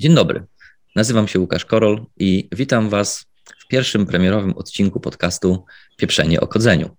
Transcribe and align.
Dzień 0.00 0.14
dobry. 0.14 0.46
Nazywam 0.96 1.28
się 1.28 1.40
Łukasz 1.40 1.64
Korol 1.64 2.06
i 2.16 2.48
witam 2.52 2.88
Was 2.88 3.26
w 3.58 3.68
pierwszym 3.68 4.06
premierowym 4.06 4.52
odcinku 4.52 5.00
podcastu 5.00 5.64
Pieprzenie 5.96 6.40
o 6.40 6.46
kodzeniu. 6.48 6.96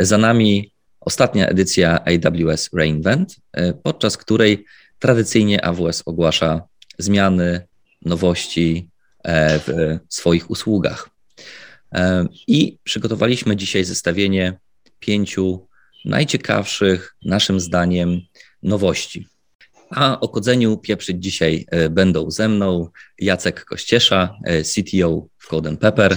Za 0.00 0.18
nami 0.18 0.72
ostatnia 1.00 1.46
edycja 1.46 2.04
AWS 2.04 2.70
Reinvent, 2.72 3.36
podczas 3.82 4.16
której 4.16 4.64
tradycyjnie 4.98 5.64
AWS 5.64 6.02
ogłasza 6.06 6.62
zmiany, 6.98 7.66
nowości 8.02 8.88
e, 9.24 9.58
w 9.58 9.98
swoich 10.08 10.50
usługach. 10.50 11.10
E, 11.92 12.26
I 12.46 12.78
przygotowaliśmy 12.84 13.56
dzisiaj 13.56 13.84
zestawienie 13.84 14.58
pięciu 14.98 15.66
najciekawszych, 16.04 17.16
naszym 17.24 17.60
zdaniem, 17.60 18.20
nowości. 18.62 19.33
A 19.94 20.20
o 20.20 20.28
kodzeniu 20.28 20.76
pieprzyć 20.76 21.22
dzisiaj 21.22 21.66
e, 21.70 21.88
będą 21.88 22.30
ze 22.30 22.48
mną 22.48 22.88
Jacek 23.18 23.64
Kościesza, 23.64 24.36
e, 24.44 24.62
CTO 24.62 25.26
w 25.38 25.48
Code 25.48 25.76
Pepper, 25.76 26.16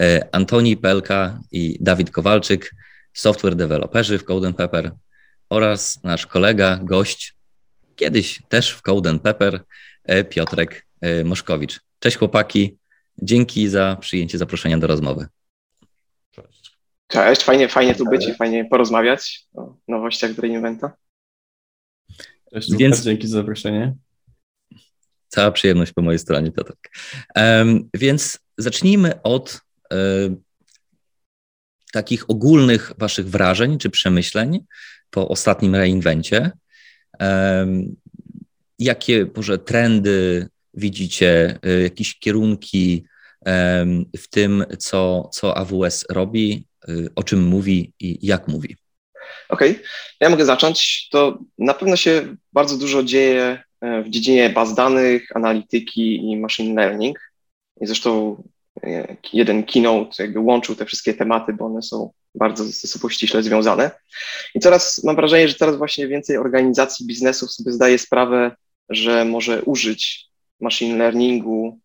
e, 0.00 0.28
Antoni 0.32 0.76
Pelka 0.76 1.40
i 1.52 1.78
Dawid 1.80 2.10
Kowalczyk, 2.10 2.74
software 3.12 3.56
developerzy 3.56 4.18
w 4.18 4.24
Code 4.24 4.52
Pepper 4.52 4.90
oraz 5.50 6.04
nasz 6.04 6.26
kolega, 6.26 6.80
gość, 6.82 7.34
kiedyś 7.96 8.42
też 8.48 8.70
w 8.70 8.82
Code 8.82 9.18
Pepper, 9.18 9.60
Piotrek 10.28 10.86
Moszkowicz. 11.24 11.80
Cześć 11.98 12.16
chłopaki, 12.16 12.76
dzięki 13.22 13.68
za 13.68 13.96
przyjęcie 14.00 14.38
zaproszenia 14.38 14.78
do 14.78 14.86
rozmowy. 14.86 15.26
Cześć. 16.30 16.76
Cześć, 17.08 17.42
fajnie, 17.42 17.68
fajnie 17.68 17.94
tu 17.94 18.04
być 18.04 18.28
i 18.28 18.34
fajnie 18.34 18.64
porozmawiać 18.64 19.46
o 19.54 19.74
nowościach 19.88 20.32
Brain 20.32 20.54
Inventa. 20.54 20.92
Cześć, 22.54 22.76
Więc... 22.76 23.02
dzięki 23.02 23.28
za 23.28 23.38
zaproszenie. 23.38 23.94
Cała 25.28 25.50
przyjemność 25.50 25.92
po 25.92 26.02
mojej 26.02 26.18
stronie, 26.18 26.52
Piotrek. 26.52 26.90
Um, 27.36 27.88
więc 27.94 28.38
zacznijmy 28.58 29.22
od 29.22 29.60
um, 29.90 30.42
takich 31.92 32.30
ogólnych 32.30 32.92
waszych 32.98 33.28
wrażeń 33.28 33.78
czy 33.78 33.90
przemyśleń 33.90 34.64
po 35.10 35.28
ostatnim 35.28 35.74
reinwencie. 35.74 36.50
Um, 37.20 37.96
jakie 38.78 39.26
może 39.36 39.58
trendy 39.58 40.48
widzicie, 40.74 41.58
y, 41.66 41.82
jakieś 41.82 42.18
kierunki 42.18 43.04
w 44.16 44.28
tym, 44.30 44.64
co, 44.78 45.30
co 45.32 45.56
AWS 45.56 46.04
robi, 46.10 46.66
y, 46.88 47.08
o 47.14 47.22
czym 47.22 47.42
mówi 47.42 47.92
i 48.00 48.26
jak 48.26 48.48
mówi? 48.48 48.76
Okej, 49.48 49.70
okay. 49.70 49.84
ja 50.20 50.30
mogę 50.30 50.44
zacząć. 50.44 51.08
To 51.10 51.38
na 51.58 51.74
pewno 51.74 51.96
się 51.96 52.36
bardzo 52.52 52.76
dużo 52.78 53.02
dzieje 53.02 53.62
e, 53.80 54.02
w 54.02 54.08
dziedzinie 54.08 54.50
baz 54.50 54.74
danych, 54.74 55.36
analityki 55.36 56.30
i 56.30 56.36
machine 56.36 56.74
learning. 56.74 57.32
I 57.80 57.86
zresztą 57.86 58.42
e, 58.84 59.16
jeden 59.32 59.64
keynote 59.64 60.22
jakby 60.22 60.40
łączył 60.40 60.74
te 60.74 60.84
wszystkie 60.84 61.14
tematy, 61.14 61.52
bo 61.52 61.66
one 61.66 61.82
są 61.82 62.10
bardzo 62.34 62.64
ze 62.64 62.88
sobą 62.88 63.08
ściśle 63.08 63.42
związane. 63.42 63.90
I 64.54 64.60
coraz 64.60 65.04
mam 65.04 65.16
wrażenie, 65.16 65.48
że 65.48 65.54
teraz 65.54 65.76
właśnie 65.76 66.08
więcej 66.08 66.36
organizacji 66.36 67.06
biznesów 67.06 67.52
sobie 67.52 67.72
zdaje 67.72 67.98
sprawę, 67.98 68.56
że 68.88 69.24
może 69.24 69.62
użyć 69.62 70.26
machine 70.60 70.98
learningu, 70.98 71.78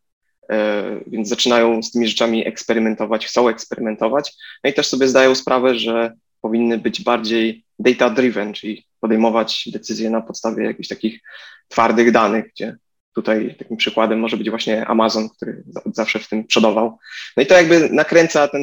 e, 0.49 0.83
więc 1.07 1.27
zaczynają 1.27 1.83
z 1.83 1.91
tymi 1.91 2.07
rzeczami 2.07 2.47
eksperymentować, 2.47 3.25
chcą 3.25 3.49
eksperymentować. 3.49 4.33
No 4.63 4.69
i 4.69 4.73
też 4.73 4.87
sobie 4.87 5.07
zdają 5.07 5.35
sprawę, 5.35 5.75
że 5.75 6.13
powinny 6.41 6.77
być 6.77 7.03
bardziej 7.03 7.63
data-driven, 7.79 8.53
czyli 8.53 8.85
podejmować 8.99 9.69
decyzje 9.73 10.09
na 10.09 10.21
podstawie 10.21 10.63
jakichś 10.65 10.89
takich 10.89 11.19
twardych 11.67 12.11
danych, 12.11 12.45
gdzie 12.51 12.77
tutaj 13.15 13.55
takim 13.59 13.77
przykładem 13.77 14.19
może 14.19 14.37
być 14.37 14.49
właśnie 14.49 14.85
Amazon, 14.85 15.29
który 15.29 15.63
zawsze 15.93 16.19
w 16.19 16.27
tym 16.27 16.47
przodował. 16.47 16.97
No 17.37 17.43
i 17.43 17.45
to 17.45 17.53
jakby 17.53 17.89
nakręca 17.89 18.47
ten, 18.47 18.61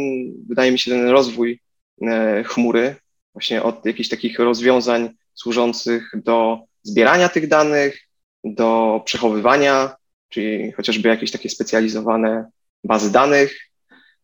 wydaje 0.49 0.73
mi 0.73 0.79
się, 0.79 0.91
ten 0.91 1.09
rozwój 1.09 1.61
e, 2.03 2.45
chmury, 2.45 2.97
właśnie 3.33 3.63
od 3.63 3.87
jakichś 3.87 4.09
takich 4.09 4.39
rozwiązań 4.39 5.11
służących 5.35 6.11
do 6.15 6.59
zbierania 6.83 7.29
tych 7.29 7.49
danych, 7.49 8.09
do 8.45 9.03
przechowywania, 9.05 9.97
czyli 10.29 10.73
chociażby 10.73 11.09
jakieś 11.09 11.31
takie 11.31 11.49
specjalizowane 11.49 12.51
bazy 12.85 13.13
danych, 13.13 13.69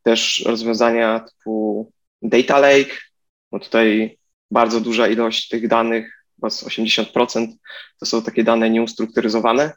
też 0.03 0.45
rozwiązania 0.47 1.21
typu 1.21 1.93
data 2.23 2.59
lake, 2.59 2.95
bo 3.54 3.60
tutaj 3.60 4.19
bardzo 4.50 4.81
duża 4.81 5.09
ilość 5.09 5.48
tych 5.48 5.69
danych, 5.69 6.26
chyba 6.34 6.50
z 6.50 6.65
80%, 6.65 7.47
to 8.00 8.06
są 8.06 8.22
takie 8.22 8.44
dane 8.44 8.70
nieustrukturyzowane, 8.70 9.72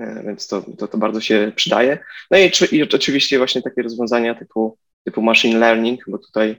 e, 0.00 0.22
więc 0.26 0.46
to, 0.46 0.62
to, 0.78 0.88
to 0.88 0.98
bardzo 0.98 1.20
się 1.20 1.52
przydaje. 1.56 1.98
No 2.30 2.38
i, 2.38 2.50
i 2.72 2.82
oczywiście 2.82 3.38
właśnie 3.38 3.62
takie 3.62 3.82
rozwiązania 3.82 4.34
typu, 4.34 4.78
typu 5.04 5.22
machine 5.22 5.58
learning, 5.58 6.00
bo 6.08 6.18
tutaj 6.18 6.56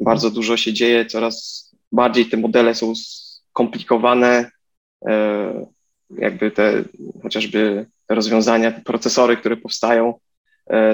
bardzo 0.00 0.30
dużo 0.30 0.56
się 0.56 0.72
dzieje, 0.72 1.06
coraz 1.06 1.68
bardziej 1.92 2.26
te 2.26 2.36
modele 2.36 2.74
są 2.74 2.92
skomplikowane, 2.94 4.50
e, 5.06 5.66
jakby 6.10 6.50
te 6.50 6.84
chociażby 7.22 7.86
te 8.06 8.14
rozwiązania, 8.14 8.72
te 8.72 8.80
procesory, 8.80 9.36
które 9.36 9.56
powstają, 9.56 10.14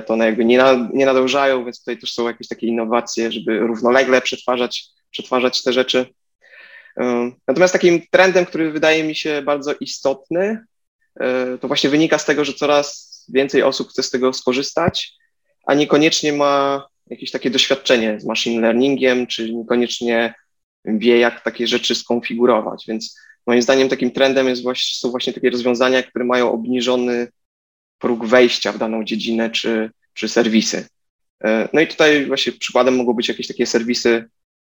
to 0.06 0.14
one 0.14 0.24
jakby 0.24 0.44
nie, 0.44 0.58
na, 0.58 0.88
nie 0.92 1.06
nadążają, 1.06 1.64
więc 1.64 1.78
tutaj 1.78 1.98
też 1.98 2.12
są 2.12 2.26
jakieś 2.28 2.48
takie 2.48 2.66
innowacje, 2.66 3.32
żeby 3.32 3.58
równolegle 3.58 4.20
przetwarzać, 4.20 4.84
przetwarzać 5.10 5.62
te 5.62 5.72
rzeczy. 5.72 6.06
E, 7.00 7.30
natomiast 7.48 7.72
takim 7.72 8.02
trendem, 8.10 8.46
który 8.46 8.72
wydaje 8.72 9.04
mi 9.04 9.14
się 9.14 9.42
bardzo 9.42 9.74
istotny, 9.80 10.64
e, 11.20 11.58
to 11.58 11.68
właśnie 11.68 11.90
wynika 11.90 12.18
z 12.18 12.24
tego, 12.24 12.44
że 12.44 12.52
coraz 12.52 13.08
więcej 13.28 13.62
osób 13.62 13.88
chce 13.88 14.02
z 14.02 14.10
tego 14.10 14.32
skorzystać, 14.32 15.12
a 15.66 15.74
niekoniecznie 15.74 16.32
ma 16.32 16.86
jakieś 17.06 17.30
takie 17.30 17.50
doświadczenie 17.50 18.20
z 18.20 18.24
machine 18.24 18.60
learningiem, 18.60 19.26
czy 19.26 19.54
niekoniecznie 19.54 20.34
wie, 20.84 21.18
jak 21.18 21.44
takie 21.44 21.66
rzeczy 21.66 21.94
skonfigurować. 21.94 22.84
Więc 22.88 23.18
moim 23.46 23.62
zdaniem 23.62 23.88
takim 23.88 24.10
trendem 24.10 24.48
jest 24.48 24.62
właśnie, 24.62 24.98
są 24.98 25.10
właśnie 25.10 25.32
takie 25.32 25.50
rozwiązania, 25.50 26.02
które 26.02 26.24
mają 26.24 26.52
obniżony 26.52 27.28
próg 27.98 28.26
wejścia 28.26 28.72
w 28.72 28.78
daną 28.78 29.04
dziedzinę 29.04 29.50
czy, 29.50 29.90
czy 30.14 30.28
serwisy. 30.28 30.86
E, 31.44 31.68
no 31.72 31.80
i 31.80 31.86
tutaj 31.86 32.26
właśnie 32.26 32.52
przykładem 32.52 32.96
mogą 32.96 33.12
być 33.12 33.28
jakieś 33.28 33.46
takie 33.46 33.66
serwisy 33.66 34.30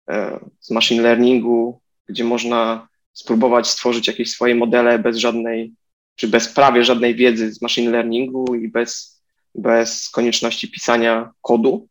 e, 0.09 0.39
z 0.59 0.71
machine 0.71 1.03
learningu, 1.03 1.81
gdzie 2.07 2.23
można 2.23 2.88
spróbować 3.13 3.67
stworzyć 3.67 4.07
jakieś 4.07 4.31
swoje 4.31 4.55
modele 4.55 4.99
bez 4.99 5.17
żadnej, 5.17 5.73
czy 6.15 6.27
bez 6.27 6.47
prawie 6.47 6.83
żadnej 6.83 7.15
wiedzy 7.15 7.53
z 7.53 7.61
machine 7.61 7.91
learningu 7.91 8.55
i 8.55 8.67
bez, 8.67 9.21
bez 9.55 10.09
konieczności 10.09 10.71
pisania 10.71 11.31
kodu. 11.41 11.88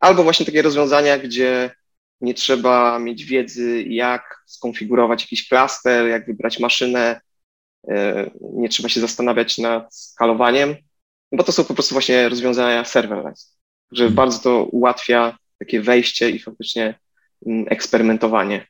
Albo 0.00 0.22
właśnie 0.22 0.46
takie 0.46 0.62
rozwiązania, 0.62 1.18
gdzie 1.18 1.70
nie 2.20 2.34
trzeba 2.34 2.98
mieć 2.98 3.24
wiedzy, 3.24 3.82
jak 3.82 4.42
skonfigurować 4.46 5.22
jakiś 5.22 5.48
klaster, 5.48 6.08
jak 6.08 6.26
wybrać 6.26 6.58
maszynę, 6.58 7.20
nie 8.40 8.68
trzeba 8.68 8.88
się 8.88 9.00
zastanawiać 9.00 9.58
nad 9.58 9.94
skalowaniem, 9.94 10.76
bo 11.32 11.44
to 11.44 11.52
są 11.52 11.64
po 11.64 11.74
prostu 11.74 11.94
właśnie 11.94 12.28
rozwiązania 12.28 12.84
serverless. 12.84 13.56
Że 13.92 14.02
hmm. 14.02 14.14
bardzo 14.14 14.38
to 14.38 14.64
ułatwia 14.64 15.38
takie 15.58 15.80
wejście 15.80 16.30
i 16.30 16.38
faktycznie 16.38 16.98
mm, 17.46 17.66
eksperymentowanie. 17.68 18.66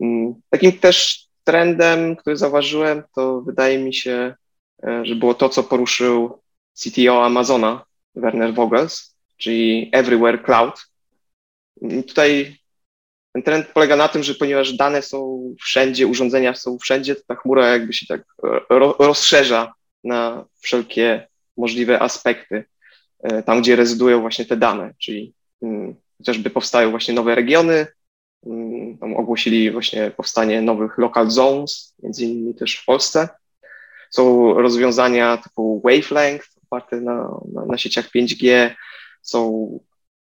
Mm, 0.00 0.34
takim 0.50 0.72
też 0.72 1.26
trendem, 1.44 2.16
który 2.16 2.36
zauważyłem, 2.36 3.02
to 3.14 3.40
wydaje 3.40 3.78
mi 3.78 3.94
się, 3.94 4.34
e, 4.86 5.04
że 5.04 5.14
było 5.14 5.34
to, 5.34 5.48
co 5.48 5.62
poruszył 5.62 6.42
CTO 6.74 7.24
Amazona, 7.24 7.84
Werner 8.14 8.54
Vogels, 8.54 9.16
czyli 9.36 9.90
Everywhere 9.92 10.38
Cloud. 10.38 10.74
I 11.80 12.04
tutaj 12.04 12.58
ten 13.32 13.42
trend 13.42 13.66
polega 13.66 13.96
na 13.96 14.08
tym, 14.08 14.22
że 14.22 14.34
ponieważ 14.34 14.72
dane 14.72 15.02
są 15.02 15.42
wszędzie, 15.60 16.06
urządzenia 16.06 16.54
są 16.54 16.78
wszędzie, 16.78 17.14
to 17.14 17.22
ta 17.26 17.34
chmura 17.34 17.68
jakby 17.68 17.92
się 17.92 18.06
tak 18.06 18.22
rozszerza 18.98 19.72
na 20.04 20.44
wszelkie 20.60 21.28
możliwe 21.56 22.02
aspekty, 22.02 22.64
e, 23.22 23.42
tam 23.42 23.60
gdzie 23.60 23.76
rezydują 23.76 24.20
właśnie 24.20 24.44
te 24.44 24.56
dane, 24.56 24.94
czyli 24.98 25.34
mm, 25.62 25.94
chociażby 26.18 26.50
powstają 26.50 26.90
właśnie 26.90 27.14
nowe 27.14 27.34
regiony, 27.34 27.86
mm, 28.46 28.98
tam 28.98 29.16
ogłosili 29.16 29.70
właśnie 29.70 30.10
powstanie 30.10 30.62
nowych 30.62 30.98
local 30.98 31.30
zones, 31.30 31.94
między 32.02 32.24
innymi 32.24 32.54
też 32.54 32.76
w 32.76 32.84
Polsce. 32.84 33.28
Są 34.10 34.54
rozwiązania 34.54 35.36
typu 35.36 35.82
wavelength 35.84 36.48
oparte 36.62 37.00
na, 37.00 37.40
na, 37.52 37.64
na 37.66 37.78
sieciach 37.78 38.10
5G, 38.10 38.70
są 39.22 39.68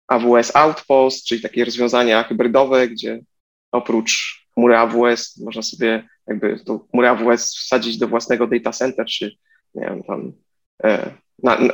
AWS 0.09 0.55
Outpost, 0.55 1.25
czyli 1.25 1.41
takie 1.41 1.65
rozwiązania 1.65 2.23
hybrydowe, 2.23 2.87
gdzie 2.87 3.19
oprócz 3.71 4.39
chmury 4.53 4.77
AWS 4.77 5.37
można 5.37 5.61
sobie 5.61 6.07
jakby 6.27 6.59
tą 6.59 6.79
chmurę 6.79 7.09
AWS 7.09 7.57
wsadzić 7.57 7.97
do 7.97 8.07
własnego 8.07 8.47
data 8.47 8.71
center, 8.71 9.05
czy 9.05 9.31
nie 9.75 9.85
wiem, 9.85 10.03
tam 10.03 10.33
e, 10.83 11.11
na, 11.43 11.59
na, 11.59 11.73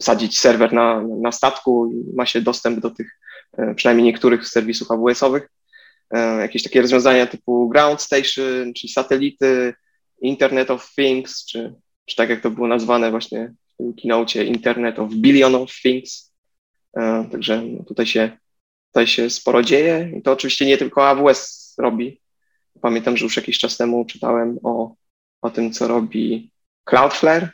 wsadzić 0.00 0.38
serwer 0.38 0.72
na, 0.72 1.02
na 1.02 1.32
statku 1.32 1.92
i 1.92 2.16
ma 2.16 2.26
się 2.26 2.40
dostęp 2.40 2.80
do 2.80 2.90
tych 2.90 3.18
e, 3.58 3.74
przynajmniej 3.74 4.06
niektórych 4.06 4.48
serwisów 4.48 4.90
AWS-owych. 4.90 5.48
E, 6.10 6.40
jakieś 6.40 6.62
takie 6.62 6.82
rozwiązania 6.82 7.26
typu 7.26 7.68
ground 7.68 8.02
station, 8.02 8.74
czyli 8.76 8.92
satelity, 8.92 9.74
Internet 10.20 10.70
of 10.70 10.94
Things, 10.94 11.46
czy 11.46 11.74
czy 12.04 12.16
tak 12.16 12.30
jak 12.30 12.40
to 12.40 12.50
było 12.50 12.68
nazwane 12.68 13.10
właśnie 13.10 13.54
w 13.74 13.76
tym 13.76 13.94
keynote 13.94 14.44
Internet 14.44 14.98
of 14.98 15.14
Billion 15.14 15.54
of 15.54 15.80
Things. 15.82 16.31
Także 17.32 17.62
no, 17.62 17.84
tutaj 17.84 18.06
się, 18.06 18.30
tutaj 18.86 19.06
się 19.06 19.30
sporo 19.30 19.62
dzieje 19.62 20.12
i 20.18 20.22
to 20.22 20.32
oczywiście 20.32 20.66
nie 20.66 20.78
tylko 20.78 21.08
AWS 21.08 21.74
robi. 21.78 22.20
Pamiętam, 22.80 23.16
że 23.16 23.24
już 23.24 23.36
jakiś 23.36 23.58
czas 23.58 23.76
temu 23.76 24.04
czytałem 24.04 24.58
o, 24.62 24.94
o 25.42 25.50
tym, 25.50 25.72
co 25.72 25.88
robi 25.88 26.52
Cloudflare 26.84 27.48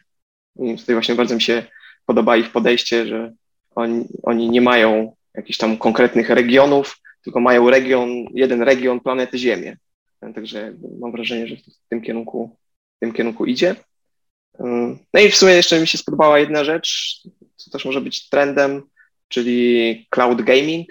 i 0.61 0.77
tutaj 0.77 0.95
właśnie 0.95 1.15
bardzo 1.15 1.35
mi 1.35 1.43
się 1.43 1.63
podoba 2.07 2.37
ich 2.37 2.53
podejście, 2.53 3.07
że 3.07 3.33
oni, 3.75 4.05
oni 4.23 4.51
nie 4.51 4.61
mają 4.61 5.17
jakichś 5.35 5.59
tam 5.59 5.77
konkretnych 5.77 6.31
regionów, 6.31 6.97
tylko 7.25 7.41
mają 7.41 7.71
region, 7.71 8.09
jeden 8.35 8.63
region 8.63 9.01
planety 9.01 9.39
Ziemię. 9.39 9.77
Także 10.35 10.75
mam 11.01 11.13
wrażenie, 11.13 11.47
że 11.47 11.57
w 11.57 11.89
tym 11.89 12.03
kierunku, 12.03 12.57
w 12.97 13.01
tym 13.01 13.13
kierunku 13.13 13.47
idzie. 13.47 13.77
No 15.15 15.21
i 15.21 15.31
w 15.31 15.37
sumie 15.37 15.53
jeszcze 15.53 15.81
mi 15.81 15.87
się 15.87 15.99
spodobała 15.99 16.39
jedna 16.39 16.65
rzecz, 16.65 17.21
co 17.57 17.71
też 17.71 17.85
może 17.85 18.01
być 18.01 18.29
trendem, 18.29 18.83
czyli 19.29 20.07
cloud 20.11 20.43
gaming. 20.43 20.89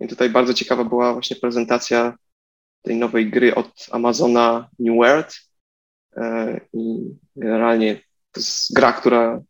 I 0.00 0.08
tutaj 0.08 0.30
bardzo 0.30 0.54
ciekawa 0.54 0.84
była 0.84 1.12
właśnie 1.12 1.36
prezentacja 1.36 2.16
tej 2.82 2.96
nowej 2.96 3.30
gry 3.30 3.54
od 3.54 3.86
Amazona 3.90 4.68
New 4.78 4.96
World. 4.96 5.40
E, 6.16 6.60
I 6.72 7.10
generalnie 7.36 7.94
to 8.32 8.40
jest 8.40 8.74
gra, 8.74 8.92
która 8.92 9.42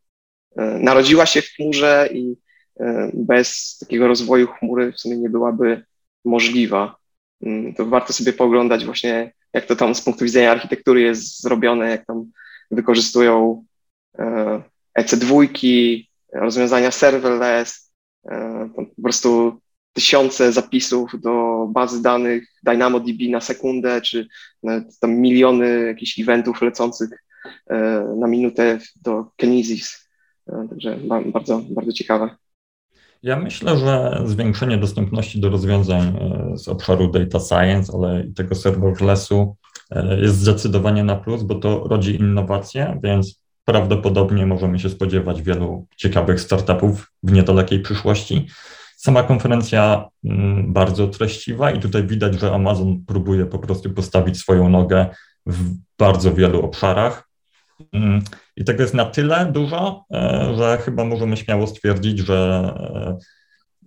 e, 0.56 0.64
narodziła 0.64 1.26
się 1.26 1.42
w 1.42 1.48
chmurze 1.48 2.08
i 2.12 2.36
e, 2.80 3.10
bez 3.14 3.78
takiego 3.80 4.08
rozwoju 4.08 4.46
chmury 4.46 4.92
w 4.92 5.00
sumie 5.00 5.16
nie 5.16 5.30
byłaby 5.30 5.84
możliwa. 6.24 6.96
Mm, 7.42 7.74
to 7.74 7.86
warto 7.86 8.12
sobie 8.12 8.32
pooglądać 8.32 8.84
właśnie, 8.84 9.32
jak 9.52 9.66
to 9.66 9.76
tam 9.76 9.94
z 9.94 10.02
punktu 10.02 10.24
widzenia 10.24 10.50
architektury 10.50 11.00
jest 11.00 11.42
zrobione, 11.42 11.90
jak 11.90 12.06
tam 12.06 12.30
wykorzystują 12.70 13.64
EC2, 14.98 15.48
rozwiązania 16.32 16.90
serverless, 16.90 17.89
po 18.76 19.02
prostu 19.02 19.60
tysiące 19.92 20.52
zapisów 20.52 21.20
do 21.20 21.66
bazy 21.72 22.02
danych 22.02 22.44
DynamoDB 22.62 23.30
na 23.30 23.40
sekundę, 23.40 24.00
czy 24.00 24.28
tam 25.00 25.14
miliony 25.14 25.86
jakichś 25.86 26.18
eventów 26.18 26.62
lecących 26.62 27.10
e, 27.70 27.76
na 28.16 28.26
minutę 28.26 28.78
do 29.02 29.24
Kinesis. 29.36 30.08
E, 30.48 30.66
także 30.70 30.98
bardzo, 31.32 31.62
bardzo 31.70 31.92
ciekawe. 31.92 32.30
Ja 33.22 33.36
myślę, 33.36 33.78
że 33.78 34.22
zwiększenie 34.24 34.78
dostępności 34.78 35.40
do 35.40 35.50
rozwiązań 35.50 36.16
e, 36.16 36.58
z 36.58 36.68
obszaru 36.68 37.10
data 37.10 37.40
science, 37.40 37.92
ale 37.94 38.24
i 38.26 38.32
tego 38.34 38.54
serverlessu 38.54 39.56
jest 40.20 40.36
zdecydowanie 40.36 41.04
na 41.04 41.16
plus, 41.16 41.42
bo 41.42 41.54
to 41.54 41.84
rodzi 41.88 42.16
innowacje, 42.16 43.00
więc 43.02 43.39
prawdopodobnie 43.70 44.46
możemy 44.46 44.78
się 44.78 44.90
spodziewać 44.90 45.42
wielu 45.42 45.86
ciekawych 45.96 46.40
startupów 46.40 47.12
w 47.22 47.32
niedalekiej 47.32 47.80
przyszłości. 47.80 48.46
Sama 48.96 49.22
konferencja 49.22 50.08
mm, 50.24 50.72
bardzo 50.72 51.08
treściwa 51.08 51.70
i 51.70 51.80
tutaj 51.80 52.06
widać, 52.06 52.40
że 52.40 52.52
Amazon 52.52 53.04
próbuje 53.06 53.46
po 53.46 53.58
prostu 53.58 53.90
postawić 53.90 54.38
swoją 54.38 54.68
nogę 54.68 55.06
w 55.46 55.74
bardzo 55.98 56.34
wielu 56.34 56.62
obszarach. 56.62 57.28
Mm, 57.92 58.22
I 58.56 58.64
tego 58.64 58.82
jest 58.82 58.94
na 58.94 59.04
tyle 59.04 59.46
dużo, 59.52 60.04
e, 60.12 60.54
że 60.58 60.78
chyba 60.78 61.04
możemy 61.04 61.36
śmiało 61.36 61.66
stwierdzić, 61.66 62.18
że 62.18 62.72
e, 62.76 63.18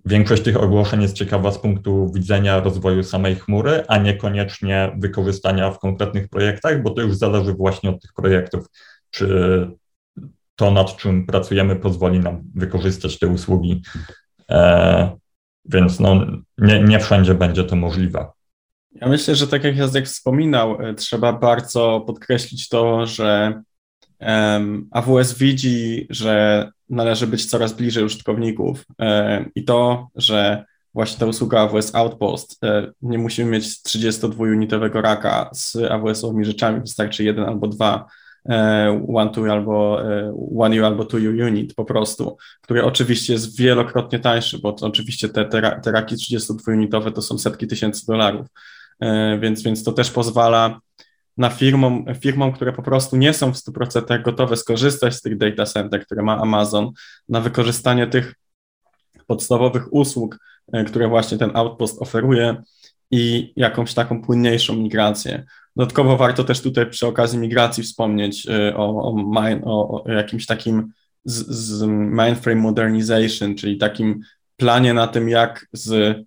większość 0.05 0.43
tych 0.43 0.63
ogłoszeń 0.63 1.01
jest 1.01 1.15
ciekawa 1.15 1.51
z 1.51 1.57
punktu 1.57 2.11
widzenia 2.13 2.59
rozwoju 2.59 3.03
samej 3.03 3.35
chmury, 3.35 3.83
a 3.87 3.97
niekoniecznie 3.97 4.91
wykorzystania 4.97 5.71
w 5.71 5.79
konkretnych 5.79 6.29
projektach, 6.29 6.81
bo 6.81 6.89
to 6.89 7.01
już 7.01 7.15
zależy 7.15 7.53
właśnie 7.53 7.89
od 7.89 8.01
tych 8.01 8.13
projektów, 8.13 8.65
czy 9.13 9.67
to, 10.55 10.71
nad 10.71 10.97
czym 10.97 11.25
pracujemy, 11.25 11.75
pozwoli 11.75 12.19
nam 12.19 12.43
wykorzystać 12.55 13.19
te 13.19 13.27
usługi 13.27 13.81
E, 14.49 15.17
więc 15.65 15.99
no, 15.99 16.25
nie, 16.57 16.83
nie 16.83 16.99
wszędzie 16.99 17.33
będzie 17.33 17.63
to 17.63 17.75
możliwe. 17.75 18.25
Ja 18.91 19.07
myślę, 19.07 19.35
że 19.35 19.47
tak 19.47 19.63
jak 19.63 19.77
Jazdek 19.77 20.05
wspominał, 20.05 20.81
e, 20.81 20.93
trzeba 20.93 21.33
bardzo 21.33 22.03
podkreślić 22.07 22.69
to, 22.69 23.05
że 23.05 23.61
um, 24.19 24.87
AWS 24.91 25.37
widzi, 25.37 26.07
że 26.09 26.69
należy 26.89 27.27
być 27.27 27.45
coraz 27.45 27.73
bliżej 27.73 28.03
użytkowników 28.03 28.85
um, 28.99 29.51
i 29.55 29.63
to, 29.63 30.07
że 30.15 30.65
właśnie 30.93 31.19
ta 31.19 31.25
usługa 31.25 31.59
AWS 31.59 31.95
Outpost, 31.95 32.63
um, 32.63 32.91
nie 33.01 33.17
musimy 33.17 33.51
mieć 33.51 33.65
32-unitowego 33.65 35.01
raka 35.01 35.49
z 35.53 35.75
AWS-owymi 35.75 36.45
rzeczami, 36.45 36.81
wystarczy 36.81 37.23
jeden 37.23 37.45
albo 37.45 37.67
dwa 37.67 38.05
E, 38.05 38.22
one 39.07 39.29
two 39.29 39.51
albo 39.51 40.01
e, 40.01 40.33
one 40.57 40.85
albo 40.85 41.05
two 41.05 41.17
U 41.17 41.47
unit 41.47 41.73
po 41.73 41.85
prostu, 41.85 42.37
który 42.61 42.83
oczywiście 42.83 43.33
jest 43.33 43.57
wielokrotnie 43.57 44.19
tańszy, 44.19 44.59
bo 44.59 44.73
to 44.73 44.85
oczywiście 44.85 45.29
te, 45.29 45.45
te, 45.45 45.79
te 45.83 45.91
raki 45.91 46.15
32-unitowe 46.15 47.11
to 47.11 47.21
są 47.21 47.37
setki 47.37 47.67
tysięcy 47.67 48.05
dolarów, 48.05 48.47
e, 48.99 49.39
więc, 49.39 49.63
więc 49.63 49.83
to 49.83 49.91
też 49.91 50.11
pozwala 50.11 50.79
na 51.37 51.49
firmom, 51.49 52.05
firmom, 52.21 52.51
które 52.51 52.73
po 52.73 52.83
prostu 52.83 53.17
nie 53.17 53.33
są 53.33 53.53
w 53.53 53.57
100% 53.57 54.21
gotowe 54.21 54.57
skorzystać 54.57 55.15
z 55.15 55.21
tych 55.21 55.37
data 55.37 55.65
center, 55.65 56.05
które 56.05 56.23
ma 56.23 56.37
Amazon, 56.37 56.91
na 57.29 57.41
wykorzystanie 57.41 58.07
tych 58.07 58.35
podstawowych 59.27 59.93
usług, 59.93 60.37
które 60.87 61.07
właśnie 61.07 61.37
ten 61.37 61.51
Outpost 61.53 62.01
oferuje 62.01 62.63
i 63.11 63.53
jakąś 63.55 63.93
taką 63.93 64.21
płynniejszą 64.21 64.75
migrację. 64.75 65.45
Dodatkowo 65.75 66.17
warto 66.17 66.43
też 66.43 66.61
tutaj 66.61 66.89
przy 66.89 67.07
okazji 67.07 67.39
migracji 67.39 67.83
wspomnieć 67.83 68.45
y, 68.45 68.75
o, 68.75 68.85
o, 68.85 69.15
o, 69.63 70.03
o 70.03 70.11
jakimś 70.11 70.45
takim 70.45 70.91
z, 71.25 71.47
z 71.47 71.83
mainframe 71.87 72.61
modernization, 72.61 73.55
czyli 73.55 73.77
takim 73.77 74.21
planie 74.57 74.93
na 74.93 75.07
tym, 75.07 75.29
jak 75.29 75.67
z 75.73 76.17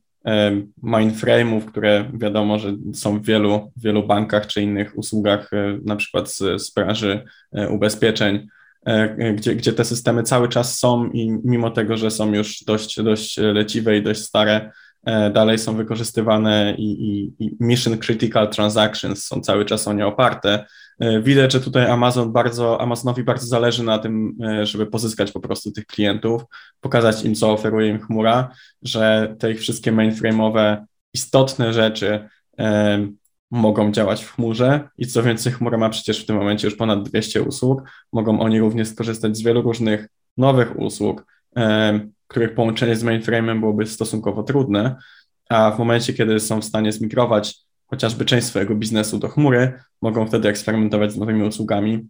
mainframe'ów, 0.82 1.64
które 1.64 2.10
wiadomo, 2.14 2.58
że 2.58 2.76
są 2.94 3.18
w 3.18 3.24
wielu, 3.24 3.72
wielu 3.76 4.06
bankach 4.06 4.46
czy 4.46 4.62
innych 4.62 4.98
usługach, 4.98 5.52
y, 5.52 5.80
na 5.84 5.96
przykład 5.96 6.32
z, 6.32 6.62
z 6.62 6.74
branży 6.74 7.24
y, 7.58 7.68
ubezpieczeń, 7.68 8.46
gdzie, 9.34 9.54
gdzie 9.54 9.72
te 9.72 9.84
systemy 9.84 10.22
cały 10.22 10.48
czas 10.48 10.78
są 10.78 11.10
i 11.10 11.38
mimo 11.44 11.70
tego, 11.70 11.96
że 11.96 12.10
są 12.10 12.34
już 12.34 12.64
dość, 12.64 13.02
dość 13.02 13.36
leciwe 13.36 13.98
i 13.98 14.02
dość 14.02 14.22
stare, 14.22 14.70
E, 14.70 14.85
dalej 15.34 15.58
są 15.58 15.76
wykorzystywane 15.76 16.74
i, 16.78 16.84
i, 16.84 17.32
i, 17.44 17.56
mission 17.60 17.98
critical 17.98 18.50
transactions 18.50 19.24
są 19.24 19.40
cały 19.40 19.64
czas 19.64 19.88
o 19.88 19.92
nie 19.92 20.06
oparte. 20.06 20.64
E, 21.00 21.22
widać, 21.22 21.52
że 21.52 21.60
tutaj 21.60 21.90
Amazon 21.90 22.32
bardzo, 22.32 22.80
Amazonowi 22.80 23.24
bardzo 23.24 23.46
zależy 23.46 23.82
na 23.82 23.98
tym, 23.98 24.36
e, 24.44 24.66
żeby 24.66 24.86
pozyskać 24.86 25.32
po 25.32 25.40
prostu 25.40 25.72
tych 25.72 25.86
klientów, 25.86 26.42
pokazać 26.80 27.24
im, 27.24 27.34
co 27.34 27.52
oferuje 27.52 27.88
im 27.88 28.00
chmura, 28.00 28.50
że 28.82 29.34
te 29.38 29.52
ich 29.52 29.60
wszystkie 29.60 29.92
mainframe'owe 29.92 30.76
istotne 31.14 31.72
rzeczy 31.72 32.28
mogą 33.50 33.92
działać 33.92 34.24
w 34.24 34.32
chmurze 34.32 34.88
i 34.98 35.06
co 35.06 35.22
więcej, 35.22 35.52
chmura 35.52 35.78
ma 35.78 35.90
przecież 35.90 36.22
w 36.22 36.26
tym 36.26 36.36
momencie 36.36 36.66
już 36.66 36.76
ponad 36.76 37.08
200 37.08 37.42
usług, 37.42 37.82
mogą 38.12 38.40
oni 38.40 38.60
również 38.60 38.88
skorzystać 38.88 39.36
z 39.36 39.42
wielu 39.42 39.62
różnych 39.62 40.08
nowych 40.36 40.78
usług, 40.78 41.26
których 42.28 42.54
połączenie 42.54 42.96
z 42.96 43.04
mainframe'em 43.04 43.60
byłoby 43.60 43.86
stosunkowo 43.86 44.42
trudne, 44.42 44.96
a 45.48 45.70
w 45.70 45.78
momencie, 45.78 46.12
kiedy 46.12 46.40
są 46.40 46.60
w 46.60 46.64
stanie 46.64 46.92
zmigrować 46.92 47.66
chociażby 47.86 48.24
część 48.24 48.46
swojego 48.46 48.74
biznesu 48.74 49.18
do 49.18 49.28
chmury, 49.28 49.72
mogą 50.02 50.26
wtedy 50.26 50.48
eksperymentować 50.48 51.12
z 51.12 51.16
nowymi 51.16 51.42
usługami, 51.42 52.08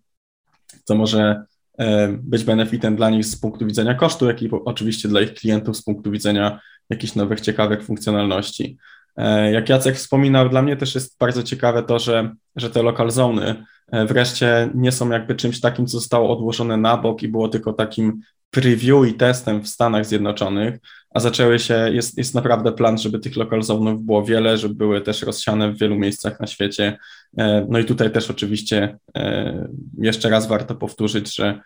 co 0.84 0.94
może 0.94 1.44
e, 1.78 2.08
być 2.08 2.44
benefitem 2.44 2.96
dla 2.96 3.10
nich 3.10 3.24
z 3.24 3.40
punktu 3.40 3.66
widzenia 3.66 3.94
kosztu, 3.94 4.26
jak 4.26 4.42
i 4.42 4.50
oczywiście 4.64 5.08
dla 5.08 5.20
ich 5.20 5.34
klientów 5.34 5.76
z 5.76 5.82
punktu 5.82 6.10
widzenia 6.10 6.60
jakichś 6.90 7.14
nowych, 7.14 7.40
ciekawych 7.40 7.84
funkcjonalności. 7.84 8.78
E, 9.16 9.52
jak 9.52 9.68
Jacek 9.68 9.96
wspominał, 9.96 10.48
dla 10.48 10.62
mnie 10.62 10.76
też 10.76 10.94
jest 10.94 11.18
bardzo 11.18 11.42
ciekawe 11.42 11.82
to, 11.82 11.98
że, 11.98 12.34
że 12.56 12.70
te 12.70 12.82
local 12.82 13.10
zony 13.10 13.64
e, 13.92 14.06
wreszcie 14.06 14.70
nie 14.74 14.92
są 14.92 15.10
jakby 15.10 15.34
czymś 15.34 15.60
takim, 15.60 15.86
co 15.86 15.98
zostało 15.98 16.38
odłożone 16.38 16.76
na 16.76 16.96
bok 16.96 17.22
i 17.22 17.28
było 17.28 17.48
tylko 17.48 17.72
takim 17.72 18.20
preview 18.50 19.08
i 19.08 19.14
testem 19.14 19.62
w 19.62 19.68
Stanach 19.68 20.06
Zjednoczonych, 20.06 20.78
a 21.16 21.20
zaczęły 21.20 21.58
się, 21.58 21.90
jest, 21.92 22.18
jest 22.18 22.34
naprawdę 22.34 22.72
plan, 22.72 22.98
żeby 22.98 23.18
tych 23.18 23.36
local 23.36 23.60
zone'ów 23.60 23.98
było 23.98 24.24
wiele, 24.24 24.58
żeby 24.58 24.74
były 24.74 25.00
też 25.00 25.22
rozsiane 25.22 25.72
w 25.72 25.78
wielu 25.78 25.96
miejscach 25.96 26.40
na 26.40 26.46
świecie. 26.46 26.98
E, 27.38 27.66
no 27.70 27.78
i 27.78 27.84
tutaj 27.84 28.10
też 28.10 28.30
oczywiście 28.30 28.98
e, 29.16 29.68
jeszcze 29.98 30.30
raz 30.30 30.46
warto 30.46 30.74
powtórzyć, 30.74 31.36
że 31.36 31.60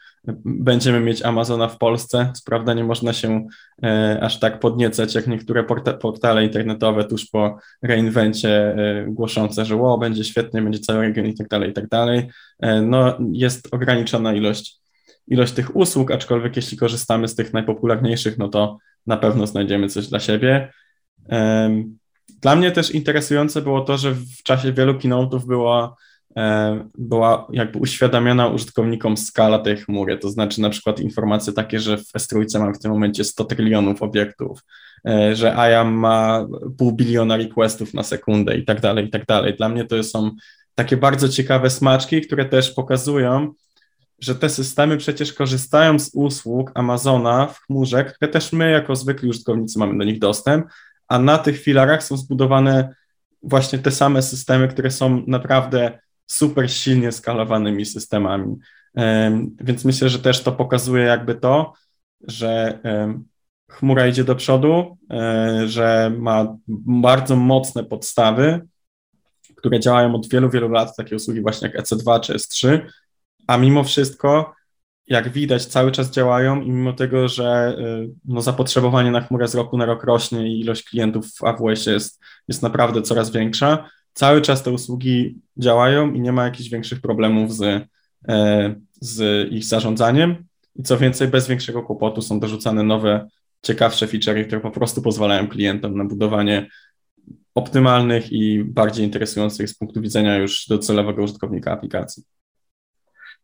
będziemy 0.45 1.01
mieć 1.01 1.23
Amazona 1.23 1.69
w 1.69 1.79
Polsce. 1.79 2.33
Co 2.35 2.43
prawda 2.47 2.75
nie 2.75 2.85
można 2.85 3.13
się 3.13 3.47
e, 3.83 4.19
aż 4.23 4.41
tak 4.41 4.61
podniecać, 4.61 5.15
jak 5.15 5.27
niektóre 5.27 5.65
portale 6.01 6.45
internetowe 6.45 7.05
tuż 7.05 7.27
po 7.27 7.59
reinwencie 7.83 8.77
głoszące, 9.09 9.65
że 9.65 9.77
wow, 9.77 9.99
będzie 9.99 10.25
świetnie, 10.25 10.63
będzie 10.63 10.79
cały 10.79 11.01
region 11.01 11.27
i 11.27 11.35
tak 11.35 11.49
dalej, 11.49 11.71
i 11.71 11.73
tak 11.73 11.89
dalej. 11.89 12.31
No 12.83 13.19
jest 13.33 13.75
ograniczona 13.75 14.35
ilość 14.35 14.81
ilość 15.31 15.53
tych 15.53 15.77
usług, 15.77 16.11
aczkolwiek 16.11 16.57
jeśli 16.57 16.77
korzystamy 16.77 17.29
z 17.29 17.35
tych 17.35 17.53
najpopularniejszych, 17.53 18.39
no 18.39 18.49
to 18.49 18.79
na 19.07 19.17
pewno 19.17 19.47
znajdziemy 19.47 19.89
coś 19.89 20.07
dla 20.07 20.21
siebie. 20.21 20.73
Dla 22.41 22.57
mnie 22.57 22.73
też 22.73 22.91
interesujące 22.91 23.63
było 23.63 23.81
to, 23.81 23.99
że 23.99 24.15
w 24.15 24.43
czasie 24.43 24.73
wielu 24.73 24.95
keynote'ów 24.95 25.47
było 25.47 25.97
e, 26.37 26.89
była 26.99 27.47
jakby 27.53 27.79
uświadamiana 27.79 28.49
użytkownikom 28.49 29.17
skala 29.17 29.59
tej 29.59 29.77
chmury, 29.77 30.19
to 30.19 30.31
znaczy 30.31 30.61
na 30.61 30.71
przykład 30.71 31.01
informacje 31.01 31.53
takie, 31.53 31.81
że 31.81 31.97
w 31.97 32.13
S3 32.13 32.59
mam 32.59 32.75
w 32.75 32.79
tym 32.79 32.91
momencie 32.91 33.25
100 33.25 33.45
trylionów 33.45 34.03
obiektów, 34.03 34.61
e, 35.09 35.37
że 35.37 35.57
IAM 35.71 35.93
ma 35.93 36.47
pół 36.79 36.93
biliona 36.93 37.37
requestów 37.37 37.95
na 37.95 38.03
sekundę 38.03 38.57
i 38.57 38.65
tak 38.65 38.81
dalej, 38.81 39.07
i 39.07 39.11
tak 39.11 39.27
dalej. 39.27 39.55
Dla 39.57 39.69
mnie 39.69 39.85
to 39.85 40.03
są 40.03 40.31
takie 40.75 40.97
bardzo 40.97 41.29
ciekawe 41.29 41.71
smaczki, 41.71 42.21
które 42.21 42.45
też 42.45 42.71
pokazują, 42.71 43.53
że 44.21 44.35
te 44.35 44.49
systemy 44.49 44.97
przecież 44.97 45.33
korzystają 45.33 45.99
z 45.99 46.11
usług 46.15 46.73
Amazona 46.75 47.47
w 47.47 47.61
chmurze, 47.61 48.05
które 48.05 48.31
też 48.31 48.53
my 48.53 48.71
jako 48.71 48.97
zwykli 48.97 49.29
użytkownicy 49.29 49.79
mamy 49.79 49.99
do 49.99 50.05
nich 50.05 50.19
dostęp, 50.19 50.67
a 51.09 51.19
na 51.19 51.39
tych 51.39 51.63
filarach 51.63 52.03
są 52.03 52.17
zbudowane 52.17 52.95
właśnie 53.43 53.79
te 53.79 53.91
same 53.91 54.23
systemy, 54.23 54.69
które 54.69 54.91
są 54.91 55.23
naprawdę 55.27 55.99
super 56.27 56.71
silnie 56.71 57.13
skalowanymi 57.13 57.87
systemami. 57.87 58.57
Więc 59.61 59.85
myślę, 59.85 60.09
że 60.09 60.19
też 60.19 60.43
to 60.43 60.53
pokazuje 60.53 61.05
jakby 61.05 61.35
to, 61.35 61.73
że 62.29 62.79
chmura 63.71 64.07
idzie 64.07 64.25
do 64.25 64.35
przodu, 64.35 64.99
e, 65.11 65.63
że 65.69 66.13
ma 66.19 66.57
bardzo 66.69 67.37
mocne 67.37 67.85
podstawy, 67.85 68.61
które 69.57 69.81
działają 69.81 70.15
od 70.15 70.29
wielu, 70.29 70.51
wielu 70.51 70.69
lat, 70.69 70.97
takie 70.97 71.17
usługi 71.17 71.41
właśnie 71.41 71.71
jak 71.75 71.87
EC2 71.87 72.21
czy 72.21 72.35
S3, 72.35 72.81
a 73.51 73.57
mimo 73.57 73.85
wszystko, 73.85 74.55
jak 75.07 75.29
widać, 75.29 75.67
cały 75.67 75.93
czas 75.93 76.11
działają 76.11 76.61
i 76.61 76.71
mimo 76.71 76.93
tego, 76.93 77.29
że 77.29 77.77
y, 77.79 78.11
no, 78.25 78.43
zapotrzebowanie 78.43 79.11
na 79.11 79.21
chmurę 79.21 79.49
z 79.49 79.55
roku 79.55 79.79
na 79.79 79.87
rok 79.87 80.05
rośnie 80.05 80.49
i 80.49 80.61
ilość 80.61 80.85
klientów 80.85 81.27
w 81.35 81.45
AWS 81.45 81.87
jest, 81.87 82.21
jest 82.49 82.63
naprawdę 82.63 83.03
coraz 83.03 83.31
większa, 83.31 83.91
cały 84.15 84.41
czas 84.41 84.63
te 84.63 84.71
usługi 84.71 85.39
działają 85.57 86.13
i 86.13 86.21
nie 86.21 86.33
ma 86.33 86.45
jakichś 86.45 86.71
większych 86.71 87.01
problemów 87.01 87.55
z, 87.55 87.63
y, 87.63 87.87
z 89.01 89.49
ich 89.53 89.65
zarządzaniem. 89.65 90.45
I 90.77 90.83
co 90.83 90.99
więcej, 90.99 91.29
bez 91.29 91.49
większego 91.49 91.83
kłopotu 91.83 92.23
są 92.23 92.41
dorzucane 92.41 92.83
nowe, 92.83 93.29
ciekawsze 93.63 94.07
feature'y, 94.07 94.47
które 94.47 94.61
po 94.61 94.71
prostu 94.71 95.03
pozwalają 95.03 95.49
klientom 95.49 95.97
na 95.97 96.05
budowanie 96.05 96.69
optymalnych 97.55 98.33
i 98.33 98.65
bardziej 98.65 99.05
interesujących 99.05 99.69
z 99.69 99.75
punktu 99.75 100.01
widzenia 100.01 100.37
już 100.37 100.67
docelowego 100.67 101.23
użytkownika 101.23 101.73
aplikacji. 101.73 102.23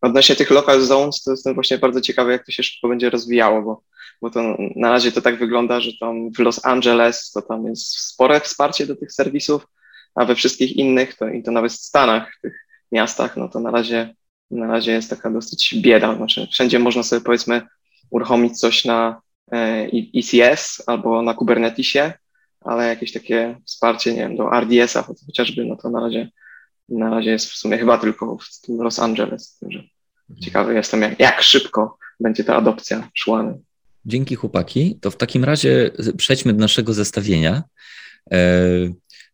Odnośnie 0.01 0.37
tych 0.37 0.51
local 0.51 0.81
zones, 0.81 1.23
to 1.23 1.31
jestem 1.31 1.55
właśnie 1.55 1.79
bardzo 1.79 2.01
ciekawy, 2.01 2.33
jak 2.33 2.47
to 2.47 2.53
się 2.53 2.63
szybko 2.63 2.89
będzie 2.89 3.11
rozwijało, 3.11 3.63
bo, 3.63 3.83
bo 4.23 4.31
to 4.31 4.57
na 4.77 4.91
razie 4.91 5.13
to 5.13 5.21
tak 5.21 5.39
wygląda, 5.39 5.81
że 5.81 5.91
tam 6.01 6.33
w 6.33 6.39
Los 6.39 6.65
Angeles 6.65 7.31
to 7.31 7.43
tam 7.43 7.67
jest 7.67 7.99
spore 7.99 8.41
wsparcie 8.41 8.87
do 8.87 8.97
tych 8.97 9.13
serwisów, 9.13 9.67
a 10.15 10.25
we 10.25 10.35
wszystkich 10.35 10.77
innych, 10.77 11.15
to, 11.15 11.29
i 11.29 11.43
to 11.43 11.51
nawet 11.51 11.73
w 11.73 11.77
Stanach, 11.77 12.35
w 12.39 12.41
tych 12.41 12.67
miastach, 12.93 13.37
no 13.37 13.49
to 13.49 13.61
na 13.61 13.71
razie, 13.71 14.15
na 14.51 14.67
razie 14.67 14.93
jest 14.93 15.11
taka 15.11 15.31
dosyć 15.31 15.75
bieda. 15.83 16.17
Znaczy, 16.17 16.47
wszędzie 16.53 16.79
można 16.79 17.03
sobie 17.03 17.23
powiedzmy 17.23 17.63
uruchomić 18.11 18.61
coś 18.61 18.85
na 18.85 19.21
ECS 20.15 20.83
albo 20.87 21.23
na 21.23 21.35
Kubernetesie, 21.35 22.13
ale 22.61 22.89
jakieś 22.89 23.13
takie 23.13 23.61
wsparcie, 23.67 24.13
nie 24.13 24.19
wiem, 24.19 24.37
do 24.37 24.51
RDS-a 24.61 25.03
chociażby, 25.27 25.65
no 25.65 25.77
to 25.77 25.91
na 25.91 26.01
razie 26.01 26.31
na 26.89 27.11
razie 27.11 27.31
jest 27.31 27.51
w 27.51 27.57
sumie 27.57 27.79
chyba 27.79 27.99
tylko 27.99 28.39
w 28.69 28.81
Los 28.81 28.99
Angeles. 28.99 29.59
Także 29.59 29.83
ciekawy 30.41 30.75
jestem, 30.75 31.03
jak, 31.03 31.21
jak 31.21 31.43
szybko 31.43 31.99
będzie 32.21 32.45
ta 32.45 32.57
adopcja 32.57 33.11
szła. 33.15 33.55
Dzięki 34.05 34.35
chłopaki. 34.35 34.99
To 35.01 35.11
w 35.11 35.17
takim 35.17 35.45
razie 35.45 35.91
przejdźmy 36.17 36.53
do 36.53 36.61
naszego 36.61 36.95
zestawienia. 36.95 37.63
E, 38.33 38.39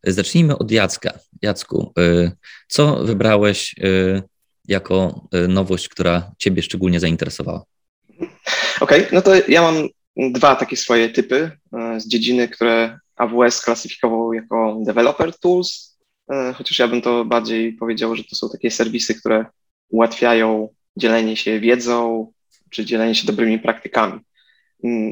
zacznijmy 0.03 0.57
od 0.57 0.71
Jacka. 0.71 1.19
Jacku, 1.41 1.93
e, 1.99 2.31
co 2.67 2.95
wybrałeś 2.95 3.75
e, 3.79 4.21
jako 4.67 5.27
nowość, 5.47 5.89
która 5.89 6.31
Ciebie 6.37 6.61
szczególnie 6.61 6.99
zainteresowała? 6.99 7.63
Okej, 8.81 9.01
okay, 9.01 9.07
no 9.11 9.21
to 9.21 9.31
ja 9.47 9.61
mam 9.61 9.87
dwa 10.17 10.55
takie 10.55 10.77
swoje 10.77 11.09
typy 11.09 11.51
z 11.97 12.07
dziedziny, 12.07 12.49
które 12.49 12.99
AWS 13.15 13.61
klasyfikował 13.61 14.33
jako 14.33 14.77
developer 14.85 15.39
tools 15.39 15.92
chociaż 16.55 16.79
ja 16.79 16.87
bym 16.87 17.01
to 17.01 17.25
bardziej 17.25 17.73
powiedział, 17.73 18.15
że 18.15 18.23
to 18.23 18.35
są 18.35 18.49
takie 18.49 18.71
serwisy, 18.71 19.15
które 19.15 19.45
ułatwiają 19.89 20.69
dzielenie 20.97 21.37
się 21.37 21.59
wiedzą 21.59 22.31
czy 22.69 22.85
dzielenie 22.85 23.15
się 23.15 23.27
dobrymi 23.27 23.59
praktykami. 23.59 24.19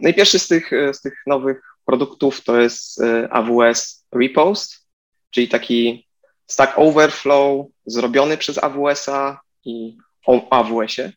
Najpierwszy 0.01 0.37
mm, 0.37 0.41
no 0.41 0.45
z 0.45 0.47
tych, 0.47 0.73
e, 0.73 0.93
z 0.93 1.01
tych 1.01 1.13
nowych 1.27 1.61
produktów 1.85 2.43
to 2.43 2.61
jest 2.61 3.01
e, 3.01 3.33
AWS 3.33 4.05
Repost, 4.11 4.87
czyli 5.29 5.47
taki 5.47 6.07
Stack 6.47 6.73
Overflow 6.79 7.67
zrobiony 7.85 8.37
przez 8.37 8.63
AWS-a 8.63 9.41
i 9.65 9.97
o 10.27 10.49
AWS-ie. 10.49 11.13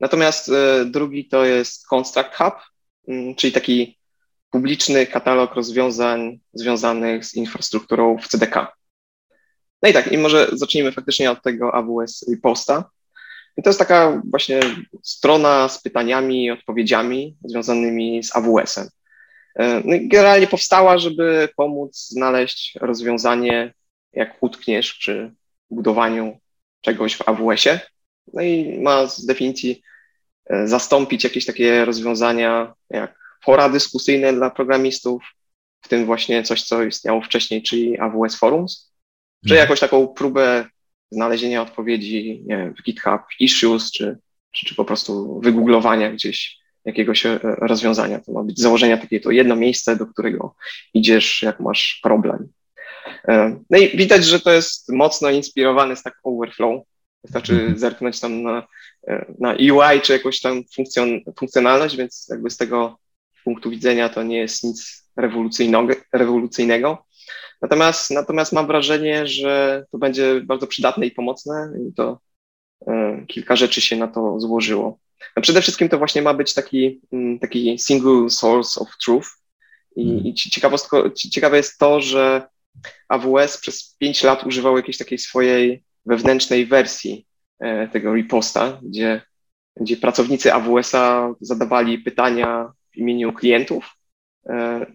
Natomiast 0.00 0.50
drugi 0.86 1.28
to 1.28 1.44
jest 1.44 1.86
Construct 1.86 2.34
Hub, 2.34 2.54
mm, 3.08 3.34
czyli 3.34 3.52
taki 3.52 3.98
publiczny 4.50 5.06
katalog 5.06 5.54
rozwiązań 5.54 6.40
związanych 6.52 7.24
z 7.24 7.34
infrastrukturą 7.34 8.18
w 8.18 8.28
CDK. 8.28 8.77
No 9.82 9.88
i 9.88 9.92
tak, 9.92 10.12
i 10.12 10.18
może 10.18 10.48
zacznijmy 10.52 10.92
faktycznie 10.92 11.30
od 11.30 11.42
tego 11.42 11.74
AWS 11.74 12.26
Reposta. 12.30 12.90
I 13.56 13.62
to 13.62 13.70
jest 13.70 13.78
taka 13.78 14.22
właśnie 14.30 14.60
strona 15.02 15.68
z 15.68 15.82
pytaniami 15.82 16.44
i 16.44 16.50
odpowiedziami 16.50 17.36
związanymi 17.44 18.22
z 18.22 18.36
AWS-em. 18.36 18.88
E, 19.54 19.82
no 19.84 19.96
generalnie 20.02 20.46
powstała, 20.46 20.98
żeby 20.98 21.48
pomóc 21.56 22.08
znaleźć 22.08 22.78
rozwiązanie, 22.80 23.74
jak 24.12 24.42
utkniesz 24.42 24.94
przy 24.94 25.34
budowaniu 25.70 26.38
czegoś 26.80 27.16
w 27.16 27.28
AWS-ie. 27.28 27.80
No 28.34 28.42
i 28.42 28.78
ma 28.82 29.06
z 29.06 29.26
definicji 29.26 29.82
e, 30.50 30.68
zastąpić 30.68 31.24
jakieś 31.24 31.46
takie 31.46 31.84
rozwiązania 31.84 32.74
jak 32.90 33.18
fora 33.44 33.68
dyskusyjne 33.68 34.32
dla 34.32 34.50
programistów, 34.50 35.22
w 35.80 35.88
tym 35.88 36.06
właśnie 36.06 36.42
coś, 36.42 36.62
co 36.62 36.82
istniało 36.82 37.20
wcześniej, 37.20 37.62
czyli 37.62 37.98
AWS 37.98 38.36
Forums 38.36 38.87
czy 39.46 39.54
mhm. 39.54 39.60
jakąś 39.60 39.80
taką 39.80 40.08
próbę 40.08 40.66
znalezienia 41.10 41.62
odpowiedzi 41.62 42.42
nie 42.46 42.56
wiem, 42.56 42.74
w 42.74 42.82
GitHub 42.82 43.20
Issues, 43.40 43.92
czy, 43.92 44.18
czy, 44.50 44.66
czy 44.66 44.74
po 44.74 44.84
prostu 44.84 45.40
wygooglowania 45.40 46.12
gdzieś 46.12 46.58
jakiegoś 46.84 47.26
e, 47.26 47.38
rozwiązania. 47.42 48.20
To 48.20 48.32
ma 48.32 48.42
być 48.42 48.60
założenia 48.60 48.96
takie 48.96 49.20
to 49.20 49.30
jedno 49.30 49.56
miejsce, 49.56 49.96
do 49.96 50.06
którego 50.06 50.54
idziesz, 50.94 51.42
jak 51.42 51.60
masz 51.60 52.00
problem. 52.02 52.48
E, 53.28 53.60
no 53.70 53.78
i 53.78 53.96
widać, 53.96 54.24
że 54.24 54.40
to 54.40 54.50
jest 54.50 54.92
mocno 54.92 55.30
inspirowany 55.30 55.96
z 55.96 56.02
tak 56.02 56.14
Overflow. 56.22 56.82
Wystarczy 57.24 57.52
mhm. 57.52 57.78
zerknąć 57.78 58.20
tam 58.20 58.42
na, 58.42 58.66
e, 59.08 59.34
na 59.38 59.52
UI 59.52 60.00
czy 60.02 60.12
jakąś 60.12 60.40
tam 60.40 60.64
funkcjon, 60.74 61.20
funkcjonalność, 61.38 61.96
więc 61.96 62.26
jakby 62.30 62.50
z 62.50 62.56
tego 62.56 62.98
punktu 63.44 63.70
widzenia 63.70 64.08
to 64.08 64.22
nie 64.22 64.38
jest 64.38 64.64
nic 64.64 65.08
rewolucyjnego. 66.12 67.04
Natomiast, 67.62 68.10
natomiast 68.10 68.52
mam 68.52 68.66
wrażenie, 68.66 69.26
że 69.26 69.84
to 69.90 69.98
będzie 69.98 70.40
bardzo 70.40 70.66
przydatne 70.66 71.06
i 71.06 71.10
pomocne 71.10 71.72
i 71.88 71.94
to 71.94 72.20
y, 72.82 73.26
kilka 73.26 73.56
rzeczy 73.56 73.80
się 73.80 73.96
na 73.96 74.08
to 74.08 74.40
złożyło. 74.40 74.98
No 75.36 75.42
przede 75.42 75.62
wszystkim 75.62 75.88
to 75.88 75.98
właśnie 75.98 76.22
ma 76.22 76.34
być 76.34 76.54
taki, 76.54 77.00
y, 77.14 77.38
taki 77.40 77.78
single 77.78 78.30
source 78.30 78.80
of 78.80 78.88
truth 79.04 79.28
i, 79.96 80.04
hmm. 80.04 80.26
i 80.26 80.34
ciekawe 81.14 81.56
jest 81.56 81.78
to, 81.78 82.00
że 82.00 82.48
AWS 83.08 83.58
przez 83.58 83.96
5 83.98 84.22
lat 84.22 84.46
używał 84.46 84.76
jakiejś 84.76 84.98
takiej 84.98 85.18
swojej 85.18 85.82
wewnętrznej 86.06 86.66
wersji 86.66 87.26
y, 87.64 87.88
tego 87.92 88.14
reposta, 88.14 88.80
gdzie, 88.82 89.22
gdzie 89.76 89.96
pracownicy 89.96 90.52
AWS-a 90.52 91.34
zadawali 91.40 91.98
pytania 91.98 92.72
w 92.92 92.96
imieniu 92.96 93.32
klientów, 93.32 93.94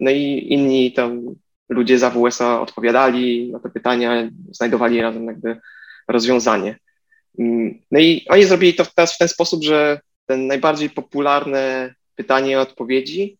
no 0.00 0.10
i 0.10 0.46
inni 0.50 0.92
tam 0.92 1.34
ludzie 1.68 1.98
z 1.98 2.02
AWS-a 2.02 2.60
odpowiadali 2.60 3.52
na 3.52 3.58
te 3.58 3.70
pytania, 3.70 4.30
znajdowali 4.50 5.00
razem 5.00 5.26
jakby 5.26 5.60
rozwiązanie. 6.08 6.78
Mm, 7.38 7.82
no 7.90 8.00
i 8.00 8.26
oni 8.28 8.44
zrobili 8.44 8.74
to 8.74 8.86
teraz 8.94 9.14
w 9.14 9.18
ten 9.18 9.28
sposób, 9.28 9.64
że 9.64 10.00
ten 10.26 10.46
najbardziej 10.46 10.90
popularne 10.90 11.94
pytanie 12.14 12.52
i 12.52 12.56
odpowiedzi 12.56 13.38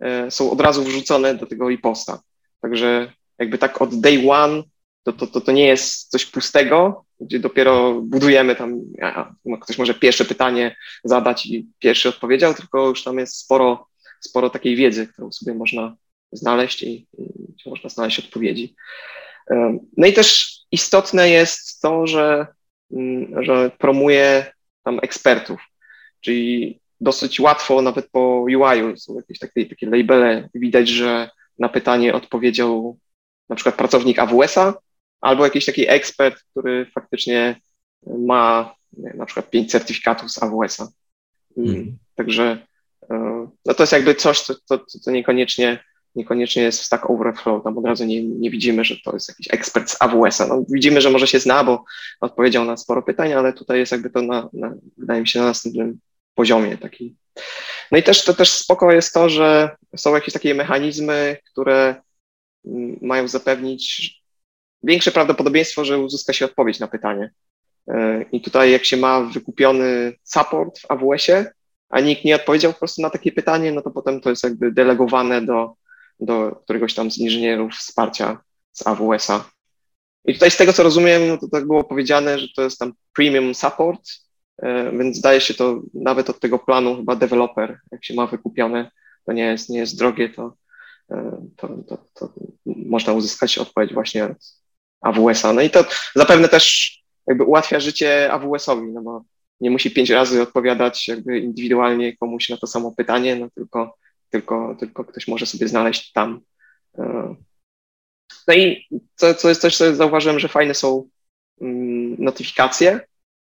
e, 0.00 0.30
są 0.30 0.50
od 0.50 0.60
razu 0.60 0.84
wrzucone 0.84 1.34
do 1.34 1.46
tego 1.46 1.68
reposta. 1.68 2.20
Także 2.60 3.12
jakby 3.38 3.58
tak 3.58 3.82
od 3.82 4.00
day 4.00 4.30
one 4.30 4.62
to, 5.02 5.12
to, 5.12 5.26
to, 5.26 5.40
to 5.40 5.52
nie 5.52 5.66
jest 5.66 6.10
coś 6.10 6.26
pustego, 6.26 7.04
gdzie 7.20 7.38
dopiero 7.38 8.00
budujemy 8.00 8.56
tam, 8.56 8.80
no, 9.44 9.58
ktoś 9.58 9.78
może 9.78 9.94
pierwsze 9.94 10.24
pytanie 10.24 10.76
zadać 11.04 11.46
i 11.46 11.68
pierwszy 11.78 12.08
odpowiedział, 12.08 12.54
tylko 12.54 12.88
już 12.88 13.04
tam 13.04 13.18
jest 13.18 13.36
sporo, 13.36 13.86
sporo 14.20 14.50
takiej 14.50 14.76
wiedzy, 14.76 15.06
którą 15.06 15.32
sobie 15.32 15.54
można 15.54 15.96
znaleźć 16.32 16.82
i, 16.82 17.06
i 17.18 17.35
można 17.66 17.90
znaleźć 17.90 18.18
odpowiedzi. 18.18 18.74
No 19.96 20.06
i 20.06 20.12
też 20.12 20.58
istotne 20.72 21.30
jest 21.30 21.80
to, 21.80 22.06
że, 22.06 22.46
mm, 22.92 23.44
że 23.44 23.70
promuje 23.78 24.52
tam 24.84 24.98
ekspertów, 25.02 25.60
czyli 26.20 26.80
dosyć 27.00 27.40
łatwo 27.40 27.82
nawet 27.82 28.10
po 28.10 28.20
UI 28.40 28.98
są 28.98 29.16
jakieś 29.16 29.38
takie, 29.38 29.66
takie 29.66 29.90
labele, 29.90 30.48
widać, 30.54 30.88
że 30.88 31.30
na 31.58 31.68
pytanie 31.68 32.14
odpowiedział 32.14 32.98
na 33.48 33.56
przykład 33.56 33.74
pracownik 33.74 34.18
AWS-a 34.18 34.74
albo 35.20 35.44
jakiś 35.44 35.64
taki 35.64 35.88
ekspert, 35.88 36.42
który 36.50 36.86
faktycznie 36.94 37.60
ma 38.06 38.74
na 38.92 39.26
przykład 39.26 39.50
pięć 39.50 39.70
certyfikatów 39.70 40.30
z 40.30 40.42
AWS-a. 40.42 40.88
Hmm. 41.54 41.98
Także 42.14 42.66
no 43.66 43.74
to 43.74 43.82
jest 43.82 43.92
jakby 43.92 44.14
coś, 44.14 44.40
co, 44.40 44.54
co, 44.64 44.78
co 44.78 45.10
niekoniecznie, 45.10 45.84
niekoniecznie 46.16 46.62
jest 46.62 46.80
w 46.80 46.84
Stack 46.84 47.10
Overflow. 47.10 47.64
Tam 47.64 47.78
od 47.78 47.84
razu 47.84 48.04
nie, 48.04 48.24
nie 48.24 48.50
widzimy, 48.50 48.84
że 48.84 48.96
to 49.04 49.12
jest 49.12 49.28
jakiś 49.28 49.46
ekspert 49.50 49.90
z 49.90 49.96
AWS-a. 50.02 50.46
No, 50.46 50.64
widzimy, 50.68 51.00
że 51.00 51.10
może 51.10 51.26
się 51.26 51.38
zna, 51.38 51.64
bo 51.64 51.84
odpowiedział 52.20 52.64
na 52.64 52.76
sporo 52.76 53.02
pytań, 53.02 53.32
ale 53.32 53.52
tutaj 53.52 53.78
jest 53.78 53.92
jakby 53.92 54.10
to, 54.10 54.22
na, 54.22 54.48
na 54.52 54.74
wydaje 54.96 55.20
mi 55.20 55.28
się, 55.28 55.38
na 55.38 55.44
następnym 55.44 55.98
poziomie 56.34 56.78
taki. 56.78 57.16
No 57.92 57.98
i 57.98 58.02
też 58.02 58.24
to 58.24 58.34
też 58.34 58.52
spoko 58.52 58.92
jest 58.92 59.14
to, 59.14 59.28
że 59.28 59.76
są 59.96 60.14
jakieś 60.14 60.34
takie 60.34 60.54
mechanizmy, 60.54 61.36
które 61.52 61.94
mm, 62.66 62.98
mają 63.02 63.28
zapewnić 63.28 64.14
większe 64.82 65.12
prawdopodobieństwo, 65.12 65.84
że 65.84 65.98
uzyska 65.98 66.32
się 66.32 66.44
odpowiedź 66.44 66.80
na 66.80 66.88
pytanie. 66.88 67.30
E, 67.88 68.24
I 68.32 68.40
tutaj 68.40 68.72
jak 68.72 68.84
się 68.84 68.96
ma 68.96 69.20
wykupiony 69.20 70.12
support 70.22 70.78
w 70.78 70.90
AWS-ie, 70.90 71.46
a 71.88 72.00
nikt 72.00 72.24
nie 72.24 72.36
odpowiedział 72.36 72.72
po 72.72 72.78
prostu 72.78 73.02
na 73.02 73.10
takie 73.10 73.32
pytanie, 73.32 73.72
no 73.72 73.82
to 73.82 73.90
potem 73.90 74.20
to 74.20 74.30
jest 74.30 74.44
jakby 74.44 74.72
delegowane 74.72 75.42
do, 75.42 75.74
do 76.20 76.60
któregoś 76.64 76.94
tam 76.94 77.10
z 77.10 77.18
inżynierów 77.18 77.72
wsparcia 77.72 78.40
z 78.72 78.86
AWS-a. 78.86 79.50
I 80.24 80.34
tutaj 80.34 80.50
z 80.50 80.56
tego, 80.56 80.72
co 80.72 80.82
rozumiem, 80.82 81.28
no 81.28 81.38
to 81.38 81.48
tak 81.48 81.66
było 81.66 81.84
powiedziane, 81.84 82.38
że 82.38 82.46
to 82.56 82.62
jest 82.62 82.78
tam 82.78 82.92
premium 83.12 83.54
support, 83.54 84.00
e, 84.62 84.92
więc 84.98 85.16
zdaje 85.16 85.40
się 85.40 85.54
to 85.54 85.80
nawet 85.94 86.30
od 86.30 86.40
tego 86.40 86.58
planu 86.58 86.96
chyba 86.96 87.16
developer, 87.16 87.80
jak 87.92 88.04
się 88.04 88.14
ma 88.14 88.26
wykupione, 88.26 88.90
to 89.26 89.32
nie 89.32 89.44
jest, 89.44 89.68
nie 89.68 89.78
jest 89.78 89.98
drogie, 89.98 90.28
to, 90.28 90.56
e, 91.10 91.46
to, 91.56 91.68
to, 91.88 91.98
to 92.14 92.32
można 92.66 93.12
uzyskać 93.12 93.58
odpowiedź 93.58 93.94
właśnie 93.94 94.24
od 94.24 94.38
AWS-a. 95.00 95.52
No 95.52 95.62
i 95.62 95.70
to 95.70 95.84
zapewne 96.14 96.48
też 96.48 96.96
jakby 97.26 97.44
ułatwia 97.44 97.80
życie 97.80 98.32
AWS-owi, 98.32 98.92
no 98.92 99.02
bo 99.02 99.24
nie 99.60 99.70
musi 99.70 99.90
pięć 99.90 100.10
razy 100.10 100.42
odpowiadać 100.42 101.08
jakby 101.08 101.38
indywidualnie 101.38 102.16
komuś 102.16 102.48
na 102.48 102.56
to 102.56 102.66
samo 102.66 102.92
pytanie, 102.92 103.36
no 103.36 103.48
tylko, 103.54 103.96
tylko, 104.30 104.76
tylko 104.78 105.04
ktoś 105.04 105.28
może 105.28 105.46
sobie 105.46 105.68
znaleźć 105.68 106.12
tam. 106.12 106.40
E, 106.98 107.34
no 108.48 108.54
i 108.54 108.88
co, 109.14 109.34
co 109.34 109.48
jest 109.48 109.60
coś, 109.60 109.76
co 109.76 109.94
zauważyłem, 109.94 110.38
że 110.38 110.48
fajne 110.48 110.74
są 110.74 111.08
mm, 111.60 112.16
notyfikacje. 112.18 113.00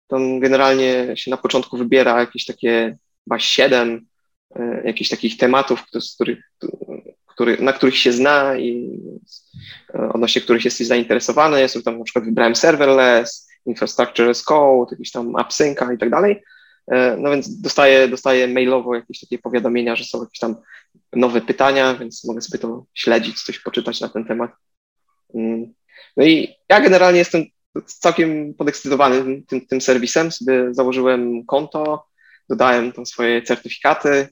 To 0.07 0.17
generalnie 0.39 1.17
się 1.17 1.31
na 1.31 1.37
początku 1.37 1.77
wybiera 1.77 2.19
jakieś 2.19 2.45
takie 2.45 2.97
chyba 3.23 3.39
siedem 3.39 4.07
e, 4.55 4.81
jakichś 4.85 5.09
takich 5.09 5.37
tematów, 5.37 5.83
z 5.99 6.15
których, 6.15 6.51
który, 7.25 7.57
na 7.57 7.73
których 7.73 7.97
się 7.97 8.11
zna 8.11 8.57
i 8.57 8.99
e, 9.93 10.09
odnośnie 10.13 10.41
których 10.41 10.65
jesteś 10.65 10.87
zainteresowany. 10.87 11.61
Ja 11.61 11.67
sobie 11.67 11.83
tam 11.83 11.97
na 11.97 12.03
przykład 12.03 12.25
wybrałem 12.25 12.55
serverless, 12.55 13.49
infrastructure 13.65 14.29
as 14.29 14.43
code, 14.43 14.91
jakiś 14.91 15.11
tam 15.11 15.35
AppSynca 15.35 15.93
i 15.93 15.97
tak 15.97 16.09
dalej. 16.09 16.43
E, 16.91 17.17
no 17.17 17.31
więc 17.31 17.61
dostaję, 17.61 18.07
dostaję 18.07 18.47
mailowo 18.47 18.95
jakieś 18.95 19.19
takie 19.19 19.39
powiadomienia, 19.39 19.95
że 19.95 20.03
są 20.03 20.23
jakieś 20.23 20.39
tam 20.39 20.55
nowe 21.13 21.41
pytania, 21.41 21.95
więc 21.95 22.25
mogę 22.25 22.41
sobie 22.41 22.59
to 22.59 22.85
śledzić, 22.93 23.43
coś 23.43 23.59
poczytać 23.59 24.01
na 24.01 24.09
ten 24.09 24.25
temat. 24.25 24.51
Mm. 25.35 25.73
No 26.17 26.25
i 26.25 26.55
ja 26.69 26.81
generalnie 26.81 27.19
jestem 27.19 27.45
całkiem 27.85 28.53
podekscytowany 28.53 29.43
tym, 29.47 29.67
tym 29.67 29.81
serwisem. 29.81 30.31
Sobie 30.31 30.73
założyłem 30.73 31.45
konto, 31.45 32.07
dodałem 32.49 32.91
tam 32.91 33.05
swoje 33.05 33.41
certyfikaty, 33.41 34.27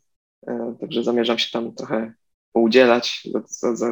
e, 0.47 0.75
także 0.81 1.03
zamierzam 1.03 1.39
się 1.39 1.51
tam 1.51 1.75
trochę 1.75 2.13
poudzielać, 2.53 3.23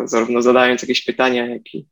zarówno 0.06 0.41
zadając 0.41 0.82
jakieś 0.82 1.06
pytania, 1.06 1.48
jak 1.48 1.74
i 1.74 1.88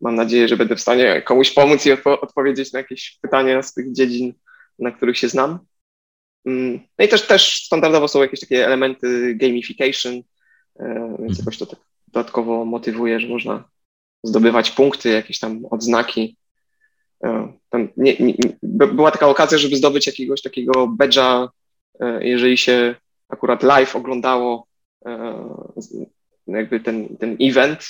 mam 0.00 0.14
nadzieję, 0.14 0.48
że 0.48 0.56
będę 0.56 0.76
w 0.76 0.80
stanie 0.80 1.22
komuś 1.22 1.50
pomóc 1.50 1.86
i 1.86 1.92
odpo 1.92 2.20
odpowiedzieć 2.20 2.72
na 2.72 2.78
jakieś 2.78 3.18
pytania 3.22 3.62
z 3.62 3.74
tych 3.74 3.92
dziedzin, 3.92 4.34
na 4.78 4.90
których 4.90 5.18
się 5.18 5.28
znam. 5.28 5.58
Mm, 6.46 6.80
no 6.98 7.04
i 7.04 7.08
też, 7.08 7.26
też 7.26 7.64
standardowo 7.64 8.08
są 8.08 8.22
jakieś 8.22 8.40
takie 8.40 8.66
elementy 8.66 9.34
gamification, 9.34 10.14
e, 10.14 10.94
więc 11.08 11.20
mhm. 11.20 11.38
jakoś 11.38 11.58
to 11.58 11.66
tak 11.66 11.80
dodatkowo 12.08 12.64
motywuje, 12.64 13.20
że 13.20 13.28
można 13.28 13.64
zdobywać 14.22 14.70
punkty, 14.70 15.08
jakieś 15.08 15.38
tam 15.38 15.64
odznaki. 15.70 16.36
E, 17.24 17.52
nie, 17.96 18.16
nie, 18.16 18.34
była 18.62 19.10
taka 19.10 19.28
okazja, 19.28 19.58
żeby 19.58 19.76
zdobyć 19.76 20.06
jakiegoś 20.06 20.42
takiego 20.42 20.72
badge'a, 20.72 21.48
e, 22.00 22.26
jeżeli 22.26 22.58
się 22.58 22.94
akurat 23.28 23.62
live 23.62 23.96
oglądało 23.96 24.66
jakby 26.46 26.80
ten, 26.80 27.16
ten 27.16 27.36
event, 27.40 27.88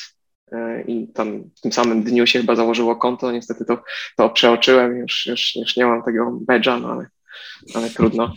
i 0.87 1.09
tam 1.09 1.51
w 1.57 1.61
tym 1.61 1.73
samym 1.73 2.03
dniu 2.03 2.27
się 2.27 2.40
chyba 2.40 2.55
założyło 2.55 2.97
konto. 2.97 3.33
Niestety 3.33 3.64
to, 3.64 3.83
to 4.16 4.31
przeoczyłem, 4.31 4.97
już, 4.97 5.27
już, 5.27 5.57
już 5.57 5.77
nie 5.77 5.87
mam 5.87 6.03
tego 6.03 6.40
badge'a, 6.49 6.81
no 6.81 6.92
ale, 6.92 7.07
ale 7.75 7.90
trudno. 7.90 8.33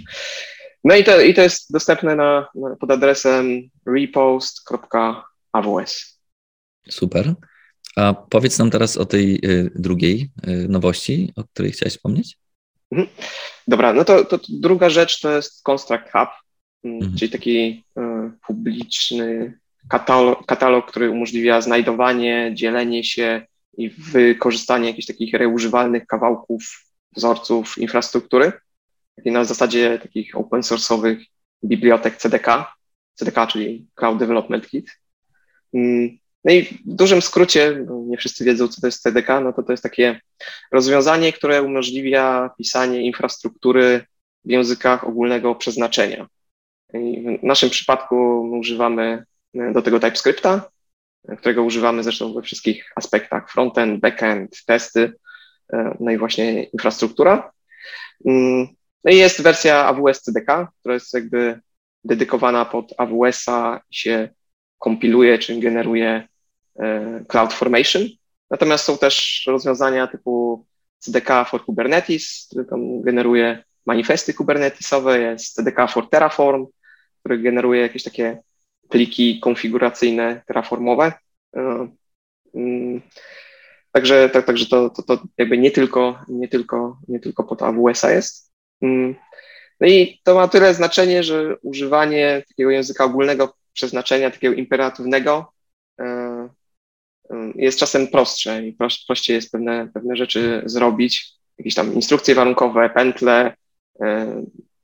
No 0.84 0.96
i 0.96 1.04
to, 1.04 1.22
i 1.22 1.34
to 1.34 1.42
jest 1.42 1.74
dostępne 1.74 2.16
na, 2.16 2.48
pod 2.80 2.92
adresem 2.92 3.70
repost.aws. 3.86 5.00
Super. 6.90 7.34
A 7.96 8.14
powiedz 8.14 8.60
nam 8.60 8.70
teraz 8.70 8.98
o 8.98 9.06
tej 9.06 9.40
y, 9.46 9.72
drugiej 9.76 10.30
y, 10.48 10.68
nowości, 10.70 11.34
o 11.36 11.44
której 11.44 11.72
chciałeś 11.72 11.94
wspomnieć. 11.94 12.38
Mhm. 12.92 13.10
Dobra, 13.68 13.94
no 13.94 14.06
to, 14.06 14.26
to, 14.26 14.40
druga 14.50 14.90
rzecz 14.90 15.22
to 15.22 15.36
jest 15.36 15.64
Construct 15.64 16.12
Hub, 16.12 16.30
mm, 16.84 16.98
mhm. 16.98 17.18
czyli 17.18 17.32
taki 17.32 17.84
y, 17.98 18.02
publiczny 18.48 19.60
katalog, 19.90 20.46
katalog, 20.46 20.92
który 20.92 21.10
umożliwia 21.10 21.62
znajdowanie, 21.62 22.52
dzielenie 22.54 23.04
się 23.04 23.42
i 23.78 23.90
wykorzystanie 23.90 24.88
jakichś 24.88 25.08
takich 25.08 25.34
reużywalnych 25.34 26.06
kawałków, 26.08 26.86
wzorców 27.16 27.78
infrastruktury, 27.78 28.52
na 29.26 29.44
zasadzie 29.44 30.00
takich 30.00 30.36
open 30.36 30.62
source'owych 30.62 31.18
bibliotek 31.64 32.18
CDK, 32.18 32.76
CDK, 33.14 33.48
czyli 33.48 33.88
Cloud 33.96 34.20
Development 34.20 34.68
Kit. 34.70 35.00
Mm, 35.74 36.18
no 36.44 36.54
i 36.54 36.64
w 36.64 36.78
dużym 36.86 37.22
skrócie, 37.22 37.86
nie 38.08 38.18
wszyscy 38.18 38.46
wiedzą, 38.46 38.68
co 38.68 38.82
to 38.82 38.88
jest 38.88 39.02
CDK, 39.02 39.40
no 39.40 39.54
to 39.54 39.64
to 39.64 39.74
jest 39.74 39.84
takie 39.84 40.22
rozwiązanie, 40.72 41.34
które 41.34 41.64
umożliwia 41.64 42.50
pisanie 42.58 43.02
infrastruktury 43.02 44.06
w 44.46 44.52
językach 44.52 45.04
ogólnego 45.04 45.56
przeznaczenia. 45.56 46.28
I 46.94 47.38
w 47.42 47.44
naszym 47.44 47.70
przypadku 47.70 48.42
używamy 48.42 49.24
do 49.54 49.82
tego 49.82 50.00
TypeScripta, 50.00 50.70
którego 51.38 51.64
używamy 51.64 52.04
zresztą 52.04 52.34
we 52.34 52.42
wszystkich 52.42 52.92
aspektach 52.96 53.52
frontend, 53.52 54.00
backend, 54.00 54.66
testy, 54.66 55.14
no 56.00 56.12
i 56.12 56.18
właśnie 56.18 56.64
infrastruktura. 56.64 57.52
No 59.04 59.12
i 59.12 59.18
jest 59.18 59.42
wersja 59.42 59.86
AWS 59.86 60.22
CDK, 60.22 60.72
która 60.80 60.94
jest 60.94 61.14
jakby 61.14 61.60
dedykowana 62.04 62.66
pod 62.66 62.94
AWS-a 62.98 63.82
i 63.92 63.96
się 63.96 64.30
kompiluje, 64.78 65.40
czy 65.40 65.60
generuje 65.60 66.28
e, 66.80 67.26
CloudFormation. 67.28 68.02
Natomiast 68.52 68.86
są 68.86 68.98
też 68.98 69.44
rozwiązania 69.48 70.08
typu 70.08 70.66
CDK 71.00 71.46
for 71.46 71.66
Kubernetes, 71.66 72.48
który 72.50 72.66
tam 72.66 73.02
generuje 73.02 73.64
manifesty 73.86 74.34
kubernetesowe, 74.34 75.20
jest 75.20 75.56
CDK 75.56 75.88
for 75.88 76.10
Terraform, 76.10 76.66
który 77.20 77.38
generuje 77.38 77.82
jakieś 77.82 78.04
takie 78.04 78.38
pliki 78.90 79.40
konfiguracyjne 79.40 80.42
terraformowe. 80.48 81.14
E, 81.56 81.88
mm, 82.54 83.02
także, 83.92 84.30
tak, 84.30 84.46
także 84.46 84.66
to, 84.66 84.90
to, 84.90 85.04
to 85.04 85.24
jakby 85.38 85.58
nie 85.58 85.72
tylko, 85.72 86.20
nie 86.28 86.48
tylko, 86.48 87.00
nie 87.08 87.20
tylko 87.20 87.44
pod 87.44 87.62
AWS-a 87.62 88.12
jest. 88.12 88.49
Mm, 88.82 89.16
no 89.80 89.88
i 89.88 90.22
to 90.24 90.36
ma 90.36 90.48
tyle 90.48 90.74
znaczenie, 90.74 91.24
że 91.24 91.58
używanie 91.58 92.44
takiego 92.48 92.70
języka 92.70 93.06
ogólnego 93.06 93.54
przeznaczenia, 93.74 94.32
takiego 94.32 94.56
imperatywnego 94.56 95.54
e, 96.00 96.04
e, 96.06 96.50
jest 97.56 97.80
czasem 97.80 98.08
prostsze 98.08 98.68
i 98.68 98.78
prościej 99.08 99.36
jest 99.36 99.52
pewne, 99.52 99.90
pewne 99.94 100.16
rzeczy 100.16 100.62
zrobić. 100.66 101.40
Jakieś 101.58 101.76
tam 101.76 101.94
instrukcje 101.94 102.36
warunkowe, 102.36 102.90
pętle, 102.90 103.54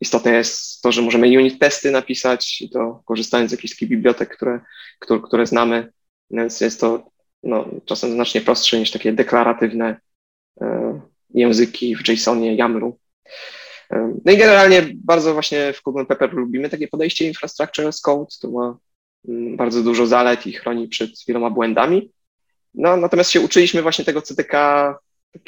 Istotne 0.01 0.31
jest 0.31 0.81
to, 0.81 0.91
że 0.91 1.01
możemy 1.01 1.27
unit 1.27 1.59
testy 1.59 1.91
napisać 1.91 2.61
i 2.61 2.69
to 2.69 3.01
korzystając 3.05 3.49
z 3.49 3.51
jakichś 3.51 3.83
bibliotek, 3.83 4.35
które, 4.35 4.59
które, 4.99 5.19
które 5.19 5.45
znamy, 5.45 5.91
więc 6.31 6.61
jest 6.61 6.79
to 6.79 7.11
no, 7.43 7.65
czasem 7.85 8.11
znacznie 8.11 8.41
prostsze 8.41 8.79
niż 8.79 8.91
takie 8.91 9.13
deklaratywne 9.13 9.99
e, 10.61 11.01
języki 11.33 11.95
w 11.95 12.07
JSONie, 12.07 12.55
YAML-u. 12.55 12.99
E, 13.91 14.13
no 14.25 14.31
i 14.31 14.37
generalnie 14.37 14.87
bardzo 14.95 15.33
właśnie 15.33 15.73
w 15.73 15.81
Google 15.81 16.05
Pepper 16.05 16.33
lubimy 16.33 16.69
takie 16.69 16.87
podejście 16.87 17.27
infrastructure 17.27 17.87
as 17.87 18.01
code, 18.01 18.35
to 18.41 18.51
ma 18.51 18.77
mm, 19.27 19.57
bardzo 19.57 19.83
dużo 19.83 20.07
zalet 20.07 20.47
i 20.47 20.53
chroni 20.53 20.87
przed 20.87 21.09
wieloma 21.27 21.49
błędami. 21.49 22.11
No, 22.73 22.97
natomiast 22.97 23.31
się 23.31 23.41
uczyliśmy 23.41 23.81
właśnie 23.81 24.05
tego 24.05 24.21
CDK 24.21 24.53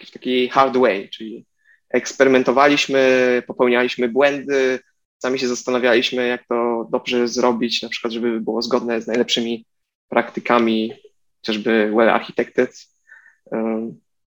w 0.06 0.12
taki 0.12 0.50
hard 0.50 0.78
way, 0.78 1.10
czyli 1.10 1.46
eksperymentowaliśmy, 1.90 3.44
popełnialiśmy 3.48 4.10
błędy, 4.10 4.80
sami 5.18 5.40
się 5.40 5.48
zastanawialiśmy, 5.48 6.28
jak 6.28 6.48
to 6.48 6.88
dobrze 6.92 7.28
zrobić, 7.28 7.84
na 7.84 7.90
przykład, 7.90 8.14
żeby 8.14 8.42
było 8.42 8.62
zgodne 8.62 9.02
z 9.02 9.08
najlepszymi 9.08 9.66
praktykami, 10.10 10.94
chociażby 11.42 11.92
well 11.96 12.10
architected. 12.10 12.88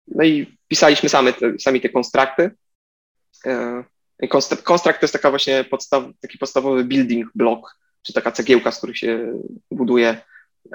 No 0.07 0.23
i 0.23 0.57
pisaliśmy 0.67 1.09
same 1.09 1.33
sami 1.59 1.81
te 1.81 1.89
konstrakty. 1.89 2.51
Konstrakt 4.63 4.99
to 4.99 5.03
jest 5.03 5.13
taka 5.13 5.29
właśnie 5.29 5.63
podstaw, 5.63 6.03
taki 6.21 6.37
podstawowy 6.37 6.83
building 6.83 7.27
block, 7.35 7.77
czy 8.01 8.13
taka 8.13 8.31
cegiełka, 8.31 8.71
z 8.71 8.77
której 8.77 8.95
się 8.95 9.39
buduje 9.71 10.21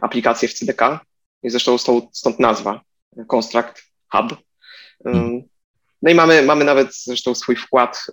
aplikacje 0.03 0.49
w 0.49 0.55
CDK. 0.55 1.01
I 1.43 1.51
zresztą 1.51 1.79
stąd, 1.79 2.05
stąd 2.13 2.39
nazwa 2.39 2.81
Construct 3.27 3.83
Hub. 4.13 4.37
Hmm. 5.05 5.43
No 6.03 6.11
i 6.11 6.15
mamy, 6.15 6.43
mamy 6.43 6.65
nawet 6.65 6.95
zresztą 6.95 7.35
swój 7.35 7.57
wkład 7.57 8.07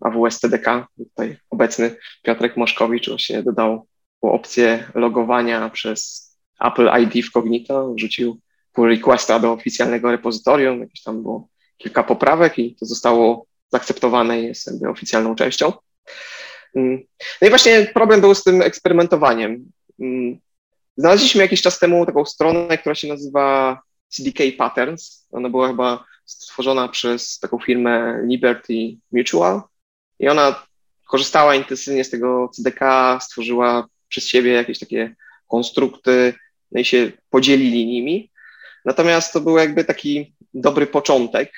AWS 0.00 0.40
CDK. 0.40 0.86
Tutaj 0.98 1.36
obecny 1.50 1.96
Piotrek 2.22 2.56
Moszkowicz 2.56 3.08
właśnie 3.08 3.42
dodał 3.42 3.86
opcję 4.22 4.90
logowania 4.94 5.70
przez 5.70 6.30
Apple 6.60 6.90
ID 7.02 7.26
w 7.26 7.30
Cognito, 7.32 7.94
wrzucił 7.94 8.40
pull 8.72 8.88
requesta 8.88 9.38
do 9.38 9.52
oficjalnego 9.52 10.10
repozytorium, 10.10 10.80
jakieś 10.80 11.02
tam 11.02 11.22
było 11.22 11.48
kilka 11.76 12.02
poprawek 12.02 12.58
i 12.58 12.76
to 12.76 12.86
zostało 12.86 13.46
zaakceptowane 13.74 14.40
i 14.40 14.44
jest 14.44 14.66
jakby 14.66 14.88
oficjalną 14.88 15.34
częścią. 15.34 15.72
Mm. 16.76 17.02
No 17.40 17.46
i 17.46 17.50
właśnie 17.50 17.86
problem 17.94 18.20
był 18.20 18.34
z 18.34 18.44
tym 18.44 18.62
eksperymentowaniem. 18.62 19.72
Mm. 20.00 20.38
Znaleźliśmy 20.96 21.42
jakiś 21.42 21.62
czas 21.62 21.78
temu 21.78 22.06
taką 22.06 22.24
stronę, 22.24 22.78
która 22.78 22.94
się 22.94 23.08
nazywa 23.08 23.78
CDK 24.08 24.38
Patterns. 24.58 25.26
Ona 25.32 25.48
była 25.48 25.68
chyba 25.68 26.04
stworzona 26.24 26.88
przez 26.88 27.38
taką 27.38 27.58
firmę 27.58 28.20
Liberty 28.28 28.96
Mutual 29.12 29.62
i 30.18 30.28
ona 30.28 30.66
korzystała 31.08 31.54
intensywnie 31.54 32.04
z 32.04 32.10
tego 32.10 32.48
CDK, 32.48 32.80
stworzyła 33.20 33.86
przez 34.08 34.28
siebie 34.28 34.52
jakieś 34.52 34.78
takie 34.78 35.14
konstrukty, 35.48 36.34
no 36.72 36.80
i 36.80 36.84
się 36.84 37.12
podzielili 37.30 37.86
nimi. 37.86 38.30
Natomiast 38.84 39.32
to 39.32 39.40
był 39.40 39.58
jakby 39.58 39.84
taki 39.84 40.34
dobry 40.54 40.86
początek, 40.86 41.52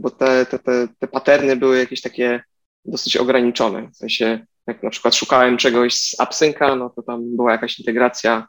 bo 0.00 0.10
te, 0.10 0.46
te, 0.46 0.58
te, 0.58 0.88
te 0.98 1.08
paterny 1.08 1.56
były 1.56 1.78
jakieś 1.78 2.00
takie 2.00 2.42
dosyć 2.84 3.16
ograniczone. 3.16 3.90
W 3.90 3.96
sensie, 3.96 4.46
jak 4.66 4.82
na 4.82 4.90
przykład 4.90 5.14
szukałem 5.14 5.56
czegoś 5.56 5.94
z 5.94 6.20
AppSynca, 6.20 6.76
no 6.76 6.90
to 6.90 7.02
tam 7.02 7.36
była 7.36 7.52
jakaś 7.52 7.78
integracja 7.78 8.46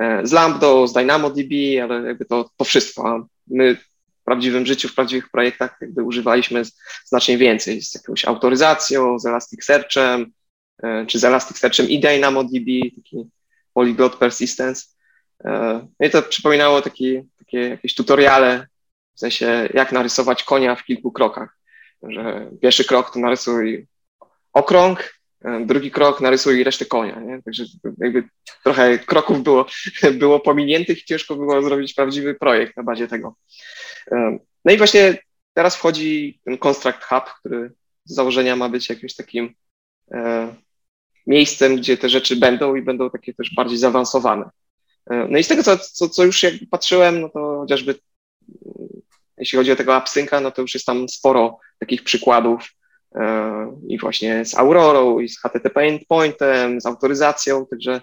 e, 0.00 0.26
z 0.26 0.32
Lambda, 0.32 0.86
z 0.86 0.92
DynamoDB, 0.92 1.52
ale 1.82 2.06
jakby 2.06 2.24
to, 2.24 2.50
to 2.56 2.64
wszystko. 2.64 3.26
My 3.46 3.74
w 3.74 4.24
prawdziwym 4.24 4.66
życiu, 4.66 4.88
w 4.88 4.94
prawdziwych 4.94 5.30
projektach 5.30 5.76
jakby 5.80 6.02
używaliśmy 6.02 6.62
znacznie 7.04 7.38
więcej, 7.38 7.82
z 7.82 7.94
jakąś 7.94 8.24
autoryzacją, 8.24 9.18
z 9.18 9.26
Elasticsearchem, 9.26 10.32
e, 10.82 11.06
czy 11.06 11.18
z 11.18 11.24
Elasticsearchem 11.24 11.88
i 11.88 12.00
DynamoDB, 12.00 12.66
taki 12.96 13.30
polyglot 13.74 14.16
persistence. 14.16 14.86
E, 15.44 15.50
no 16.00 16.06
i 16.06 16.10
to 16.10 16.22
przypominało 16.22 16.82
taki, 16.82 17.22
takie 17.38 17.58
jakieś 17.58 17.94
tutoriale, 17.94 18.66
w 19.16 19.20
sensie 19.20 19.68
jak 19.74 19.92
narysować 19.92 20.44
konia 20.44 20.74
w 20.74 20.84
kilku 20.84 21.12
krokach. 21.12 21.58
Że 22.02 22.50
pierwszy 22.62 22.84
krok 22.84 23.12
to 23.12 23.18
narysuj 23.18 23.86
okrąg, 24.52 25.20
e, 25.44 25.66
drugi 25.66 25.90
krok 25.90 26.20
narysuj 26.20 26.64
resztę 26.64 26.84
konia. 26.84 27.20
Nie? 27.20 27.42
Także 27.42 27.64
jakby 27.98 28.24
trochę 28.64 28.98
kroków 28.98 29.42
było, 29.42 29.66
było 30.18 30.40
pominiętych 30.40 31.02
i 31.02 31.04
ciężko 31.04 31.36
było 31.36 31.62
zrobić 31.62 31.94
prawdziwy 31.94 32.34
projekt 32.34 32.76
na 32.76 32.82
bazie 32.82 33.08
tego. 33.08 33.36
E, 34.12 34.38
no 34.64 34.72
i 34.72 34.76
właśnie 34.76 35.18
teraz 35.54 35.76
wchodzi 35.76 36.40
ten 36.44 36.58
Construct 36.58 37.04
Hub, 37.04 37.24
który 37.24 37.72
z 38.04 38.14
założenia 38.14 38.56
ma 38.56 38.68
być 38.68 38.88
jakimś 38.88 39.14
takim 39.14 39.54
miejscem, 41.26 41.76
gdzie 41.76 41.96
te 41.96 42.08
rzeczy 42.08 42.36
będą 42.36 42.74
i 42.74 42.82
będą 42.82 43.10
takie 43.10 43.34
też 43.34 43.54
bardziej 43.54 43.78
zaawansowane. 43.78 44.50
E, 45.10 45.26
no 45.30 45.38
i 45.38 45.44
z 45.44 45.48
tego, 45.48 45.62
co, 45.62 45.78
co, 45.78 46.08
co 46.08 46.24
już 46.24 46.42
jak 46.42 46.54
patrzyłem, 46.70 47.20
no 47.20 47.28
to 47.28 47.58
chociażby 47.60 47.94
jeśli 49.38 49.58
chodzi 49.58 49.72
o 49.72 49.76
tego 49.76 49.94
AppSynca, 49.94 50.40
no 50.40 50.50
to 50.50 50.62
już 50.62 50.74
jest 50.74 50.86
tam 50.86 51.08
sporo 51.08 51.58
takich 51.78 52.04
przykładów 52.04 52.72
e, 53.14 53.78
i 53.88 53.98
właśnie 53.98 54.44
z 54.44 54.58
Aurorą, 54.58 55.20
i 55.20 55.28
z 55.28 55.40
HTTP 55.40 55.80
endpointem, 55.80 56.80
z 56.80 56.86
autoryzacją, 56.86 57.66
także, 57.66 58.00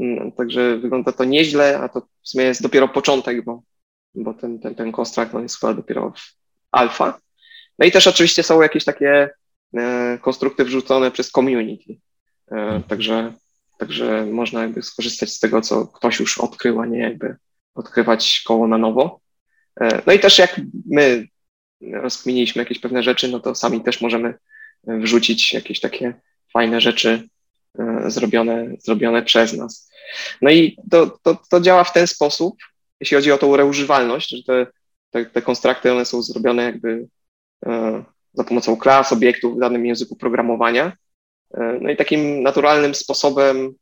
mm, 0.00 0.32
także 0.32 0.76
wygląda 0.76 1.12
to 1.12 1.24
nieźle, 1.24 1.78
a 1.78 1.88
to 1.88 2.00
w 2.00 2.28
sumie 2.28 2.44
jest 2.44 2.62
dopiero 2.62 2.88
początek, 2.88 3.44
bo, 3.44 3.62
bo 4.14 4.34
ten, 4.34 4.58
ten, 4.58 4.74
ten 4.74 4.92
konstrukt 4.92 5.32
no 5.32 5.40
jest 5.40 5.60
chyba 5.60 5.74
dopiero 5.74 6.12
w 6.16 6.36
alfa. 6.70 7.18
No 7.78 7.86
i 7.86 7.92
też 7.92 8.06
oczywiście 8.06 8.42
są 8.42 8.62
jakieś 8.62 8.84
takie 8.84 9.30
e, 9.76 10.18
konstrukty 10.22 10.64
wrzucone 10.64 11.10
przez 11.10 11.30
community. 11.30 11.96
E, 12.50 12.82
także, 12.88 13.32
także 13.78 14.26
można 14.26 14.62
jakby 14.62 14.82
skorzystać 14.82 15.32
z 15.32 15.40
tego, 15.40 15.60
co 15.60 15.86
ktoś 15.86 16.20
już 16.20 16.38
odkrył, 16.38 16.80
a 16.80 16.86
nie 16.86 16.98
jakby 16.98 17.36
odkrywać 17.74 18.42
koło 18.46 18.68
na 18.68 18.78
nowo. 18.78 19.20
E, 19.80 20.02
no 20.06 20.12
i 20.12 20.18
też 20.18 20.38
jak 20.38 20.60
my 20.90 21.26
rozkminiliśmy 21.92 22.62
jakieś 22.62 22.78
pewne 22.78 23.02
rzeczy, 23.02 23.28
no 23.28 23.40
to 23.40 23.54
sami 23.54 23.80
też 23.80 24.00
możemy 24.00 24.34
wrzucić 24.84 25.54
jakieś 25.54 25.80
takie 25.80 26.14
fajne 26.52 26.80
rzeczy 26.80 27.28
e, 27.78 28.10
zrobione, 28.10 28.66
zrobione 28.78 29.22
przez 29.22 29.52
nas. 29.52 29.90
No 30.42 30.50
i 30.50 30.76
to, 30.90 31.18
to, 31.22 31.38
to 31.50 31.60
działa 31.60 31.84
w 31.84 31.92
ten 31.92 32.06
sposób, 32.06 32.56
jeśli 33.00 33.14
chodzi 33.14 33.32
o 33.32 33.38
tą 33.38 33.56
reużywalność, 33.56 34.30
że 34.30 34.42
te, 34.42 34.66
te, 35.10 35.30
te 35.30 35.42
konstrakty, 35.42 35.92
one 35.92 36.04
są 36.04 36.22
zrobione 36.22 36.62
jakby 36.62 37.08
za 38.32 38.44
pomocą 38.44 38.76
klas, 38.76 39.12
obiektów 39.12 39.56
w 39.56 39.60
danym 39.60 39.86
języku 39.86 40.16
programowania, 40.16 40.92
E, 41.54 41.78
no 41.80 41.90
i 41.90 41.96
takim 41.96 42.42
naturalnym 42.42 42.94
sposobem 42.94 43.74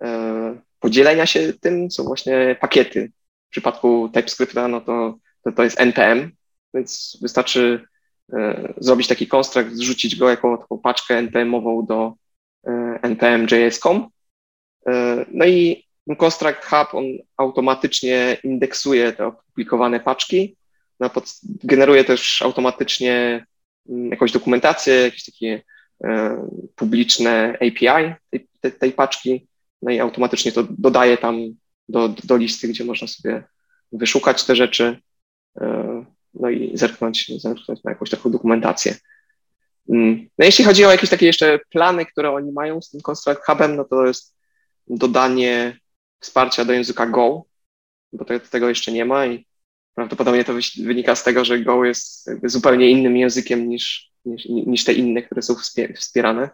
e, 0.00 0.60
podzielenia 0.80 1.26
się 1.26 1.52
tym 1.60 1.90
są 1.90 2.04
właśnie 2.04 2.56
pakiety. 2.60 3.12
W 3.48 3.50
przypadku 3.50 4.10
TypeScripta 4.12 4.68
no 4.68 4.80
to, 4.80 5.18
to, 5.44 5.52
to 5.52 5.62
jest 5.62 5.80
NPM, 5.80 6.32
więc 6.74 7.18
wystarczy 7.22 7.84
e, 8.32 8.74
zrobić 8.78 9.08
taki 9.08 9.26
konstrukt, 9.26 9.72
zrzucić 9.72 10.16
go 10.16 10.30
jako 10.30 10.56
taką 10.56 10.78
paczkę 10.78 11.18
NPM-ową 11.18 11.86
do 11.86 12.14
npm.js.com. 13.02 14.08
No 15.32 15.46
i 15.46 15.84
Construct 16.18 16.64
Hub 16.64 16.94
on 16.94 17.04
automatycznie 17.36 18.36
indeksuje 18.44 19.12
te 19.12 19.26
opublikowane 19.26 20.00
paczki, 20.00 20.56
no, 21.00 21.10
generuje 21.64 22.04
też 22.04 22.42
automatycznie 22.42 23.46
mm, 23.88 24.10
jakąś 24.10 24.32
dokumentację, 24.32 24.94
jakieś 24.94 25.24
takie 25.24 25.62
E, 26.04 26.36
publiczne 26.76 27.58
API 27.60 28.14
tej, 28.30 28.48
tej, 28.60 28.72
tej, 28.72 28.92
paczki, 28.92 29.46
no 29.82 29.90
i 29.90 30.00
automatycznie 30.00 30.52
to 30.52 30.66
dodaje 30.70 31.18
tam 31.18 31.40
do, 31.88 32.08
do 32.08 32.36
listy, 32.36 32.68
gdzie 32.68 32.84
można 32.84 33.08
sobie 33.08 33.44
wyszukać 33.92 34.44
te 34.44 34.56
rzeczy, 34.56 34.84
e, 34.84 35.09
no 36.34 36.50
i 36.50 36.70
zerknąć, 36.74 37.40
zerknąć 37.40 37.84
na 37.84 37.90
jakąś 37.90 38.10
taką 38.10 38.30
dokumentację. 38.30 38.94
Mm. 39.88 40.28
No 40.38 40.44
jeśli 40.44 40.64
chodzi 40.64 40.84
o 40.84 40.90
jakieś 40.90 41.10
takie 41.10 41.26
jeszcze 41.26 41.58
plany, 41.70 42.06
które 42.06 42.30
oni 42.30 42.52
mają 42.52 42.82
z 42.82 42.90
tym 42.90 43.00
Construct 43.00 43.44
Hubem, 43.46 43.76
no 43.76 43.84
to 43.84 44.06
jest 44.06 44.36
dodanie 44.88 45.78
wsparcia 46.20 46.64
do 46.64 46.72
języka 46.72 47.06
Go, 47.06 47.44
bo 48.12 48.24
te, 48.24 48.40
tego 48.40 48.68
jeszcze 48.68 48.92
nie 48.92 49.04
ma 49.04 49.26
i 49.26 49.46
prawdopodobnie 49.94 50.44
to 50.44 50.52
wynika 50.82 51.14
z 51.14 51.24
tego, 51.24 51.44
że 51.44 51.58
Go 51.58 51.84
jest 51.84 52.30
zupełnie 52.44 52.90
innym 52.90 53.16
językiem 53.16 53.68
niż, 53.68 54.12
niż, 54.24 54.44
niż 54.46 54.84
te 54.84 54.92
inne, 54.92 55.22
które 55.22 55.42
są 55.42 55.54
wspierane. 55.96 56.50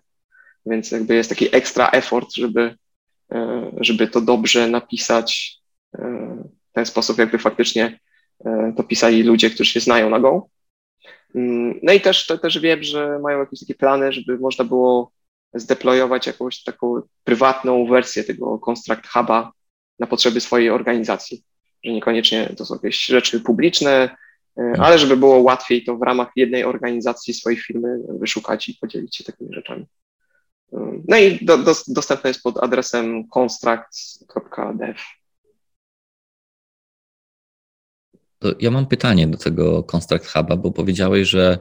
Więc 0.66 0.90
jakby 0.90 1.14
jest 1.14 1.28
taki 1.28 1.56
ekstra 1.56 1.90
effort, 1.90 2.34
żeby, 2.34 2.76
e, 3.32 3.70
żeby 3.80 4.08
to 4.08 4.20
dobrze 4.20 4.68
napisać 4.68 5.58
e, 5.94 5.98
w 6.70 6.72
ten 6.72 6.86
sposób, 6.86 7.18
jakby 7.18 7.38
faktycznie 7.38 7.84
e, 7.84 7.98
to 8.76 8.84
pisali 8.84 9.22
ludzie, 9.22 9.50
którzy 9.50 9.70
się 9.70 9.80
znają 9.80 10.10
na 10.10 10.20
Go. 10.20 10.48
Mm, 11.34 11.80
no 11.82 11.92
i 11.92 12.00
też, 12.00 12.26
to, 12.26 12.38
też 12.38 12.58
wiem, 12.58 12.82
że 12.82 13.18
mają 13.18 13.38
jakieś 13.38 13.60
takie 13.60 13.74
plany, 13.74 14.12
żeby 14.12 14.38
można 14.38 14.64
było 14.64 15.12
zdeployować 15.54 16.26
jakąś 16.26 16.62
taką 16.62 17.00
prywatną 17.24 17.86
wersję 17.86 18.24
tego 18.24 18.58
Construct 18.58 19.06
Huba 19.06 19.52
na 19.98 20.06
potrzeby 20.06 20.40
swojej 20.40 20.70
organizacji, 20.70 21.44
że 21.84 21.92
niekoniecznie 21.92 22.54
to 22.56 22.64
są 22.64 22.74
jakieś 22.74 23.04
rzeczy 23.04 23.40
publiczne, 23.40 24.16
E, 24.58 24.74
ale 24.78 24.98
żeby 24.98 25.16
było 25.16 25.38
łatwiej, 25.38 25.84
to 25.84 25.96
w 25.96 26.02
ramach 26.02 26.28
jednej 26.36 26.64
organizacji 26.64 27.34
swojej 27.34 27.58
firmy 27.58 27.98
wyszukać 28.08 28.68
i 28.68 28.74
podzielić 28.74 29.16
się 29.16 29.24
takimi 29.24 29.54
rzeczami. 29.54 29.86
E, 30.72 31.02
no 31.08 31.16
i 31.16 31.44
do, 31.44 31.58
do, 31.58 31.74
dostępne 31.88 32.30
jest 32.30 32.42
pod 32.42 32.62
adresem 32.62 33.28
constructs.dev. 33.28 35.00
To 38.46 38.54
ja 38.60 38.70
mam 38.70 38.86
pytanie 38.86 39.26
do 39.26 39.38
tego 39.38 39.82
Construct 39.82 40.26
Huba, 40.26 40.56
bo 40.56 40.70
powiedziałeś, 40.70 41.28
że 41.28 41.58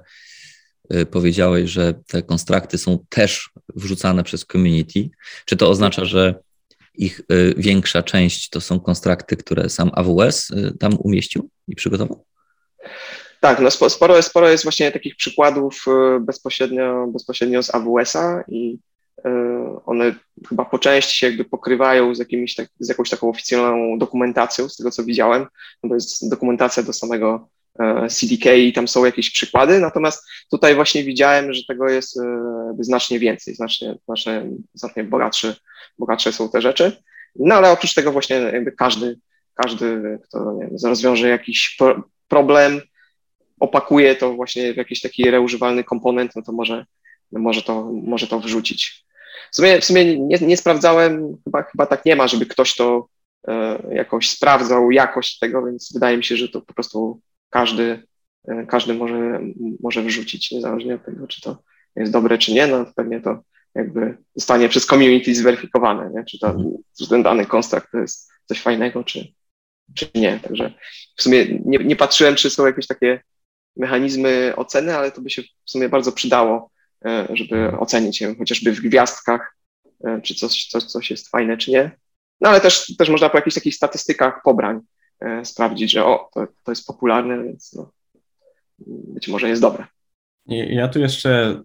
e, 0.89 1.05
powiedziałeś, 1.05 1.69
że 1.69 1.93
te 2.07 2.23
konstrakty 2.23 2.77
są 2.77 3.05
też 3.09 3.49
wrzucane 3.75 4.23
przez 4.23 4.45
community. 4.45 5.09
Czy 5.45 5.57
to 5.57 5.69
oznacza, 5.69 6.05
że 6.05 6.35
ich 6.97 7.21
większa 7.57 8.03
część 8.03 8.49
to 8.49 8.61
są 8.61 8.79
konstrakty, 8.79 9.37
które 9.37 9.69
sam 9.69 9.91
AWS 9.93 10.51
tam 10.79 10.97
umieścił 10.99 11.49
i 11.67 11.75
przygotował? 11.75 12.25
Tak, 13.39 13.59
no 13.59 13.71
sporo, 13.71 14.21
sporo 14.21 14.49
jest 14.49 14.63
właśnie 14.63 14.91
takich 14.91 15.15
przykładów 15.15 15.85
bezpośrednio, 16.21 17.07
bezpośrednio 17.07 17.63
z 17.63 17.75
AWS-a 17.75 18.43
i 18.47 18.77
one 19.85 20.15
chyba 20.49 20.65
po 20.65 20.79
części 20.79 21.17
się 21.17 21.27
jakby 21.27 21.45
pokrywają 21.45 22.15
z, 22.15 22.19
jakimiś 22.19 22.55
tak, 22.55 22.67
z 22.79 22.89
jakąś 22.89 23.09
taką 23.09 23.29
oficjalną 23.29 23.97
dokumentacją, 23.97 24.69
z 24.69 24.77
tego 24.77 24.91
co 24.91 25.03
widziałem, 25.03 25.45
no 25.83 25.89
to 25.89 25.95
jest 25.95 26.29
dokumentacja 26.29 26.83
do 26.83 26.93
samego 26.93 27.49
CDK 28.09 28.53
i 28.53 28.73
tam 28.73 28.87
są 28.87 29.05
jakieś 29.05 29.31
przykłady, 29.31 29.79
natomiast 29.79 30.23
tutaj 30.51 30.75
właśnie 30.75 31.03
widziałem, 31.03 31.53
że 31.53 31.61
tego 31.67 31.89
jest 31.89 32.19
znacznie 32.79 33.19
więcej, 33.19 33.55
znacznie, 33.55 33.95
znacznie, 34.05 34.49
znacznie 34.73 35.03
bogatsze, 35.03 35.55
bogatsze 35.99 36.33
są 36.33 36.49
te 36.49 36.61
rzeczy. 36.61 36.91
No 37.35 37.55
ale 37.55 37.71
oprócz 37.71 37.93
tego 37.93 38.11
właśnie 38.11 38.35
jakby 38.35 38.71
każdy, 38.71 39.19
każdy, 39.53 40.19
kto 40.23 40.53
nie 40.53 40.67
wiem, 40.67 40.77
rozwiąże 40.83 41.29
jakiś 41.29 41.77
problem, 42.27 42.81
opakuje 43.59 44.15
to 44.15 44.33
właśnie 44.33 44.73
w 44.73 44.77
jakiś 44.77 45.01
taki 45.01 45.31
reużywalny 45.31 45.83
komponent, 45.83 46.35
no 46.35 46.41
to 46.41 46.51
może, 46.51 46.85
może, 47.31 47.61
to, 47.61 47.91
może 48.03 48.27
to 48.27 48.39
wrzucić. 48.39 49.04
W 49.51 49.55
sumie, 49.55 49.81
w 49.81 49.85
sumie 49.85 50.19
nie, 50.19 50.37
nie 50.37 50.57
sprawdzałem, 50.57 51.37
chyba, 51.43 51.63
chyba 51.63 51.85
tak 51.85 52.05
nie 52.05 52.15
ma, 52.15 52.27
żeby 52.27 52.45
ktoś 52.45 52.75
to 52.75 53.07
e, 53.47 53.83
jakoś 53.91 54.29
sprawdzał 54.29 54.91
jakość 54.91 55.39
tego, 55.39 55.65
więc 55.65 55.93
wydaje 55.93 56.17
mi 56.17 56.23
się, 56.23 56.37
że 56.37 56.49
to 56.49 56.61
po 56.61 56.73
prostu 56.73 57.21
każdy, 57.49 58.03
e, 58.47 58.65
każdy 58.65 58.93
może, 58.93 59.41
może 59.79 60.03
wrzucić, 60.03 60.51
niezależnie 60.51 60.95
od 60.95 61.05
tego, 61.05 61.27
czy 61.27 61.41
to 61.41 61.57
jest 61.95 62.11
dobre, 62.11 62.37
czy 62.37 62.53
nie, 62.53 62.67
no 62.67 62.85
pewnie 62.95 63.21
to 63.21 63.39
jakby 63.75 64.17
zostanie 64.35 64.69
przez 64.69 64.85
community 64.85 65.35
zweryfikowane, 65.35 66.11
nie? 66.15 66.25
Czy, 66.25 66.39
to, 66.39 66.47
mhm. 66.47 66.71
czy 66.99 67.09
ten 67.09 67.23
dany 67.23 67.45
konstrukt 67.45 67.91
to 67.91 67.97
jest 67.97 68.31
coś 68.45 68.61
fajnego, 68.61 69.03
czy, 69.03 69.27
czy 69.95 70.09
nie. 70.15 70.39
Także 70.39 70.73
w 71.17 71.23
sumie 71.23 71.45
nie, 71.65 71.77
nie 71.77 71.95
patrzyłem, 71.95 72.35
czy 72.35 72.49
są 72.49 72.65
jakieś 72.65 72.87
takie 72.87 73.21
mechanizmy 73.77 74.53
oceny, 74.55 74.95
ale 74.95 75.11
to 75.11 75.21
by 75.21 75.29
się 75.29 75.41
w 75.41 75.71
sumie 75.71 75.89
bardzo 75.89 76.11
przydało, 76.11 76.71
żeby 77.33 77.71
ocenić 77.79 78.21
je 78.21 78.35
chociażby 78.35 78.71
w 78.71 78.81
gwiazdkach, 78.81 79.57
e, 80.03 80.21
czy 80.21 80.35
coś, 80.35 80.67
coś, 80.67 80.83
coś 80.83 81.11
jest 81.11 81.29
fajne, 81.29 81.57
czy 81.57 81.71
nie. 81.71 81.91
No 82.41 82.49
ale 82.49 82.61
też, 82.61 82.95
też 82.97 83.09
można 83.09 83.29
po 83.29 83.37
jakichś 83.37 83.55
takich 83.55 83.75
statystykach 83.75 84.41
pobrań 84.43 84.79
e, 85.19 85.45
sprawdzić, 85.45 85.91
że 85.91 86.05
o, 86.05 86.29
to, 86.33 86.47
to 86.63 86.71
jest 86.71 86.87
popularne, 86.87 87.43
więc 87.43 87.73
no, 87.73 87.91
być 88.87 89.27
może 89.27 89.49
jest 89.49 89.61
dobre. 89.61 89.85
Ja 90.47 90.87
tu 90.87 90.99
jeszcze 90.99 91.61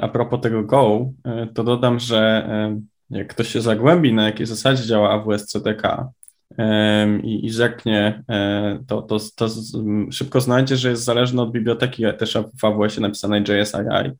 a 0.00 0.08
propos 0.08 0.40
tego 0.40 0.62
Go, 0.62 1.12
to 1.54 1.64
dodam, 1.64 1.98
że 1.98 2.48
jak 3.10 3.28
ktoś 3.28 3.48
się 3.48 3.60
zagłębi, 3.60 4.12
na 4.12 4.24
jakiej 4.26 4.46
zasadzie 4.46 4.84
działa 4.84 5.10
AWS 5.10 5.46
CDK, 5.46 6.12
i, 7.22 7.46
i 7.46 7.50
zerknie, 7.50 8.22
e, 8.30 8.78
to, 8.86 9.02
to, 9.02 9.18
to 9.36 9.48
szybko 10.10 10.40
znajdzie, 10.40 10.76
że 10.76 10.90
jest 10.90 11.04
zależny 11.04 11.42
od 11.42 11.52
biblioteki 11.52 12.04
też 12.18 12.38
w 12.60 12.64
AWS-ie 12.64 13.00
napisanej 13.00 13.42
JSII 13.42 14.10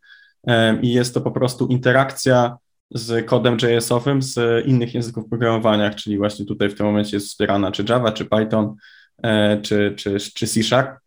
i 0.82 0.92
jest 0.92 1.14
to 1.14 1.20
po 1.20 1.30
prostu 1.30 1.66
interakcja 1.66 2.56
z 2.90 3.26
kodem 3.26 3.56
JS-owym 3.62 4.22
z 4.22 4.66
innych 4.66 4.94
języków 4.94 5.28
programowania, 5.28 5.94
czyli 5.94 6.18
właśnie 6.18 6.46
tutaj 6.46 6.68
w 6.68 6.74
tym 6.74 6.86
momencie 6.86 7.16
jest 7.16 7.26
wspierana 7.26 7.72
czy 7.72 7.84
Java, 7.88 8.12
czy 8.12 8.24
Python, 8.24 8.74
e, 9.22 9.60
czy, 9.60 9.94
czy, 9.96 10.16
czy 10.34 10.46
C 10.46 10.62
Sharp. 10.62 11.00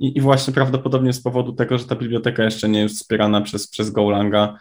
I, 0.00 0.18
I, 0.18 0.20
właśnie 0.20 0.54
prawdopodobnie 0.54 1.12
z 1.12 1.22
powodu 1.22 1.52
tego, 1.52 1.78
że 1.78 1.84
ta 1.84 1.96
biblioteka 1.96 2.44
jeszcze 2.44 2.68
nie 2.68 2.80
jest 2.80 2.96
wspierana 2.96 3.40
przez, 3.40 3.68
przez 3.68 3.90
Golanga, 3.90 4.58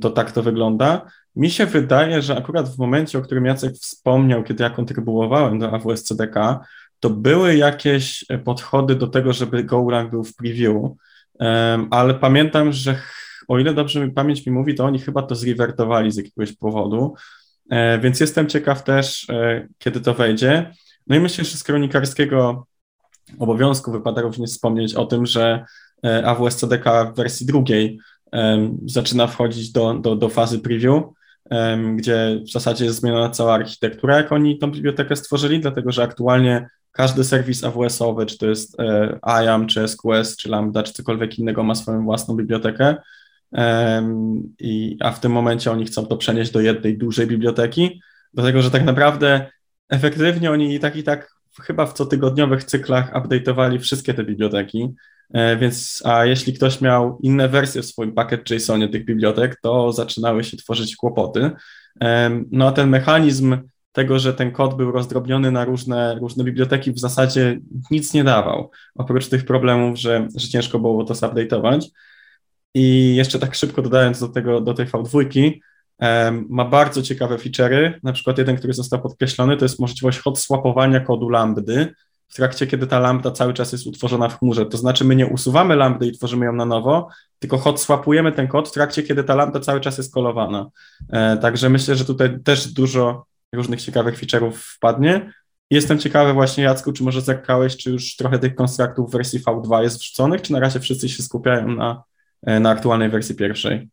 to 0.00 0.10
tak 0.10 0.32
to 0.32 0.42
wygląda. 0.42 1.06
Mi 1.36 1.50
się 1.50 1.66
wydaje, 1.66 2.22
że 2.22 2.36
akurat 2.36 2.68
w 2.68 2.78
momencie, 2.78 3.18
o 3.18 3.22
którym 3.22 3.44
Jacek 3.44 3.74
wspomniał, 3.74 4.42
kiedy 4.42 4.62
ja 4.62 4.70
kontrybuowałem 4.70 5.58
do 5.58 5.72
AWS 5.72 6.02
CDK, 6.02 6.60
to 7.00 7.10
były 7.10 7.56
jakieś 7.56 8.24
e, 8.28 8.38
podchody 8.38 8.94
do 8.94 9.06
tego, 9.06 9.32
żeby 9.32 9.64
Golang 9.64 10.10
był 10.10 10.24
w 10.24 10.36
preview, 10.36 10.74
ale 11.90 12.14
pamiętam, 12.14 12.72
że 12.72 12.98
o 13.48 13.58
ile 13.58 13.74
dobrze 13.74 14.06
mi 14.06 14.12
pamięć 14.12 14.46
mi 14.46 14.52
mówi, 14.52 14.74
to 14.74 14.84
oni 14.84 14.98
chyba 14.98 15.22
to 15.22 15.34
zrewertowali 15.34 16.12
z 16.12 16.16
jakiegoś 16.16 16.52
powodu, 16.52 17.14
e, 17.70 17.98
więc 17.98 18.20
jestem 18.20 18.48
ciekaw 18.48 18.84
też, 18.84 19.30
e, 19.30 19.68
kiedy 19.78 20.00
to 20.00 20.14
wejdzie. 20.14 20.72
No 21.06 21.16
i 21.16 21.20
myślę, 21.20 21.44
że 21.44 21.56
z 21.56 21.64
kronikarskiego 21.64 22.66
obowiązku 23.38 23.92
wypada 23.92 24.22
również 24.22 24.50
wspomnieć 24.50 24.94
o 24.94 25.06
tym, 25.06 25.26
że 25.26 25.64
AWS 26.24 26.56
CDK 26.56 27.04
w 27.04 27.16
wersji 27.16 27.46
drugiej 27.46 27.98
zaczyna 28.86 29.26
wchodzić 29.26 29.72
do, 29.72 29.94
do, 29.94 30.16
do 30.16 30.28
fazy 30.28 30.58
preview 30.58 31.02
gdzie 31.96 32.40
w 32.46 32.52
zasadzie 32.52 32.84
jest 32.84 33.00
zmieniona 33.00 33.30
cała 33.30 33.54
architektura, 33.54 34.16
jak 34.16 34.32
oni 34.32 34.58
tą 34.58 34.70
bibliotekę 34.70 35.16
stworzyli, 35.16 35.60
dlatego 35.60 35.92
że 35.92 36.02
aktualnie 36.02 36.68
każdy 36.92 37.24
serwis 37.24 37.64
AWS-owy, 37.64 38.26
czy 38.26 38.38
to 38.38 38.46
jest 38.46 38.80
e, 38.80 39.18
IAM, 39.44 39.66
czy 39.66 39.88
SQS, 39.88 40.36
czy 40.36 40.48
Lambda, 40.48 40.82
czy 40.82 40.92
cokolwiek 40.92 41.38
innego, 41.38 41.62
ma 41.62 41.74
swoją 41.74 42.04
własną 42.04 42.36
bibliotekę. 42.36 42.96
I, 44.58 44.96
a 45.00 45.12
w 45.12 45.20
tym 45.20 45.32
momencie 45.32 45.70
oni 45.70 45.86
chcą 45.86 46.06
to 46.06 46.16
przenieść 46.16 46.50
do 46.50 46.60
jednej 46.60 46.98
dużej 46.98 47.26
biblioteki, 47.26 48.02
dlatego 48.34 48.62
że 48.62 48.70
tak 48.70 48.84
naprawdę 48.84 49.50
efektywnie 49.88 50.50
oni 50.50 50.74
i 50.74 50.80
tak 50.80 50.96
i 50.96 51.02
tak 51.02 51.30
chyba 51.62 51.86
w 51.86 51.92
cotygodniowych 51.92 52.64
cyklach 52.64 53.12
update'owali 53.14 53.78
wszystkie 53.78 54.14
te 54.14 54.24
biblioteki, 54.24 54.94
E, 55.32 55.56
więc 55.56 56.02
a 56.04 56.24
jeśli 56.24 56.52
ktoś 56.52 56.80
miał 56.80 57.18
inne 57.22 57.48
wersje 57.48 57.82
w 57.82 57.86
swoim 57.86 58.12
pakiet 58.12 58.50
JSONie 58.50 58.88
tych 58.88 59.04
bibliotek, 59.04 59.60
to 59.62 59.92
zaczynały 59.92 60.44
się 60.44 60.56
tworzyć 60.56 60.96
kłopoty. 60.96 61.50
E, 62.02 62.30
no 62.50 62.68
a 62.68 62.72
ten 62.72 62.88
mechanizm 62.88 63.56
tego, 63.92 64.18
że 64.18 64.34
ten 64.34 64.52
kod 64.52 64.76
był 64.76 64.92
rozdrobniony 64.92 65.50
na 65.50 65.64
różne, 65.64 66.14
różne 66.14 66.44
biblioteki, 66.44 66.92
w 66.92 66.98
zasadzie 66.98 67.60
nic 67.90 68.14
nie 68.14 68.24
dawał, 68.24 68.70
oprócz 68.94 69.28
tych 69.28 69.44
problemów, 69.44 69.98
że, 69.98 70.28
że 70.36 70.48
ciężko 70.48 70.78
było 70.78 71.04
to 71.04 71.14
zupdate'ować. 71.14 71.88
I 72.74 73.14
jeszcze 73.14 73.38
tak 73.38 73.54
szybko 73.54 73.82
dodając 73.82 74.20
do, 74.20 74.28
tego, 74.28 74.60
do 74.60 74.74
tej 74.74 74.86
V2, 74.86 75.52
um, 75.98 76.46
ma 76.50 76.64
bardzo 76.64 77.02
ciekawe 77.02 77.36
feature'y, 77.36 77.92
na 78.02 78.12
przykład 78.12 78.38
jeden, 78.38 78.56
który 78.56 78.72
został 78.72 79.02
podkreślony, 79.02 79.56
to 79.56 79.64
jest 79.64 79.80
możliwość 79.80 80.18
hot 80.18 80.38
swapowania 80.38 81.00
kodu 81.00 81.28
lambdy, 81.28 81.94
w 82.30 82.34
trakcie, 82.34 82.66
kiedy 82.66 82.86
ta 82.86 82.98
lambda 82.98 83.30
cały 83.30 83.54
czas 83.54 83.72
jest 83.72 83.86
utworzona 83.86 84.28
w 84.28 84.38
chmurze. 84.38 84.66
To 84.66 84.78
znaczy, 84.78 85.04
my 85.04 85.16
nie 85.16 85.26
usuwamy 85.26 85.76
lambdy 85.76 86.06
i 86.06 86.12
tworzymy 86.12 86.46
ją 86.46 86.52
na 86.52 86.64
nowo, 86.64 87.08
tylko 87.38 87.58
hot 87.58 87.80
swapujemy 87.80 88.32
ten 88.32 88.48
kod 88.48 88.68
w 88.68 88.72
trakcie, 88.72 89.02
kiedy 89.02 89.24
ta 89.24 89.34
lambda 89.34 89.60
cały 89.60 89.80
czas 89.80 89.98
jest 89.98 90.14
kolowana. 90.14 90.70
E, 91.12 91.36
także 91.36 91.68
myślę, 91.68 91.96
że 91.96 92.04
tutaj 92.04 92.40
też 92.44 92.72
dużo 92.72 93.24
różnych 93.54 93.82
ciekawych 93.82 94.18
feature'ów 94.18 94.52
wpadnie. 94.52 95.32
Jestem 95.70 95.98
ciekawy 95.98 96.32
właśnie, 96.32 96.64
Jacku, 96.64 96.92
czy 96.92 97.02
może 97.02 97.20
zerkałeś, 97.20 97.76
czy 97.76 97.90
już 97.90 98.16
trochę 98.16 98.38
tych 98.38 98.54
konstruktów 98.54 99.08
w 99.08 99.12
wersji 99.12 99.40
V2 99.40 99.82
jest 99.82 99.98
wrzuconych, 99.98 100.42
czy 100.42 100.52
na 100.52 100.60
razie 100.60 100.80
wszyscy 100.80 101.08
się 101.08 101.22
skupiają 101.22 101.68
na, 101.68 102.02
e, 102.46 102.60
na 102.60 102.70
aktualnej 102.70 103.10
wersji 103.10 103.34
pierwszej? 103.34 103.88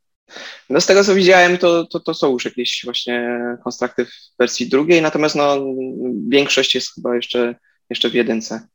No 0.70 0.82
z 0.82 0.86
tego 0.86 1.04
co 1.04 1.16
widziałem, 1.16 1.58
to, 1.58 1.86
to, 1.86 2.00
to 2.00 2.14
są 2.14 2.32
już 2.32 2.46
jakieś 2.46 2.82
właśnie 2.84 3.40
konstrukty 3.64 4.06
w 4.06 4.12
wersji 4.40 4.70
drugiej, 4.70 5.02
natomiast 5.02 5.36
no, 5.36 5.58
większość 6.28 6.76
jest 6.76 6.96
chyba 6.96 7.16
jeszcze 7.16 7.56
jeszcze 7.90 8.10
w 8.10 8.14
jedynce. 8.14 8.68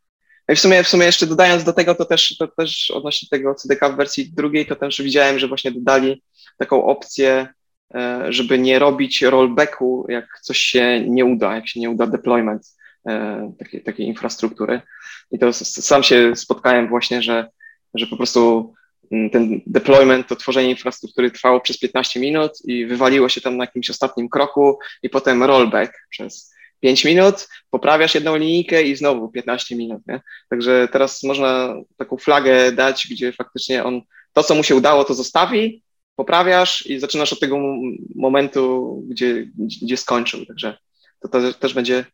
No 0.48 0.52
i 0.52 0.56
w 0.56 0.60
sumie, 0.60 0.84
w 0.84 0.88
sumie 0.88 1.06
jeszcze 1.06 1.26
dodając 1.26 1.64
do 1.64 1.72
tego, 1.72 1.94
to 1.94 2.04
też, 2.04 2.36
to 2.38 2.48
też 2.48 2.90
odnośnie 2.90 3.28
tego 3.30 3.54
CDK 3.54 3.90
w 3.90 3.96
wersji 3.96 4.32
drugiej, 4.32 4.66
to 4.66 4.76
też 4.76 5.02
widziałem, 5.02 5.38
że 5.38 5.48
właśnie 5.48 5.70
dodali 5.70 6.22
taką 6.58 6.84
opcję, 6.84 7.48
żeby 8.28 8.58
nie 8.58 8.78
robić 8.78 9.22
rollbacku, 9.22 10.06
jak 10.08 10.40
coś 10.42 10.58
się 10.58 11.04
nie 11.08 11.24
uda, 11.24 11.54
jak 11.54 11.68
się 11.68 11.80
nie 11.80 11.90
uda 11.90 12.06
deployment 12.06 12.76
e, 13.08 13.52
takiej, 13.58 13.82
takiej 13.82 14.06
infrastruktury. 14.06 14.80
I 15.30 15.38
to 15.38 15.52
sam 15.52 16.02
się 16.02 16.36
spotkałem 16.36 16.88
właśnie, 16.88 17.22
że, 17.22 17.48
że 17.94 18.06
po 18.06 18.16
prostu 18.16 18.72
mm, 19.12 19.30
ten 19.30 19.60
deployment, 19.66 20.26
to 20.26 20.36
tworzenie 20.36 20.70
infrastruktury 20.70 21.30
trwało 21.30 21.60
przez 21.60 21.78
15 21.78 22.20
minut 22.20 22.52
i 22.64 22.86
wywaliło 22.86 23.28
się 23.28 23.40
tam 23.40 23.56
na 23.56 23.64
jakimś 23.64 23.90
ostatnim 23.90 24.28
kroku 24.28 24.78
i 25.02 25.10
potem 25.10 25.42
rollback 25.42 25.92
przez 26.10 26.52
5 26.80 27.04
minut, 27.04 27.48
poprawiasz 27.70 28.14
jedną 28.14 28.36
linijkę 28.36 28.82
i 28.82 28.96
znowu 28.96 29.28
15 29.28 29.76
minut. 29.76 30.02
Nie? 30.06 30.20
Także 30.48 30.88
teraz 30.92 31.22
można 31.22 31.74
taką 31.96 32.16
flagę 32.16 32.72
dać, 32.72 33.06
gdzie 33.10 33.32
faktycznie 33.32 33.84
on 33.84 34.02
to, 34.32 34.42
co 34.42 34.54
mu 34.54 34.62
się 34.62 34.74
udało, 34.74 35.04
to 35.04 35.14
zostawi, 35.14 35.82
poprawiasz 36.16 36.86
i 36.86 36.98
zaczynasz 36.98 37.32
od 37.32 37.40
tego 37.40 37.58
momentu, 38.14 38.96
gdzie, 39.08 39.46
gdzie 39.82 39.96
skończył. 39.96 40.46
Także 40.46 40.78
to, 41.20 41.28
to 41.28 41.52
też 41.52 41.74
będzie 41.74 42.04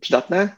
przydatne. 0.00 0.56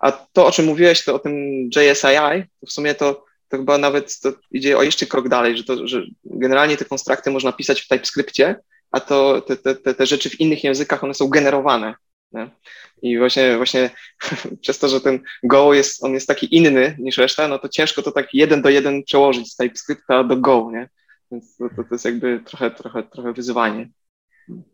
A 0.00 0.12
to, 0.12 0.46
o 0.46 0.52
czym 0.52 0.66
mówiłeś, 0.66 1.04
to 1.04 1.14
o 1.14 1.18
tym 1.18 1.64
JSII, 1.76 2.44
to 2.60 2.66
w 2.66 2.72
sumie 2.72 2.94
to, 2.94 3.24
to 3.48 3.56
chyba 3.56 3.78
nawet 3.78 4.20
to 4.20 4.32
idzie 4.50 4.78
o 4.78 4.82
jeszcze 4.82 5.06
krok 5.06 5.28
dalej, 5.28 5.56
że, 5.56 5.64
to, 5.64 5.88
że 5.88 6.02
generalnie 6.24 6.76
te 6.76 6.84
konstrukty 6.84 7.30
można 7.30 7.52
pisać 7.52 7.82
w 7.82 7.88
TypeScriptie, 7.88 8.56
a 8.90 9.00
to 9.00 9.40
te, 9.40 9.56
te, 9.56 9.94
te 9.94 10.06
rzeczy 10.06 10.30
w 10.30 10.40
innych 10.40 10.64
językach, 10.64 11.04
one 11.04 11.14
są 11.14 11.28
generowane. 11.28 11.94
Nie? 12.32 12.50
I 13.02 13.18
właśnie, 13.18 13.56
właśnie 13.56 13.90
przez 14.62 14.78
to, 14.78 14.88
że 14.88 15.00
ten 15.00 15.20
Go 15.42 15.74
jest, 15.74 16.04
on 16.04 16.14
jest 16.14 16.28
taki 16.28 16.56
inny 16.56 16.96
niż 16.98 17.18
reszta, 17.18 17.48
no 17.48 17.58
to 17.58 17.68
ciężko 17.68 18.02
to 18.02 18.12
tak 18.12 18.34
jeden 18.34 18.62
do 18.62 18.68
jeden 18.68 19.02
przełożyć 19.02 19.52
z 19.52 19.56
TypeScripta 19.56 20.24
do 20.24 20.36
Go, 20.36 20.70
nie? 20.72 20.88
Więc 21.30 21.56
to, 21.56 21.68
to, 21.68 21.84
to 21.84 21.88
jest 21.94 22.04
jakby 22.04 22.40
trochę, 22.44 22.70
trochę, 22.70 23.02
trochę 23.02 23.32
wyzwanie. 23.32 23.90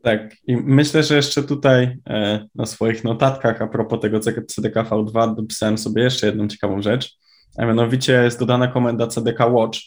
Tak, 0.02 0.36
i 0.46 0.56
myślę, 0.56 1.02
że 1.02 1.16
jeszcze 1.16 1.42
tutaj 1.42 1.98
e, 2.08 2.46
na 2.54 2.66
swoich 2.66 3.04
notatkach 3.04 3.62
a 3.62 3.66
propos 3.66 4.00
tego 4.00 4.18
CDK-V2 4.20 5.34
dopisałem 5.34 5.78
sobie 5.78 6.02
jeszcze 6.02 6.26
jedną 6.26 6.48
ciekawą 6.48 6.82
rzecz, 6.82 7.16
a 7.58 7.66
mianowicie 7.66 8.12
jest 8.12 8.38
dodana 8.38 8.68
komenda 8.68 9.06
CDK 9.06 9.46
Watch, 9.46 9.78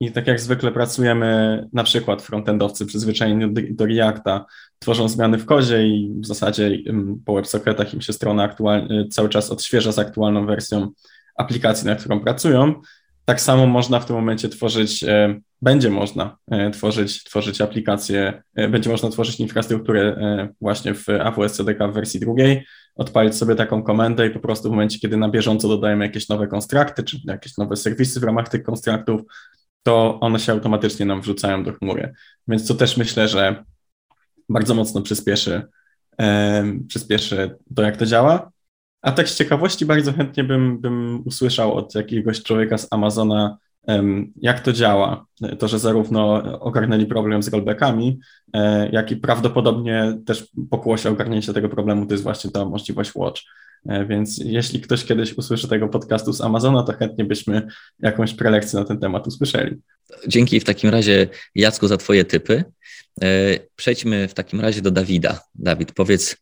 i 0.00 0.12
tak 0.12 0.26
jak 0.26 0.40
zwykle 0.40 0.72
pracujemy, 0.72 1.68
na 1.72 1.84
przykład 1.84 2.22
frontendowcy 2.22 2.86
przyzwyczajeni 2.86 3.54
do, 3.70 3.86
Reacta, 3.86 4.46
tworzą 4.78 5.08
zmiany 5.08 5.38
w 5.38 5.46
kodzie 5.46 5.86
i 5.86 6.14
w 6.22 6.26
zasadzie 6.26 6.78
po 7.24 7.34
WebSocketach 7.34 7.94
im 7.94 8.00
się 8.00 8.12
strona 8.12 8.42
aktualnie, 8.42 9.08
cały 9.08 9.28
czas 9.28 9.50
odświeża 9.50 9.92
z 9.92 9.98
aktualną 9.98 10.46
wersją 10.46 10.90
aplikacji, 11.36 11.86
na 11.86 11.96
którą 11.96 12.20
pracują, 12.20 12.74
tak 13.24 13.40
samo 13.40 13.66
można 13.66 14.00
w 14.00 14.06
tym 14.06 14.16
momencie 14.16 14.48
tworzyć, 14.48 15.04
e, 15.04 15.40
będzie 15.62 15.90
można 15.90 16.36
e, 16.50 16.70
tworzyć, 16.70 17.24
tworzyć 17.24 17.60
aplikacje, 17.60 18.42
e, 18.54 18.68
będzie 18.68 18.90
można 18.90 19.10
tworzyć 19.10 19.40
infrastrukturę 19.40 20.16
właśnie 20.60 20.94
w 20.94 21.08
AWS 21.08 21.52
CDK 21.52 21.88
w 21.88 21.94
wersji 21.94 22.20
drugiej, 22.20 22.66
odpalić 22.94 23.34
sobie 23.34 23.54
taką 23.54 23.82
komendę 23.82 24.26
i 24.26 24.30
po 24.30 24.40
prostu 24.40 24.68
w 24.68 24.70
momencie, 24.70 24.98
kiedy 24.98 25.16
na 25.16 25.28
bieżąco 25.28 25.68
dodajemy 25.68 26.04
jakieś 26.04 26.28
nowe 26.28 26.46
konstrakty, 26.46 27.02
czy 27.02 27.18
jakieś 27.24 27.56
nowe 27.56 27.76
serwisy 27.76 28.20
w 28.20 28.24
ramach 28.24 28.48
tych 28.48 28.62
konstraktów, 28.62 29.20
to 29.82 30.20
one 30.20 30.38
się 30.38 30.52
automatycznie 30.52 31.06
nam 31.06 31.20
wrzucają 31.20 31.64
do 31.64 31.72
chmury. 31.72 32.12
Więc 32.48 32.66
to 32.66 32.74
też 32.74 32.96
myślę, 32.96 33.28
że 33.28 33.64
bardzo 34.48 34.74
mocno 34.74 35.02
przyspieszy, 35.02 35.62
przyspieszy 36.88 37.56
to, 37.76 37.82
jak 37.82 37.96
to 37.96 38.06
działa. 38.06 38.50
A 39.02 39.12
tak 39.12 39.28
z 39.28 39.36
ciekawości 39.36 39.86
bardzo 39.86 40.12
chętnie 40.12 40.44
bym, 40.44 40.80
bym 40.80 41.22
usłyszał 41.26 41.74
od 41.74 41.94
jakiegoś 41.94 42.42
człowieka 42.42 42.78
z 42.78 42.88
Amazona, 42.90 43.56
jak 44.36 44.60
to 44.60 44.72
działa. 44.72 45.26
To, 45.58 45.68
że 45.68 45.78
zarówno 45.78 46.42
ogarnęli 46.60 47.06
problem 47.06 47.42
z 47.42 47.48
rollbackami, 47.48 48.20
e, 48.54 48.90
jak 48.90 49.10
i 49.10 49.16
prawdopodobnie 49.16 50.18
też 50.26 50.48
pokłosie 50.70 51.10
ogarnięcia 51.10 51.52
tego 51.52 51.68
problemu 51.68 52.06
to 52.06 52.14
jest 52.14 52.24
właśnie 52.24 52.50
ta 52.50 52.64
możliwość 52.64 53.14
Watch. 53.14 53.40
E, 53.88 54.06
więc 54.06 54.38
jeśli 54.38 54.80
ktoś 54.80 55.04
kiedyś 55.04 55.38
usłyszy 55.38 55.68
tego 55.68 55.88
podcastu 55.88 56.32
z 56.32 56.40
Amazona, 56.40 56.82
to 56.82 56.92
chętnie 56.92 57.24
byśmy 57.24 57.66
jakąś 57.98 58.34
prelekcję 58.34 58.78
na 58.78 58.84
ten 58.84 58.98
temat 58.98 59.26
usłyszeli. 59.26 59.76
Dzięki 60.28 60.60
w 60.60 60.64
takim 60.64 60.90
razie 60.90 61.28
Jacku 61.54 61.88
za 61.88 61.96
Twoje 61.96 62.24
typy. 62.24 62.64
E, 63.22 63.26
przejdźmy 63.76 64.28
w 64.28 64.34
takim 64.34 64.60
razie 64.60 64.82
do 64.82 64.90
Dawida. 64.90 65.40
Dawid, 65.54 65.92
powiedz, 65.92 66.36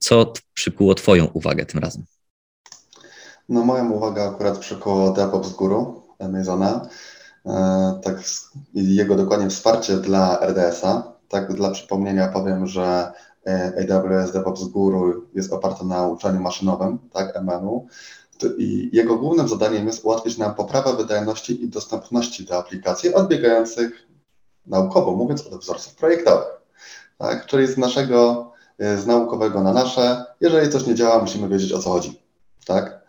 co 0.00 0.32
przykuło 0.54 0.94
Twoją 0.94 1.24
uwagę 1.24 1.66
tym 1.66 1.80
razem? 1.80 2.04
No 3.48 3.64
moją 3.64 3.90
uwagę 3.90 4.24
akurat 4.24 4.58
przykuło 4.58 5.12
DevOps 5.12 5.52
Guru 5.52 6.03
Amazona, 6.18 6.88
e, 7.46 8.00
tak 8.02 8.16
jego 8.74 9.16
dokładnie 9.16 9.50
wsparcie 9.50 9.96
dla 9.96 10.40
RDS-a. 10.40 11.14
Tak 11.28 11.52
dla 11.52 11.70
przypomnienia 11.70 12.28
powiem, 12.28 12.66
że 12.66 13.12
AWS 13.90 14.32
DevOps 14.32 14.64
Guru 14.64 15.26
jest 15.34 15.52
oparte 15.52 15.84
na 15.84 16.06
uczeniu 16.06 16.40
maszynowym, 16.40 16.98
tak, 17.12 17.36
MN-u, 17.42 17.86
i 18.58 18.90
jego 18.92 19.16
głównym 19.16 19.48
zadaniem 19.48 19.86
jest 19.86 20.04
ułatwić 20.04 20.38
nam 20.38 20.54
poprawę 20.54 20.96
wydajności 20.96 21.64
i 21.64 21.68
dostępności 21.68 22.44
do 22.44 22.58
aplikacji 22.58 23.14
odbiegających 23.14 24.06
naukowo 24.66 25.12
mówiąc 25.12 25.46
od 25.46 25.60
wzorców 25.60 25.94
projektowych. 25.94 26.60
Tak? 27.18 27.46
Czyli 27.46 27.66
z 27.66 27.78
naszego, 27.78 28.52
e, 28.78 28.98
z 28.98 29.06
naukowego 29.06 29.62
na 29.62 29.72
nasze, 29.72 30.24
jeżeli 30.40 30.70
coś 30.70 30.86
nie 30.86 30.94
działa, 30.94 31.18
musimy 31.18 31.48
wiedzieć 31.48 31.72
o 31.72 31.78
co 31.78 31.90
chodzi. 31.90 32.22
Tak? 32.66 33.00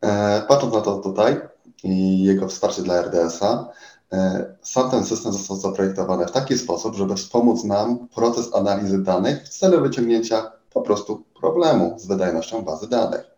E, 0.00 0.42
patrząc 0.48 0.74
na 0.74 0.80
to 0.80 0.98
tutaj 0.98 1.40
i 1.84 2.22
jego 2.22 2.48
wsparcie 2.48 2.82
dla 2.82 2.94
RDS-a, 3.02 3.68
e, 4.12 4.46
sam 4.62 4.90
ten 4.90 5.04
system 5.04 5.32
został 5.32 5.56
zaprojektowany 5.56 6.26
w 6.26 6.32
taki 6.32 6.58
sposób, 6.58 6.94
żeby 6.94 7.14
wspomóc 7.14 7.64
nam 7.64 8.08
proces 8.08 8.54
analizy 8.54 9.02
danych 9.02 9.44
w 9.44 9.48
celu 9.48 9.80
wyciągnięcia 9.80 10.52
po 10.72 10.82
prostu 10.82 11.24
problemu 11.40 11.96
z 11.98 12.06
wydajnością 12.06 12.62
bazy 12.62 12.88
danych. 12.88 13.30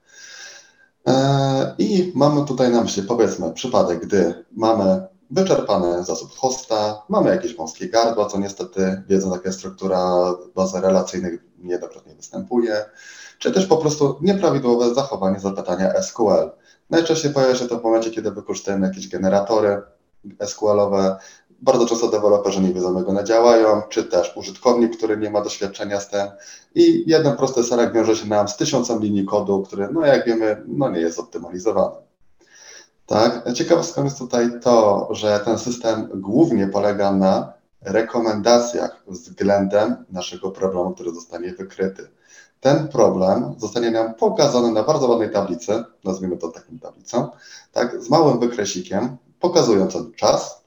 I 1.79 2.13
mamy 2.15 2.45
tutaj 2.47 2.71
na 2.71 2.83
myśli, 2.83 3.03
powiedzmy, 3.03 3.53
przypadek, 3.53 4.07
gdy 4.07 4.45
mamy 4.53 5.07
wyczerpany 5.31 6.05
zasób 6.05 6.37
hosta, 6.37 7.03
mamy 7.09 7.31
jakieś 7.31 7.57
wąskie 7.57 7.89
gardła, 7.89 8.27
co 8.27 8.39
niestety 8.39 9.03
wiedząc 9.09 9.35
jaka 9.35 9.53
struktura 9.53 10.35
bazy 10.55 10.81
relacyjnych 10.81 11.45
niejednokrotnie 11.59 12.15
występuje, 12.15 12.85
czy 13.39 13.53
też 13.53 13.67
po 13.67 13.77
prostu 13.77 14.19
nieprawidłowe 14.21 14.95
zachowanie 14.95 15.41
zapytania 15.41 16.03
SQL. 16.03 16.51
Najczęściej 16.93 17.33
pojawia 17.33 17.55
się 17.55 17.69
to 17.69 17.79
w 17.79 17.83
momencie, 17.83 18.11
kiedy 18.11 18.31
wykorzystujemy 18.31 18.87
jakieś 18.87 19.09
generatory 19.09 19.83
SQL-owe. 20.47 21.17
Bardzo 21.61 21.87
często 21.87 22.09
deweloperzy 22.09 22.61
nie 22.61 22.75
wiedzą, 22.75 22.99
jak 22.99 23.09
one 23.09 23.25
działają, 23.25 23.83
czy 23.89 24.05
też 24.05 24.37
użytkownik, 24.37 24.97
który 24.97 25.17
nie 25.17 25.31
ma 25.31 25.41
doświadczenia 25.41 26.01
z 26.01 26.09
tym. 26.09 26.29
I 26.75 27.11
jeden 27.11 27.37
prosty 27.37 27.65
serek 27.65 27.93
wiąże 27.93 28.17
się 28.17 28.27
nam 28.29 28.49
z 28.49 28.57
tysiącem 28.57 29.01
linii 29.01 29.25
kodu, 29.25 29.63
który, 29.63 29.89
no 29.93 30.07
jak 30.07 30.27
wiemy, 30.27 30.63
no 30.67 30.91
nie 30.91 31.01
jest 31.01 31.19
optymalizowany. 31.19 31.97
Tak? 33.07 33.53
Ciekawostką 33.53 34.05
jest 34.05 34.19
tutaj 34.19 34.51
to, 34.61 35.09
że 35.11 35.41
ten 35.45 35.59
system 35.59 36.09
głównie 36.15 36.67
polega 36.67 37.13
na 37.13 37.53
rekomendacjach 37.81 39.03
względem 39.07 40.05
naszego 40.11 40.51
problemu, 40.51 40.95
który 40.95 41.15
zostanie 41.15 41.53
wykryty. 41.53 42.09
Ten 42.63 42.89
problem 42.89 43.55
zostanie 43.59 43.91
nam 43.91 44.15
pokazany 44.15 44.73
na 44.73 44.83
bardzo 44.83 45.09
ładnej 45.09 45.31
tablicy, 45.31 45.85
nazwijmy 46.05 46.37
to 46.37 46.49
taką 46.49 46.79
tablicą, 46.79 47.29
tak, 47.73 48.03
z 48.03 48.11
małym 48.11 48.39
wykresikiem, 48.39 49.17
pokazującym 49.41 50.13
czas, 50.17 50.63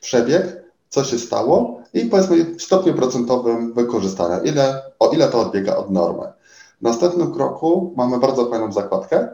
przebieg, 0.00 0.64
co 0.88 1.04
się 1.04 1.18
stało 1.18 1.80
i 1.94 2.04
powiedzmy 2.04 2.44
w 2.44 2.62
stopniu 2.62 2.94
procentowym 2.94 3.72
wykorzystania, 3.72 4.38
ile, 4.38 4.82
o 4.98 5.10
ile 5.10 5.28
to 5.28 5.40
odbiega 5.40 5.76
od 5.76 5.90
normy. 5.90 6.32
W 6.80 6.82
następnym 6.82 7.32
kroku 7.32 7.94
mamy 7.96 8.18
bardzo 8.18 8.50
fajną 8.50 8.72
zakładkę, 8.72 9.28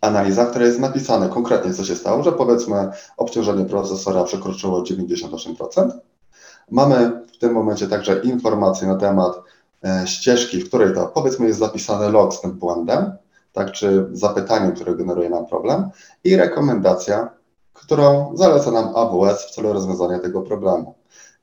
analiza, 0.00 0.44
w 0.44 0.50
której 0.50 0.68
jest 0.68 0.80
napisane 0.80 1.28
konkretnie, 1.28 1.74
co 1.74 1.84
się 1.84 1.96
stało, 1.96 2.22
że 2.22 2.32
powiedzmy 2.32 2.90
obciążenie 3.16 3.64
procesora 3.64 4.24
przekroczyło 4.24 4.82
98%. 4.82 5.90
Mamy 6.70 7.22
w 7.34 7.38
tym 7.38 7.52
momencie 7.52 7.88
także 7.88 8.20
informacje 8.20 8.88
na 8.88 8.96
temat 8.96 9.32
ścieżki, 10.06 10.60
w 10.60 10.68
której 10.68 10.94
to 10.94 11.06
powiedzmy 11.06 11.46
jest 11.46 11.58
zapisany 11.58 12.10
log 12.10 12.34
z 12.34 12.40
tym 12.40 12.52
błędem, 12.52 13.12
tak, 13.52 13.72
czy 13.72 14.08
zapytaniem, 14.12 14.72
które 14.72 14.94
generuje 14.94 15.30
nam 15.30 15.46
problem 15.46 15.90
i 16.24 16.36
rekomendacja, 16.36 17.30
którą 17.72 18.36
zaleca 18.36 18.70
nam 18.70 18.96
AWS 18.96 19.42
w 19.42 19.50
celu 19.50 19.72
rozwiązania 19.72 20.18
tego 20.18 20.42
problemu. 20.42 20.94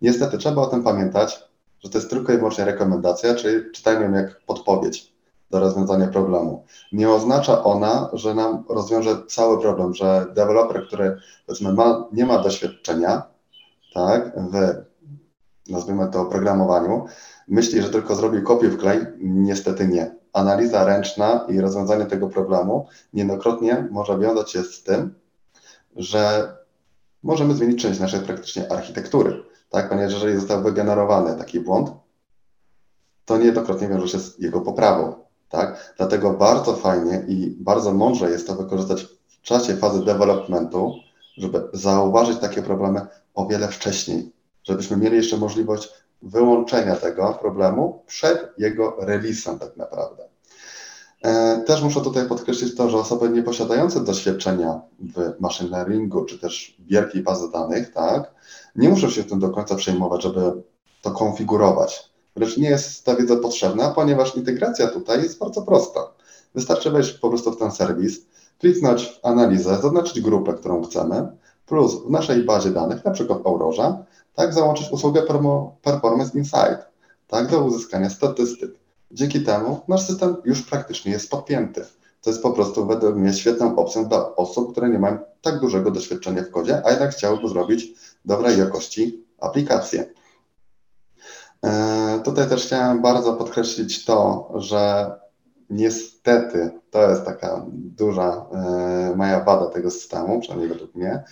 Niestety 0.02 0.38
trzeba 0.38 0.62
o 0.62 0.68
tym 0.68 0.84
pamiętać, 0.84 1.44
że 1.80 1.90
to 1.90 1.98
jest 1.98 2.10
tylko 2.10 2.34
i 2.34 2.38
wyłącznie 2.38 2.66
rekomendacja, 2.66 3.36
czyli 3.36 3.72
czytajmy 3.72 4.06
ją 4.06 4.14
jak 4.14 4.42
podpowiedź 4.46 5.16
do 5.52 5.60
rozwiązania 5.60 6.08
problemu. 6.08 6.64
Nie 6.92 7.10
oznacza 7.10 7.64
ona, 7.64 8.10
że 8.14 8.36
nam 8.36 8.64
rozwiąże 8.70 9.18
cały 9.28 9.62
problem, 9.62 9.94
że 9.94 10.26
deweloper, 10.36 10.88
który 10.88 11.18
powiedzmy 11.46 11.74
ma, 11.74 12.08
nie 12.12 12.26
ma 12.26 12.44
doświadczenia 12.44 13.24
tak, 13.94 14.32
w 14.52 14.86
nazwijmy 15.70 16.10
to 16.12 16.26
programowaniu, 16.26 17.06
myśli, 17.48 17.82
że 17.82 17.90
tylko 17.90 18.16
zrobi 18.16 18.42
kopię 18.42 18.70
w 18.70 18.78
klej, 18.78 19.00
niestety 19.20 19.88
nie. 19.88 20.16
Analiza 20.34 20.86
ręczna 20.86 21.46
i 21.50 21.60
rozwiązanie 21.60 22.06
tego 22.06 22.30
problemu 22.30 22.88
niejednokrotnie 23.14 23.88
może 23.92 24.20
wiązać 24.20 24.52
się 24.52 24.64
z 24.64 24.84
tym, 24.84 25.16
że 25.96 26.54
możemy 27.24 27.56
zmienić 27.56 27.82
część 27.82 28.00
naszej 28.00 28.20
praktycznie 28.20 28.72
architektury, 28.72 29.44
tak, 29.70 29.90
ponieważ 29.90 30.14
jeżeli 30.14 30.36
został 30.36 30.64
wygenerowany 30.64 31.38
taki 31.38 31.60
błąd, 31.60 31.92
to 33.26 33.38
niejednokrotnie 33.38 33.88
wiąże 33.88 34.08
się 34.08 34.20
z 34.20 34.40
jego 34.40 34.62
poprawą. 34.62 35.14
Tak? 35.50 35.94
Dlatego 35.98 36.34
bardzo 36.34 36.76
fajnie 36.76 37.26
i 37.28 37.56
bardzo 37.60 37.94
mądrze 37.94 38.30
jest 38.32 38.48
to 38.48 38.56
wykorzystać 38.56 39.04
w 39.28 39.42
czasie 39.42 39.76
fazy 39.76 40.06
developmentu, 40.06 40.94
żeby 41.38 41.64
zauważyć 41.74 42.40
takie 42.40 42.62
problemy 42.62 43.02
o 43.34 43.48
wiele 43.48 43.68
wcześniej, 43.68 44.32
żebyśmy 44.64 44.98
mieli 44.98 45.16
jeszcze 45.16 45.38
możliwość 45.38 45.90
wyłączenia 46.26 46.96
tego 46.96 47.38
problemu 47.42 48.04
przed 48.08 48.54
jego 48.58 48.96
releasem 49.00 49.60
tak 49.60 49.78
naprawdę. 49.78 50.24
E, 51.24 51.64
też 51.68 51.82
muszę 51.82 52.02
tutaj 52.02 52.28
podkreślić 52.28 52.76
to, 52.76 52.90
że 52.90 52.98
osoby 52.98 53.30
nieposiadające 53.30 54.04
doświadczenia 54.04 54.82
w 55.00 55.42
machine 55.42 55.70
learningu, 55.70 56.26
czy 56.26 56.40
też 56.40 56.78
wielkiej 56.80 57.24
bazy 57.24 57.52
danych, 57.52 57.94
tak, 57.94 58.32
nie 58.76 58.90
muszą 58.90 59.10
się 59.10 59.24
tym 59.24 59.40
do 59.40 59.50
końca 59.50 59.76
przejmować, 59.76 60.24
żeby 60.24 60.64
to 61.02 61.12
konfigurować. 61.12 62.10
Wręcz 62.36 62.58
nie 62.58 62.70
jest 62.70 63.06
ta 63.06 63.16
wiedza 63.16 63.36
potrzebna, 63.38 63.90
ponieważ 63.90 64.36
integracja 64.36 64.88
tutaj 64.88 65.24
jest 65.24 65.40
bardzo 65.40 65.62
prosta. 65.62 66.00
Wystarczy 66.56 66.92
wejść 66.92 67.12
po 67.12 67.30
prostu 67.30 67.52
w 67.52 67.58
ten 67.58 67.72
serwis, 67.72 68.26
kliknąć 68.60 69.06
w 69.06 69.26
analizę, 69.26 69.78
zaznaczyć 69.82 70.22
grupę, 70.22 70.54
którą 70.54 70.84
chcemy, 70.84 71.28
plus 71.66 72.06
w 72.06 72.10
naszej 72.10 72.44
bazie 72.44 72.70
danych, 72.70 73.06
na 73.06 73.12
przykład 73.12 73.42
w 73.42 73.48
Aurorze, 73.48 74.04
tak, 74.34 74.54
załączyć 74.54 74.92
usługę 74.92 75.22
Performance 75.82 76.38
Insight, 76.38 76.86
tak, 77.28 77.52
do 77.52 77.64
uzyskania 77.64 78.10
statystyk. 78.10 78.72
Dzięki 79.12 79.44
temu 79.44 79.82
nasz 79.88 80.08
system 80.08 80.36
już 80.46 80.62
praktycznie 80.62 81.12
jest 81.12 81.30
podpięty. 81.30 81.86
To 82.22 82.30
jest 82.30 82.44
po 82.44 82.52
prostu 82.52 82.86
według 82.86 83.16
mnie 83.16 83.34
świetną 83.34 83.76
opcją 83.76 84.06
dla 84.06 84.36
osób, 84.36 84.72
które 84.72 84.90
nie 84.90 85.00
mają 85.00 85.18
tak 85.42 85.60
dużego 85.60 85.92
doświadczenia 85.92 86.44
w 86.44 86.52
kodzie, 86.52 86.82
a 86.86 86.90
jednak 86.90 87.12
chciałyby 87.12 87.50
zrobić 87.50 87.88
dobrej 88.26 88.60
jakości 88.60 89.26
aplikację. 89.40 90.06
E, 91.66 92.22
tutaj 92.24 92.50
też 92.50 92.66
chciałem 92.66 93.02
bardzo 93.02 93.34
podkreślić 93.34 94.06
to, 94.06 94.52
że 94.56 95.12
niestety 95.70 96.72
to 96.92 97.10
jest 97.10 97.26
taka 97.26 97.66
duża 97.72 98.46
e, 98.54 99.16
moja 99.16 99.44
wada 99.44 99.66
tego 99.66 99.92
systemu, 99.92 100.40
przynajmniej 100.40 100.70
według 100.70 100.96
mnie, 100.96 101.24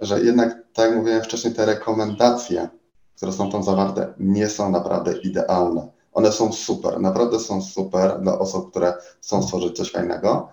że 0.00 0.20
jednak, 0.20 0.58
tak 0.72 0.88
jak 0.88 0.98
mówiłem 0.98 1.22
wcześniej, 1.22 1.54
te 1.54 1.66
rekomendacje, 1.66 2.68
które 3.16 3.32
są 3.32 3.50
tam 3.50 3.62
zawarte, 3.62 4.14
nie 4.18 4.48
są 4.48 4.70
naprawdę 4.70 5.18
idealne. 5.18 5.88
One 6.12 6.32
są 6.32 6.52
super, 6.52 7.00
naprawdę 7.00 7.40
są 7.40 7.62
super 7.62 8.20
dla 8.20 8.38
osób, 8.38 8.70
które 8.70 8.94
chcą 9.20 9.42
stworzyć 9.42 9.76
coś 9.76 9.92
fajnego, 9.92 10.48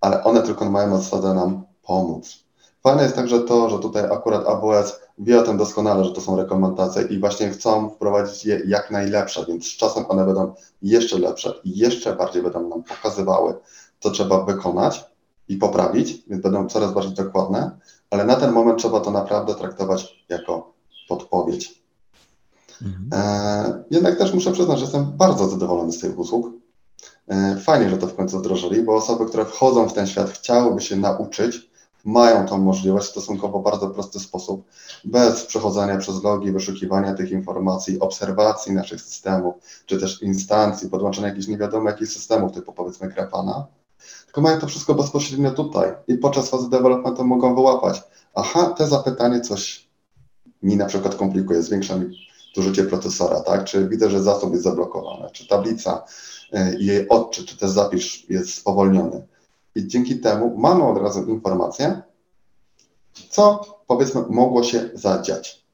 ale 0.00 0.24
one 0.24 0.42
tylko 0.42 0.70
mają 0.70 0.96
zasadę 0.96 1.34
nam 1.34 1.62
pomóc. 1.82 2.44
Fajne 2.82 3.02
jest 3.02 3.14
także 3.14 3.40
to, 3.40 3.70
że 3.70 3.78
tutaj 3.78 4.04
akurat 4.04 4.46
AWS 4.46 5.00
wie 5.18 5.40
o 5.40 5.42
tym 5.42 5.56
doskonale, 5.56 6.04
że 6.04 6.12
to 6.12 6.20
są 6.20 6.36
rekomendacje 6.36 7.02
i 7.02 7.20
właśnie 7.20 7.50
chcą 7.50 7.90
wprowadzić 7.90 8.44
je 8.44 8.62
jak 8.66 8.90
najlepsze, 8.90 9.44
więc 9.48 9.66
z 9.66 9.76
czasem 9.76 10.04
one 10.08 10.24
będą 10.24 10.54
jeszcze 10.82 11.18
lepsze 11.18 11.54
i 11.64 11.78
jeszcze 11.78 12.16
bardziej 12.16 12.42
będą 12.42 12.68
nam 12.68 12.82
pokazywały, 12.82 13.54
co 14.00 14.10
trzeba 14.10 14.44
wykonać 14.44 15.04
i 15.48 15.56
poprawić, 15.56 16.22
więc 16.26 16.42
będą 16.42 16.68
coraz 16.68 16.92
bardziej 16.92 17.14
dokładne, 17.14 17.70
ale 18.12 18.24
na 18.24 18.36
ten 18.36 18.52
moment 18.52 18.78
trzeba 18.78 19.00
to 19.00 19.10
naprawdę 19.10 19.54
traktować 19.54 20.24
jako 20.28 20.72
podpowiedź. 21.08 21.82
Mhm. 22.82 23.08
E, 23.12 23.84
jednak 23.90 24.18
też 24.18 24.34
muszę 24.34 24.52
przyznać, 24.52 24.78
że 24.78 24.84
jestem 24.84 25.12
bardzo 25.16 25.48
zadowolony 25.48 25.92
z 25.92 26.00
tych 26.00 26.18
usług. 26.18 26.50
E, 27.28 27.56
fajnie, 27.56 27.90
że 27.90 27.98
to 27.98 28.06
w 28.06 28.14
końcu 28.14 28.38
wdrożyli, 28.38 28.82
bo 28.82 28.94
osoby, 28.94 29.26
które 29.26 29.44
wchodzą 29.44 29.88
w 29.88 29.92
ten 29.92 30.06
świat, 30.06 30.30
chciałyby 30.30 30.80
się 30.80 30.96
nauczyć, 30.96 31.70
mają 32.04 32.46
tą 32.46 32.58
możliwość 32.58 33.06
w 33.06 33.10
stosunkowo 33.10 33.58
bardzo 33.58 33.90
prosty 33.90 34.20
sposób, 34.20 34.64
bez 35.04 35.46
przechodzenia 35.46 35.98
przez 35.98 36.22
logi, 36.22 36.52
wyszukiwania 36.52 37.14
tych 37.14 37.30
informacji, 37.30 38.00
obserwacji 38.00 38.72
naszych 38.72 39.00
systemów, 39.00 39.54
czy 39.86 40.00
też 40.00 40.22
instancji, 40.22 40.88
podłączenia 40.88 41.28
jakichś 41.28 41.48
nie 41.48 41.58
wiadomo 41.58 41.90
jakich 41.90 42.08
systemów, 42.08 42.52
typu 42.52 42.72
powiedzmy 42.72 43.08
Grafana, 43.08 43.66
tylko 44.32 44.40
mają 44.40 44.60
to 44.60 44.66
wszystko 44.66 44.94
bezpośrednio 44.94 45.50
tutaj 45.50 45.92
i 46.08 46.14
podczas 46.14 46.48
fazy 46.48 46.70
developmentu 46.70 47.24
mogą 47.24 47.54
wyłapać, 47.54 48.02
aha, 48.34 48.74
te 48.78 48.86
zapytanie 48.86 49.40
coś 49.40 49.88
mi 50.62 50.76
na 50.76 50.86
przykład 50.86 51.14
komplikuje, 51.14 51.62
zwiększa 51.62 51.96
mi 51.96 52.28
zużycie 52.54 52.84
procesora, 52.84 53.40
tak? 53.40 53.64
Czy 53.64 53.88
widzę, 53.88 54.10
że 54.10 54.22
zasób 54.22 54.52
jest 54.52 54.64
zablokowany, 54.64 55.30
czy 55.32 55.48
tablica 55.48 56.04
y, 56.54 56.76
i 56.78 56.86
jej 56.86 57.08
odczyt, 57.08 57.46
czy 57.46 57.56
też 57.56 57.70
zapis 57.70 58.04
jest 58.28 58.54
spowolniony. 58.54 59.26
I 59.74 59.86
dzięki 59.86 60.20
temu 60.20 60.58
mamy 60.58 60.84
od 60.84 60.98
razu 60.98 61.24
informację, 61.24 62.02
co 63.30 63.60
powiedzmy 63.86 64.24
mogło 64.30 64.62
się 64.62 64.90
zadziać. 64.94 65.64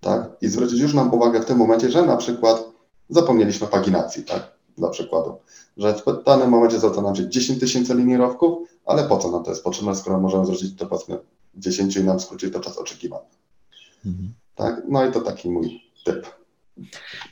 Tak? 0.00 0.30
I 0.40 0.48
zwrócić 0.48 0.80
już 0.80 0.94
nam 0.94 1.14
uwagę 1.14 1.40
w 1.40 1.44
tym 1.44 1.58
momencie, 1.58 1.90
że 1.90 2.02
na 2.02 2.16
przykład 2.16 2.64
zapomnieliśmy 3.08 3.66
paginacji, 3.66 4.24
tak? 4.24 4.57
Dla 4.78 4.90
przykładu, 4.90 5.38
że 5.76 5.94
w 5.94 6.24
danym 6.24 6.48
momencie 6.48 6.78
zwraca 6.78 7.02
nam 7.02 7.16
się 7.16 7.28
10 7.28 7.60
tysięcy 7.60 7.94
linii 7.94 8.16
rowków, 8.16 8.68
ale 8.86 9.04
po 9.04 9.18
co 9.18 9.30
nam 9.30 9.44
to 9.44 9.50
jest 9.50 9.64
potrzebne, 9.64 9.94
skoro 9.94 10.20
możemy 10.20 10.44
zwrócić 10.44 10.78
to 10.78 10.86
powiedzmy 10.86 11.18
10 11.54 11.96
i 11.96 12.04
nam 12.04 12.20
skrócić 12.20 12.52
to 12.52 12.60
czas 12.60 12.78
oczekiwania. 12.78 13.26
Mhm. 14.06 14.34
Tak? 14.54 14.82
No 14.88 15.06
i 15.08 15.12
to 15.12 15.20
taki 15.20 15.50
mój 15.50 15.82
typ. 16.04 16.26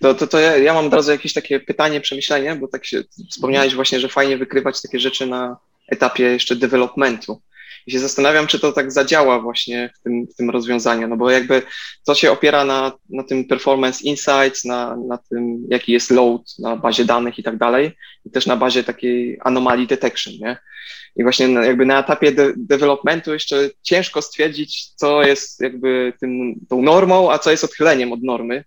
To, 0.01 0.15
to, 0.15 0.27
to 0.27 0.39
ja, 0.39 0.57
ja 0.57 0.75
mam 0.75 0.87
od 0.87 0.95
razu 0.95 1.11
jakieś 1.11 1.33
takie 1.33 1.61
pytanie, 1.61 2.01
przemyślenie, 2.01 2.57
bo 2.57 2.69
tak 2.69 2.87
się 2.87 3.03
wspomniałeś 3.31 3.75
właśnie, 3.75 4.01
że 4.01 4.09
fajnie 4.09 4.39
wykrywać 4.39 4.83
takie 4.83 5.01
rzeczy 5.01 5.27
na 5.27 5.57
etapie 5.89 6.25
jeszcze 6.25 6.57
developmentu. 6.57 7.41
I 7.87 7.93
się 7.93 7.99
zastanawiam, 7.99 8.47
czy 8.47 8.61
to 8.61 8.73
tak 8.73 8.93
zadziała 8.93 9.41
właśnie 9.41 9.91
w 9.95 10.03
tym, 10.03 10.27
w 10.27 10.35
tym 10.35 10.51
rozwiązaniu, 10.51 11.09
no 11.09 11.17
bo 11.17 11.31
jakby 11.31 11.63
to 12.05 12.15
się 12.15 12.33
opiera 12.33 12.65
na, 12.65 12.93
na 13.11 13.23
tym 13.23 13.45
performance 13.45 14.05
insights, 14.05 14.65
na, 14.65 14.97
na 14.97 15.19
tym, 15.19 15.67
jaki 15.71 15.93
jest 15.93 16.11
load 16.11 16.43
na 16.59 16.77
bazie 16.77 17.05
danych 17.05 17.39
i 17.39 17.43
tak 17.43 17.57
dalej, 17.57 17.93
i 18.25 18.31
też 18.31 18.47
na 18.47 18.57
bazie 18.57 18.85
takiej 18.85 19.39
anomaly 19.41 19.87
detection, 19.87 20.35
nie? 20.41 20.57
I 21.17 21.23
właśnie 21.23 21.49
jakby 21.49 21.87
na 21.87 21.99
etapie 21.99 22.33
de 22.33 22.53
developmentu 22.57 23.33
jeszcze 23.33 23.71
ciężko 23.83 24.23
stwierdzić, 24.23 24.93
co 24.95 25.23
jest 25.23 25.61
jakby 25.61 26.13
tym, 26.21 26.55
tą 26.69 26.83
normą, 26.83 27.31
a 27.31 27.39
co 27.39 27.51
jest 27.51 27.65
odchyleniem 27.65 28.13
od 28.13 28.23
normy. 28.23 28.65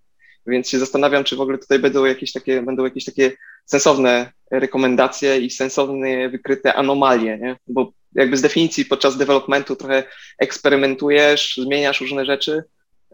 Więc 0.49 0.69
się 0.69 0.79
zastanawiam, 0.79 1.23
czy 1.23 1.35
w 1.35 1.41
ogóle 1.41 1.57
tutaj 1.57 1.79
będą 1.79 2.05
jakieś 2.05 2.31
takie, 2.31 2.61
będą 2.61 2.83
jakieś 2.83 3.05
takie 3.05 3.31
sensowne 3.65 4.31
rekomendacje 4.51 5.39
i 5.39 5.49
sensowne 5.49 6.29
wykryte 6.29 6.73
anomalie, 6.73 7.37
nie? 7.37 7.57
Bo 7.67 7.91
jakby 8.15 8.37
z 8.37 8.41
definicji 8.41 8.85
podczas 8.85 9.17
developmentu 9.17 9.75
trochę 9.75 10.03
eksperymentujesz, 10.39 11.59
zmieniasz 11.63 12.01
różne 12.01 12.25
rzeczy 12.25 12.63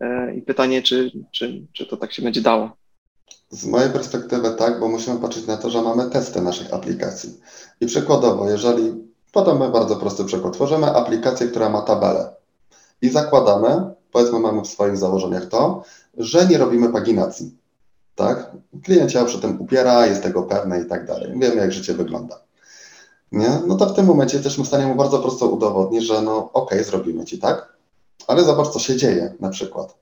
e, 0.01 0.35
i 0.35 0.41
pytanie, 0.41 0.81
czy, 0.81 1.11
czy, 1.31 1.61
czy 1.73 1.85
to 1.85 1.97
tak 1.97 2.13
się 2.13 2.21
będzie 2.21 2.41
dało. 2.41 2.77
Z 3.49 3.65
mojej 3.65 3.89
perspektywy 3.89 4.55
tak, 4.57 4.79
bo 4.79 4.87
musimy 4.87 5.19
patrzeć 5.19 5.47
na 5.47 5.57
to, 5.57 5.69
że 5.69 5.81
mamy 5.81 6.09
testy 6.09 6.41
naszych 6.41 6.73
aplikacji. 6.73 7.33
I 7.81 7.85
przykładowo, 7.85 8.49
jeżeli 8.49 8.93
podamy 9.31 9.69
bardzo 9.69 9.95
prosty 9.95 10.25
przykład, 10.25 10.53
tworzymy 10.53 10.87
aplikację, 10.87 11.47
która 11.47 11.69
ma 11.69 11.81
tabelę 11.81 12.35
i 13.01 13.09
zakładamy, 13.09 13.93
powiedzmy 14.15 14.39
mamy 14.39 14.61
w 14.61 14.67
swoich 14.67 14.97
założeniach 14.97 15.45
to, 15.45 15.83
że 16.17 16.47
nie 16.47 16.57
robimy 16.57 16.89
paginacji. 16.89 17.57
Tak? 18.15 18.51
Klient 18.83 19.11
się 19.11 19.25
przy 19.25 19.39
tym 19.39 19.61
upiera, 19.61 20.05
jest 20.05 20.23
tego 20.23 20.43
pewny 20.43 20.81
i 20.81 20.85
tak 20.85 21.05
dalej. 21.05 21.31
Wiemy, 21.39 21.55
jak 21.55 21.71
życie 21.71 21.93
wygląda. 21.93 22.39
Nie? 23.31 23.49
No 23.67 23.75
to 23.75 23.85
w 23.85 23.95
tym 23.95 24.05
momencie 24.05 24.37
jesteśmy 24.37 24.63
w 24.63 24.67
stanie 24.67 24.85
mu 24.85 24.95
bardzo 24.95 25.19
prosto 25.19 25.47
udowodnić, 25.47 26.03
że 26.03 26.21
no 26.21 26.37
okej, 26.37 26.51
okay, 26.53 26.83
zrobimy 26.83 27.25
ci 27.25 27.39
tak, 27.39 27.73
ale 28.27 28.43
zobacz, 28.43 28.67
co 28.67 28.79
się 28.79 28.95
dzieje 28.95 29.33
na 29.39 29.49
przykład. 29.49 29.95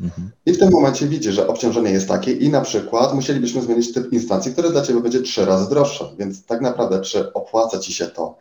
Mhm. 0.00 0.30
I 0.46 0.52
w 0.52 0.58
tym 0.58 0.70
momencie 0.70 1.06
widzi, 1.06 1.32
że 1.32 1.48
obciążenie 1.48 1.90
jest 1.90 2.08
takie 2.08 2.32
i 2.32 2.48
na 2.48 2.60
przykład 2.60 3.14
musielibyśmy 3.14 3.62
zmienić 3.62 3.94
typ 3.94 4.12
instancji, 4.12 4.52
który 4.52 4.70
dla 4.70 4.82
Ciebie 4.82 5.00
będzie 5.00 5.22
trzy 5.22 5.44
razy 5.44 5.70
droższe. 5.70 6.04
Więc 6.18 6.44
tak 6.44 6.60
naprawdę, 6.60 7.00
czy 7.00 7.32
opłaca 7.32 7.78
Ci 7.78 7.92
się 7.92 8.06
to, 8.06 8.36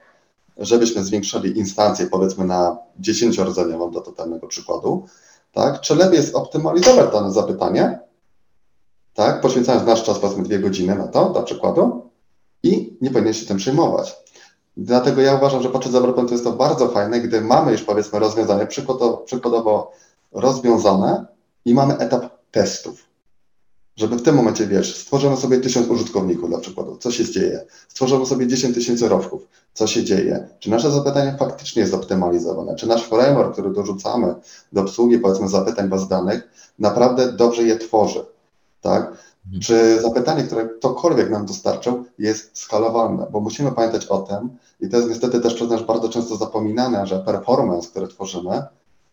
żebyśmy 0.59 1.03
zwiększyli 1.03 1.57
instancję 1.57 2.07
powiedzmy 2.07 2.45
na 2.45 2.77
10 2.99 3.39
rdzeniową 3.39 3.91
do 3.91 4.01
totalnego 4.01 4.47
przykładu, 4.47 5.05
tak? 5.53 5.81
Czy 5.81 5.95
lepiej 5.95 6.17
jest 6.17 6.35
optymalizować 6.35 7.11
dane 7.11 7.31
zapytanie, 7.31 7.99
tak? 9.13 9.41
poświęcając 9.41 9.85
nasz 9.85 10.03
czas, 10.03 10.19
powiedzmy 10.19 10.43
dwie 10.43 10.59
godziny 10.59 10.95
na 10.95 11.07
to, 11.07 11.29
dla 11.29 11.43
przykładu, 11.43 12.09
i 12.63 12.97
nie 13.01 13.11
powinien 13.11 13.33
się 13.33 13.45
tym 13.45 13.57
przejmować. 13.57 14.15
Dlatego 14.77 15.21
ja 15.21 15.35
uważam, 15.35 15.61
że 15.61 15.69
podczas 15.69 15.91
developmentu 15.91 16.33
jest 16.33 16.43
to 16.43 16.51
bardzo 16.51 16.87
fajne, 16.87 17.19
gdy 17.21 17.41
mamy 17.41 17.71
już 17.71 17.83
powiedzmy 17.83 18.19
rozwiązanie 18.19 18.67
przykładowo, 18.67 19.17
przykładowo 19.17 19.91
rozwiązane 20.31 21.25
i 21.65 21.73
mamy 21.73 21.97
etap 21.97 22.25
testów 22.51 23.06
żeby 23.97 24.15
w 24.15 24.21
tym 24.21 24.35
momencie, 24.35 24.67
wiesz, 24.67 24.97
stworzymy 24.97 25.37
sobie 25.37 25.57
tysiąc 25.57 25.87
użytkowników 25.87 26.49
dla 26.49 26.59
przykładu, 26.59 26.97
co 26.97 27.11
się 27.11 27.25
dzieje, 27.25 27.65
stworzymy 27.87 28.25
sobie 28.25 28.47
10 28.47 28.75
tysięcy 28.75 29.09
rowków, 29.09 29.47
co 29.73 29.87
się 29.87 30.03
dzieje, 30.03 30.47
czy 30.59 30.69
nasze 30.69 30.91
zapytanie 30.91 31.35
faktycznie 31.39 31.81
jest 31.81 31.93
optymalizowane, 31.93 32.75
czy 32.75 32.87
nasz 32.87 33.03
framework, 33.03 33.53
który 33.53 33.69
dorzucamy 33.69 34.35
do 34.73 34.81
obsługi, 34.81 35.19
powiedzmy, 35.19 35.49
zapytań 35.49 35.89
baz 35.89 36.07
danych, 36.07 36.49
naprawdę 36.79 37.31
dobrze 37.31 37.63
je 37.63 37.77
tworzy, 37.77 38.25
tak? 38.81 39.03
Mhm. 39.45 39.61
Czy 39.61 40.01
zapytanie, 40.01 40.43
które 40.43 40.69
ktokolwiek 40.69 41.29
nam 41.29 41.45
dostarczył, 41.45 42.05
jest 42.19 42.57
skalowalne, 42.57 43.27
bo 43.31 43.39
musimy 43.39 43.71
pamiętać 43.71 44.05
o 44.05 44.17
tym, 44.17 44.49
i 44.79 44.89
to 44.89 44.97
jest 44.97 45.09
niestety 45.09 45.39
też 45.39 45.53
przez 45.53 45.69
nas 45.69 45.83
bardzo 45.83 46.09
często 46.09 46.35
zapominane, 46.35 47.07
że 47.07 47.19
performance, 47.19 47.89
który 47.89 48.07
tworzymy, 48.07 48.63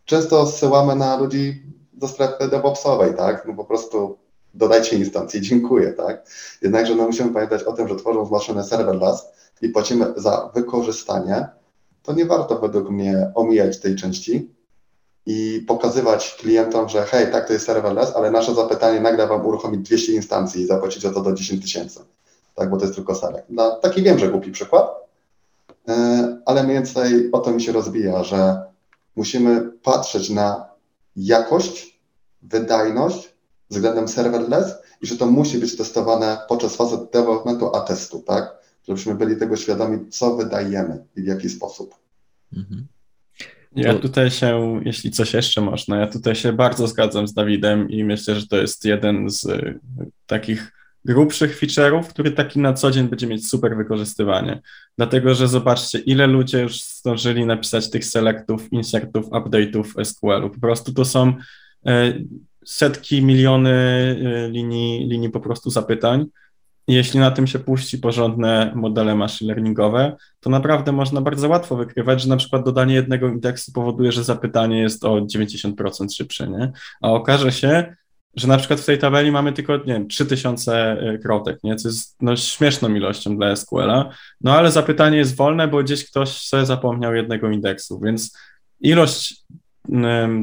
często 0.05 0.47
zsyłamy 0.47 0.95
na 0.95 1.17
ludzi 1.17 1.63
do 1.93 2.07
strefy 2.07 2.47
DevOpsowej, 2.47 3.15
tak? 3.15 3.47
No 3.47 3.53
po 3.53 3.65
prostu 3.65 4.17
dodajcie 4.55 4.95
instancję, 4.95 5.41
dziękuję, 5.41 5.93
tak? 5.93 6.25
Jednakże 6.61 6.95
no, 6.95 7.05
musimy 7.05 7.33
pamiętać 7.33 7.63
o 7.63 7.73
tym, 7.73 7.87
że 7.87 7.95
tworząc 7.95 8.31
maszynę 8.31 8.63
serverless 8.63 9.25
i 9.61 9.69
płacimy 9.69 10.13
za 10.15 10.51
wykorzystanie, 10.55 11.47
to 12.03 12.13
nie 12.13 12.25
warto 12.25 12.59
według 12.59 12.89
mnie 12.89 13.31
omijać 13.35 13.79
tej 13.79 13.95
części 13.95 14.49
i 15.25 15.65
pokazywać 15.67 16.35
klientom, 16.39 16.89
że 16.89 17.03
hej, 17.03 17.31
tak, 17.31 17.47
to 17.47 17.53
jest 17.53 17.65
serverless, 17.65 18.15
ale 18.15 18.31
nasze 18.31 18.55
zapytanie 18.55 18.99
nagle 18.99 19.27
Wam 19.27 19.45
uruchomić 19.45 19.81
200 19.81 20.13
instancji 20.13 20.61
i 20.61 20.67
zapłacić 20.67 21.01
za 21.01 21.13
to 21.13 21.21
do 21.21 21.33
10 21.33 21.61
tysięcy, 21.61 21.99
tak, 22.55 22.69
bo 22.69 22.77
to 22.77 22.83
jest 22.83 22.95
tylko 22.95 23.15
select. 23.15 23.45
No, 23.49 23.71
taki 23.71 24.03
wiem, 24.03 24.19
że 24.19 24.29
głupi 24.29 24.51
przykład, 24.51 24.89
e, 25.87 26.37
ale 26.45 26.63
mniej 26.63 26.75
więcej 26.75 27.31
o 27.31 27.39
to 27.39 27.51
mi 27.51 27.61
się 27.61 27.71
rozbija, 27.71 28.23
że 28.23 28.63
musimy 29.15 29.71
patrzeć 29.83 30.29
na 30.29 30.65
jakość, 31.15 31.99
wydajność 32.41 33.34
względem 33.69 34.07
serverless 34.07 34.73
i 35.01 35.07
że 35.07 35.17
to 35.17 35.25
musi 35.25 35.57
być 35.57 35.77
testowane 35.77 36.37
podczas 36.49 36.75
fazy 36.75 36.97
developmentu 37.13 37.75
a 37.75 37.81
testu, 37.81 38.19
tak? 38.19 38.55
Żebyśmy 38.87 39.15
byli 39.15 39.37
tego 39.37 39.55
świadomi, 39.55 40.09
co 40.09 40.35
wydajemy 40.35 41.05
i 41.15 41.21
w 41.21 41.25
jaki 41.25 41.49
sposób. 41.49 41.95
Mhm. 42.57 42.87
Ja 43.75 43.93
tutaj 43.93 44.31
się, 44.31 44.81
jeśli 44.85 45.11
coś 45.11 45.33
jeszcze 45.33 45.61
można, 45.61 45.99
ja 45.99 46.07
tutaj 46.07 46.35
się 46.35 46.53
bardzo 46.53 46.87
zgadzam 46.87 47.27
z 47.27 47.33
Dawidem 47.33 47.89
i 47.89 48.03
myślę, 48.03 48.35
że 48.35 48.47
to 48.47 48.57
jest 48.57 48.85
jeden 48.85 49.29
z 49.29 49.45
y, 49.45 49.79
takich 50.25 50.71
grubszych 51.05 51.59
feature'ów, 51.59 52.03
który 52.03 52.31
taki 52.31 52.59
na 52.59 52.73
co 52.73 52.91
dzień 52.91 53.07
będzie 53.07 53.27
mieć 53.27 53.49
super 53.49 53.77
wykorzystywanie. 53.77 54.61
Dlatego, 54.97 55.35
że 55.35 55.47
zobaczcie, 55.47 55.99
ile 55.99 56.27
ludzie 56.27 56.61
już 56.61 56.83
zdążyli 56.83 57.45
napisać 57.45 57.89
tych 57.89 58.05
selectów, 58.05 58.73
insertów, 58.73 59.25
update'ów 59.25 60.05
SQL-u. 60.05 60.49
Po 60.49 60.59
prostu 60.59 60.93
to 60.93 61.05
są 61.05 61.33
y, 61.87 62.25
setki, 62.65 63.21
miliony 63.21 63.71
y, 64.47 64.49
linii, 64.51 65.07
linii 65.07 65.29
po 65.29 65.39
prostu 65.39 65.69
zapytań. 65.69 66.25
Jeśli 66.87 67.19
na 67.19 67.31
tym 67.31 67.47
się 67.47 67.59
puści 67.59 67.97
porządne 67.97 68.71
modele 68.75 69.15
machine 69.15 69.47
learningowe, 69.47 70.15
to 70.39 70.49
naprawdę 70.49 70.91
można 70.91 71.21
bardzo 71.21 71.49
łatwo 71.49 71.75
wykrywać, 71.75 72.21
że 72.21 72.29
na 72.29 72.37
przykład 72.37 72.65
dodanie 72.65 72.95
jednego 72.95 73.27
indeksu 73.27 73.71
powoduje, 73.71 74.11
że 74.11 74.23
zapytanie 74.23 74.81
jest 74.81 75.05
o 75.05 75.21
90% 75.21 76.15
szybsze, 76.15 76.47
nie? 76.47 76.71
A 77.01 77.11
okaże 77.11 77.51
się, 77.51 77.95
że 78.35 78.47
na 78.47 78.57
przykład 78.57 78.79
w 78.79 78.85
tej 78.85 78.99
tabeli 78.99 79.31
mamy 79.31 79.53
tylko, 79.53 79.77
nie 79.77 79.83
wiem, 79.83 80.07
3000 80.07 80.97
krotek, 81.23 81.59
nie? 81.63 81.75
co 81.75 81.87
jest 81.87 82.15
no, 82.21 82.35
śmieszną 82.35 82.95
ilością 82.95 83.37
dla 83.37 83.55
SQL-a, 83.55 84.09
no 84.41 84.51
ale 84.53 84.71
zapytanie 84.71 85.17
jest 85.17 85.35
wolne, 85.35 85.67
bo 85.67 85.83
gdzieś 85.83 86.09
ktoś 86.09 86.29
sobie 86.29 86.65
zapomniał 86.65 87.15
jednego 87.15 87.49
indeksu, 87.49 87.99
więc 87.99 88.37
ilość 88.79 89.45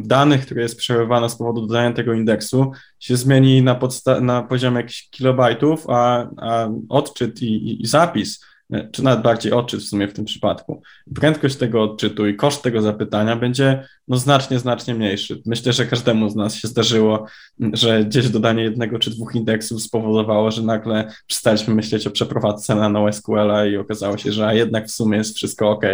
danych, 0.03 0.47
które 0.47 0.63
jest 0.63 0.77
przechowywana 0.77 1.29
z 1.29 1.37
powodu 1.37 1.67
dodania 1.67 1.93
tego 1.93 2.13
indeksu, 2.13 2.73
się 2.99 3.17
zmieni 3.17 3.63
na, 3.63 3.79
na 4.21 4.43
poziomie 4.43 4.77
jakichś 4.77 5.11
kilobajtów, 5.11 5.85
a, 5.89 6.29
a 6.37 6.69
odczyt 6.89 7.43
i, 7.43 7.47
i, 7.47 7.83
i, 7.83 7.87
zapis, 7.87 8.45
e, 8.73 8.89
czy 8.93 9.05
nawet 9.05 9.23
bardziej 9.23 9.53
odczyt 9.53 9.81
w 9.81 9.89
sumie 9.89 10.09
w 10.09 10.13
tym 10.13 10.25
przypadku, 10.25 10.83
prędkość 11.15 11.57
tego 11.57 11.83
odczytu 11.83 12.27
i 12.27 12.37
koszt 12.37 12.63
tego 12.63 12.83
zapytania 12.83 13.37
będzie 13.37 13.87
no, 14.09 14.17
znacznie, 14.17 14.59
znacznie 14.59 14.95
mniejszy. 14.95 15.43
Myślę, 15.47 15.73
że 15.73 15.87
każdemu 15.87 16.31
z 16.31 16.37
nas 16.37 16.55
się 16.55 16.69
zdarzyło, 16.69 17.27
że 17.73 18.05
gdzieś 18.05 18.29
dodanie 18.29 18.63
jednego 18.63 18.99
czy 18.99 19.11
dwóch 19.11 19.35
indeksów 19.35 19.83
spowodowało, 19.83 20.51
że 20.51 20.63
nagle 20.63 21.13
przestaliśmy 21.27 21.75
myśleć 21.75 22.07
o 22.07 22.11
przeprowadzce 22.11 22.75
na 22.75 22.89
NoSQL-a 22.89 23.67
i 23.67 23.77
okazało 23.77 24.19
się, 24.19 24.33
że 24.33 24.57
jednak 24.57 24.87
w 24.87 24.91
sumie 24.91 25.19
jest 25.19 25.37
wszystko 25.37 25.71
ok. 25.71 25.85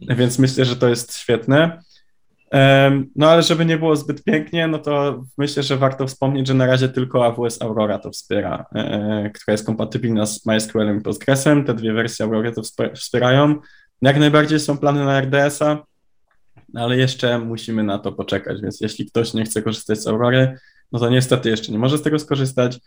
Więc 0.00 0.38
myślę, 0.38 0.64
że 0.64 0.76
to 0.76 0.88
jest 0.88 1.16
świetne. 1.18 1.82
No 3.16 3.30
ale 3.30 3.42
żeby 3.42 3.66
nie 3.66 3.78
było 3.78 3.96
zbyt 3.96 4.24
pięknie, 4.24 4.68
no 4.68 4.78
to 4.78 5.24
myślę, 5.38 5.62
że 5.62 5.76
warto 5.76 6.06
wspomnieć, 6.06 6.46
że 6.46 6.54
na 6.54 6.66
razie 6.66 6.88
tylko 6.88 7.26
AWS 7.26 7.62
Aurora 7.62 7.98
to 7.98 8.10
wspiera, 8.10 8.66
e, 8.74 9.30
która 9.34 9.52
jest 9.52 9.66
kompatybilna 9.66 10.26
z 10.26 10.46
MySQL 10.46 10.98
i 10.98 11.00
Postgresem. 11.00 11.64
Te 11.64 11.74
dwie 11.74 11.92
wersje 11.92 12.24
Aurora 12.24 12.52
to 12.52 12.62
wspierają. 12.94 13.56
Jak 14.02 14.18
najbardziej 14.18 14.60
są 14.60 14.78
plany 14.78 15.04
na 15.04 15.20
RDS-a, 15.20 15.84
ale 16.74 16.96
jeszcze 16.96 17.38
musimy 17.38 17.82
na 17.82 17.98
to 17.98 18.12
poczekać, 18.12 18.60
więc 18.62 18.80
jeśli 18.80 19.06
ktoś 19.06 19.34
nie 19.34 19.44
chce 19.44 19.62
korzystać 19.62 20.02
z 20.02 20.06
Aurory, 20.06 20.58
no 20.92 20.98
to 20.98 21.10
niestety 21.10 21.50
jeszcze 21.50 21.72
nie 21.72 21.78
może 21.78 21.98
z 21.98 22.02
tego 22.02 22.18
skorzystać, 22.18 22.78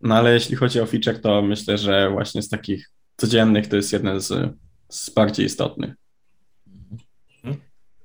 no 0.00 0.14
ale 0.14 0.34
jeśli 0.34 0.56
chodzi 0.56 0.80
o 0.80 0.86
feature, 0.86 1.20
to 1.20 1.42
myślę, 1.42 1.78
że 1.78 2.10
właśnie 2.10 2.42
z 2.42 2.48
takich 2.48 2.90
codziennych 3.16 3.66
to 3.66 3.76
jest 3.76 3.92
jeden 3.92 4.20
z, 4.20 4.54
z 4.88 5.10
bardziej 5.10 5.46
istotnych 5.46 5.94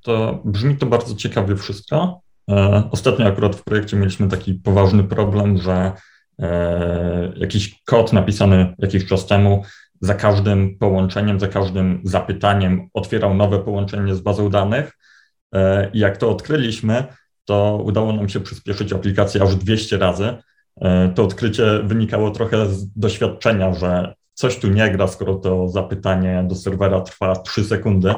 to 0.10 0.42
brzmi 0.46 0.78
to 0.78 0.86
bardzo 0.86 1.16
ciekawie 1.16 1.56
wszystko. 1.56 2.22
E, 2.52 2.84
ostatnio 2.92 3.28
akurat 3.28 3.56
w 3.56 3.64
projekcie 3.64 3.98
mieliśmy 3.98 4.28
taki 4.28 4.54
poważny 4.54 5.04
problem, 5.04 5.58
że 5.58 5.92
e, 6.40 7.34
jakiś 7.36 7.84
kod 7.86 8.14
napisany 8.14 8.76
jakiś 8.78 9.06
czas 9.06 9.28
temu 9.28 9.64
za 10.02 10.14
każdym 10.14 10.78
połączeniem, 10.78 11.40
za 11.40 11.48
każdym 11.48 12.02
zapytaniem 12.04 12.90
otwierał 12.94 13.34
nowe 13.34 13.60
połączenie 13.60 14.16
z 14.16 14.22
bazą 14.22 14.50
danych. 14.50 14.98
E, 15.56 15.90
I 15.94 16.00
jak 16.00 16.18
to 16.18 16.30
odkryliśmy, 16.30 17.04
to 17.46 17.82
udało 17.84 18.14
nam 18.14 18.30
się 18.30 18.40
przyspieszyć 18.40 18.94
aplikację 18.94 19.44
aż 19.44 19.56
200 19.56 19.98
razy. 19.98 20.36
To 21.16 21.24
odkrycie 21.24 21.80
wynikało 21.84 22.32
trochę 22.32 22.66
z 22.66 22.94
doświadczenia, 22.94 23.74
że 23.74 24.14
coś 24.34 24.60
tu 24.60 24.68
nie 24.68 24.92
gra, 24.92 25.08
skoro 25.08 25.36
to 25.36 25.68
zapytanie 25.68 26.46
do 26.48 26.56
serwera 26.56 27.02
trwa 27.02 27.36
3 27.36 27.64
sekundy. 27.64 28.16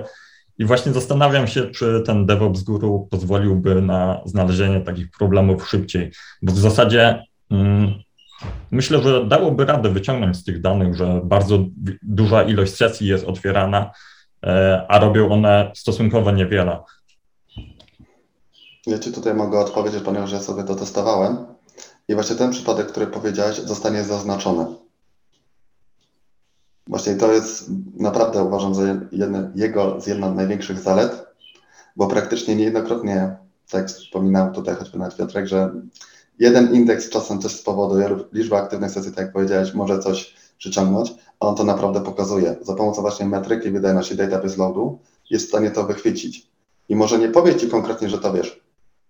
I 0.62 0.66
właśnie 0.66 0.93
zastanawiam 0.93 1.47
się, 1.47 1.68
czy 1.68 2.03
ten 2.05 2.26
DevOps 2.26 2.64
Guru 2.64 3.07
pozwoliłby 3.12 3.82
na 3.82 4.22
znalezienie 4.26 4.82
takich 4.82 5.12
problemów 5.12 5.70
szybciej, 5.70 6.12
bo 6.41 6.51
w 6.51 6.57
zasadzie 6.57 7.26
mm, 7.51 7.93
myślę, 8.72 9.01
że 9.01 9.26
dałoby 9.26 9.66
radę 9.66 9.89
wyciągnąć 9.89 10.38
z 10.38 10.43
tych 10.43 10.62
danych, 10.62 10.95
że 10.95 11.22
bardzo 11.24 11.57
duża 12.01 12.43
ilość 12.43 12.76
sesji 12.76 13.07
jest 13.07 13.26
otwierana, 13.26 13.91
e, 14.43 14.86
a 14.89 14.99
robią 14.99 15.32
one 15.32 15.72
stosunkowo 15.76 16.32
niewiele. 16.32 16.80
Ja 18.88 18.99
Ci 18.99 19.12
tutaj 19.12 19.34
mogę 19.34 19.59
odpowiedzieć, 19.59 20.03
ponieważ 20.03 20.32
ja 20.32 20.39
sobie 20.39 20.64
to 20.64 20.76
testowałem. 20.76 21.38
I 22.07 22.14
właśnie 22.14 22.36
ten 22.36 22.51
przypadek, 22.51 22.88
który 22.88 23.07
powiedziałeś, 23.07 23.55
zostanie 23.57 24.03
zaznaczony. 24.03 24.66
Właśnie 26.92 27.16
to 27.16 27.32
jest 27.32 27.70
naprawdę 27.98 28.44
uważam 28.44 28.76
za 28.76 28.82
jedne, 29.12 29.52
jego 29.56 30.02
z 30.02 30.08
jedna 30.08 30.34
z 30.34 30.36
największych 30.36 30.80
zalet, 30.80 31.26
bo 31.96 32.08
praktycznie 32.08 32.56
niejednokrotnie, 32.56 33.36
tak 33.70 33.88
wspominał 33.88 34.54
tutaj 34.54 34.76
choćby 34.76 34.98
na 34.98 35.12
Piotrek, 35.12 35.48
że 35.48 35.72
jeden 36.39 36.76
indeks 36.76 37.10
czasem 37.10 37.39
też 37.39 37.56
spowoduje, 37.56 38.18
liczba 38.34 38.58
aktywnych 38.58 38.92
sesji, 38.92 39.12
tak 39.12 39.26
jak 39.26 39.34
powiedziałeś, 39.34 39.74
może 39.74 40.00
coś 40.00 40.36
przyciągnąć, 40.58 41.14
a 41.39 41.48
on 41.48 41.56
to 41.56 41.64
naprawdę 41.64 42.02
pokazuje. 42.02 42.56
Za 42.62 42.74
pomocą 42.74 43.02
właśnie 43.02 43.26
metryki 43.26 43.72
wydajności 43.72 44.16
database 44.16 44.58
loadu 44.58 45.00
jest 45.30 45.46
w 45.46 45.50
stanie 45.50 45.72
to 45.72 45.84
wychwycić. 45.84 46.48
I 46.89 46.96
może 46.96 47.20
nie 47.20 47.30
powie 47.30 47.56
Ci 47.56 47.68
konkretnie, 47.68 48.10
że 48.10 48.18
to 48.18 48.34
wiesz, 48.34 48.62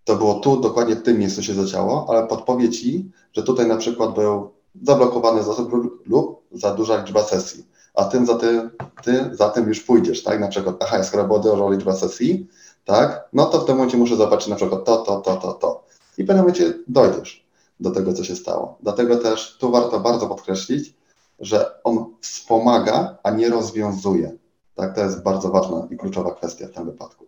to 0.04 0.16
było 0.16 0.34
tu, 0.34 0.60
dokładnie 0.60 0.96
w 0.96 1.04
tym 1.04 1.20
miejscu 1.20 1.44
się 1.44 1.54
zacięło, 1.54 2.06
ale 2.10 2.28
podpowie 2.28 2.70
Ci, 2.70 3.12
że 3.34 3.44
tutaj 3.44 3.68
na 3.68 3.78
przykład 3.78 4.16
był 4.16 4.52
zablokowany 4.84 5.44
zasób 5.44 5.72
lub 6.06 6.42
za 6.52 6.74
duża 6.74 6.98
liczba 6.98 7.24
sesji, 7.24 7.71
a 7.94 8.04
tym 8.04 8.26
za 8.26 8.36
ty, 8.36 8.70
ty 9.04 9.36
za 9.36 9.50
tym 9.50 9.68
już 9.68 9.80
pójdziesz, 9.80 10.24
tak? 10.24 10.40
Na 10.40 10.48
przykład, 10.48 10.76
aha, 10.80 11.04
skoro 11.04 11.24
była 11.24 11.40
duża 11.40 11.70
liczba 11.70 11.96
sesji, 11.96 12.48
tak? 12.86 13.30
No 13.34 13.46
to 13.46 13.62
w 13.62 13.66
tym 13.66 13.76
momencie 13.76 13.98
muszę 13.98 14.16
zobaczyć 14.16 14.48
na 14.48 14.56
przykład 14.56 14.86
to, 14.86 14.98
to, 14.98 15.22
to, 15.22 15.36
to, 15.38 15.54
to. 15.54 15.86
I 16.18 16.24
w 16.24 16.28
pewnym 16.28 16.46
momencie 16.46 16.74
dojdziesz 16.88 17.46
do 17.80 17.92
tego, 17.92 18.14
co 18.14 18.24
się 18.24 18.36
stało. 18.36 18.78
Dlatego 18.84 19.18
też 19.18 19.58
tu 19.58 19.72
warto 19.72 20.00
bardzo 20.00 20.28
podkreślić, 20.28 20.94
że 21.40 21.84
on 21.84 22.06
wspomaga, 22.22 23.18
a 23.24 23.32
nie 23.32 23.50
rozwiązuje. 23.50 24.32
Tak, 24.76 24.96
to 24.96 25.02
jest 25.02 25.24
bardzo 25.24 25.50
ważna 25.50 25.88
i 25.92 25.98
kluczowa 25.98 26.36
kwestia 26.36 26.68
w 26.68 26.72
tym 26.72 26.86
wypadku. 26.86 27.28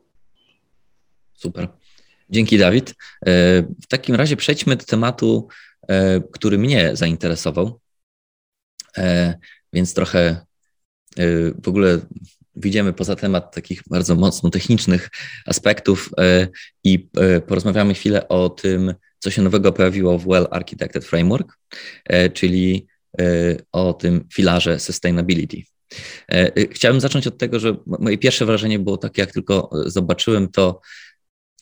Super. 1.33 1.67
Dzięki, 2.29 2.57
Dawid. 2.57 2.89
E, 2.89 2.93
w 3.61 3.87
takim 3.89 4.15
razie 4.15 4.35
przejdźmy 4.35 4.75
do 4.75 4.85
tematu, 4.85 5.47
e, 5.87 6.21
który 6.21 6.57
mnie 6.57 6.95
zainteresował, 6.95 7.79
e, 8.97 9.37
więc 9.73 9.93
trochę 9.93 10.45
w 11.63 11.67
ogóle 11.67 11.99
wyjdziemy 12.55 12.93
poza 12.93 13.15
temat 13.15 13.55
takich 13.55 13.81
bardzo 13.89 14.15
mocno 14.15 14.49
technicznych 14.49 15.09
aspektów 15.45 16.09
i 16.83 17.09
porozmawiamy 17.47 17.93
chwilę 17.93 18.27
o 18.27 18.49
tym, 18.49 18.93
co 19.19 19.31
się 19.31 19.41
nowego 19.41 19.71
pojawiło 19.71 20.19
w 20.19 20.27
Well 20.27 20.47
Architected 20.51 21.05
Framework, 21.05 21.57
czyli 22.33 22.87
o 23.71 23.93
tym 23.93 24.27
filarze 24.33 24.79
sustainability. 24.79 25.63
Chciałem 26.71 27.01
zacząć 27.01 27.27
od 27.27 27.37
tego, 27.37 27.59
że 27.59 27.75
moje 27.85 28.17
pierwsze 28.17 28.45
wrażenie 28.45 28.79
było 28.79 28.97
takie, 28.97 29.21
jak 29.21 29.31
tylko 29.31 29.69
zobaczyłem 29.85 30.47
to, 30.47 30.81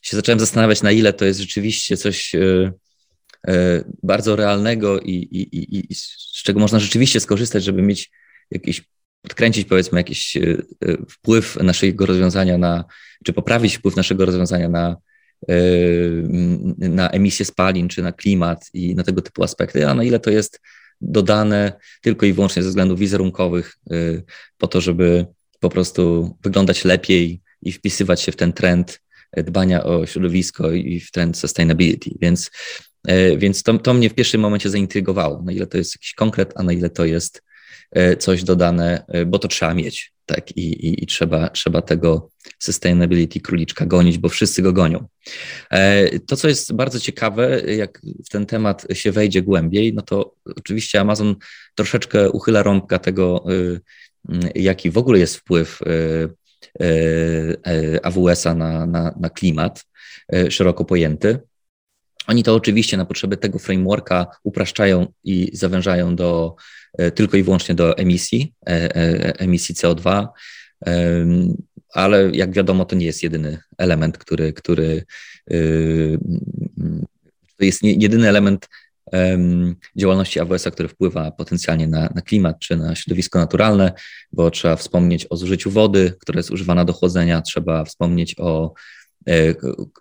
się 0.02 0.18
zacząłem 0.18 0.39
zastanawiać, 0.39 0.82
na 0.82 0.91
ile 0.91 1.14
to 1.14 1.26
jest 1.26 1.39
rzeczywiście 1.39 1.97
coś 1.97 2.32
bardzo 4.04 4.36
realnego 4.36 4.99
i, 4.99 5.12
i, 5.12 5.41
i, 5.58 5.91
i 5.91 5.95
z 5.95 6.43
czego 6.43 6.60
można 6.60 6.80
rzeczywiście 6.80 7.20
skorzystać, 7.20 7.64
żeby 7.64 7.82
mieć 7.82 8.12
jakiś, 8.52 8.84
podkręcić 9.22 9.68
powiedzmy 9.68 10.00
jakiś 10.00 10.38
e, 10.38 10.58
wpływ 11.10 11.56
naszego 11.56 12.06
rozwiązania 12.06 12.58
na, 12.58 12.86
czy 13.26 13.34
poprawić 13.34 13.78
wpływ 13.78 13.96
naszego 13.96 14.26
rozwiązania 14.26 14.70
na, 14.70 14.98
na 16.78 17.10
emisję 17.10 17.46
spalin, 17.46 17.88
czy 17.88 18.02
na 18.02 18.12
klimat 18.12 18.70
i 18.74 18.96
na 18.96 19.04
tego 19.04 19.22
typu 19.22 19.44
aspekty, 19.44 19.88
a 19.88 19.94
na 19.94 20.04
ile 20.04 20.20
to 20.20 20.30
jest 20.30 20.60
dodane 21.02 21.74
tylko 22.02 22.26
i 22.26 22.34
wyłącznie 22.34 22.64
ze 22.64 22.70
względów 22.70 23.00
wizerunkowych 23.00 23.78
po 24.58 24.68
to, 24.68 24.82
żeby 24.82 25.26
po 25.60 25.70
prostu 25.70 26.36
wyglądać 26.44 26.86
lepiej 26.86 27.42
i 27.62 27.72
wpisywać 27.72 28.22
się 28.22 28.32
w 28.32 28.36
ten 28.36 28.54
trend 28.54 29.02
dbania 29.38 29.84
o 29.84 30.06
środowisko 30.06 30.72
i 30.72 31.00
w 31.00 31.12
trend 31.12 31.38
sustainability. 31.38 32.12
Więc, 32.22 32.52
e, 33.08 33.38
więc 33.38 33.64
to, 33.64 33.78
to 33.78 33.94
mnie 33.94 34.10
w 34.10 34.14
pierwszym 34.14 34.42
momencie 34.42 34.70
zaintrygowało, 34.70 35.42
na 35.42 35.52
ile 35.52 35.68
to 35.68 35.78
jest 35.78 35.96
jakiś 35.96 36.14
konkret, 36.14 36.54
a 36.56 36.64
na 36.64 36.74
ile 36.74 36.90
to 36.90 37.06
jest 37.06 37.38
e, 37.38 37.42
coś 38.20 38.44
dodane, 38.44 39.06
e, 39.08 39.26
bo 39.26 39.40
to 39.40 39.48
trzeba 39.48 39.74
mieć, 39.74 40.14
tak, 40.26 40.58
i, 40.58 40.62
i, 40.62 41.04
i 41.04 41.08
trzeba, 41.08 41.50
trzeba 41.50 41.82
tego 41.82 42.30
sustainability 42.60 43.40
króliczka 43.40 43.86
gonić, 43.86 44.18
bo 44.18 44.30
wszyscy 44.30 44.62
go 44.62 44.74
gonią. 44.74 45.08
To, 46.28 46.36
co 46.36 46.48
jest 46.48 46.74
bardzo 46.74 47.00
ciekawe, 47.00 47.62
jak 47.62 48.02
w 48.26 48.30
ten 48.30 48.46
temat 48.46 48.88
się 48.94 49.12
wejdzie 49.12 49.42
głębiej, 49.42 49.94
no 49.94 50.02
to 50.02 50.36
oczywiście 50.58 51.02
Amazon 51.02 51.36
troszeczkę 51.76 52.30
uchyla 52.30 52.64
rąbka 52.64 53.00
tego, 53.00 53.46
jaki 54.56 54.92
w 54.92 54.98
ogóle 54.98 55.20
jest 55.20 55.36
wpływ 55.36 55.80
E, 56.80 56.86
e, 57.66 58.06
AWS-a 58.06 58.56
na, 58.56 58.86
na, 58.86 59.14
na 59.20 59.30
klimat 59.30 59.86
e, 60.34 60.52
szeroko 60.52 60.86
pojęty. 60.86 61.40
Oni 62.28 62.44
to 62.44 62.56
oczywiście 62.56 62.98
na 62.98 63.06
potrzeby 63.06 63.38
tego 63.38 63.60
frameworka 63.60 64.28
upraszczają 64.44 65.08
i 65.24 65.50
zawężają 65.54 66.16
do, 66.16 66.56
tylko 67.16 67.38
i 67.38 67.44
wyłącznie 67.44 67.76
do 67.76 67.98
emisji, 67.98 68.54
emisji 69.38 69.76
CO2, 69.76 70.28
ale 71.94 72.32
jak 72.34 72.52
wiadomo, 72.52 72.86
to 72.86 72.96
nie 72.96 73.06
jest 73.06 73.24
jedyny 73.24 73.60
element, 73.78 74.18
który, 74.18 74.54
który 74.54 75.04
to 77.58 77.66
jest 77.66 77.84
jedyny 77.84 78.30
element 78.30 78.68
działalności 79.98 80.39
AWS-a, 80.39 80.72
który 80.72 80.89
wpływa 80.89 81.32
potencjalnie 81.32 81.88
na, 81.88 82.10
na, 82.16 82.22
klimat 82.22 82.60
czy 82.60 82.78
na 82.78 82.96
środowisko 82.96 83.39
naturalne, 83.39 83.94
bo 84.32 84.52
trzeba 84.52 84.76
wspomnieć 84.76 85.28
o 85.30 85.38
zużyciu 85.38 85.72
wody, 85.72 86.14
która 86.20 86.39
jest 86.39 86.52
używana 86.52 86.86
do 86.86 86.94
chłodzenia, 86.94 87.42
trzeba 87.42 87.86
wspomnieć 87.86 88.36
o 88.39 88.74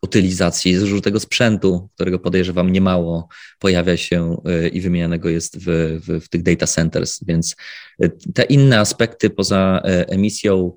utylizacji 0.02 0.76
zużytego 0.76 1.20
sprzętu, 1.20 1.88
którego 1.94 2.18
podejrzewam 2.18 2.72
niemało 2.72 3.28
pojawia 3.58 3.96
się 3.96 4.36
i 4.72 4.80
wymienianego 4.80 5.28
jest 5.28 5.58
w, 5.58 5.64
w, 6.06 6.24
w 6.24 6.28
tych 6.28 6.42
data 6.42 6.66
centers, 6.66 7.24
więc 7.24 7.56
te 8.34 8.42
inne 8.42 8.80
aspekty 8.80 9.30
poza 9.30 9.82
emisją 9.84 10.72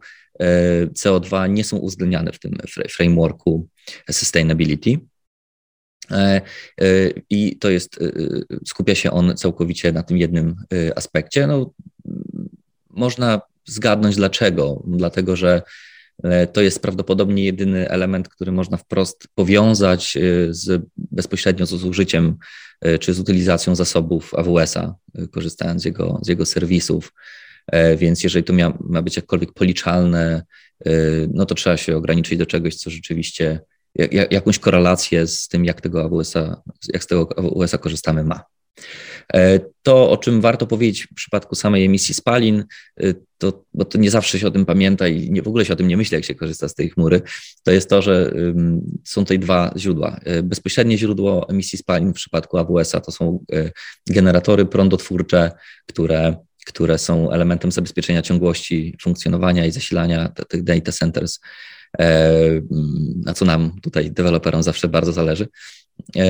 CO2 0.93 1.49
nie 1.49 1.63
są 1.63 1.77
uwzględniane 1.77 2.31
w 2.31 2.39
tym 2.39 2.57
frameworku 2.89 3.67
sustainability. 4.11 4.99
E, 6.11 6.15
e, 6.15 6.41
I 7.29 7.57
to 7.57 7.69
jest, 7.69 8.01
e, 8.01 8.11
skupia 8.65 8.95
się 8.95 9.11
on 9.11 9.37
całkowicie 9.37 9.91
na 9.91 10.03
tym 10.03 10.17
jednym 10.17 10.55
aspekcie. 10.95 11.47
No, 11.47 11.73
można 12.89 13.41
zgadnąć 13.65 14.15
dlaczego. 14.15 14.83
Dlatego, 14.87 15.35
że 15.35 15.61
to 16.53 16.61
jest 16.61 16.81
prawdopodobnie 16.81 17.43
jedyny 17.43 17.89
element, 17.89 18.29
który 18.29 18.51
można 18.51 18.77
wprost 18.77 19.27
powiązać 19.35 20.17
z, 20.49 20.81
bezpośrednio 20.97 21.65
z 21.65 21.69
zużyciem 21.69 22.37
czy 22.99 23.13
z 23.13 23.19
utylizacją 23.19 23.75
zasobów 23.75 24.33
AWS-a, 24.33 24.95
korzystając 25.31 25.81
z 25.81 25.85
jego, 25.85 26.19
z 26.23 26.27
jego 26.27 26.45
serwisów. 26.45 27.13
Więc 27.97 28.23
jeżeli 28.23 28.43
to 28.43 28.53
mia, 28.53 28.77
ma 28.79 29.01
być 29.01 29.15
jakkolwiek 29.15 29.53
policzalne, 29.53 30.43
no 31.33 31.45
to 31.45 31.55
trzeba 31.55 31.77
się 31.77 31.97
ograniczyć 31.97 32.37
do 32.37 32.45
czegoś, 32.45 32.75
co 32.75 32.89
rzeczywiście 32.89 33.61
jakąś 34.31 34.59
korelację 34.59 35.27
z 35.27 35.47
tym, 35.47 35.65
jak, 35.65 35.81
tego 35.81 36.03
AWS-a, 36.03 36.61
jak 36.93 37.03
z 37.03 37.07
tego 37.07 37.29
AWS-a 37.37 37.77
korzystamy 37.77 38.23
ma. 38.23 38.43
E, 39.33 39.59
to, 39.83 40.09
o 40.09 40.17
czym 40.17 40.41
warto 40.41 40.67
powiedzieć 40.67 41.07
w 41.11 41.13
przypadku 41.13 41.55
samej 41.55 41.85
emisji 41.85 42.13
spalin, 42.13 42.63
e, 42.97 43.13
to, 43.37 43.63
bo 43.73 43.85
to 43.85 43.97
nie 43.97 44.11
zawsze 44.11 44.39
się 44.39 44.47
o 44.47 44.51
tym 44.51 44.65
pamięta 44.65 45.07
i 45.07 45.31
nie, 45.31 45.41
w 45.41 45.47
ogóle 45.47 45.65
się 45.65 45.73
o 45.73 45.75
tym 45.75 45.87
nie 45.87 45.97
myśli, 45.97 46.15
jak 46.15 46.25
się 46.25 46.35
korzysta 46.35 46.67
z 46.67 46.75
tej 46.75 46.89
chmury, 46.89 47.21
to 47.63 47.71
jest 47.71 47.89
to, 47.89 48.01
że 48.01 48.33
są 49.03 49.21
tutaj 49.21 49.39
dwa 49.39 49.73
źródła. 49.77 50.19
E, 50.23 50.43
bezpośrednie 50.43 50.97
źródło 50.97 51.49
emisji 51.49 51.77
spalin 51.77 52.11
w 52.11 52.15
przypadku 52.15 52.57
AWS-a 52.57 53.01
to 53.01 53.11
są 53.11 53.45
generatory 54.07 54.65
prądotwórcze, 54.65 55.51
które, 55.85 56.35
które 56.65 56.97
są 56.97 57.31
elementem 57.31 57.71
zabezpieczenia 57.71 58.21
ciągłości 58.21 58.97
funkcjonowania 59.01 59.65
i 59.65 59.71
zasilania 59.71 60.29
tych 60.47 60.63
data 60.63 60.91
centers 60.91 61.39
na 63.25 63.33
co 63.33 63.45
nam 63.45 63.79
tutaj 63.81 64.11
deweloperom 64.11 64.63
zawsze 64.63 64.87
bardzo 64.87 65.13
zależy. 65.13 65.47
E, 66.15 66.25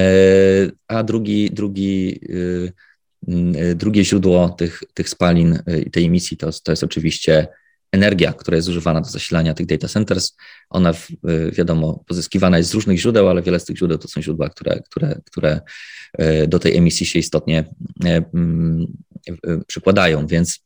a 0.87 1.03
drugi, 1.03 1.51
drugi, 1.51 2.19
e, 3.27 3.75
drugie 3.75 4.05
źródło 4.05 4.49
tych, 4.49 4.83
tych 4.93 5.09
spalin 5.09 5.59
i 5.85 5.91
tej 5.91 6.05
emisji 6.05 6.37
to, 6.37 6.49
to 6.63 6.71
jest 6.71 6.83
oczywiście 6.83 7.47
energia, 7.91 8.33
która 8.33 8.55
jest 8.55 8.69
używana 8.69 9.01
do 9.01 9.09
zasilania 9.09 9.53
tych 9.53 9.65
data 9.65 9.87
centers. 9.87 10.35
Ona, 10.69 10.93
wiadomo, 11.51 12.03
pozyskiwana 12.07 12.57
jest 12.57 12.69
z 12.69 12.73
różnych 12.73 12.99
źródeł, 12.99 13.29
ale 13.29 13.41
wiele 13.41 13.59
z 13.59 13.65
tych 13.65 13.77
źródeł 13.77 13.97
to 13.97 14.07
są 14.07 14.21
źródła, 14.21 14.49
które, 14.49 14.81
które, 14.85 15.21
które 15.25 15.61
do 16.47 16.59
tej 16.59 16.77
emisji 16.77 17.05
się 17.05 17.19
istotnie 17.19 17.63
przykładają. 19.67 20.27
Więc, 20.27 20.59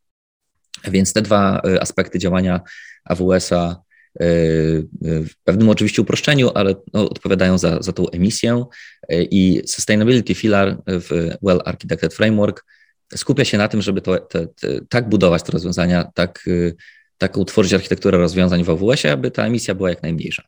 więc 0.83 1.13
te 1.13 1.21
dwa 1.21 1.61
aspekty 1.79 2.19
działania 2.19 2.61
AWS-a 3.05 3.81
w 4.19 5.29
pewnym 5.43 5.69
oczywiście 5.69 6.01
uproszczeniu, 6.01 6.51
ale 6.55 6.75
no, 6.93 7.09
odpowiadają 7.09 7.57
za, 7.57 7.81
za 7.81 7.93
tą 7.93 8.09
emisję 8.09 8.65
i 9.09 9.61
Sustainability 9.65 10.35
Filar 10.35 10.77
w 10.87 11.35
Well 11.43 11.61
Architected 11.65 12.13
Framework 12.13 12.65
skupia 13.15 13.45
się 13.45 13.57
na 13.57 13.67
tym, 13.67 13.81
żeby 13.81 14.01
to, 14.01 14.19
te, 14.19 14.47
te, 14.47 14.67
tak 14.89 15.09
budować 15.09 15.43
te 15.43 15.51
rozwiązania, 15.51 16.11
tak, 16.13 16.45
tak 17.17 17.37
utworzyć 17.37 17.73
architekturę 17.73 18.17
rozwiązań 18.17 18.63
w 18.63 18.69
AWS-ie, 18.69 19.13
aby 19.13 19.31
ta 19.31 19.45
emisja 19.45 19.75
była 19.75 19.89
jak 19.89 20.03
najmniejsza. 20.03 20.43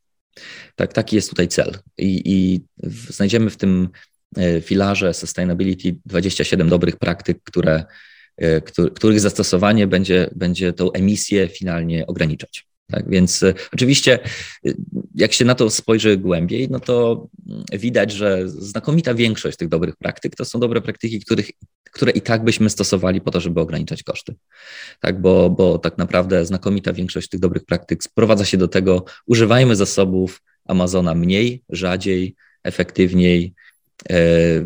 Tak, 0.76 0.93
taki 0.93 1.15
jest 1.15 1.30
tutaj 1.30 1.47
cel. 1.47 1.78
I, 1.97 2.22
i 2.26 2.61
znajdziemy 3.09 3.49
w 3.49 3.57
tym 3.57 3.89
e, 4.38 4.61
filarze 4.61 5.13
Sustainability 5.13 5.95
27 6.05 6.70
dobrych 6.70 6.95
praktyk, 6.95 7.38
które, 7.43 7.84
e, 8.38 8.61
których 8.95 9.20
zastosowanie 9.20 9.88
będzie, 9.88 10.30
będzie 10.36 10.74
tą 10.74 10.91
emisję 10.91 11.47
finalnie 11.47 12.07
ograniczać. 12.07 12.68
Tak 12.91 13.09
więc 13.09 13.43
e, 13.43 13.53
oczywiście, 13.73 14.19
e, 14.65 14.73
jak 15.15 15.33
się 15.33 15.45
na 15.45 15.55
to 15.55 15.69
spojrzy 15.69 16.17
głębiej, 16.17 16.67
no 16.69 16.79
to 16.79 17.27
mm, 17.49 17.63
widać, 17.73 18.11
że 18.11 18.49
znakomita 18.49 19.13
większość 19.13 19.57
tych 19.57 19.69
dobrych 19.69 19.95
praktyk 19.95 20.35
to 20.35 20.45
są 20.45 20.59
dobre 20.59 20.81
praktyki, 20.81 21.19
których, 21.19 21.49
które 21.91 22.11
i 22.11 22.21
tak 22.21 22.43
byśmy 22.43 22.69
stosowali 22.69 23.21
po 23.21 23.31
to, 23.31 23.39
żeby 23.41 23.61
ograniczać 23.61 24.03
koszty. 24.03 24.35
Tak, 24.99 25.21
bo, 25.21 25.49
bo 25.49 25.77
tak 25.77 25.97
naprawdę 25.97 26.45
znakomita 26.45 26.93
większość 26.93 27.29
tych 27.29 27.39
dobrych 27.39 27.65
praktyk 27.65 28.03
sprowadza 28.03 28.45
się 28.45 28.57
do 28.57 28.67
tego, 28.67 29.05
używajmy 29.25 29.75
zasobów 29.75 30.41
Amazona 30.65 31.15
mniej, 31.15 31.63
rzadziej, 31.69 32.35
efektywniej, 32.63 33.53
e, 34.09 34.15
e, 34.15 34.65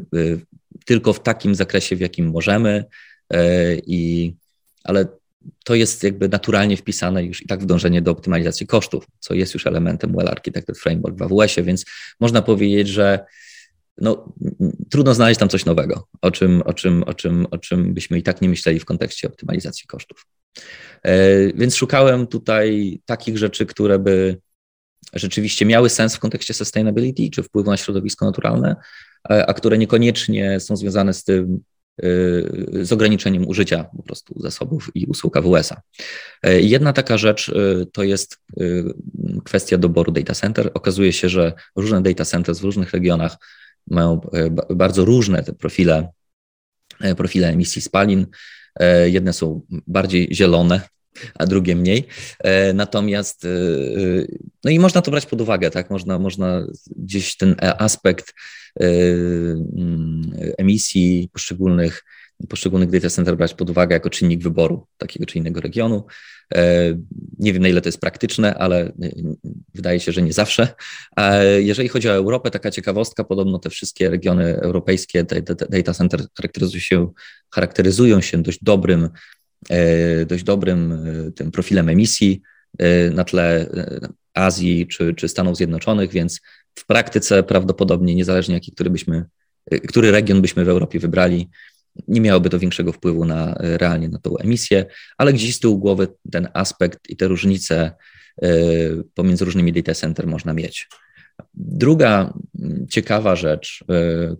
tylko 0.86 1.14
w 1.14 1.24
takim 1.24 1.56
zakresie, 1.56 1.96
w 1.96 2.00
jakim 2.00 2.30
możemy. 2.30 2.86
E, 3.34 3.76
i, 3.76 4.34
ale 4.84 5.06
to 5.64 5.76
jest 5.76 6.04
jakby 6.04 6.30
naturalnie 6.30 6.78
wpisane 6.78 7.24
już 7.24 7.42
i 7.42 7.48
tak 7.48 7.64
w 7.64 7.66
dążenie 7.66 8.02
do 8.02 8.12
optymalizacji 8.12 8.68
kosztów, 8.68 9.08
co 9.20 9.34
jest 9.34 9.54
już 9.54 9.68
elementem 9.68 10.16
Well 10.16 10.28
Architected 10.28 10.78
Framework 10.78 11.18
w 11.18 11.22
AWS-ie, 11.22 11.66
więc 11.66 11.86
można 12.20 12.42
powiedzieć, 12.42 12.88
że 12.88 13.26
no, 13.98 14.34
trudno 14.90 15.14
znaleźć 15.14 15.40
tam 15.40 15.50
coś 15.50 15.66
nowego, 15.66 16.08
o 16.22 16.32
czym, 16.32 16.62
o, 16.62 16.74
czym, 16.74 17.04
o, 17.04 17.14
czym, 17.14 17.46
o 17.52 17.58
czym 17.58 17.94
byśmy 17.94 18.18
i 18.18 18.24
tak 18.24 18.42
nie 18.42 18.50
myśleli 18.50 18.80
w 18.80 18.86
kontekście 18.86 19.28
optymalizacji 19.28 19.88
kosztów. 19.88 20.26
E, 21.04 21.54
więc 21.54 21.76
szukałem 21.76 22.28
tutaj 22.28 23.00
takich 23.06 23.38
rzeczy, 23.38 23.66
które 23.66 24.00
by 24.00 24.38
rzeczywiście 25.14 25.66
miały 25.66 25.90
sens 25.90 26.16
w 26.16 26.20
kontekście 26.20 26.54
sustainability, 26.54 27.30
czy 27.30 27.44
wpływu 27.44 27.72
na 27.72 27.78
środowisko 27.78 28.26
naturalne, 28.26 28.76
e, 29.30 29.46
a 29.46 29.54
które 29.54 29.78
niekoniecznie 29.78 30.60
są 30.60 30.76
związane 30.76 31.14
z 31.14 31.24
tym, 31.24 31.64
z 32.82 32.92
ograniczeniem 32.92 33.48
użycia 33.48 33.84
po 33.84 34.04
prostu 34.04 34.34
zasobów 34.40 34.92
i 34.96 35.06
usług 35.06 35.38
AWS-a. 35.38 35.82
Jedna 36.44 36.94
taka 36.94 37.18
rzecz 37.18 37.50
e, 37.50 37.86
to 37.86 38.04
jest 38.04 38.38
e, 38.60 38.64
kwestia 39.44 39.78
doboru 39.78 40.12
data 40.12 40.34
center. 40.34 40.72
Okazuje 40.74 41.14
się, 41.14 41.30
że 41.30 41.54
różne 41.76 42.02
data 42.02 42.26
centers 42.26 42.60
w 42.60 42.64
różnych 42.64 42.92
regionach 42.92 43.38
mają 43.88 44.22
bardzo 44.70 45.06
różne 45.06 45.44
te 45.44 45.54
profile, 45.54 46.10
profile 47.18 47.50
emisji 47.50 47.82
spalin. 47.82 48.28
Jedne 49.06 49.34
są 49.34 49.62
bardziej 49.70 50.30
zielone, 50.32 50.82
a 51.36 51.46
drugie 51.46 51.76
mniej. 51.76 52.08
Natomiast, 52.74 53.48
no 54.64 54.72
i 54.72 54.80
można 54.80 55.02
to 55.02 55.12
brać 55.12 55.26
pod 55.26 55.42
uwagę, 55.42 55.72
tak? 55.72 55.90
Można, 55.90 56.20
można 56.20 56.68
gdzieś 56.96 57.38
ten 57.38 57.56
aspekt 57.60 58.34
Y, 58.34 58.34
emisji 60.58 61.30
poszczególnych, 61.34 62.04
poszczególnych 62.50 62.90
data 62.90 63.10
center 63.10 63.38
brać 63.38 63.54
pod 63.54 63.70
uwagę 63.70 63.94
jako 63.94 64.10
czynnik 64.10 64.44
wyboru 64.44 64.88
takiego 64.98 65.26
czy 65.26 65.38
innego 65.38 65.62
regionu. 65.62 66.06
E, 66.56 66.94
nie 67.40 67.54
wiem, 67.54 67.62
na 67.62 67.68
ile 67.68 67.82
to 67.82 67.88
jest 67.88 68.00
praktyczne, 68.00 68.56
ale 68.56 68.88
y, 68.88 68.92
wydaje 69.74 70.00
się, 70.00 70.12
że 70.12 70.22
nie 70.22 70.34
zawsze. 70.34 70.68
Jeżeli 71.60 71.90
chodzi 71.90 72.10
o 72.10 72.14
Europę, 72.14 72.52
taka 72.52 72.72
ciekawostka, 72.72 73.24
podobno 73.24 73.60
te 73.60 73.70
wszystkie 73.70 74.10
regiony 74.10 74.60
europejskie 74.62 75.24
data 75.70 75.94
center 75.94 76.22
charakteryzują 76.38 76.82
się, 76.82 77.12
charakteryzują 77.54 78.22
się 78.22 78.42
dość 78.42 78.60
dobrym, 78.64 79.10
e, 79.70 80.26
dość 80.26 80.44
dobrym 80.44 80.92
e, 80.92 81.32
tym 81.32 81.52
profilem 81.52 81.90
emisji 81.90 82.42
na 83.12 83.24
tle 83.24 83.70
Azji 84.34 84.88
czy, 84.88 85.14
czy 85.14 85.28
Stanów 85.28 85.58
Zjednoczonych, 85.58 86.12
więc 86.12 86.42
w 86.76 86.86
praktyce 86.86 87.44
prawdopodobnie, 87.44 88.16
niezależnie 88.16 88.54
jaki, 88.56 88.72
który, 88.72 88.90
byśmy, 88.90 89.26
który 89.88 90.12
region 90.12 90.42
byśmy 90.42 90.66
w 90.66 90.70
Europie 90.70 91.00
wybrali, 91.00 91.50
nie 92.08 92.22
miałoby 92.22 92.50
to 92.50 92.60
większego 92.60 92.92
wpływu 92.92 93.26
na, 93.26 93.56
realnie 93.60 94.10
na 94.10 94.20
tą 94.20 94.38
emisję, 94.38 94.86
ale 95.18 95.34
gdzieś 95.34 95.56
z 95.56 95.60
tyłu 95.60 95.78
głowy 95.78 96.08
ten 96.32 96.48
aspekt 96.54 97.10
i 97.10 97.16
te 97.18 97.28
różnice 97.28 97.92
e, 98.42 98.50
pomiędzy 99.14 99.46
różnymi 99.46 99.74
data 99.74 99.94
center 99.94 100.28
można 100.28 100.54
mieć. 100.54 100.88
Druga 101.54 102.34
ciekawa 102.90 103.36
rzecz, 103.36 103.84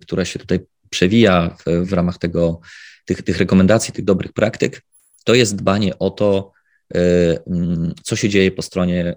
która 0.00 0.24
się 0.24 0.38
tutaj 0.38 0.60
przewija 0.90 1.56
w, 1.58 1.88
w 1.88 1.92
ramach 1.92 2.18
tego, 2.18 2.60
tych, 3.04 3.22
tych 3.22 3.38
rekomendacji, 3.38 3.94
tych 3.94 4.04
dobrych 4.04 4.32
praktyk, 4.32 4.82
to 5.24 5.34
jest 5.34 5.56
dbanie 5.56 5.98
o 5.98 6.10
to, 6.10 6.52
e, 6.94 6.98
co 8.02 8.16
się 8.16 8.28
dzieje 8.28 8.50
po 8.50 8.62
stronie 8.62 9.16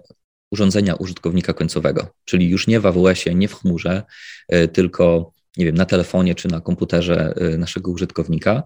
urządzenia 0.50 0.94
użytkownika 0.94 1.52
końcowego, 1.54 2.06
czyli 2.24 2.48
już 2.48 2.66
nie 2.66 2.80
w 2.80 2.86
AWS-ie, 2.86 3.34
nie 3.34 3.48
w 3.48 3.54
chmurze, 3.54 4.02
e, 4.48 4.68
tylko 4.68 5.32
nie 5.56 5.64
wiem, 5.64 5.74
na 5.74 5.84
telefonie 5.84 6.34
czy 6.34 6.48
na 6.48 6.60
komputerze 6.60 7.34
e, 7.36 7.58
naszego 7.58 7.90
użytkownika. 7.90 8.62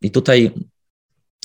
I 0.00 0.10
tutaj 0.10 0.50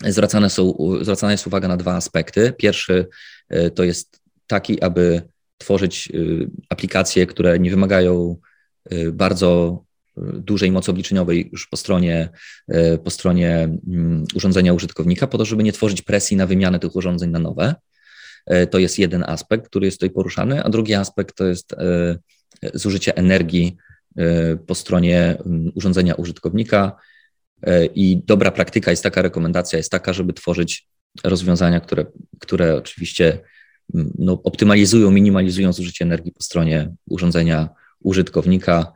zwracane 0.06 0.50
są, 0.50 0.74
zwracana 1.02 1.32
jest 1.32 1.48
uwaga 1.48 1.68
na 1.68 1.78
dwa 1.78 1.96
aspekty. 1.96 2.54
Pierwszy 2.58 3.08
e, 3.50 3.70
to 3.70 3.84
jest 3.84 4.22
taki, 4.48 4.82
aby 4.82 5.22
tworzyć 5.58 6.12
aplikacje, 6.70 7.28
które 7.28 7.60
nie 7.60 7.70
wymagają 7.70 8.38
bardzo 9.14 9.84
dużej 10.18 10.72
mocy 10.72 10.92
obliczeniowej 10.92 11.50
już 11.52 11.68
po 11.68 11.78
stronie, 11.78 12.30
po 13.04 13.10
stronie 13.10 13.78
mm, 13.88 14.26
urządzenia 14.36 14.74
użytkownika, 14.74 15.28
po 15.28 15.38
to, 15.38 15.46
żeby 15.46 15.64
nie 15.64 15.74
tworzyć 15.74 16.02
presji 16.02 16.38
na 16.38 16.48
wymianę 16.48 16.80
tych 16.80 16.96
urządzeń 16.96 17.30
na 17.30 17.40
nowe. 17.40 17.76
To 18.72 18.80
jest 18.80 19.00
jeden 19.00 19.24
aspekt, 19.28 19.66
który 19.66 19.86
jest 19.86 19.98
tutaj 19.98 20.10
poruszany, 20.10 20.64
a 20.64 20.70
drugi 20.70 20.94
aspekt 20.94 21.38
to 21.38 21.46
jest 21.46 21.76
zużycie 22.74 23.18
energii 23.18 23.78
po 24.68 24.76
stronie 24.76 25.38
urządzenia 25.76 26.16
użytkownika. 26.16 26.96
I 27.96 28.22
dobra 28.26 28.52
praktyka 28.52 28.92
jest 28.92 29.04
taka, 29.04 29.22
rekomendacja 29.22 29.78
jest 29.78 29.92
taka, 29.92 30.14
żeby 30.14 30.34
tworzyć 30.34 30.88
rozwiązania, 31.24 31.80
które, 31.80 32.06
które 32.40 32.76
oczywiście 32.76 33.40
no, 34.20 34.42
optymalizują, 34.44 35.12
minimalizują 35.12 35.74
zużycie 35.74 36.06
energii 36.06 36.32
po 36.32 36.44
stronie 36.44 36.94
urządzenia 37.10 37.70
użytkownika. 38.00 38.94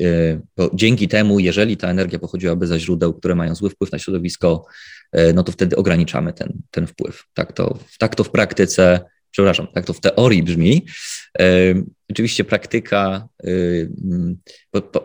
E, 0.00 0.40
bo 0.56 0.70
dzięki 0.74 1.08
temu, 1.08 1.38
jeżeli 1.38 1.76
ta 1.76 1.88
energia 1.88 2.18
pochodziłaby 2.18 2.66
ze 2.66 2.80
źródeł, 2.80 3.14
które 3.14 3.34
mają 3.34 3.54
zły 3.54 3.70
wpływ 3.70 3.92
na 3.92 3.98
środowisko, 3.98 4.66
e, 4.66 4.72
no 5.34 5.42
to 5.42 5.52
wtedy 5.52 5.76
ograniczamy 5.76 6.32
ten, 6.32 6.52
ten 6.70 6.86
wpływ. 6.86 7.24
Tak 7.34 7.52
to, 7.52 7.78
tak 7.98 8.14
to 8.14 8.24
w 8.24 8.30
praktyce, 8.30 9.00
przepraszam, 9.30 9.66
tak 9.74 9.84
to 9.84 9.92
w 9.92 10.00
teorii 10.00 10.42
brzmi. 10.42 10.86
E, 11.38 11.44
oczywiście 12.10 12.44
praktyka, 12.44 13.28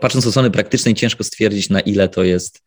patrząc 0.00 0.26
od 0.26 0.30
strony 0.30 0.50
praktycznej, 0.50 0.94
ciężko 0.94 1.24
stwierdzić, 1.24 1.70
na 1.70 1.80
ile 1.80 2.08
to 2.08 2.24
jest, 2.24 2.62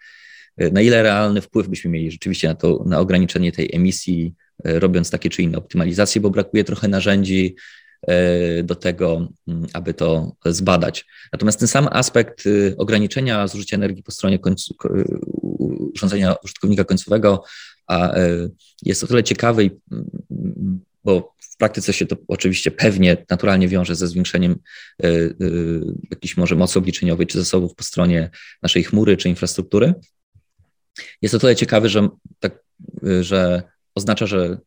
na 0.72 0.82
ile 0.82 1.04
realny 1.04 1.42
wpływ 1.42 1.68
byśmy 1.68 1.92
mieli 1.92 2.12
rzeczywiście 2.12 2.48
na 2.48 2.56
to, 2.56 2.84
na 2.86 3.00
ograniczenie 3.00 3.52
tej 3.52 3.70
emisji, 3.74 4.34
robiąc 4.64 5.10
takie 5.10 5.30
czy 5.30 5.44
inne 5.44 5.58
optymalizacje, 5.58 6.22
bo 6.22 6.30
brakuje 6.30 6.64
trochę 6.64 6.88
narzędzi, 6.88 7.56
E, 8.02 8.64
do 8.64 8.76
tego, 8.76 9.28
mm, 9.48 9.66
aby 9.74 9.94
to 9.94 10.36
zbadać. 10.46 11.06
Natomiast 11.34 11.60
ten 11.60 11.68
sam 11.68 11.88
aspekt 11.92 12.46
y, 12.46 12.76
ograniczenia 12.78 13.48
zużycia 13.48 13.78
energii 13.78 14.04
po 14.04 14.12
stronie 14.12 14.40
urządzenia 15.58 16.36
użytkownika 16.44 16.84
końcowego 16.84 17.44
a 17.88 18.14
e, 18.14 18.50
jest 18.84 19.04
o 19.04 19.08
tyle 19.08 19.24
ciekawy, 19.24 19.70
mm, 19.92 20.80
bo 21.04 21.36
w 21.40 21.58
praktyce 21.58 21.94
się 21.94 22.06
to 22.06 22.16
oczywiście 22.28 22.72
pewnie 22.72 23.26
naturalnie 23.30 23.68
wiąże 23.68 23.96
ze 23.96 24.08
zwiększeniem 24.08 24.56
e, 25.04 25.10
jakiejś 26.12 26.38
może 26.38 26.56
mocy 26.56 26.80
obliczeniowej 26.80 27.28
czy 27.28 27.38
zasobów 27.38 27.76
po 27.76 27.84
stronie 27.84 28.30
naszej 28.62 28.84
chmury 28.84 29.18
czy 29.18 29.30
infrastruktury. 29.30 29.94
Jest 31.22 31.36
o 31.36 31.40
tyle 31.40 31.56
ciekawy, 31.56 31.90
że, 31.90 32.10
tak, 32.40 32.60
że 33.22 33.64
oznacza, 33.96 34.26
że 34.26 34.58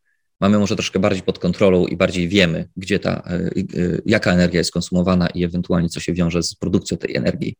mamy 0.40 0.58
może 0.58 0.76
troszkę 0.76 0.98
bardziej 0.98 1.22
pod 1.22 1.38
kontrolą 1.38 1.86
i 1.86 1.96
bardziej 1.96 2.28
wiemy, 2.28 2.68
gdzie 2.76 2.98
ta, 2.98 3.22
e, 3.26 3.32
e, 3.32 3.52
jaka 4.06 4.32
energia 4.32 4.58
jest 4.58 4.72
konsumowana 4.72 5.28
i 5.28 5.44
ewentualnie 5.44 5.88
co 5.88 6.00
się 6.00 6.12
wiąże 6.12 6.42
z 6.42 6.54
produkcją 6.54 6.96
tej 6.96 7.16
energii. 7.16 7.56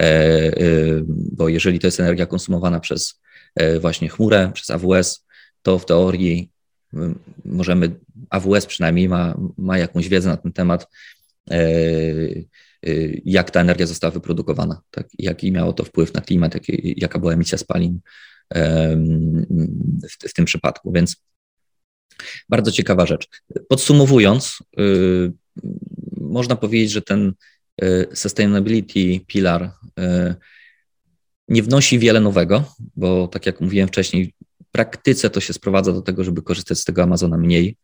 E, 0.00 0.52
bo 1.32 1.48
jeżeli 1.48 1.78
to 1.78 1.86
jest 1.86 2.00
energia 2.00 2.26
konsumowana 2.26 2.80
przez 2.80 3.20
właśnie 3.80 4.08
chmurę, 4.08 4.50
przez 4.54 4.70
AWS, 4.70 5.26
to 5.62 5.78
w 5.78 5.86
teorii 5.86 6.50
możemy, 7.44 7.90
AWS 8.30 8.66
przynajmniej 8.66 9.08
ma, 9.08 9.38
ma 9.58 9.78
jakąś 9.78 10.08
wiedzę 10.08 10.28
na 10.28 10.36
ten 10.36 10.52
temat, 10.52 10.86
jak 13.24 13.50
ta 13.50 13.60
energia 13.60 13.86
została 13.86 14.10
wyprodukowana, 14.10 14.80
tak? 14.90 15.08
jaki 15.18 15.52
miało 15.52 15.72
to 15.72 15.84
wpływ 15.84 16.14
na 16.14 16.20
klimat, 16.20 16.54
jak, 16.54 16.62
jaka 16.84 17.18
była 17.18 17.32
emisja 17.32 17.58
spalin 17.58 18.00
w, 20.10 20.28
w 20.28 20.34
tym 20.34 20.44
przypadku. 20.44 20.92
Więc 20.92 21.16
bardzo 22.48 22.72
ciekawa 22.72 23.06
rzecz. 23.06 23.28
Podsumowując, 23.68 24.58
y, 24.80 25.32
można 26.20 26.56
powiedzieć, 26.56 26.90
że 26.90 27.02
ten 27.02 27.32
y, 27.82 28.06
sustainability 28.14 29.20
pilar 29.26 29.62
y, 29.62 30.34
nie 31.48 31.62
wnosi 31.62 31.98
wiele 31.98 32.20
nowego, 32.20 32.74
bo 32.96 33.28
tak 33.28 33.46
jak 33.46 33.60
mówiłem 33.60 33.88
wcześniej, 33.88 34.34
w 34.62 34.70
praktyce 34.70 35.30
to 35.30 35.40
się 35.40 35.52
sprowadza 35.52 35.92
do 35.92 36.02
tego, 36.02 36.24
żeby 36.24 36.42
korzystać 36.42 36.78
z 36.78 36.84
tego 36.84 37.02
Amazona 37.02 37.38
mniej 37.38 37.76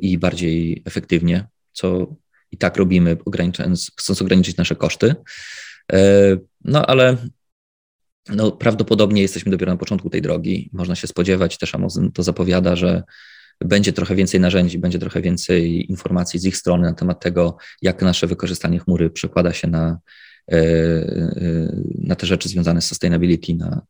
i 0.00 0.18
bardziej 0.18 0.82
efektywnie, 0.84 1.46
co 1.72 2.16
i 2.50 2.56
tak 2.56 2.76
robimy, 2.76 3.16
chcąc 3.96 4.22
ograniczyć 4.22 4.56
nasze 4.56 4.76
koszty. 4.76 5.14
No 6.64 6.86
ale 6.86 7.16
no, 8.28 8.52
prawdopodobnie 8.52 9.22
jesteśmy 9.22 9.52
dopiero 9.52 9.72
na 9.72 9.78
początku 9.78 10.10
tej 10.10 10.22
drogi. 10.22 10.70
Można 10.72 10.94
się 10.94 11.06
spodziewać, 11.06 11.58
też 11.58 11.74
Amazon 11.74 12.12
to 12.12 12.22
zapowiada, 12.22 12.76
że 12.76 13.02
będzie 13.64 13.92
trochę 13.92 14.14
więcej 14.14 14.40
narzędzi, 14.40 14.78
będzie 14.78 14.98
trochę 14.98 15.20
więcej 15.20 15.90
informacji 15.90 16.40
z 16.40 16.44
ich 16.44 16.56
strony 16.56 16.82
na 16.82 16.94
temat 16.94 17.20
tego, 17.20 17.56
jak 17.82 18.02
nasze 18.02 18.26
wykorzystanie 18.26 18.78
chmury 18.78 19.10
przekłada 19.10 19.52
się 19.52 19.68
na, 19.68 19.98
e, 20.52 20.56
e, 20.56 21.76
na 21.98 22.14
te 22.14 22.26
rzeczy 22.26 22.48
związane 22.48 22.80
z 22.80 22.86
sustainability, 22.86 23.54
na, 23.54 23.82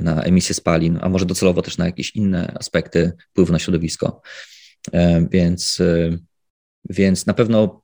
na 0.00 0.22
emisję 0.22 0.54
spalin, 0.54 0.98
a 1.02 1.08
może 1.08 1.26
docelowo 1.26 1.62
też 1.62 1.78
na 1.78 1.86
jakieś 1.86 2.16
inne 2.16 2.52
aspekty 2.58 3.12
wpływu 3.30 3.52
na 3.52 3.58
środowisko. 3.58 4.20
E, 4.92 5.26
więc, 5.30 5.78
więc 6.90 7.26
na 7.26 7.34
pewno 7.34 7.82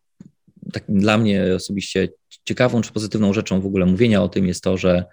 tak 0.72 0.84
dla 0.88 1.18
mnie 1.18 1.54
osobiście 1.56 2.08
ciekawą 2.44 2.82
czy 2.82 2.92
pozytywną 2.92 3.32
rzeczą 3.32 3.60
w 3.60 3.66
ogóle 3.66 3.86
mówienia 3.86 4.22
o 4.22 4.28
tym 4.28 4.46
jest 4.46 4.62
to, 4.62 4.76
że 4.76 5.04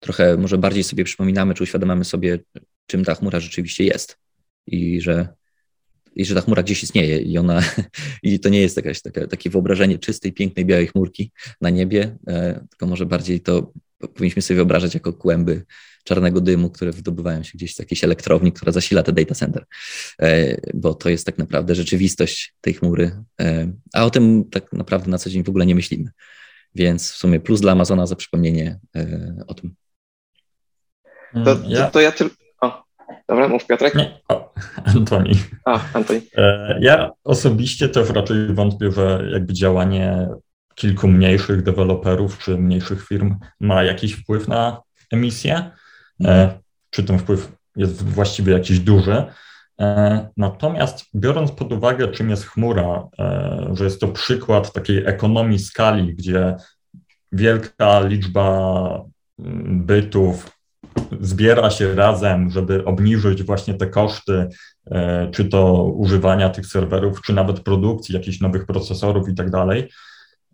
trochę 0.00 0.36
może 0.36 0.58
bardziej 0.58 0.84
sobie 0.84 1.04
przypominamy, 1.04 1.54
czy 1.54 1.62
uświadamiamy 1.62 2.04
sobie, 2.04 2.38
czym 2.86 3.04
ta 3.04 3.14
chmura 3.14 3.40
rzeczywiście 3.40 3.84
jest 3.84 4.18
i 4.66 5.00
że, 5.00 5.28
i 6.16 6.24
że 6.24 6.34
ta 6.34 6.40
chmura 6.40 6.62
gdzieś 6.62 6.82
istnieje 6.82 7.18
i 7.18 7.38
ona, 7.38 7.62
i 8.22 8.40
to 8.40 8.48
nie 8.48 8.60
jest 8.60 8.76
jakaś 8.76 9.02
taka, 9.02 9.26
takie 9.26 9.50
wyobrażenie 9.50 9.98
czystej, 9.98 10.32
pięknej, 10.32 10.64
białej 10.64 10.86
chmurki 10.86 11.32
na 11.60 11.70
niebie, 11.70 12.16
e, 12.26 12.66
tylko 12.70 12.86
może 12.86 13.06
bardziej 13.06 13.40
to 13.40 13.72
powinniśmy 14.14 14.42
sobie 14.42 14.56
wyobrażać 14.56 14.94
jako 14.94 15.12
kłęby 15.12 15.64
czarnego 16.04 16.40
dymu, 16.40 16.70
które 16.70 16.92
wydobywają 16.92 17.42
się 17.42 17.52
gdzieś 17.54 17.74
z 17.74 17.78
jakiejś 17.78 18.04
elektrowni, 18.04 18.52
która 18.52 18.72
zasila 18.72 19.02
te 19.02 19.12
data 19.12 19.34
center, 19.34 19.64
e, 20.22 20.56
bo 20.74 20.94
to 20.94 21.08
jest 21.08 21.26
tak 21.26 21.38
naprawdę 21.38 21.74
rzeczywistość 21.74 22.54
tej 22.60 22.74
chmury, 22.74 23.10
e, 23.40 23.72
a 23.92 24.04
o 24.04 24.10
tym 24.10 24.44
tak 24.50 24.72
naprawdę 24.72 25.10
na 25.10 25.18
co 25.18 25.30
dzień 25.30 25.44
w 25.44 25.48
ogóle 25.48 25.66
nie 25.66 25.74
myślimy. 25.74 26.10
Więc 26.74 27.12
w 27.12 27.16
sumie 27.16 27.40
plus 27.40 27.60
dla 27.60 27.72
Amazona 27.72 28.06
za 28.06 28.16
przypomnienie 28.16 28.78
o 29.46 29.54
tym. 29.54 29.74
To, 31.44 31.56
to, 31.56 31.90
to 31.92 32.00
ja 32.00 32.12
tylko 32.12 32.45
Dobra, 33.28 33.48
mów 33.48 33.66
Piotrek. 33.66 33.94
Nie, 33.94 34.20
o, 34.28 34.52
Antoni. 34.84 35.32
A, 35.64 35.80
Antoni. 35.94 36.20
E, 36.36 36.78
ja 36.80 37.10
osobiście 37.24 37.88
też 37.88 38.10
raczej 38.10 38.54
wątpię, 38.54 38.92
że 38.92 39.28
jakby 39.32 39.52
działanie 39.52 40.28
kilku 40.74 41.08
mniejszych 41.08 41.62
deweloperów 41.62 42.38
czy 42.38 42.58
mniejszych 42.58 43.06
firm 43.06 43.38
ma 43.60 43.82
jakiś 43.82 44.12
wpływ 44.12 44.48
na 44.48 44.82
emisję, 45.12 45.70
mhm. 46.20 46.50
czy 46.90 47.04
ten 47.04 47.18
wpływ 47.18 47.52
jest 47.76 48.02
właściwie 48.04 48.52
jakiś 48.52 48.78
duży. 48.78 49.24
E, 49.80 50.28
natomiast 50.36 51.04
biorąc 51.14 51.52
pod 51.52 51.72
uwagę, 51.72 52.08
czym 52.08 52.30
jest 52.30 52.46
chmura, 52.46 53.08
że 53.72 53.84
jest 53.84 54.00
to 54.00 54.08
przykład 54.08 54.72
takiej 54.72 55.06
ekonomii 55.06 55.58
skali, 55.58 56.14
gdzie 56.14 56.56
wielka 57.32 58.00
liczba 58.00 59.04
mm, 59.38 59.84
bytów, 59.86 60.55
zbiera 61.20 61.70
się 61.70 61.94
razem, 61.94 62.50
żeby 62.50 62.84
obniżyć 62.84 63.42
właśnie 63.42 63.74
te 63.74 63.86
koszty, 63.86 64.48
e, 64.90 65.30
czy 65.30 65.44
to 65.44 65.84
używania 65.84 66.50
tych 66.50 66.66
serwerów, 66.66 67.22
czy 67.22 67.32
nawet 67.32 67.60
produkcji 67.60 68.14
jakichś 68.14 68.40
nowych 68.40 68.66
procesorów 68.66 69.28
i 69.28 69.34
tak 69.34 69.50
dalej, 69.50 69.88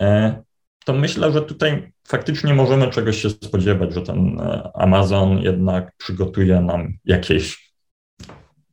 e, 0.00 0.42
to 0.84 0.92
myślę, 0.92 1.32
że 1.32 1.42
tutaj 1.42 1.92
faktycznie 2.08 2.54
możemy 2.54 2.90
czegoś 2.90 3.22
się 3.22 3.30
spodziewać, 3.30 3.94
że 3.94 4.02
ten 4.02 4.40
e, 4.40 4.70
Amazon 4.74 5.38
jednak 5.38 5.92
przygotuje 5.96 6.60
nam 6.60 6.94
jakieś 7.04 7.72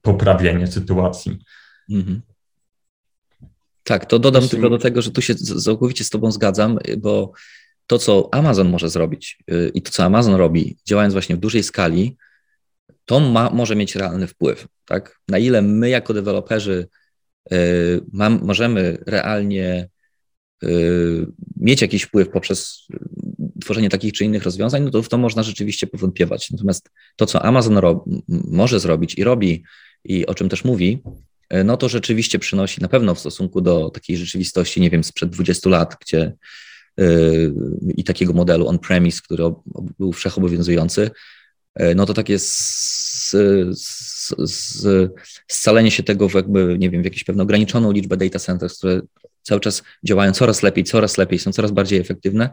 poprawienie 0.01 0.67
sytuacji. 0.67 1.37
Mhm. 1.89 2.21
Tak, 3.83 4.05
to 4.05 4.19
dodam 4.19 4.47
tylko 4.47 4.69
do 4.69 4.77
tego, 4.77 5.01
że 5.01 5.11
tu 5.11 5.21
się 5.21 5.35
całkowicie 5.35 6.03
z 6.03 6.09
Tobą 6.09 6.31
zgadzam, 6.31 6.77
bo 6.97 7.31
to, 7.89 7.99
co 7.99 8.29
Amazon 8.31 8.69
może 8.69 8.89
zrobić 8.89 9.37
y, 9.51 9.71
i 9.73 9.81
to, 9.81 9.91
co 9.91 10.03
Amazon 10.03 10.35
robi, 10.35 10.77
działając 10.85 11.13
właśnie 11.13 11.35
w 11.35 11.39
dużej 11.39 11.63
skali, 11.63 12.17
to 13.05 13.19
ma, 13.19 13.49
może 13.49 13.75
mieć 13.75 13.95
realny 13.95 14.27
wpływ. 14.27 14.67
Tak? 14.85 15.19
Na 15.27 15.37
ile 15.37 15.61
my, 15.61 15.89
jako 15.89 16.13
deweloperzy, 16.13 16.87
y, 17.53 18.01
mam, 18.13 18.39
możemy 18.43 18.97
realnie 19.05 19.89
y, 20.63 21.25
mieć 21.57 21.81
jakiś 21.81 22.03
wpływ 22.03 22.29
poprzez 22.29 22.87
tworzenie 23.61 23.89
takich 23.89 24.13
czy 24.13 24.25
innych 24.25 24.43
rozwiązań, 24.43 24.83
no 24.83 24.91
to 24.91 25.03
w 25.03 25.09
to 25.09 25.17
można 25.17 25.43
rzeczywiście 25.43 25.87
powątpiewać. 25.87 26.51
Natomiast 26.51 26.89
to, 27.15 27.25
co 27.25 27.45
Amazon 27.45 27.77
ro- 27.77 28.05
może 28.27 28.79
zrobić 28.79 29.17
i 29.17 29.23
robi, 29.23 29.63
i 30.03 30.25
o 30.25 30.35
czym 30.35 30.49
też 30.49 30.63
mówi, 30.63 31.03
no 31.65 31.77
to 31.77 31.89
rzeczywiście 31.89 32.39
przynosi 32.39 32.81
na 32.81 32.87
pewno 32.87 33.15
w 33.15 33.19
stosunku 33.19 33.61
do 33.61 33.89
takiej 33.89 34.17
rzeczywistości, 34.17 34.81
nie 34.81 34.89
wiem, 34.89 35.03
sprzed 35.03 35.29
20 35.29 35.69
lat, 35.69 35.95
gdzie 36.01 36.33
i 37.97 38.03
takiego 38.03 38.33
modelu 38.33 38.67
on-premise, 38.67 39.21
który 39.21 39.43
był 39.99 40.13
wszechobowiązujący, 40.13 41.11
e, 41.75 41.95
no 41.95 42.05
to 42.05 42.13
takie 42.13 42.37
scalenie 45.47 45.91
się 45.91 46.03
tego 46.03 46.29
w 46.29 46.33
jakby, 46.33 46.77
nie 46.79 46.89
wiem, 46.89 47.01
w 47.01 47.05
jakąś 47.05 47.23
pewną 47.23 47.43
ograniczoną 47.43 47.91
liczbę 47.91 48.17
data 48.17 48.39
centers, 48.39 48.77
które 48.77 49.01
cały 49.41 49.61
czas 49.61 49.83
działają 50.03 50.31
coraz 50.31 50.63
lepiej, 50.63 50.83
coraz 50.83 51.17
lepiej, 51.17 51.39
są 51.39 51.51
coraz 51.51 51.71
bardziej 51.71 51.99
efektywne, 51.99 52.49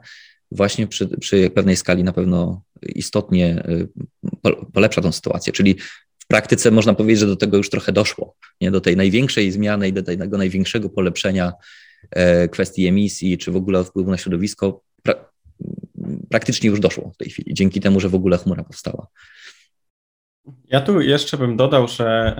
właśnie 0.51 0.87
przy, 0.87 1.09
przy 1.09 1.51
pewnej 1.51 1.77
skali 1.77 2.05
na 2.05 2.13
pewno 2.13 2.63
istotnie 2.83 3.65
e, 4.45 4.53
polepsza 4.73 5.03
tą 5.03 5.13
sytuację. 5.13 5.53
Czyli 5.53 5.77
w 6.19 6.27
praktyce 6.27 6.71
można 6.71 6.95
powiedzieć, 6.95 7.21
że 7.21 7.27
do 7.27 7.37
tego 7.37 7.57
już 7.57 7.71
trochę 7.71 7.93
doszło, 7.93 8.37
nie? 8.61 8.71
do 8.71 8.81
tej 8.81 8.97
największej 8.97 9.53
zmiany 9.53 9.89
i 9.89 9.93
do 9.93 10.03
tego 10.03 10.39
największego 10.39 10.89
polepszenia 10.89 11.53
kwestii 12.51 12.87
emisji 12.87 13.39
czy 13.39 13.53
w 13.53 13.57
ogóle 13.57 13.85
wpływu 13.85 14.11
na 14.11 14.17
środowisko 14.17 14.81
pra 15.03 15.15
praktycznie 16.31 16.71
już 16.71 16.81
doszło 16.81 17.11
w 17.11 17.17
tej 17.17 17.31
chwili, 17.31 17.55
dzięki 17.55 17.81
temu, 17.81 18.01
że 18.01 18.09
w 18.09 18.15
ogóle 18.15 18.39
chmura 18.39 18.65
powstała. 18.65 19.07
Ja 20.65 20.81
tu 20.81 21.01
jeszcze 21.01 21.37
bym 21.37 21.57
dodał, 21.57 21.89
że 21.89 22.37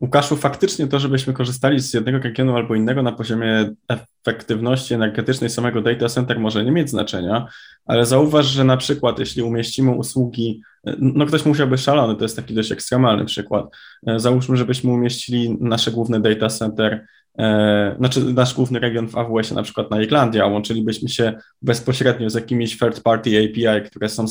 Łukaszu, 0.00 0.36
faktycznie 0.36 0.86
to, 0.86 0.98
żebyśmy 0.98 1.32
korzystali 1.32 1.80
z 1.80 1.94
jednego 1.94 2.18
regionu 2.18 2.56
albo 2.56 2.74
innego 2.74 3.02
na 3.02 3.12
poziomie 3.12 3.74
efektywności 3.88 4.94
energetycznej 4.94 5.50
samego 5.50 5.82
data 5.82 6.08
center 6.08 6.40
może 6.40 6.64
nie 6.64 6.72
mieć 6.72 6.90
znaczenia, 6.90 7.46
ale 7.86 8.06
zauważ, 8.06 8.46
że 8.46 8.64
na 8.64 8.76
przykład 8.76 9.18
jeśli 9.18 9.42
umieścimy 9.42 9.90
usługi, 9.90 10.62
no 10.98 11.26
ktoś 11.26 11.44
musiałby 11.44 11.78
szalony, 11.78 12.16
to 12.16 12.24
jest 12.24 12.36
taki 12.36 12.54
dość 12.54 12.72
ekstremalny 12.72 13.24
przykład, 13.24 13.66
e, 14.06 14.20
załóżmy, 14.20 14.56
żebyśmy 14.56 14.92
umieścili 14.92 15.56
nasze 15.60 15.90
główne 15.90 16.20
data 16.20 16.48
center 16.48 17.06
e, 17.38 17.94
znaczy 17.98 18.24
nasz 18.24 18.54
główny 18.54 18.78
region 18.78 19.08
w 19.08 19.16
AWS-ie, 19.16 19.54
na 19.54 19.62
przykład 19.62 19.90
na 19.90 20.02
Irlandii, 20.02 20.40
a 20.40 20.46
łączylibyśmy 20.46 21.08
się 21.08 21.32
bezpośrednio 21.62 22.30
z 22.30 22.34
jakimiś 22.34 22.78
third-party 22.78 23.30
API, 23.44 23.90
które 23.90 24.08
są 24.08 24.24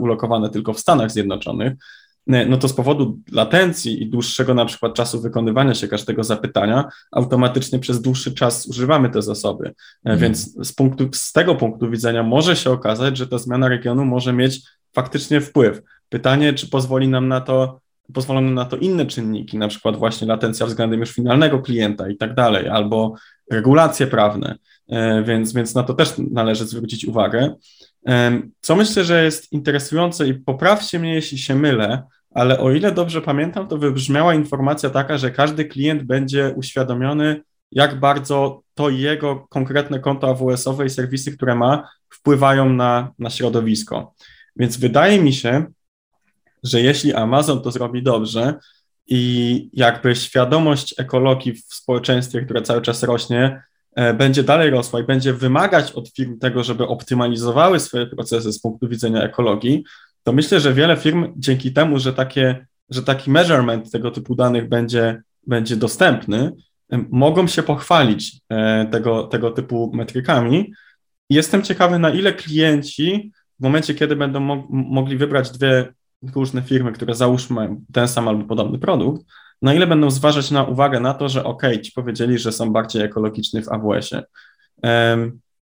ulokowane 0.00 0.50
tylko 0.50 0.72
w 0.72 0.80
Stanach 0.80 1.10
Zjednoczonych, 1.10 1.72
no 2.26 2.56
to 2.56 2.68
z 2.68 2.72
powodu 2.72 3.18
latencji 3.32 4.02
i 4.02 4.06
dłuższego 4.06 4.54
na 4.54 4.64
przykład 4.64 4.94
czasu 4.94 5.20
wykonywania 5.20 5.74
się 5.74 5.88
każdego 5.88 6.24
zapytania, 6.24 6.84
automatycznie 7.12 7.78
przez 7.78 8.02
dłuższy 8.02 8.34
czas 8.34 8.66
używamy 8.66 9.10
te 9.10 9.22
zasoby. 9.22 9.74
Mm. 10.04 10.18
Więc 10.18 10.66
z, 10.66 10.72
punktu, 10.72 11.08
z 11.12 11.32
tego 11.32 11.54
punktu 11.54 11.90
widzenia 11.90 12.22
może 12.22 12.56
się 12.56 12.70
okazać, 12.70 13.16
że 13.16 13.26
ta 13.26 13.38
zmiana 13.38 13.68
regionu 13.68 14.04
może 14.04 14.32
mieć 14.32 14.60
faktycznie 14.92 15.40
wpływ. 15.40 15.82
Pytanie, 16.08 16.52
czy 16.52 16.68
pozwoli 16.68 17.08
nam 17.08 17.28
na 17.28 17.40
to, 17.40 17.80
pozwolą 18.14 18.40
nam 18.40 18.54
na 18.54 18.64
to 18.64 18.76
inne 18.76 19.06
czynniki, 19.06 19.58
na 19.58 19.68
przykład 19.68 19.96
właśnie 19.96 20.26
latencja 20.26 20.66
względem 20.66 21.00
już 21.00 21.10
finalnego 21.10 21.58
klienta 21.58 22.08
i 22.08 22.16
tak 22.16 22.34
dalej, 22.34 22.68
albo 22.68 23.14
regulacje 23.50 24.06
prawne, 24.06 24.56
e, 24.88 25.22
więc, 25.22 25.52
więc 25.52 25.74
na 25.74 25.82
to 25.82 25.94
też 25.94 26.14
należy 26.30 26.66
zwrócić 26.66 27.04
uwagę. 27.04 27.54
Co 28.60 28.76
myślę, 28.76 29.04
że 29.04 29.24
jest 29.24 29.52
interesujące 29.52 30.28
i 30.28 30.34
poprawcie 30.34 30.98
mnie, 30.98 31.14
jeśli 31.14 31.38
się 31.38 31.54
mylę, 31.54 32.02
ale 32.34 32.60
o 32.60 32.70
ile 32.70 32.92
dobrze 32.92 33.22
pamiętam, 33.22 33.68
to 33.68 33.78
wybrzmiała 33.78 34.34
informacja 34.34 34.90
taka, 34.90 35.18
że 35.18 35.30
każdy 35.30 35.64
klient 35.64 36.02
będzie 36.02 36.52
uświadomiony, 36.56 37.42
jak 37.72 38.00
bardzo 38.00 38.62
to 38.74 38.90
jego 38.90 39.46
konkretne 39.48 40.00
konto 40.00 40.28
AWS-owe 40.28 40.86
i 40.86 40.90
serwisy, 40.90 41.36
które 41.36 41.54
ma, 41.54 41.88
wpływają 42.08 42.68
na, 42.68 43.12
na 43.18 43.30
środowisko. 43.30 44.14
Więc 44.56 44.76
wydaje 44.76 45.22
mi 45.22 45.32
się, 45.32 45.64
że 46.62 46.80
jeśli 46.80 47.12
Amazon 47.12 47.62
to 47.62 47.70
zrobi 47.70 48.02
dobrze 48.02 48.54
i 49.06 49.70
jakby 49.72 50.16
świadomość 50.16 50.94
ekologii 50.98 51.52
w 51.52 51.74
społeczeństwie, 51.74 52.42
które 52.42 52.62
cały 52.62 52.82
czas 52.82 53.02
rośnie, 53.02 53.62
będzie 54.14 54.42
dalej 54.42 54.70
rosła 54.70 55.00
i 55.00 55.04
będzie 55.04 55.32
wymagać 55.32 55.92
od 55.92 56.08
firm 56.08 56.38
tego, 56.38 56.64
żeby 56.64 56.86
optymalizowały 56.86 57.80
swoje 57.80 58.06
procesy 58.06 58.52
z 58.52 58.60
punktu 58.60 58.88
widzenia 58.88 59.22
ekologii, 59.22 59.84
to 60.24 60.32
myślę, 60.32 60.60
że 60.60 60.74
wiele 60.74 60.96
firm 60.96 61.32
dzięki 61.36 61.72
temu, 61.72 61.98
że, 61.98 62.12
takie, 62.12 62.66
że 62.90 63.02
taki 63.02 63.30
measurement 63.30 63.90
tego 63.90 64.10
typu 64.10 64.34
danych 64.34 64.68
będzie, 64.68 65.22
będzie 65.46 65.76
dostępny, 65.76 66.52
mogą 67.10 67.46
się 67.46 67.62
pochwalić 67.62 68.40
e, 68.48 68.86
tego, 68.86 69.24
tego 69.26 69.50
typu 69.50 69.90
metrykami. 69.94 70.72
Jestem 71.30 71.62
ciekawy, 71.62 71.98
na 71.98 72.10
ile 72.10 72.32
klienci 72.32 73.32
w 73.60 73.62
momencie, 73.62 73.94
kiedy 73.94 74.16
będą 74.16 74.40
mo 74.40 74.66
mogli 74.70 75.16
wybrać 75.16 75.50
dwie 75.50 75.92
różne 76.34 76.62
firmy, 76.62 76.92
które 76.92 77.14
załóżmy 77.14 77.76
ten 77.92 78.08
sam 78.08 78.28
albo 78.28 78.44
podobny 78.44 78.78
produkt, 78.78 79.26
na 79.62 79.74
ile 79.74 79.86
będą 79.86 80.10
zważać 80.10 80.50
na 80.50 80.64
uwagę 80.64 81.00
na 81.00 81.14
to, 81.14 81.28
że 81.28 81.44
ok, 81.44 81.62
ci 81.82 81.92
powiedzieli, 81.92 82.38
że 82.38 82.52
są 82.52 82.72
bardziej 82.72 83.02
ekologiczni 83.02 83.62
w 83.62 83.68
AWS-ie. 83.68 84.22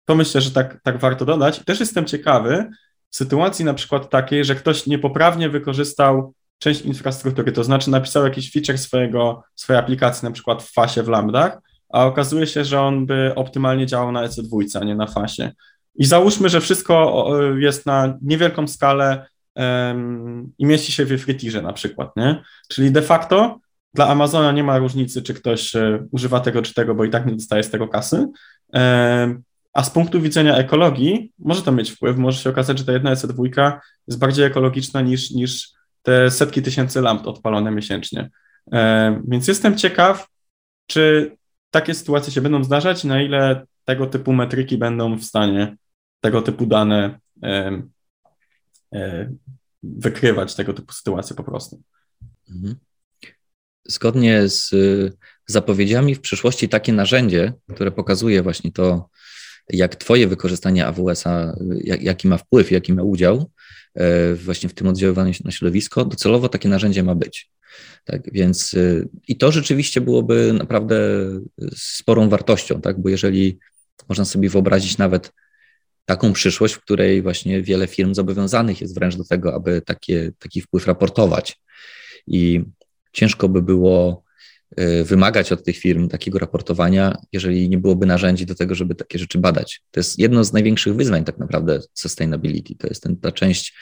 To 0.05 0.14
myślę, 0.14 0.40
że 0.40 0.51
tak, 0.51 0.80
tak 0.82 0.98
warto 0.98 1.24
dodać. 1.24 1.64
Też 1.64 1.80
jestem 1.80 2.05
ciekawy 2.05 2.70
sytuacji 3.11 3.64
na 3.64 3.74
przykład 3.74 4.11
takiej, 4.11 4.44
że 4.44 4.55
ktoś 4.55 4.86
niepoprawnie 4.86 5.48
wykorzystał 5.48 6.34
część 6.59 6.80
infrastruktury, 6.80 7.53
to 7.53 7.64
znaczy 7.64 7.90
napisał 7.90 8.24
jakiś 8.24 8.53
feature 8.53 8.78
swojego, 8.78 9.42
swojej 9.55 9.80
aplikacji, 9.80 10.26
na 10.26 10.32
przykład 10.32 10.62
w 10.62 10.72
fasie 10.72 11.03
w 11.03 11.09
lambdach, 11.09 11.59
a 11.88 12.07
okazuje 12.07 12.46
się, 12.46 12.64
że 12.64 12.80
on 12.80 13.07
by 13.07 13.32
optymalnie 13.34 13.86
działał 13.86 14.12
na 14.12 14.28
EC2, 14.28 14.80
a 14.80 14.84
nie 14.84 14.94
na 14.94 15.07
fasie. 15.07 15.53
I 15.94 16.05
załóżmy, 16.05 16.48
że 16.48 16.61
wszystko 16.61 17.26
jest 17.59 17.86
na 17.86 18.18
niewielką 18.22 18.68
skalę 18.68 19.26
um, 19.55 20.53
i 20.59 20.66
mieści 20.66 20.92
się 20.92 21.05
w 21.05 21.18
FreeTierze 21.18 21.62
na 21.62 21.72
przykład, 21.72 22.16
nie? 22.16 22.42
Czyli 22.68 22.90
de 22.90 23.03
facto 23.03 23.59
dla 23.95 24.09
Amazona 24.09 24.53
nie 24.53 24.64
ma 24.64 24.78
różnicy, 24.78 25.22
czy 25.22 25.34
ktoś 25.34 25.76
e, 25.76 26.07
używa 26.11 26.41
tego 26.41 26.62
czy 26.62 26.74
tego, 26.74 26.95
bo 26.95 27.05
i 27.05 27.11
tak 27.11 27.26
nie 27.26 27.32
dostaje 27.32 27.62
z 27.62 27.70
tego 27.70 27.88
kasy. 27.88 28.26
E, 28.74 29.41
a 29.72 29.84
z 29.84 29.91
punktu 29.91 30.20
widzenia 30.20 30.57
ekologii 30.57 31.32
może 31.38 31.62
to 31.62 31.72
mieć 31.72 31.91
wpływ. 31.91 32.16
Może 32.16 32.38
się 32.38 32.51
okazać, 32.51 32.78
że 32.78 32.84
ta 32.84 32.93
jedna 32.93 33.14
EC2 33.14 33.78
jest 34.07 34.18
bardziej 34.18 34.45
ekologiczna 34.45 35.01
niż, 35.01 35.30
niż 35.30 35.70
te 36.03 36.30
setki 36.30 36.62
tysięcy 36.62 37.01
lamp 37.01 37.26
odpalone 37.26 37.70
miesięcznie. 37.70 38.30
E, 38.72 39.22
więc 39.28 39.49
jestem 39.49 39.78
ciekaw, 39.78 40.28
czy 40.86 41.36
takie 41.70 41.95
sytuacje 41.95 42.32
się 42.32 42.41
będą 42.41 42.64
zdarzać, 42.64 43.05
na 43.05 43.22
ile 43.22 43.66
tego 43.84 44.07
typu 44.07 44.32
metryki 44.32 44.78
będą 44.78 45.16
w 45.16 45.24
stanie 45.24 45.76
tego 46.20 46.43
typu 46.43 46.66
dane 46.66 47.18
wykrywać, 49.82 50.55
tego 50.55 50.72
typu 50.74 50.93
sytuacje 50.93 51.36
po 51.36 51.45
prostu. 51.45 51.82
Mhm 52.51 52.76
zgodnie 53.84 54.48
z 54.48 54.72
y, 54.72 55.12
zapowiedziami 55.46 56.14
w 56.14 56.20
przyszłości 56.20 56.68
takie 56.68 56.92
narzędzie, 56.92 57.52
które 57.74 57.90
pokazuje 57.90 58.42
właśnie 58.42 58.72
to, 58.72 59.08
jak 59.68 59.96
Twoje 59.96 60.26
wykorzystanie 60.26 60.86
AWS-a, 60.86 61.56
jak, 61.84 62.02
jaki 62.02 62.28
ma 62.28 62.36
wpływ, 62.36 62.70
jaki 62.70 62.92
ma 62.92 63.02
udział 63.02 63.50
e, 63.94 64.34
właśnie 64.34 64.68
w 64.68 64.74
tym 64.74 64.86
oddziaływaniu 64.86 65.32
na 65.44 65.50
środowisko, 65.50 66.04
docelowo 66.04 66.48
takie 66.48 66.68
narzędzie 66.68 67.02
ma 67.02 67.14
być. 67.14 67.50
Tak 68.04 68.32
więc 68.32 68.74
y, 68.74 69.08
i 69.28 69.36
to 69.36 69.52
rzeczywiście 69.52 70.00
byłoby 70.00 70.52
naprawdę 70.52 70.98
sporą 71.74 72.28
wartością, 72.28 72.80
tak? 72.80 73.02
Bo 73.02 73.08
jeżeli 73.08 73.58
można 74.08 74.24
sobie 74.24 74.48
wyobrazić 74.48 74.98
nawet 74.98 75.32
taką 76.04 76.32
przyszłość, 76.32 76.74
w 76.74 76.80
której 76.80 77.22
właśnie 77.22 77.62
wiele 77.62 77.86
firm 77.86 78.14
zobowiązanych 78.14 78.80
jest 78.80 78.94
wręcz 78.94 79.16
do 79.16 79.24
tego, 79.24 79.54
aby 79.54 79.82
takie, 79.82 80.32
taki 80.38 80.60
wpływ 80.60 80.86
raportować. 80.86 81.60
I 82.26 82.64
ciężko 83.12 83.48
by 83.48 83.62
było 83.62 84.24
y, 84.80 85.04
wymagać 85.04 85.52
od 85.52 85.64
tych 85.64 85.76
firm 85.76 86.08
takiego 86.08 86.38
raportowania, 86.38 87.16
jeżeli 87.32 87.68
nie 87.68 87.78
byłoby 87.78 88.06
narzędzi 88.06 88.46
do 88.46 88.54
tego, 88.54 88.74
żeby 88.74 88.94
takie 88.94 89.18
rzeczy 89.18 89.38
badać. 89.38 89.82
To 89.90 90.00
jest 90.00 90.18
jedno 90.18 90.44
z 90.44 90.52
największych 90.52 90.94
wyzwań 90.94 91.24
tak 91.24 91.38
naprawdę 91.38 91.80
sustainability. 91.94 92.74
To 92.74 92.86
jest 92.86 93.02
ten, 93.02 93.16
ta 93.16 93.32
część 93.32 93.74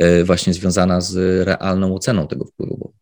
y, 0.00 0.24
właśnie 0.24 0.54
związana 0.54 1.00
z 1.00 1.46
realną 1.46 1.94
oceną 1.94 2.28
tego 2.28 2.44
wpływu. 2.44 2.76
Bo 2.76 2.92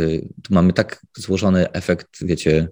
y, 0.00 0.28
tu 0.42 0.54
mamy 0.54 0.72
tak 0.72 1.02
złożony 1.16 1.72
efekt, 1.72 2.08
wiecie, 2.20 2.68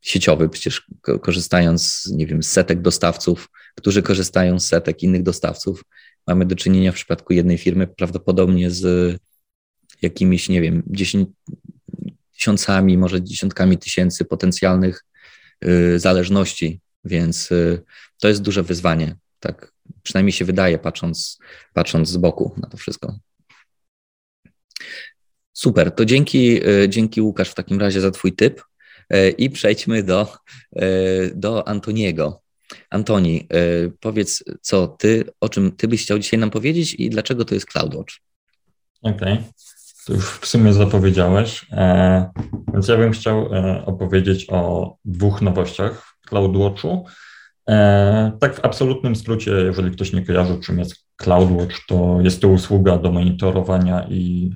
sieciowy, 0.00 0.48
przecież 0.48 0.86
korzystając, 1.20 2.10
nie 2.12 2.26
wiem, 2.26 2.42
z 2.42 2.48
setek 2.48 2.82
dostawców, 2.82 3.48
którzy 3.74 4.02
korzystają 4.02 4.60
z 4.60 4.66
setek 4.66 5.02
innych 5.02 5.22
dostawców, 5.22 5.84
mamy 6.26 6.46
do 6.46 6.56
czynienia 6.56 6.92
w 6.92 6.94
przypadku 6.94 7.32
jednej 7.32 7.58
firmy 7.58 7.86
prawdopodobnie 7.86 8.70
z 8.70 9.16
jakimiś, 10.02 10.48
nie 10.48 10.60
wiem, 10.60 10.82
dziesięć, 10.86 11.28
tysiącami, 12.42 12.98
może 12.98 13.22
dziesiątkami 13.22 13.78
tysięcy 13.78 14.24
potencjalnych 14.24 15.04
y, 15.64 15.98
zależności, 15.98 16.80
więc 17.04 17.52
y, 17.52 17.82
to 18.20 18.28
jest 18.28 18.42
duże 18.42 18.62
wyzwanie. 18.62 19.16
Tak 19.40 19.72
przynajmniej 20.02 20.32
się 20.32 20.44
wydaje, 20.44 20.78
patrząc, 20.78 21.38
patrząc 21.74 22.08
z 22.08 22.16
boku 22.16 22.54
na 22.56 22.68
to 22.68 22.76
wszystko. 22.76 23.18
Super, 25.52 25.94
to 25.94 26.04
dzięki, 26.04 26.68
y, 26.68 26.88
dzięki 26.88 27.20
Łukasz 27.20 27.50
w 27.50 27.54
takim 27.54 27.80
razie 27.80 28.00
za 28.00 28.10
Twój 28.10 28.32
typ 28.32 28.62
i 29.38 29.50
przejdźmy 29.50 30.02
do, 30.02 30.36
do 31.34 31.68
Antoniego. 31.68 32.42
Antoni, 32.90 33.48
powiedz, 34.00 34.44
co 34.60 34.86
ty, 34.88 35.24
o 35.40 35.48
czym 35.48 35.72
ty 35.72 35.88
byś 35.88 36.02
chciał 36.02 36.18
dzisiaj 36.18 36.40
nam 36.40 36.50
powiedzieć 36.50 36.94
i 36.94 37.10
dlaczego 37.10 37.44
to 37.44 37.54
jest 37.54 37.66
CloudWatch? 37.66 38.14
Okej. 39.02 39.32
Okay 39.32 39.44
to 40.06 40.12
już 40.12 40.30
w 40.30 40.46
sumie 40.46 40.72
zapowiedziałeś. 40.72 41.66
E, 41.72 42.30
więc 42.72 42.88
ja 42.88 42.96
bym 42.96 43.12
chciał 43.12 43.54
e, 43.54 43.86
opowiedzieć 43.86 44.46
o 44.50 44.94
dwóch 45.04 45.42
nowościach 45.42 46.16
w 46.20 46.28
CloudWatchu. 46.28 47.04
E, 47.68 48.32
tak 48.40 48.54
w 48.54 48.64
absolutnym 48.64 49.16
skrócie, 49.16 49.50
jeżeli 49.50 49.90
ktoś 49.90 50.12
nie 50.12 50.26
kojarzy, 50.26 50.58
czym 50.60 50.78
jest 50.78 51.06
CloudWatch, 51.16 51.86
to 51.88 52.18
jest 52.20 52.40
to 52.40 52.48
usługa 52.48 52.98
do 52.98 53.12
monitorowania 53.12 54.06
i 54.08 54.52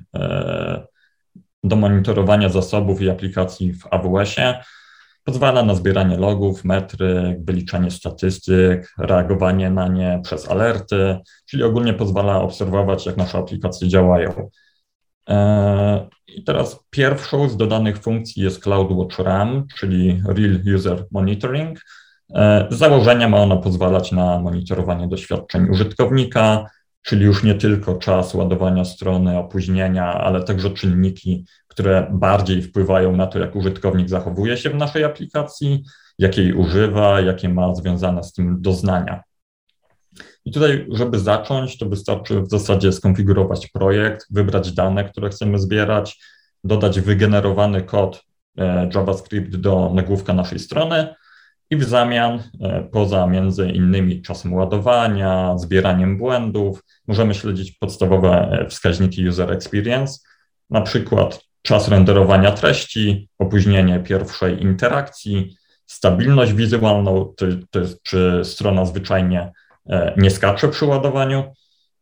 do 1.63 1.75
monitorowania 1.75 2.49
zasobów 2.49 3.01
i 3.01 3.09
aplikacji 3.09 3.73
w 3.73 3.87
AWS-ie. 3.91 4.63
Pozwala 5.23 5.63
na 5.63 5.75
zbieranie 5.75 6.17
logów, 6.17 6.65
metryk, 6.65 7.45
wyliczanie 7.45 7.91
statystyk, 7.91 8.93
reagowanie 8.97 9.69
na 9.69 9.87
nie 9.87 10.19
przez 10.23 10.49
alerty, 10.49 11.17
czyli 11.45 11.63
ogólnie 11.63 11.93
pozwala 11.93 12.41
obserwować, 12.41 13.05
jak 13.05 13.17
nasze 13.17 13.37
aplikacje 13.37 13.87
działają. 13.87 14.49
I 16.27 16.43
teraz 16.43 16.79
pierwszą 16.89 17.49
z 17.49 17.57
dodanych 17.57 17.99
funkcji 17.99 18.43
jest 18.43 18.63
CloudWatch 18.63 19.19
RAM, 19.19 19.65
czyli 19.79 20.21
Real 20.27 20.75
User 20.75 21.05
Monitoring. 21.11 21.79
Z 22.69 22.77
założenia 22.77 23.29
ma 23.29 23.37
ona 23.37 23.55
pozwalać 23.55 24.11
na 24.11 24.39
monitorowanie 24.39 25.07
doświadczeń 25.07 25.69
użytkownika, 25.69 26.65
czyli 27.01 27.25
już 27.25 27.43
nie 27.43 27.55
tylko 27.55 27.95
czas 27.95 28.33
ładowania 28.33 28.85
strony, 28.85 29.37
opóźnienia, 29.37 30.13
ale 30.13 30.43
także 30.43 30.69
czynniki, 30.69 31.45
które 31.67 32.07
bardziej 32.11 32.61
wpływają 32.61 33.15
na 33.15 33.27
to, 33.27 33.39
jak 33.39 33.55
użytkownik 33.55 34.09
zachowuje 34.09 34.57
się 34.57 34.69
w 34.69 34.75
naszej 34.75 35.03
aplikacji, 35.03 35.83
jakiej 36.19 36.53
używa, 36.53 37.21
jakie 37.21 37.49
ma 37.49 37.75
związane 37.75 38.23
z 38.23 38.33
tym 38.33 38.61
doznania. 38.61 39.23
I 40.47 40.51
tutaj, 40.51 40.87
żeby 40.91 41.19
zacząć, 41.19 41.77
to 41.77 41.85
wystarczy 41.85 42.41
w 42.41 42.49
zasadzie 42.49 42.91
skonfigurować 42.91 43.67
projekt, 43.67 44.27
wybrać 44.31 44.71
dane, 44.71 45.03
które 45.03 45.29
chcemy 45.29 45.59
zbierać, 45.59 46.19
dodać 46.63 46.99
wygenerowany 46.99 47.81
kod 47.81 48.23
e, 48.57 48.89
JavaScript 48.95 49.55
do 49.55 49.91
nagłówka 49.93 50.33
naszej 50.33 50.59
strony 50.59 51.15
i 51.69 51.75
w 51.75 51.83
zamian, 51.83 52.43
e, 52.61 52.83
poza 52.91 53.27
między 53.27 53.69
innymi 53.69 54.21
czasem 54.21 54.53
ładowania, 54.53 55.57
zbieraniem 55.57 56.17
błędów, 56.17 56.83
możemy 57.07 57.33
śledzić 57.33 57.71
podstawowe 57.71 58.51
e, 58.51 58.67
wskaźniki 58.69 59.27
user 59.27 59.51
experience, 59.51 60.19
na 60.69 60.81
przykład 60.81 61.41
czas 61.61 61.87
renderowania 61.87 62.51
treści, 62.51 63.29
opóźnienie 63.39 63.99
pierwszej 63.99 64.61
interakcji, 64.63 65.57
stabilność 65.85 66.53
wizualną, 66.53 67.33
to, 67.37 67.45
to 67.71 67.79
jest, 67.79 68.03
czy 68.03 68.41
strona 68.43 68.85
zwyczajnie 68.85 69.51
nie 70.17 70.31
skacze 70.31 70.67
przy 70.67 70.85
ładowaniu. 70.85 71.43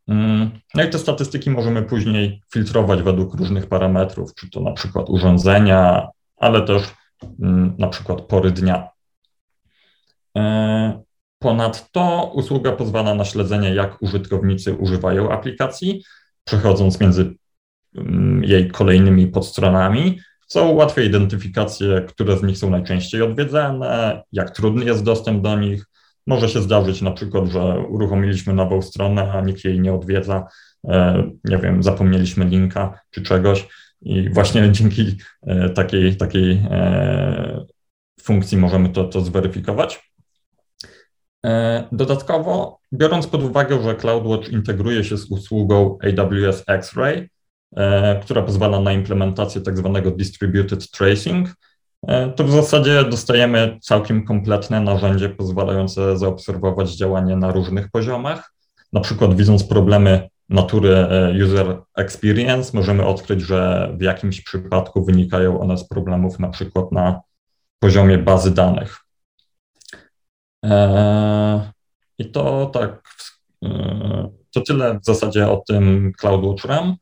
Mm, 0.08 0.50
no 0.74 0.82
i 0.82 0.90
te 0.90 0.98
statystyki 0.98 1.50
możemy 1.50 1.82
później 1.82 2.42
filtrować 2.52 3.02
według 3.02 3.34
różnych 3.34 3.66
parametrów, 3.66 4.34
czy 4.34 4.50
to 4.50 4.60
na 4.60 4.72
przykład 4.72 5.10
urządzenia, 5.10 6.08
ale 6.36 6.62
też 6.62 6.82
mm, 7.42 7.74
na 7.78 7.88
przykład 7.88 8.20
pory 8.20 8.50
dnia. 8.50 8.88
E, 10.36 11.02
ponadto 11.38 12.30
usługa 12.34 12.72
pozwala 12.72 13.14
na 13.14 13.24
śledzenie, 13.24 13.74
jak 13.74 14.02
użytkownicy 14.02 14.74
używają 14.74 15.30
aplikacji, 15.30 16.04
przechodząc 16.44 17.00
między 17.00 17.34
mm, 17.96 18.44
jej 18.44 18.70
kolejnymi 18.70 19.26
podstronami, 19.26 20.20
co 20.46 20.68
ułatwia 20.68 21.02
identyfikację, 21.02 22.04
które 22.08 22.38
z 22.38 22.42
nich 22.42 22.58
są 22.58 22.70
najczęściej 22.70 23.22
odwiedzane, 23.22 24.22
jak 24.32 24.50
trudny 24.50 24.84
jest 24.84 25.04
dostęp 25.04 25.42
do 25.42 25.58
nich. 25.58 25.84
Może 26.26 26.48
się 26.48 26.62
zdarzyć 26.62 27.02
na 27.02 27.10
przykład, 27.10 27.46
że 27.46 27.78
uruchomiliśmy 27.78 28.54
nową 28.54 28.82
stronę, 28.82 29.32
a 29.32 29.40
nikt 29.40 29.64
jej 29.64 29.80
nie 29.80 29.94
odwiedza, 29.94 30.46
e, 30.88 31.24
nie 31.44 31.58
wiem, 31.58 31.82
zapomnieliśmy 31.82 32.44
linka 32.44 33.00
czy 33.10 33.22
czegoś 33.22 33.68
i 34.02 34.30
właśnie 34.30 34.70
dzięki 34.72 35.16
e, 35.46 35.70
takiej, 35.70 36.16
takiej 36.16 36.62
funkcji 38.20 38.58
możemy 38.58 38.88
to, 38.88 39.04
to 39.04 39.20
zweryfikować. 39.20 40.06
E, 41.46 41.84
dodatkowo, 41.92 42.78
biorąc 42.92 43.26
pod 43.26 43.42
uwagę, 43.42 43.82
że 43.82 43.94
CloudWatch 43.94 44.48
integruje 44.48 45.04
się 45.04 45.16
z 45.16 45.30
usługą 45.30 45.98
AWS 46.02 46.64
X-Ray, 46.66 47.28
e, 47.76 48.20
która 48.20 48.42
pozwala 48.42 48.80
na 48.80 48.92
implementację 48.92 49.60
tak 49.60 49.76
zwanego 49.76 50.10
distributed 50.10 50.90
tracing, 50.90 51.48
e, 51.48 51.52
to 52.36 52.44
w 52.44 52.50
zasadzie 52.50 53.04
dostajemy 53.04 53.78
całkiem 53.82 54.24
kompletne 54.24 54.80
narzędzie 54.80 55.28
pozwalające 55.28 56.18
zaobserwować 56.18 56.96
działanie 56.96 57.36
na 57.36 57.52
różnych 57.52 57.90
poziomach. 57.90 58.52
Na 58.92 59.00
przykład 59.00 59.36
widząc 59.36 59.64
problemy 59.64 60.28
natury 60.48 61.06
user 61.44 61.82
experience, 61.96 62.70
możemy 62.74 63.06
odkryć, 63.06 63.40
że 63.40 63.90
w 63.98 64.02
jakimś 64.02 64.40
przypadku 64.40 65.04
wynikają 65.04 65.60
one 65.60 65.78
z 65.78 65.88
problemów 65.88 66.38
na 66.38 66.48
przykład 66.48 66.92
na 66.92 67.20
poziomie 67.78 68.18
bazy 68.18 68.54
danych. 68.54 69.00
Eee, 70.62 71.60
I 72.18 72.30
to 72.30 72.66
tak, 72.66 73.02
to 74.54 74.60
tyle 74.60 75.00
w 75.00 75.04
zasadzie 75.04 75.48
o 75.48 75.62
tym 75.68 76.12
CloudWatch 76.20 76.64
RAM. 76.64 76.96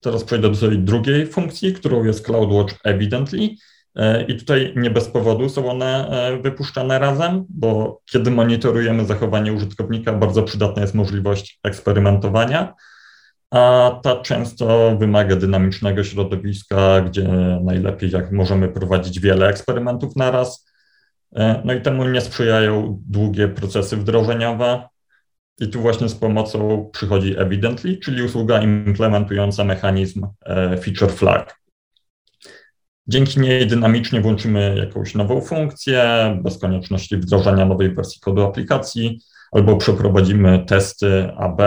Teraz 0.00 0.24
przejdę 0.24 0.50
do 0.50 0.68
tej 0.68 0.78
drugiej 0.78 1.26
funkcji, 1.26 1.74
którą 1.74 2.04
jest 2.04 2.26
CloudWatch 2.26 2.74
Evidently. 2.84 3.48
Eee, 3.96 4.30
I 4.32 4.36
tutaj 4.36 4.72
nie 4.76 4.90
bez 4.90 5.08
powodu 5.08 5.48
są 5.48 5.70
one 5.70 6.10
wypuszczane 6.42 6.98
razem, 6.98 7.44
bo 7.48 8.00
kiedy 8.10 8.30
monitorujemy 8.30 9.04
zachowanie 9.04 9.52
użytkownika, 9.52 10.12
bardzo 10.12 10.42
przydatna 10.42 10.82
jest 10.82 10.94
możliwość 10.94 11.58
eksperymentowania, 11.64 12.74
a 13.50 13.90
ta 14.02 14.16
często 14.16 14.96
wymaga 14.96 15.36
dynamicznego 15.36 16.04
środowiska, 16.04 17.00
gdzie 17.00 17.28
najlepiej 17.64 18.10
jak 18.10 18.32
możemy 18.32 18.68
prowadzić 18.68 19.20
wiele 19.20 19.48
eksperymentów 19.48 20.16
na 20.16 20.30
raz, 20.30 20.64
E, 21.34 21.62
no 21.64 21.74
i 21.74 21.80
temu 21.80 22.04
nie 22.04 22.20
sprzyjają 22.20 23.02
długie 23.08 23.48
procesy 23.48 23.96
wdrożeniowe. 23.96 24.88
I 25.60 25.68
tu 25.68 25.80
właśnie 25.80 26.08
z 26.08 26.14
pomocą 26.14 26.90
przychodzi 26.92 27.38
Evidently, 27.38 27.96
czyli 27.96 28.22
usługa 28.22 28.62
implementująca 28.62 29.64
mechanizm 29.64 30.26
e, 30.46 30.76
feature 30.76 31.12
flag. 31.12 31.60
Dzięki 33.06 33.40
niej 33.40 33.66
dynamicznie 33.66 34.20
włączymy 34.20 34.74
jakąś 34.78 35.14
nową 35.14 35.40
funkcję, 35.40 36.04
bez 36.42 36.58
konieczności 36.58 37.16
wdrożenia 37.16 37.64
nowej 37.66 37.94
wersji 37.94 38.20
kodu 38.20 38.42
aplikacji, 38.42 39.20
albo 39.52 39.76
przeprowadzimy 39.76 40.64
testy 40.66 41.32
AB, 41.36 41.60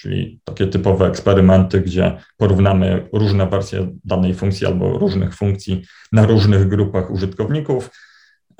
czyli 0.00 0.40
takie 0.44 0.66
typowe 0.66 1.06
eksperymenty, 1.06 1.80
gdzie 1.80 2.18
porównamy 2.36 3.08
różne 3.12 3.46
wersje 3.46 3.92
danej 4.04 4.34
funkcji 4.34 4.66
albo 4.66 4.98
różnych 4.98 5.34
funkcji 5.34 5.82
na 6.12 6.26
różnych 6.26 6.68
grupach 6.68 7.10
użytkowników. 7.10 7.90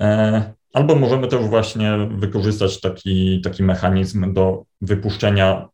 E, 0.01 0.53
albo 0.73 0.95
możemy 0.95 1.27
też 1.27 1.45
właśnie 1.45 1.97
wykorzystać 2.11 2.81
taki, 2.81 3.41
taki 3.41 3.63
mechanizm 3.63 4.33
do 4.33 4.63
wypuszczenia 4.81 5.67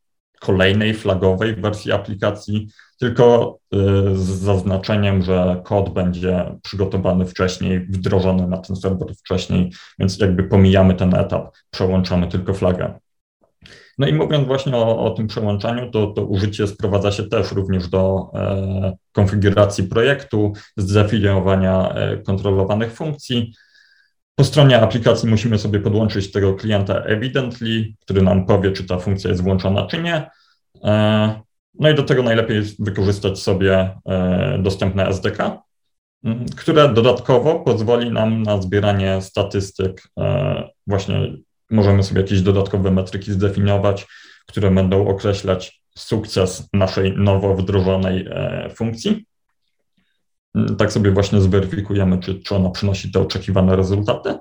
kolejnej 0.45 0.93
flagowej 0.93 1.55
wersji 1.55 1.91
aplikacji, 1.91 2.67
tylko 2.99 3.57
e, 3.73 3.77
z 4.15 4.27
zaznaczeniem, 4.27 5.21
że 5.21 5.61
kod 5.63 5.89
będzie 5.89 6.55
przygotowany 6.63 7.25
wcześniej, 7.25 7.79
wdrożony 7.79 8.47
na 8.47 8.57
ten 8.57 8.75
serwer 8.75 9.15
wcześniej, 9.15 9.71
więc 9.99 10.19
jakby 10.19 10.43
pomijamy 10.43 10.93
ten 10.93 11.15
etap, 11.15 11.55
przełączamy 11.71 12.27
tylko 12.27 12.53
flagę. 12.53 12.93
No 13.97 14.07
i 14.07 14.13
mówiąc 14.13 14.47
właśnie 14.47 14.75
o, 14.75 15.05
o 15.05 15.09
tym 15.09 15.27
przełączaniu, 15.27 15.91
to, 15.91 16.07
to 16.07 16.25
użycie 16.25 16.67
sprowadza 16.67 17.11
się 17.11 17.23
też 17.23 17.51
również 17.51 17.87
do 17.87 18.29
e, 18.33 18.93
konfiguracji 19.11 19.83
projektu, 19.83 20.53
zdefiniowania 20.77 21.89
e, 21.89 22.17
kontrolowanych 22.17 22.93
funkcji, 22.93 23.53
po 24.35 24.43
stronie 24.43 24.81
aplikacji 24.81 25.29
musimy 25.29 25.59
sobie 25.59 25.79
podłączyć 25.79 26.31
tego 26.31 26.53
klienta 26.53 26.93
Evidently, 26.93 27.93
który 27.99 28.21
nam 28.21 28.45
powie, 28.45 28.71
czy 28.71 28.83
ta 28.83 28.99
funkcja 28.99 29.29
jest 29.29 29.43
włączona, 29.43 29.87
czy 29.87 30.01
nie. 30.01 30.29
E, 30.83 31.41
no 31.79 31.89
i 31.89 31.95
do 31.95 32.03
tego 32.03 32.23
najlepiej 32.23 32.57
jest 32.57 32.85
wykorzystać 32.85 33.39
sobie 33.39 33.97
e, 34.05 34.57
dostępne 34.59 35.07
SDK, 35.07 35.61
które 36.57 36.93
dodatkowo 36.93 37.59
pozwoli 37.59 38.11
nam 38.11 38.43
na 38.43 38.61
zbieranie 38.61 39.21
statystyk. 39.21 40.03
E, 40.19 40.69
właśnie 40.87 41.33
możemy 41.71 42.03
sobie 42.03 42.21
jakieś 42.21 42.41
dodatkowe 42.41 42.91
metryki 42.91 43.31
zdefiniować, 43.31 44.07
które 44.47 44.71
będą 44.71 45.07
określać 45.07 45.81
sukces 45.97 46.69
naszej 46.73 47.17
nowo 47.17 47.55
wdrożonej 47.55 48.27
funkcji. 48.75 49.25
Mm, 50.55 50.75
tak 50.75 50.91
sobie 50.91 51.11
właśnie 51.11 51.41
zweryfikujemy, 51.41 52.19
czy, 52.19 52.35
czy 52.39 52.55
ona 52.55 52.69
przynosi 52.69 53.11
te 53.11 53.19
oczekiwane 53.19 53.75
rezultaty. 53.75 54.35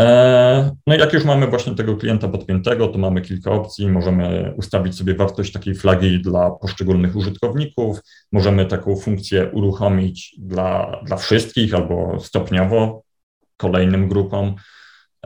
E, 0.00 0.76
no 0.86 0.94
i 0.94 0.98
jak 0.98 1.12
już 1.12 1.24
mamy 1.24 1.46
właśnie 1.46 1.74
tego 1.74 1.96
klienta 1.96 2.28
podpiętego, 2.28 2.88
to 2.88 2.98
mamy 2.98 3.20
kilka 3.20 3.50
opcji. 3.50 3.88
Możemy 3.88 4.54
ustawić 4.56 4.96
sobie 4.96 5.14
wartość 5.14 5.52
takiej 5.52 5.74
flagi 5.74 6.22
dla 6.22 6.50
poszczególnych 6.50 7.16
użytkowników. 7.16 7.98
Możemy 8.32 8.66
taką 8.66 8.96
funkcję 8.96 9.50
uruchomić 9.52 10.34
dla, 10.38 11.00
dla 11.06 11.16
wszystkich 11.16 11.74
albo 11.74 12.20
stopniowo 12.20 13.02
kolejnym 13.56 14.08
grupom. 14.08 14.54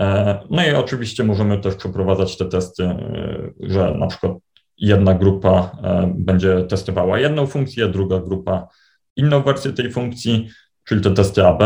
E, 0.00 0.38
no 0.50 0.66
i 0.66 0.70
oczywiście 0.70 1.24
możemy 1.24 1.58
też 1.58 1.74
przeprowadzać 1.74 2.36
te 2.36 2.44
testy, 2.44 2.84
e, 2.84 3.50
że 3.60 3.94
na 3.94 4.06
przykład 4.06 4.32
jedna 4.78 5.14
grupa 5.14 5.76
będzie 6.14 6.64
testowała 6.64 7.18
jedną 7.18 7.46
funkcję, 7.46 7.88
druga 7.88 8.20
grupa 8.20 8.68
inną 9.16 9.42
wersję 9.42 9.72
tej 9.72 9.92
funkcji, 9.92 10.48
czyli 10.84 11.00
te 11.00 11.10
testy 11.10 11.46
AB 11.46 11.62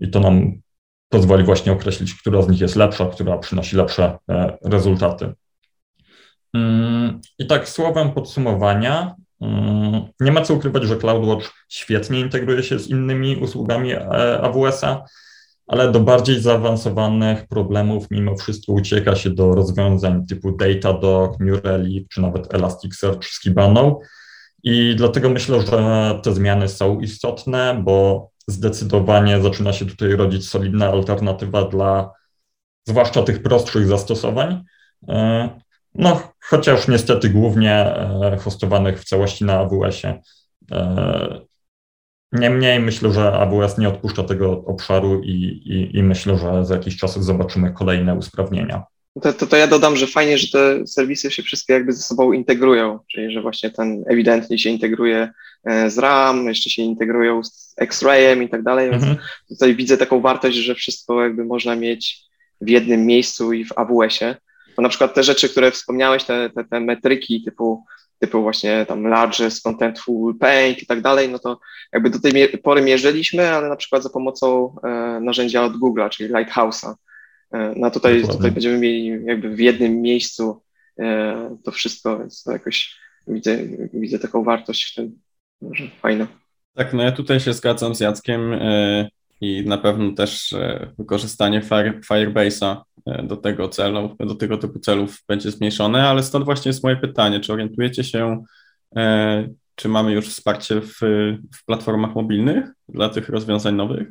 i 0.00 0.10
to 0.10 0.20
nam 0.20 0.52
pozwoli 1.08 1.44
właśnie 1.44 1.72
określić, 1.72 2.14
która 2.14 2.42
z 2.42 2.48
nich 2.48 2.60
jest 2.60 2.76
lepsza, 2.76 3.06
która 3.06 3.38
przynosi 3.38 3.76
lepsze 3.76 4.18
e, 4.30 4.58
rezultaty. 4.64 5.32
Mm, 6.54 7.20
I 7.38 7.46
tak 7.46 7.68
słowem 7.68 8.12
podsumowania, 8.12 9.14
mm, 9.40 10.02
nie 10.20 10.32
ma 10.32 10.40
co 10.40 10.54
ukrywać, 10.54 10.84
że 10.84 10.96
CloudWatch 10.96 11.52
świetnie 11.68 12.20
integruje 12.20 12.62
się 12.62 12.78
z 12.78 12.88
innymi 12.88 13.36
usługami 13.36 13.92
e, 13.92 14.40
AWS-a, 14.40 15.04
ale 15.66 15.92
do 15.92 16.00
bardziej 16.00 16.40
zaawansowanych 16.40 17.46
problemów 17.46 18.06
mimo 18.10 18.36
wszystko 18.36 18.72
ucieka 18.72 19.16
się 19.16 19.30
do 19.30 19.54
rozwiązań 19.54 20.26
typu 20.26 20.52
Datadog, 20.56 21.40
New 21.40 21.64
Relic 21.64 22.08
czy 22.08 22.20
nawet 22.20 22.54
Elasticsearch 22.54 23.24
z 23.24 23.40
Kibaną, 23.40 24.00
I 24.64 24.94
dlatego 24.96 25.30
myślę, 25.30 25.60
że 25.60 26.20
te 26.22 26.34
zmiany 26.34 26.68
są 26.68 27.00
istotne, 27.00 27.80
bo 27.82 28.28
zdecydowanie 28.46 29.42
zaczyna 29.42 29.72
się 29.72 29.86
tutaj 29.86 30.12
rodzić 30.12 30.48
solidna 30.48 30.88
alternatywa 30.88 31.64
dla 31.64 32.12
zwłaszcza 32.84 33.22
tych 33.22 33.42
prostszych 33.42 33.86
zastosowań. 33.86 34.64
E, 35.08 35.48
no, 35.94 36.32
chociaż 36.40 36.88
niestety 36.88 37.30
głównie 37.30 37.72
e, 37.72 38.36
hostowanych 38.40 39.00
w 39.00 39.04
całości 39.04 39.44
na 39.44 39.58
AWS-ie. 39.58 40.22
E, 40.72 41.40
niemniej 42.32 42.80
myślę, 42.80 43.12
że 43.12 43.32
AWS 43.32 43.78
nie 43.78 43.88
odpuszcza 43.88 44.22
tego 44.22 44.64
obszaru 44.64 45.22
i, 45.22 45.32
i, 45.32 45.98
i 45.98 46.02
myślę, 46.02 46.38
że 46.38 46.64
za 46.64 46.74
jakiś 46.74 46.96
czas 46.96 47.24
zobaczymy 47.24 47.72
kolejne 47.72 48.14
usprawnienia. 48.14 48.84
To, 49.22 49.32
to, 49.32 49.46
to, 49.46 49.56
ja 49.56 49.66
dodam, 49.66 49.96
że 49.96 50.06
fajnie, 50.06 50.38
że 50.38 50.48
te 50.48 50.86
serwisy 50.86 51.30
się 51.30 51.42
wszystkie 51.42 51.72
jakby 51.72 51.92
ze 51.92 52.02
sobą 52.02 52.32
integrują, 52.32 52.98
czyli 53.12 53.32
że 53.32 53.42
właśnie 53.42 53.70
ten 53.70 54.04
ewidentnie 54.06 54.58
się 54.58 54.70
integruje 54.70 55.30
e, 55.64 55.90
z 55.90 55.98
RAM, 55.98 56.46
jeszcze 56.48 56.70
się 56.70 56.82
integrują 56.82 57.44
z 57.44 57.74
X-Rayem 57.78 58.42
i 58.42 58.48
tak 58.48 58.62
dalej, 58.62 58.90
więc 58.90 59.02
mhm. 59.02 59.20
tutaj 59.48 59.76
widzę 59.76 59.96
taką 59.96 60.20
wartość, 60.20 60.56
że 60.56 60.74
wszystko 60.74 61.22
jakby 61.22 61.44
można 61.44 61.76
mieć 61.76 62.20
w 62.60 62.68
jednym 62.68 63.06
miejscu 63.06 63.52
i 63.52 63.64
w 63.64 63.78
AWS-ie. 63.78 64.36
Bo 64.76 64.82
na 64.82 64.88
przykład 64.88 65.14
te 65.14 65.22
rzeczy, 65.22 65.48
które 65.48 65.70
wspomniałeś, 65.70 66.24
te, 66.24 66.50
te, 66.50 66.64
te 66.64 66.80
metryki 66.80 67.42
typu, 67.42 67.84
typu 68.18 68.42
właśnie 68.42 68.86
tam 68.86 69.06
larges, 69.06 69.60
contentful 69.60 70.38
paint 70.38 70.82
i 70.82 70.86
tak 70.86 71.00
dalej, 71.00 71.28
no 71.28 71.38
to 71.38 71.60
jakby 71.92 72.10
do 72.10 72.20
tej 72.20 72.48
pory 72.48 72.82
mierzyliśmy, 72.82 73.50
ale 73.50 73.68
na 73.68 73.76
przykład 73.76 74.02
za 74.02 74.10
pomocą 74.10 74.76
e, 74.84 75.20
narzędzia 75.20 75.64
od 75.64 75.72
Google'a, 75.72 76.10
czyli 76.10 76.30
Lighthouse'a. 76.30 76.94
E, 77.54 77.74
no 77.76 77.90
tutaj, 77.90 78.22
tutaj 78.22 78.52
będziemy 78.52 78.78
mieli 78.78 79.24
jakby 79.26 79.56
w 79.56 79.60
jednym 79.60 80.02
miejscu 80.02 80.62
e, 80.98 81.56
to 81.64 81.70
wszystko, 81.70 82.18
więc 82.18 82.42
to 82.42 82.52
jakoś 82.52 82.98
widzę, 83.28 83.58
widzę 83.92 84.18
taką 84.18 84.44
wartość 84.44 84.92
w 84.92 84.94
tym, 84.94 85.18
że 85.72 85.88
fajne. 85.88 86.26
Tak, 86.74 86.92
no 86.92 87.02
ja 87.02 87.12
tutaj 87.12 87.40
się 87.40 87.52
zgadzam 87.52 87.94
z 87.94 88.00
Jackiem 88.00 88.52
e, 88.52 89.08
i 89.40 89.64
na 89.66 89.78
pewno 89.78 90.12
też 90.12 90.54
wykorzystanie 90.98 91.62
Fire, 91.62 92.00
Firebase'a 92.10 92.76
do 93.22 93.36
tego 93.36 93.68
celu, 93.68 94.16
do 94.20 94.34
tego 94.34 94.58
typu 94.58 94.78
celów 94.78 95.22
będzie 95.28 95.50
zmniejszone, 95.50 96.08
ale 96.08 96.22
stąd 96.22 96.44
właśnie 96.44 96.68
jest 96.68 96.84
moje 96.84 96.96
pytanie, 96.96 97.40
czy 97.40 97.52
orientujecie 97.52 98.04
się, 98.04 98.44
czy 99.74 99.88
mamy 99.88 100.12
już 100.12 100.28
wsparcie 100.28 100.80
w, 100.80 100.98
w 101.54 101.64
platformach 101.66 102.14
mobilnych 102.14 102.64
dla 102.88 103.08
tych 103.08 103.28
rozwiązań 103.28 103.74
nowych? 103.74 104.08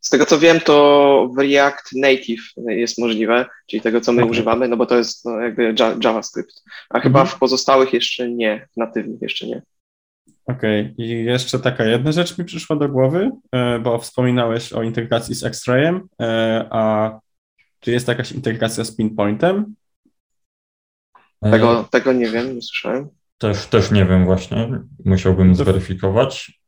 Z 0.00 0.10
tego 0.10 0.26
co 0.26 0.38
wiem, 0.38 0.60
to 0.60 1.28
w 1.36 1.38
React 1.38 1.92
Native 1.96 2.52
jest 2.66 2.98
możliwe, 2.98 3.46
czyli 3.66 3.82
tego, 3.82 4.00
co 4.00 4.12
my 4.12 4.22
okay. 4.22 4.30
używamy, 4.30 4.68
no 4.68 4.76
bo 4.76 4.86
to 4.86 4.96
jest 4.96 5.24
no, 5.24 5.40
jakby 5.40 5.74
JavaScript, 6.04 6.62
a 6.90 7.00
chyba 7.00 7.20
mhm. 7.20 7.36
w 7.36 7.38
pozostałych 7.38 7.92
jeszcze 7.92 8.30
nie, 8.30 8.68
w 8.72 8.76
natywnych 8.76 9.22
jeszcze 9.22 9.46
nie. 9.46 9.62
Okej, 10.46 10.80
okay. 10.80 11.06
i 11.06 11.24
jeszcze 11.24 11.58
taka 11.58 11.84
jedna 11.84 12.12
rzecz 12.12 12.38
mi 12.38 12.44
przyszła 12.44 12.76
do 12.76 12.88
głowy, 12.88 13.30
e, 13.52 13.78
bo 13.78 13.98
wspominałeś 13.98 14.72
o 14.72 14.82
integracji 14.82 15.34
z 15.34 15.44
X-Rayem, 15.44 16.08
e, 16.20 16.66
a 16.70 17.12
czy 17.80 17.90
jest 17.90 18.08
jakaś 18.08 18.32
integracja 18.32 18.84
z 18.84 18.96
Pinpointem? 18.96 19.74
Tego, 21.42 21.88
tego 21.90 22.12
nie 22.12 22.30
wiem, 22.30 22.54
nie 22.54 22.62
słyszałem. 22.62 23.08
Też, 23.38 23.66
też 23.66 23.90
nie 23.90 24.04
wiem 24.04 24.24
właśnie, 24.24 24.68
musiałbym 25.04 25.54
zweryfikować. 25.54 26.60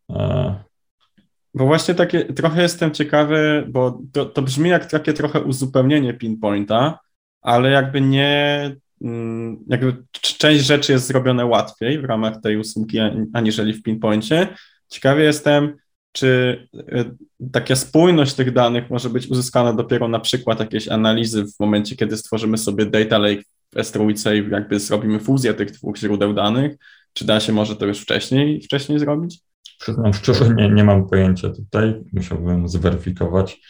E, 1.55 1.59
bo 1.59 1.67
właśnie 1.67 1.95
takie, 1.95 2.25
trochę 2.25 2.63
jestem 2.63 2.91
ciekawy, 2.91 3.65
bo 3.69 4.01
to, 4.13 4.27
to 4.27 4.43
brzmi 4.43 4.71
jak 4.71 4.91
takie 4.91 5.13
trochę 5.13 5.41
uzupełnienie 5.41 6.15
pinpointa, 6.15 6.99
ale 7.43 7.71
jakby 7.71 8.01
nie, 8.01 8.77
mm, 9.03 9.65
jakby 9.69 9.97
część 10.13 10.65
rzeczy 10.65 10.93
jest 10.93 11.07
zrobione 11.07 11.47
łatwiej 11.47 11.99
w 11.99 12.05
ramach 12.05 12.41
tej 12.41 12.57
usługi 12.57 12.99
aniżeli 13.33 13.75
w 13.75 13.83
pinpoincie. 13.83 14.49
Ciekawy 14.89 15.23
jestem, 15.23 15.77
czy 16.13 16.69
y, 16.75 17.51
taka 17.53 17.77
spójność 17.77 18.35
tych 18.35 18.53
danych 18.53 18.91
może 18.91 19.11
być 19.11 19.27
uzyskana 19.27 19.73
dopiero 19.73 20.09
na 20.09 20.21
przykład 20.21 20.61
jakiejś 20.61 20.89
analizy 20.89 21.45
w 21.45 21.61
momencie, 21.61 21.97
kiedy 21.97 22.17
stworzymy 22.17 22.59
sobie 22.59 22.87
data 22.87 23.19
lake 23.19 23.43
w 23.73 23.77
S3 23.77 24.35
i 24.35 24.51
jakby 24.51 24.81
zrobimy 24.81 25.21
fuzję 25.21 25.55
tych 25.55 25.71
dwóch 25.71 25.97
źródeł 25.97 26.35
danych, 26.35 26.77
czy 27.13 27.25
da 27.25 27.41
się 27.41 27.53
może 27.53 27.77
to 27.77 27.87
już 27.87 28.01
wcześniej, 28.01 28.63
wcześniej 28.63 28.99
zrobić? 28.99 29.41
Przyznam 29.81 30.15
szczerze, 30.15 30.55
nie, 30.55 30.69
nie 30.69 30.85
mam 30.85 31.09
pojęcia 31.09 31.49
tutaj, 31.51 32.03
musiałbym 32.13 32.69
zweryfikować. 32.69 33.61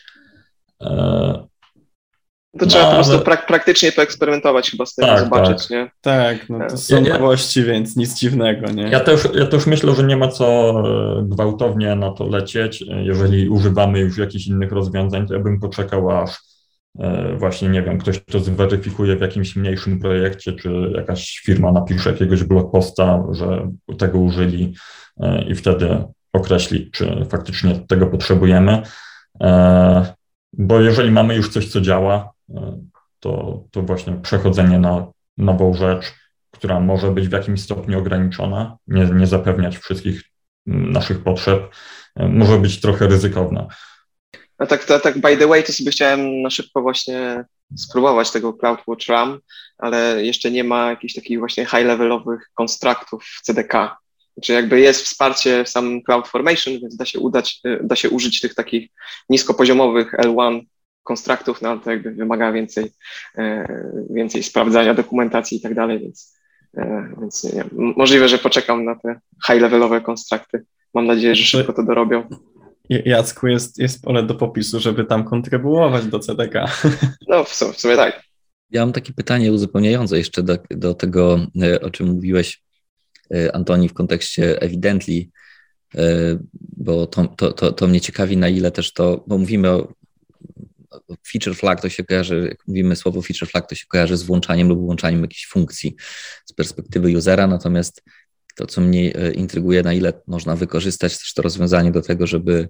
E, 0.83 1.53
to 2.59 2.67
trzeba 2.67 2.85
no, 2.85 2.91
po 2.91 2.95
prostu 2.95 3.19
prak 3.21 3.47
praktycznie 3.47 3.93
poeksperymentować 3.93 4.71
chyba 4.71 4.87
z 4.87 4.95
tym, 4.95 5.07
tak, 5.07 5.21
zobaczyć, 5.21 5.59
tak. 5.59 5.71
nie? 5.71 5.91
Tak, 6.01 6.51
no 6.51 6.59
to 6.69 6.77
są 6.77 7.03
ja, 7.03 7.19
nowości, 7.19 7.63
więc 7.63 7.97
nic 7.97 8.19
dziwnego, 8.19 8.73
nie? 8.73 8.83
Ja 8.83 9.01
też, 9.01 9.29
ja 9.35 9.47
też 9.47 9.67
myślę, 9.67 9.95
że 9.95 10.03
nie 10.05 10.17
ma 10.17 10.29
co 10.29 10.71
e, 11.19 11.23
gwałtownie 11.23 11.95
na 11.95 12.11
to 12.11 12.27
lecieć. 12.27 12.85
Jeżeli 13.03 13.49
używamy 13.49 14.01
już 14.01 14.19
jakichś 14.19 14.47
innych 14.47 14.73
rozwiązań, 14.73 15.27
to 15.27 15.35
ja 15.35 15.41
bym 15.41 15.61
poczekał, 15.61 16.11
aż 16.11 16.31
e, 16.31 16.52
właśnie, 17.37 17.69
nie 17.69 17.83
wiem, 17.83 17.99
ktoś 17.99 18.25
to 18.25 18.41
zweryfikuje 18.41 19.17
w 19.17 19.21
jakimś 19.21 19.57
mniejszym 19.57 19.99
projekcie, 19.99 20.53
czy 20.53 20.93
jakaś 20.95 21.43
firma 21.45 21.73
napisze 21.73 22.11
jakiegoś 22.11 22.45
blogposta, 22.45 23.23
że 23.33 23.71
tego 23.99 24.19
użyli 24.19 24.75
E, 25.21 25.43
i 25.43 25.55
wtedy 25.55 26.05
określić, 26.33 26.91
czy 26.91 27.27
faktycznie 27.31 27.75
tego 27.75 28.07
potrzebujemy. 28.07 28.83
E, 29.41 30.15
bo 30.53 30.81
jeżeli 30.81 31.11
mamy 31.11 31.37
już 31.37 31.49
coś, 31.49 31.69
co 31.69 31.81
działa, 31.81 32.33
e, 32.55 32.79
to, 33.21 33.65
to 33.71 33.83
właśnie 33.83 34.13
przechodzenie 34.13 34.79
na 34.79 35.07
nową 35.39 35.75
rzecz, 35.75 36.15
która 36.51 36.81
może 36.81 37.11
być 37.11 37.29
w 37.29 37.33
jakimś 37.33 37.63
stopniu 37.63 37.99
ograniczona, 37.99 38.77
nie, 38.87 39.05
nie 39.05 39.27
zapewniać 39.27 39.79
wszystkich 39.79 40.23
naszych 40.67 41.23
potrzeb, 41.23 41.75
może 42.17 42.59
być 42.59 42.81
trochę 42.81 43.07
ryzykowna. 43.07 43.67
No 44.63 44.67
tak, 44.67 44.85
tak, 44.85 45.03
tak, 45.03 45.19
by 45.19 45.37
the 45.37 45.47
way, 45.47 45.63
to 45.65 45.73
sobie 45.73 45.91
chciałem 45.91 46.43
na 46.43 46.51
szybko 46.51 46.83
właśnie 46.83 47.45
spróbować 47.77 48.31
tego 48.31 48.53
CloudWatch 48.53 49.09
RAM, 49.09 49.39
ale 49.79 50.25
jeszcze 50.25 50.51
nie 50.51 50.65
ma 50.65 50.91
jakichś 50.91 51.15
takich 51.15 51.39
właśnie 51.39 51.67
high-levelowych 51.67 52.51
konstruktów 52.55 53.25
w 53.25 53.43
CDK. 53.43 53.97
Znaczy 54.37 54.53
jakby 54.53 54.81
jest 54.81 55.05
wsparcie 55.05 55.65
w 55.65 55.69
samym 55.69 56.03
CloudFormation, 56.03 56.81
więc 56.81 56.97
da 56.97 57.05
się 57.05 57.19
udać, 57.19 57.61
y, 57.67 57.81
da 57.83 57.97
się 57.97 58.11
użyć 58.11 58.41
tych 58.41 58.55
takich 58.55 58.91
niskopoziomowych 59.29 60.13
L1 60.13 60.61
konstruktów, 61.03 61.63
no 61.63 61.69
ale 61.69 61.81
to 61.81 61.91
jakby 61.91 62.11
wymaga 62.11 62.53
więcej, 62.53 62.91
e, 63.39 63.67
więcej 64.11 64.43
sprawdzania 64.43 64.95
dokumentacji 64.95 65.59
i 65.59 65.61
tak 65.61 65.75
dalej, 65.75 66.01
więc, 66.01 66.39
e, 66.77 67.15
więc 67.21 67.45
nie, 67.55 67.65
możliwe, 67.73 68.29
że 68.29 68.39
poczekam 68.39 68.85
na 68.85 68.95
te 68.95 69.21
high-levelowe 69.47 70.01
konstrukty. 70.01 70.65
Mam 70.95 71.07
nadzieję, 71.07 71.35
że 71.35 71.45
szybko 71.45 71.73
to 71.73 71.83
dorobią. 71.83 72.29
Jacku, 72.89 73.47
jest, 73.47 73.79
jest 73.79 74.03
pole 74.03 74.23
do 74.23 74.35
popisu, 74.35 74.81
żeby 74.81 75.05
tam 75.05 75.25
kontrybuować 75.25 76.07
do 76.07 76.19
CDK. 76.19 76.55
No, 77.29 77.45
w 77.45 77.55
sumie, 77.55 77.73
w 77.73 77.81
sumie 77.81 77.97
tak. 77.97 78.23
Ja 78.71 78.81
mam 78.81 78.93
takie 78.93 79.13
pytanie 79.13 79.53
uzupełniające 79.53 80.19
jeszcze 80.19 80.43
do, 80.43 80.59
do 80.71 80.95
tego, 80.95 81.47
e, 81.63 81.81
o 81.81 81.91
czym 81.91 82.07
mówiłeś 82.07 82.63
E, 83.35 83.57
Antoni 83.57 83.89
w 83.89 83.95
kontekście 83.95 84.63
ewidently, 84.63 85.29
e, 85.95 86.39
bo 86.77 87.07
to, 87.07 87.27
to, 87.27 87.53
to, 87.53 87.73
to 87.73 87.87
mnie 87.87 88.01
ciekawi, 88.01 88.37
na 88.37 88.49
ile 88.49 88.71
też 88.71 88.93
to, 88.93 89.25
bo 89.27 89.39
mówimy 89.39 89.71
o 89.71 89.93
feature 91.33 91.57
flag, 91.57 91.81
to 91.81 91.89
się 91.89 92.05
kojarzy, 92.05 92.47
jak 92.49 92.69
mówimy 92.69 92.97
słowo 92.97 93.23
feature 93.23 93.49
flag, 93.49 93.69
to 93.69 93.75
się 93.75 93.87
kojarzy 93.89 94.17
z 94.17 94.23
włączaniem 94.23 94.69
lub 94.69 94.79
wyłączaniem 94.79 95.23
jakiejś 95.23 95.47
funkcji 95.47 95.97
z 96.45 96.53
perspektywy 96.53 97.17
usera, 97.19 97.47
natomiast 97.47 98.03
to, 98.57 98.67
co 98.67 98.81
mnie 98.81 99.17
e, 99.17 99.33
intryguje, 99.33 99.83
na 99.83 99.93
ile 99.93 100.13
można 100.27 100.57
wykorzystać 100.57 101.19
też 101.19 101.35
to 101.35 101.43
rozwiązanie 101.43 101.93
do 101.93 102.03
tego, 102.03 102.27
żeby 102.27 102.69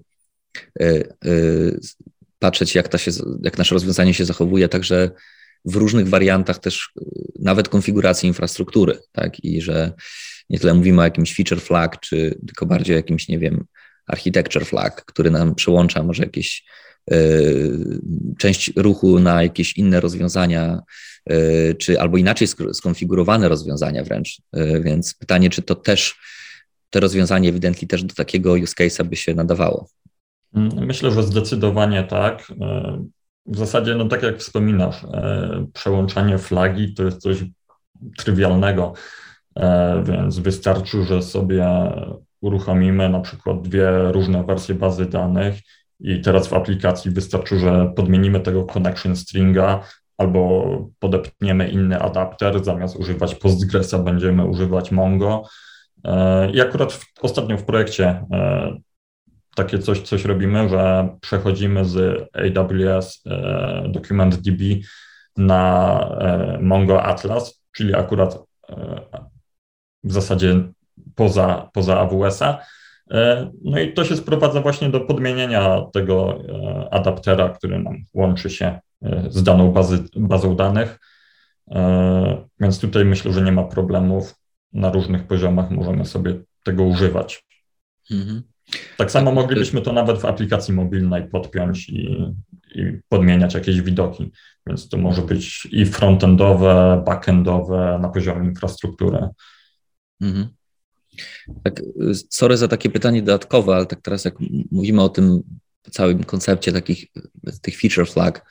patrzeć, 2.39 2.75
jak, 2.75 2.87
ta 2.87 2.97
się, 2.97 3.11
jak 3.43 3.57
nasze 3.57 3.75
rozwiązanie 3.75 4.13
się 4.13 4.25
zachowuje, 4.25 4.69
także 4.69 5.11
w 5.65 5.75
różnych 5.75 6.09
wariantach 6.09 6.59
też 6.59 6.91
nawet 7.39 7.69
konfiguracji 7.69 8.27
infrastruktury, 8.27 8.99
tak, 9.11 9.43
i 9.43 9.61
że 9.61 9.91
nie 10.49 10.59
tyle 10.59 10.73
mówimy 10.73 11.01
o 11.01 11.03
jakimś 11.03 11.35
feature 11.35 11.61
flag, 11.61 11.99
czy 11.99 12.39
tylko 12.47 12.65
bardziej 12.65 12.95
o 12.95 12.97
jakimś, 12.97 13.27
nie 13.27 13.39
wiem, 13.39 13.65
architecture 14.07 14.65
flag, 14.65 15.05
który 15.05 15.31
nam 15.31 15.55
przełącza 15.55 16.03
może 16.03 16.23
jakieś 16.23 16.65
część 18.37 18.73
ruchu 18.75 19.19
na 19.19 19.43
jakieś 19.43 19.77
inne 19.77 19.99
rozwiązania, 19.99 20.79
y, 21.31 21.75
czy 21.79 21.99
albo 21.99 22.17
inaczej 22.17 22.47
skonfigurowane 22.73 23.49
rozwiązania 23.49 24.03
wręcz. 24.03 24.41
Y, 24.57 24.81
więc 24.85 25.13
pytanie, 25.13 25.49
czy 25.49 25.61
to 25.61 25.75
też 25.75 26.15
to 26.89 26.99
rozwiązanie 26.99 27.49
ewidentnie 27.49 27.87
też 27.87 28.03
do 28.03 28.15
takiego 28.15 28.53
use 28.53 28.73
case'a 28.79 29.03
by 29.03 29.15
się 29.15 29.33
nadawało? 29.33 29.87
Myślę, 30.75 31.11
że 31.11 31.23
zdecydowanie 31.23 32.03
tak. 32.03 32.53
W 33.45 33.57
zasadzie, 33.57 33.95
no 33.95 34.07
tak 34.07 34.23
jak 34.23 34.37
wspominasz, 34.37 35.05
przełączanie 35.73 36.37
flagi 36.37 36.93
to 36.93 37.03
jest 37.03 37.17
coś 37.17 37.37
trywialnego. 38.17 38.93
E, 39.55 40.03
więc 40.07 40.39
wystarczy, 40.39 41.03
że 41.03 41.21
sobie 41.21 41.67
uruchomimy 42.41 43.09
na 43.09 43.19
przykład 43.19 43.61
dwie 43.61 44.11
różne 44.11 44.43
wersje 44.43 44.75
bazy 44.75 45.05
danych 45.05 45.55
i 46.03 46.21
teraz 46.21 46.47
w 46.47 46.53
aplikacji 46.53 47.11
wystarczy, 47.11 47.59
że 47.59 47.93
podmienimy 47.95 48.39
tego 48.39 48.63
connection 48.63 49.15
stringa 49.15 49.83
albo 50.17 50.65
podepniemy 50.99 51.69
inny 51.69 51.99
adapter, 51.99 52.63
zamiast 52.63 52.95
używać 52.95 53.35
Postgresa 53.35 53.99
będziemy 53.99 54.45
używać 54.45 54.91
Mongo 54.91 55.43
I 56.53 56.61
akurat 56.61 56.93
w, 56.93 57.05
ostatnio 57.21 57.57
w 57.57 57.63
projekcie 57.65 58.25
takie 59.55 59.79
coś, 59.79 60.01
coś 60.01 60.25
robimy, 60.25 60.69
że 60.69 61.09
przechodzimy 61.21 61.85
z 61.85 62.27
AWS 62.57 63.23
Document 63.89 64.35
DB 64.35 64.63
na 65.37 66.09
Mongo 66.61 67.03
Atlas, 67.03 67.63
czyli 67.71 67.95
akurat 67.95 68.37
w 70.03 70.13
zasadzie 70.13 70.63
poza, 71.15 71.69
poza 71.73 71.99
AWS-a. 71.99 72.59
E, 73.13 73.51
no 73.63 73.79
i 73.79 73.93
to 73.93 74.05
się 74.05 74.17
sprowadza 74.17 74.61
właśnie 74.61 74.89
do 74.89 74.99
podmienienia 74.99 75.81
tego 75.93 76.39
e, 76.49 76.93
adaptera, 76.93 77.49
który 77.49 77.79
nam 77.79 77.95
łączy 78.13 78.49
się 78.49 78.79
e, 79.01 79.25
z 79.29 79.43
daną 79.43 79.71
bazy, 79.71 80.03
bazą 80.15 80.55
danych. 80.55 80.99
Więc 82.59 82.79
tutaj 82.79 83.05
myślę, 83.05 83.33
że 83.33 83.41
nie 83.41 83.51
ma 83.51 83.63
problemów. 83.63 84.35
Na 84.73 84.91
różnych 84.91 85.27
poziomach 85.27 85.71
możemy 85.71 86.05
sobie 86.05 86.39
tego 86.63 86.83
używać. 86.83 87.43
Mhm. 88.11 88.43
Tak 88.97 89.11
samo 89.11 89.31
moglibyśmy 89.31 89.81
to 89.81 89.93
nawet 89.93 90.17
w 90.17 90.25
aplikacji 90.25 90.73
mobilnej 90.73 91.29
podpiąć 91.29 91.89
i, 91.89 92.33
i 92.75 92.99
podmieniać 93.09 93.53
jakieś 93.53 93.81
widoki. 93.81 94.31
Więc 94.67 94.89
to 94.89 94.97
może 94.97 95.21
być 95.21 95.67
i 95.71 95.85
frontendowe, 95.85 97.03
backendowe 97.05 97.99
na 98.01 98.09
poziomie 98.09 98.49
infrastruktury. 98.49 99.27
Mhm. 100.21 100.47
Tak, 101.63 101.81
sorry 102.29 102.57
za 102.57 102.67
takie 102.67 102.89
pytanie 102.89 103.21
dodatkowe, 103.21 103.75
ale 103.75 103.85
tak 103.85 104.01
teraz 104.01 104.25
jak 104.25 104.35
mówimy 104.71 105.01
o 105.01 105.09
tym 105.09 105.43
całym 105.91 106.23
koncepcie 106.23 106.71
takich 106.71 107.05
tych 107.61 107.79
feature 107.79 108.07
flag, 108.09 108.45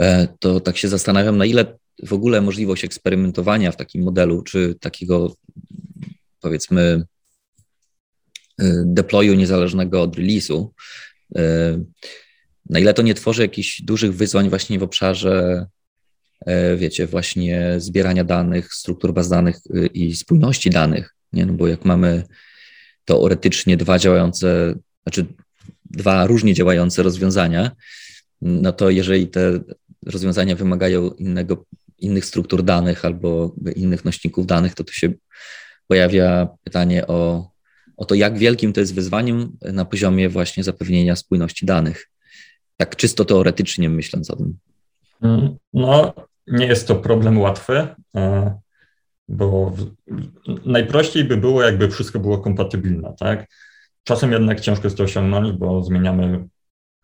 e, 0.00 0.28
to 0.38 0.60
tak 0.60 0.76
się 0.76 0.88
zastanawiam, 0.88 1.36
na 1.36 1.44
ile 1.44 1.78
w 2.02 2.12
ogóle 2.12 2.40
możliwość 2.40 2.84
eksperymentowania 2.84 3.72
w 3.72 3.76
takim 3.76 4.02
modelu, 4.02 4.42
czy 4.42 4.74
takiego 4.80 5.36
powiedzmy 6.40 7.04
e, 8.58 8.82
deployu 8.86 9.34
niezależnego 9.34 10.02
od 10.02 10.16
release'u, 10.16 10.68
na 12.70 12.78
ile 12.78 12.94
to 12.94 13.02
nie 13.02 13.14
tworzy 13.14 13.42
jakichś 13.42 13.82
dużych 13.82 14.14
wyzwań 14.14 14.48
właśnie 14.48 14.78
w 14.78 14.82
obszarze 14.82 15.66
wiecie, 16.76 17.06
właśnie 17.06 17.74
zbierania 17.78 18.24
danych, 18.24 18.74
struktur 18.74 19.12
baz 19.12 19.28
danych 19.28 19.56
y, 19.74 19.86
i 19.86 20.16
spójności 20.16 20.70
danych, 20.70 21.14
nie? 21.32 21.46
No 21.46 21.52
bo 21.52 21.68
jak 21.68 21.84
mamy 21.84 22.22
teoretycznie 23.04 23.76
dwa 23.76 23.98
działające, 23.98 24.74
znaczy 25.02 25.26
dwa 25.84 26.26
różnie 26.26 26.54
działające 26.54 27.02
rozwiązania, 27.02 27.70
no 28.42 28.72
to 28.72 28.90
jeżeli 28.90 29.28
te 29.28 29.60
rozwiązania 30.06 30.56
wymagają 30.56 31.10
innego, 31.10 31.64
innych 31.98 32.24
struktur 32.24 32.62
danych 32.62 33.04
albo 33.04 33.54
innych 33.76 34.04
nośników 34.04 34.46
danych, 34.46 34.74
to 34.74 34.84
tu 34.84 34.92
się 34.92 35.12
pojawia 35.86 36.48
pytanie 36.64 37.06
o, 37.06 37.50
o 37.96 38.04
to, 38.04 38.14
jak 38.14 38.38
wielkim 38.38 38.72
to 38.72 38.80
jest 38.80 38.94
wyzwaniem 38.94 39.56
na 39.72 39.84
poziomie 39.84 40.28
właśnie 40.28 40.64
zapewnienia 40.64 41.16
spójności 41.16 41.66
danych. 41.66 42.08
Tak 42.76 42.96
czysto 42.96 43.24
teoretycznie 43.24 43.88
myśląc 43.88 44.30
o 44.30 44.36
tym. 44.36 44.58
Mm, 45.22 45.56
no, 45.72 46.14
nie 46.46 46.66
jest 46.66 46.88
to 46.88 46.94
problem 46.94 47.38
łatwy, 47.38 47.86
e, 48.16 48.54
bo 49.28 49.72
najprościej 50.66 51.24
by 51.24 51.36
było, 51.36 51.62
jakby 51.62 51.88
wszystko 51.88 52.18
było 52.18 52.38
kompatybilne, 52.38 53.14
tak? 53.18 53.46
Czasem 54.04 54.32
jednak 54.32 54.60
ciężko 54.60 54.86
jest 54.86 54.96
to 54.96 55.02
osiągnąć, 55.02 55.52
bo 55.52 55.82
zmieniamy 55.82 56.48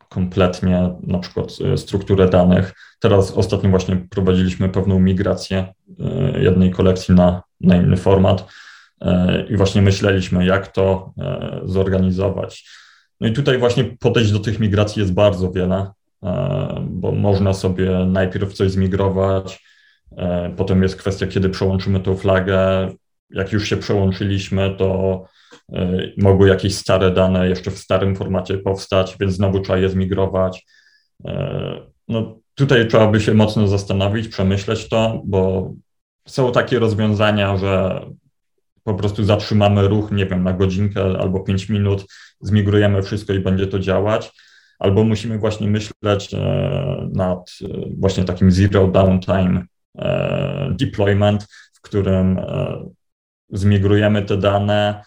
kompletnie 0.09 0.95
na 1.03 1.19
przykład 1.19 1.49
e, 1.65 1.77
strukturę 1.77 2.29
danych. 2.29 2.75
Teraz 3.01 3.31
ostatnio 3.31 3.71
właśnie 3.71 3.97
prowadziliśmy 4.11 4.69
pewną 4.69 4.99
migrację 4.99 5.73
e, 6.01 6.41
jednej 6.43 6.71
kolekcji 6.71 7.15
na, 7.15 7.43
na 7.61 7.77
inny 7.77 7.97
format 7.97 8.49
i 9.51 9.57
właśnie 9.57 9.83
myśleliśmy, 9.83 10.47
jak 10.47 10.73
to 10.73 11.13
zorganizować. 11.65 12.71
No 13.21 13.29
i 13.29 13.33
tutaj 13.33 13.59
właśnie 13.59 13.85
podejść 13.85 14.33
do 14.33 14.39
tych 14.39 14.61
migracji 14.61 15.01
jest 15.01 15.13
bardzo 15.15 15.53
wiele. 15.53 15.91
E, 16.23 16.87
bo 16.91 17.13
można 17.13 17.53
sobie 17.53 17.91
najpierw 18.07 18.53
coś 18.53 18.71
zmigrować, 18.71 19.65
e, 20.17 20.55
potem 20.57 20.83
jest 20.83 20.97
kwestia, 20.97 21.27
kiedy 21.27 21.49
przełączymy 21.49 22.01
tą 22.01 22.17
flagę. 22.17 22.89
Jak 23.31 23.53
już 23.53 23.69
się 23.69 23.77
przełączyliśmy, 23.77 24.75
to 24.79 25.23
e, 25.73 25.99
mogły 26.19 26.49
jakieś 26.49 26.75
stare 26.75 27.11
dane 27.11 27.49
jeszcze 27.49 27.71
w 27.71 27.79
starym 27.79 28.17
formacie 28.17 28.59
powstać, 28.59 29.17
więc 29.21 29.35
znowu 29.35 29.61
trzeba 29.61 29.79
je 29.79 29.89
zmigrować. 29.89 30.67
No, 32.09 32.39
tutaj 32.55 32.89
trzeba 32.89 33.07
by 33.07 33.21
się 33.21 33.35
mocno 33.35 33.69
zastanowić, 33.69 34.29
przemyśleć 34.29 34.89
to, 34.89 35.23
bo 35.25 35.73
są 36.29 36.53
takie 36.53 36.79
rozwiązania, 36.79 37.57
że 37.57 38.01
po 38.83 38.95
prostu 38.95 39.25
zatrzymamy 39.25 39.89
ruch, 39.89 40.13
nie 40.13 40.27
wiem, 40.27 40.45
na 40.45 40.53
godzinkę 40.53 41.03
albo 41.21 41.41
5 41.41 41.69
minut, 41.69 42.07
zmigrujemy 42.41 43.03
wszystko 43.03 43.33
i 43.33 43.41
będzie 43.41 43.67
to 43.67 43.79
działać 43.79 44.33
albo 44.79 45.05
musimy 45.05 45.39
właśnie 45.39 45.69
myśleć 45.69 46.35
e, 46.35 47.09
nad 47.13 47.51
e, 47.65 47.69
właśnie 47.99 48.25
takim 48.25 48.51
zero 48.51 48.89
downtime 48.89 49.65
e, 49.99 50.75
deployment, 50.79 51.47
w 51.73 51.81
którym 51.81 52.41
zmigrujemy 53.51 54.23
te 54.23 54.37
dane, 54.37 55.05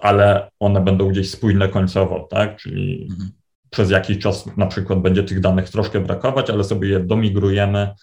ale 0.00 0.50
one 0.60 0.80
będą 0.80 1.08
gdzieś 1.08 1.30
spójne 1.30 1.68
końcowo, 1.68 2.28
tak? 2.30 2.56
Czyli 2.56 3.06
mhm. 3.10 3.30
przez 3.70 3.90
jakiś 3.90 4.18
czas 4.18 4.56
na 4.56 4.66
przykład 4.66 5.00
będzie 5.00 5.22
tych 5.22 5.40
danych 5.40 5.70
troszkę 5.70 6.00
brakować, 6.00 6.50
ale 6.50 6.64
sobie 6.64 6.88
je 6.88 7.00
domigrujemy 7.00 7.94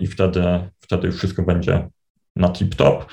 i 0.00 0.06
wtedy, 0.06 0.42
wtedy 0.80 1.06
już 1.06 1.16
wszystko 1.16 1.42
będzie 1.42 1.88
na 2.36 2.48
tip-top. 2.48 3.04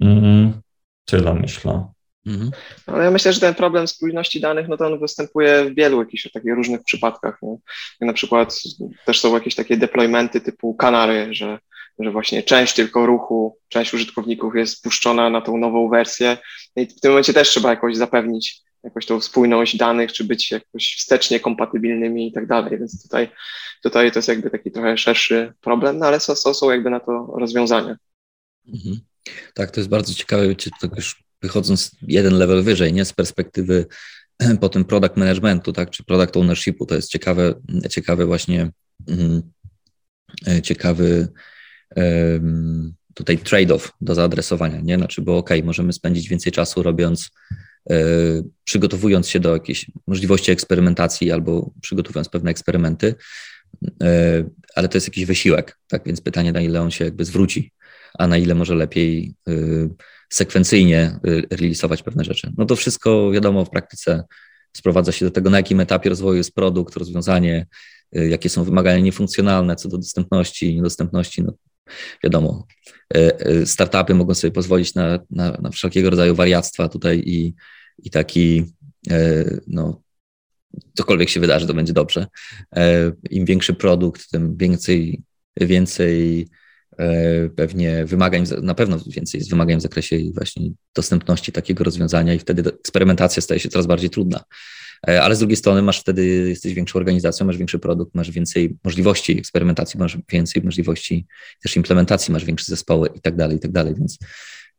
Mm, 0.00 0.60
tyle 1.04 1.34
myślę. 1.34 1.86
Mhm. 2.30 2.50
Ale 2.86 3.04
ja 3.04 3.10
myślę, 3.10 3.32
że 3.32 3.40
ten 3.40 3.54
problem 3.54 3.88
spójności 3.88 4.40
danych, 4.40 4.68
no 4.68 4.76
to 4.76 4.86
on 4.86 5.00
występuje 5.00 5.64
w 5.64 5.74
wielu 5.74 6.00
jakichś 6.00 6.30
takich 6.32 6.54
różnych 6.54 6.84
przypadkach. 6.84 7.38
No. 7.42 7.58
Na 8.00 8.12
przykład 8.12 8.60
też 9.06 9.20
są 9.20 9.34
jakieś 9.34 9.54
takie 9.54 9.76
deploymenty 9.76 10.40
typu 10.40 10.74
kanary, 10.74 11.28
że, 11.30 11.58
że 11.98 12.10
właśnie 12.10 12.42
część 12.42 12.74
tylko 12.74 13.06
ruchu, 13.06 13.58
część 13.68 13.94
użytkowników 13.94 14.56
jest 14.56 14.78
spuszczona 14.78 15.30
na 15.30 15.40
tą 15.40 15.56
nową 15.56 15.88
wersję 15.88 16.38
i 16.76 16.86
w 16.86 17.00
tym 17.00 17.10
momencie 17.10 17.32
też 17.32 17.48
trzeba 17.48 17.70
jakoś 17.70 17.96
zapewnić 17.96 18.62
jakoś 18.84 19.06
tą 19.06 19.20
spójność 19.20 19.76
danych, 19.76 20.12
czy 20.12 20.24
być 20.24 20.50
jakoś 20.50 20.96
wstecznie 20.98 21.40
kompatybilnymi 21.40 22.28
i 22.28 22.32
tak 22.32 22.46
dalej, 22.46 22.78
więc 22.78 23.02
tutaj, 23.02 23.28
tutaj 23.82 24.12
to 24.12 24.18
jest 24.18 24.28
jakby 24.28 24.50
taki 24.50 24.70
trochę 24.70 24.98
szerszy 24.98 25.52
problem, 25.60 25.98
no 25.98 26.06
ale 26.06 26.20
są, 26.20 26.34
są 26.34 26.70
jakby 26.70 26.90
na 26.90 27.00
to 27.00 27.34
rozwiązania. 27.38 27.96
Mhm. 28.68 29.00
Tak, 29.54 29.70
to 29.70 29.80
jest 29.80 29.90
bardzo 29.90 30.14
ciekawe, 30.14 30.54
czy 30.54 30.70
to 30.80 30.88
już 30.96 31.29
wychodząc 31.42 31.90
jeden 32.02 32.34
level 32.34 32.62
wyżej, 32.62 32.92
nie 32.92 33.04
z 33.04 33.12
perspektywy 33.12 33.86
potem 34.60 34.84
product 34.84 35.16
managementu, 35.16 35.72
tak, 35.72 35.90
czy 35.90 36.04
product 36.04 36.36
ownershipu, 36.36 36.86
to 36.86 36.94
jest 36.94 37.08
ciekawe, 37.08 37.54
ciekawe 37.90 38.26
właśnie, 38.26 38.70
mm, 39.08 39.42
e, 40.46 40.62
ciekawy 40.62 41.28
tutaj 43.14 43.38
trade-off 43.38 43.92
do 44.00 44.14
zaadresowania, 44.14 44.80
nie? 44.80 44.96
Znaczy, 44.96 45.22
bo 45.22 45.38
ok, 45.38 45.50
możemy 45.64 45.92
spędzić 45.92 46.28
więcej 46.28 46.52
czasu 46.52 46.82
robiąc, 46.82 47.30
e, 47.90 47.96
przygotowując 48.64 49.28
się 49.28 49.40
do 49.40 49.52
jakiejś 49.52 49.90
możliwości 50.06 50.50
eksperymentacji 50.50 51.32
albo 51.32 51.70
przygotowując 51.80 52.28
pewne 52.28 52.50
eksperymenty, 52.50 53.14
e, 54.02 54.44
ale 54.74 54.88
to 54.88 54.96
jest 54.96 55.06
jakiś 55.06 55.24
wysiłek, 55.24 55.78
tak? 55.88 56.02
Więc 56.06 56.20
pytanie, 56.20 56.52
na 56.52 56.60
ile 56.60 56.82
on 56.82 56.90
się 56.90 57.04
jakby 57.04 57.24
zwróci, 57.24 57.72
a 58.18 58.26
na 58.26 58.38
ile 58.38 58.54
może 58.54 58.74
lepiej 58.74 59.34
sekwencyjnie 60.30 61.18
y, 61.26 61.46
releasować 61.50 62.02
pewne 62.02 62.24
rzeczy. 62.24 62.52
No 62.58 62.66
to 62.66 62.76
wszystko 62.76 63.30
wiadomo 63.30 63.64
w 63.64 63.70
praktyce 63.70 64.24
sprowadza 64.76 65.12
się 65.12 65.24
do 65.24 65.30
tego, 65.30 65.50
na 65.50 65.56
jakim 65.56 65.80
etapie 65.80 66.10
rozwoju 66.10 66.36
jest 66.36 66.54
produkt, 66.54 66.96
rozwiązanie, 66.96 67.66
y, 68.16 68.28
jakie 68.28 68.48
są 68.48 68.64
wymagania 68.64 69.00
niefunkcjonalne 69.00 69.76
co 69.76 69.88
do 69.88 69.96
dostępności, 69.98 70.74
niedostępności. 70.74 71.42
No, 71.42 71.52
wiadomo, 72.24 72.66
y, 73.16 73.66
startupy 73.66 74.14
mogą 74.14 74.34
sobie 74.34 74.50
pozwolić 74.50 74.94
na, 74.94 75.18
na, 75.30 75.50
na 75.50 75.70
wszelkiego 75.70 76.10
rodzaju 76.10 76.34
wariactwa 76.34 76.88
tutaj 76.88 77.22
i, 77.26 77.54
i 78.02 78.10
taki, 78.10 78.64
no, 79.66 80.02
cokolwiek 80.94 81.28
się 81.28 81.40
wydarzy, 81.40 81.66
to 81.66 81.74
będzie 81.74 81.92
dobrze. 81.92 82.26
Im 83.30 83.44
większy 83.44 83.74
produkt, 83.74 84.30
tym 84.30 84.56
więcej, 84.56 85.20
więcej 85.60 86.46
pewnie 87.56 88.04
wymagań, 88.04 88.44
na 88.62 88.74
pewno 88.74 88.98
więcej 89.06 89.38
jest 89.38 89.50
wymagań 89.50 89.78
w 89.78 89.82
zakresie 89.82 90.18
właśnie 90.34 90.70
dostępności 90.94 91.52
takiego 91.52 91.84
rozwiązania 91.84 92.34
i 92.34 92.38
wtedy 92.38 92.70
eksperymentacja 92.70 93.42
staje 93.42 93.60
się 93.60 93.68
coraz 93.68 93.86
bardziej 93.86 94.10
trudna. 94.10 94.44
E, 95.08 95.22
ale 95.22 95.36
z 95.36 95.38
drugiej 95.38 95.56
strony 95.56 95.82
masz 95.82 96.00
wtedy, 96.00 96.26
jesteś 96.26 96.74
większą 96.74 96.98
organizacją, 96.98 97.46
masz 97.46 97.56
większy 97.56 97.78
produkt, 97.78 98.14
masz 98.14 98.30
więcej 98.30 98.76
możliwości 98.84 99.38
eksperymentacji, 99.38 100.00
masz 100.00 100.18
więcej 100.32 100.62
możliwości 100.62 101.26
też 101.62 101.76
implementacji, 101.76 102.32
masz 102.32 102.44
większe 102.44 102.66
zespoły 102.66 103.08
i 103.14 103.20
tak 103.20 103.36
dalej, 103.36 103.56
i 103.56 103.60
tak 103.60 103.72
dalej, 103.72 103.94
więc 103.94 104.18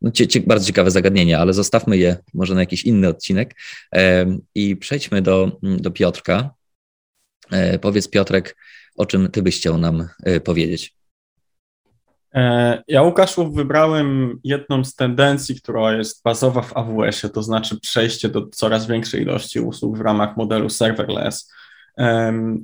no, 0.01 0.11
cie, 0.11 0.27
cie, 0.27 0.39
bardzo 0.39 0.65
ciekawe 0.65 0.91
zagadnienie, 0.91 1.39
ale 1.39 1.53
zostawmy 1.53 1.97
je 1.97 2.17
może 2.33 2.53
na 2.53 2.59
jakiś 2.59 2.83
inny 2.83 3.07
odcinek 3.07 3.55
e, 3.95 4.25
i 4.55 4.75
przejdźmy 4.75 5.21
do, 5.21 5.59
do 5.63 5.91
Piotrka. 5.91 6.49
Powiedz 7.81 8.09
Piotrek, 8.09 8.57
o 8.95 9.05
czym 9.05 9.31
ty 9.31 9.41
byś 9.41 9.57
chciał 9.57 9.77
nam 9.77 10.07
powiedzieć? 10.43 10.95
E, 12.35 12.83
ja 12.87 13.01
Łukaszu 13.01 13.51
wybrałem 13.51 14.39
jedną 14.43 14.83
z 14.83 14.95
tendencji, 14.95 15.55
która 15.61 15.93
jest 15.93 16.23
bazowa 16.23 16.61
w 16.61 16.77
AWS-ie, 16.77 17.33
to 17.33 17.43
znaczy 17.43 17.79
przejście 17.79 18.29
do 18.29 18.47
coraz 18.47 18.87
większej 18.87 19.21
ilości 19.21 19.59
usług 19.59 19.97
w 19.97 20.01
ramach 20.01 20.37
modelu 20.37 20.69
serverless. 20.69 21.51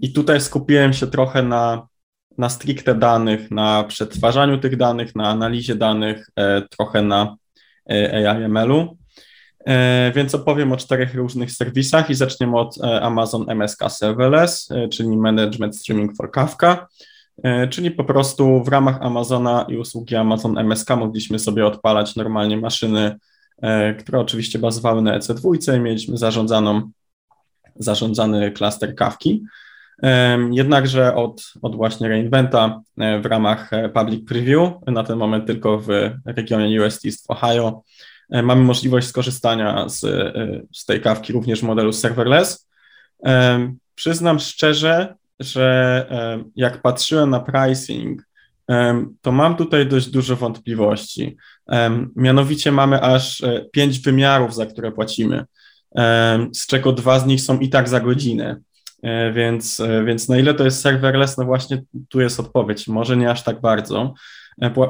I 0.02 0.14
tutaj 0.14 0.41
skupiłem 0.41 0.94
się 0.94 1.07
trochę 1.07 1.44
na, 1.44 1.88
na 2.38 2.49
stricte 2.49 2.95
danych, 2.95 3.52
na 3.52 3.84
przetwarzaniu 3.84 4.57
tych 4.57 4.77
danych, 4.77 5.15
na 5.15 5.30
analizie 5.30 5.76
danych, 5.76 6.30
e, 6.35 6.61
trochę 6.61 7.02
na 7.02 7.35
e, 7.89 8.30
AI-ML-u. 8.30 8.98
Więc 10.15 10.35
opowiem 10.35 10.72
o 10.72 10.77
czterech 10.77 11.15
różnych 11.15 11.52
serwisach 11.52 12.10
i 12.10 12.15
zaczniemy 12.15 12.57
od 12.57 12.76
Amazon 13.02 13.45
MSK 13.49 13.89
Serverless, 13.89 14.69
czyli 14.91 15.18
Management 15.18 15.77
Streaming 15.77 16.18
for 16.18 16.31
Kafka. 16.31 16.88
E, 17.43 17.68
czyli 17.68 17.91
po 17.91 18.03
prostu 18.03 18.64
w 18.64 18.68
ramach 18.68 19.01
Amazona 19.01 19.65
i 19.69 19.77
usługi 19.77 20.15
Amazon 20.15 20.57
MSK 20.57 20.89
mogliśmy 20.89 21.39
sobie 21.39 21.65
odpalać 21.65 22.15
normalnie 22.15 22.57
maszyny, 22.57 23.15
e, 23.61 23.93
które 23.93 24.19
oczywiście 24.19 24.59
bazowały 24.59 25.01
na 25.01 25.19
EC2 25.19 25.76
i 25.77 25.80
mieliśmy 25.80 26.18
zarządzaną, 26.18 26.91
zarządzany 27.76 28.51
klaster 28.51 28.95
kawki. 28.95 29.43
E, 30.03 30.39
jednakże 30.51 31.15
od, 31.15 31.53
od 31.61 31.76
właśnie 31.76 32.07
reinventa 32.09 32.81
w 33.22 33.26
ramach 33.26 33.72
public 33.93 34.27
preview, 34.27 34.73
na 34.88 35.03
ten 35.03 35.18
moment 35.18 35.47
tylko 35.47 35.80
w 35.80 35.88
regionie 36.26 36.81
US 36.81 37.05
East 37.05 37.27
w 37.27 37.31
Ohio, 37.31 37.81
mamy 38.30 38.64
możliwość 38.64 39.07
skorzystania 39.07 39.89
z, 39.89 39.99
z 40.73 40.85
tej 40.85 41.01
kawki 41.01 41.34
również 41.34 41.59
w 41.59 41.64
modelu 41.64 41.93
serverless. 41.93 42.68
Przyznam 43.95 44.39
szczerze, 44.39 45.15
że 45.39 46.45
jak 46.55 46.81
patrzyłem 46.81 47.30
na 47.30 47.39
pricing, 47.39 48.27
to 49.22 49.31
mam 49.31 49.55
tutaj 49.55 49.88
dość 49.88 50.09
dużo 50.09 50.35
wątpliwości. 50.35 51.38
Mianowicie 52.15 52.72
mamy 52.72 53.01
aż 53.01 53.43
e, 53.43 53.65
pięć 53.72 53.99
wymiarów, 53.99 54.55
za 54.55 54.65
które 54.65 54.91
płacimy, 54.91 55.45
z 56.53 56.68
czego 56.68 56.91
dwa 56.91 57.19
z 57.19 57.26
nich 57.26 57.41
są 57.41 57.59
i 57.59 57.69
tak 57.69 57.89
za 57.89 57.99
godzinę. 57.99 58.61
E, 59.03 59.34
więc, 59.34 59.80
e, 59.80 60.03
więc 60.05 60.30
na 60.30 60.38
ile 60.38 60.53
to 60.53 60.64
jest 60.64 60.81
serverless, 60.81 61.38
no 61.38 61.45
właśnie 61.45 61.84
tu 62.09 62.22
jest 62.22 62.39
odpowiedź. 62.39 62.88
Może 62.88 63.18
nie 63.18 63.31
aż 63.31 63.43
tak 63.43 63.61
bardzo. 63.61 64.14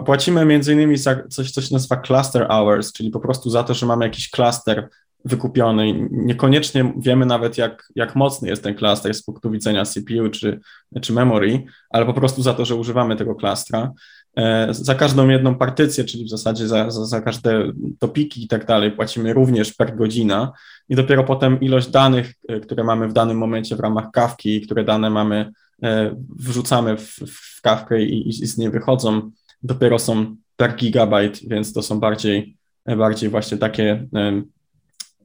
Płacimy 0.06 0.46
między 0.46 0.74
innymi 0.74 0.98
za 0.98 1.28
coś, 1.30 1.52
co 1.52 1.62
się 1.62 1.74
nazywa 1.74 1.98
cluster 1.98 2.48
hours, 2.48 2.94
czyli 2.94 3.10
po 3.10 3.20
prostu 3.20 3.50
za 3.50 3.64
to, 3.64 3.74
że 3.74 3.86
mamy 3.86 4.06
jakiś 4.06 4.30
cluster 4.30 4.90
wykupiony. 5.26 6.08
Niekoniecznie 6.12 6.94
wiemy 6.98 7.26
nawet, 7.26 7.58
jak, 7.58 7.92
jak 7.96 8.16
mocny 8.16 8.50
jest 8.50 8.64
ten 8.64 8.76
klaster 8.76 9.14
z 9.14 9.24
punktu 9.24 9.52
widzenia 9.52 9.86
CPU 9.86 10.30
czy, 10.32 10.60
czy 11.02 11.14
memory, 11.14 11.64
ale 11.90 12.06
po 12.06 12.14
prostu 12.14 12.42
za 12.42 12.54
to, 12.54 12.66
że 12.66 12.76
używamy 12.76 13.16
tego 13.16 13.36
klastra. 13.36 13.92
E, 14.38 14.68
za 14.72 14.96
każdą 14.96 15.30
jedną 15.30 15.56
partycję, 15.56 16.04
czyli 16.04 16.26
w 16.26 16.30
zasadzie 16.30 16.68
za, 16.68 16.92
za, 16.92 17.06
za 17.06 17.22
każde 17.22 17.72
topiki 18.00 18.44
i 18.44 18.48
tak 18.48 18.66
dalej, 18.66 18.92
płacimy 18.92 19.34
również 19.34 19.74
per 19.74 19.96
godzina 19.96 20.52
i 20.90 20.96
dopiero 20.96 21.24
potem 21.24 21.60
ilość 21.62 21.88
danych, 21.88 22.34
e, 22.48 22.60
które 22.60 22.84
mamy 22.84 23.08
w 23.08 23.14
danym 23.14 23.38
momencie 23.38 23.76
w 23.76 23.80
ramach 23.80 24.12
kawki, 24.12 24.62
które 24.62 24.84
dane 24.84 25.10
mamy, 25.10 25.52
e, 25.84 26.16
wrzucamy 26.40 26.98
w, 26.98 27.20
w 27.58 27.62
kawkę 27.62 28.04
i, 28.04 28.30
i 28.30 28.34
z 28.34 28.58
niej 28.58 28.70
wychodzą, 28.70 29.32
dopiero 29.64 30.00
są 30.00 30.36
per 30.56 30.76
gigabajt, 30.76 31.40
więc 31.48 31.74
to 31.74 31.82
są 31.82 32.00
bardziej, 32.00 32.58
bardziej 32.98 33.30
właśnie 33.30 33.58
takie 33.58 34.08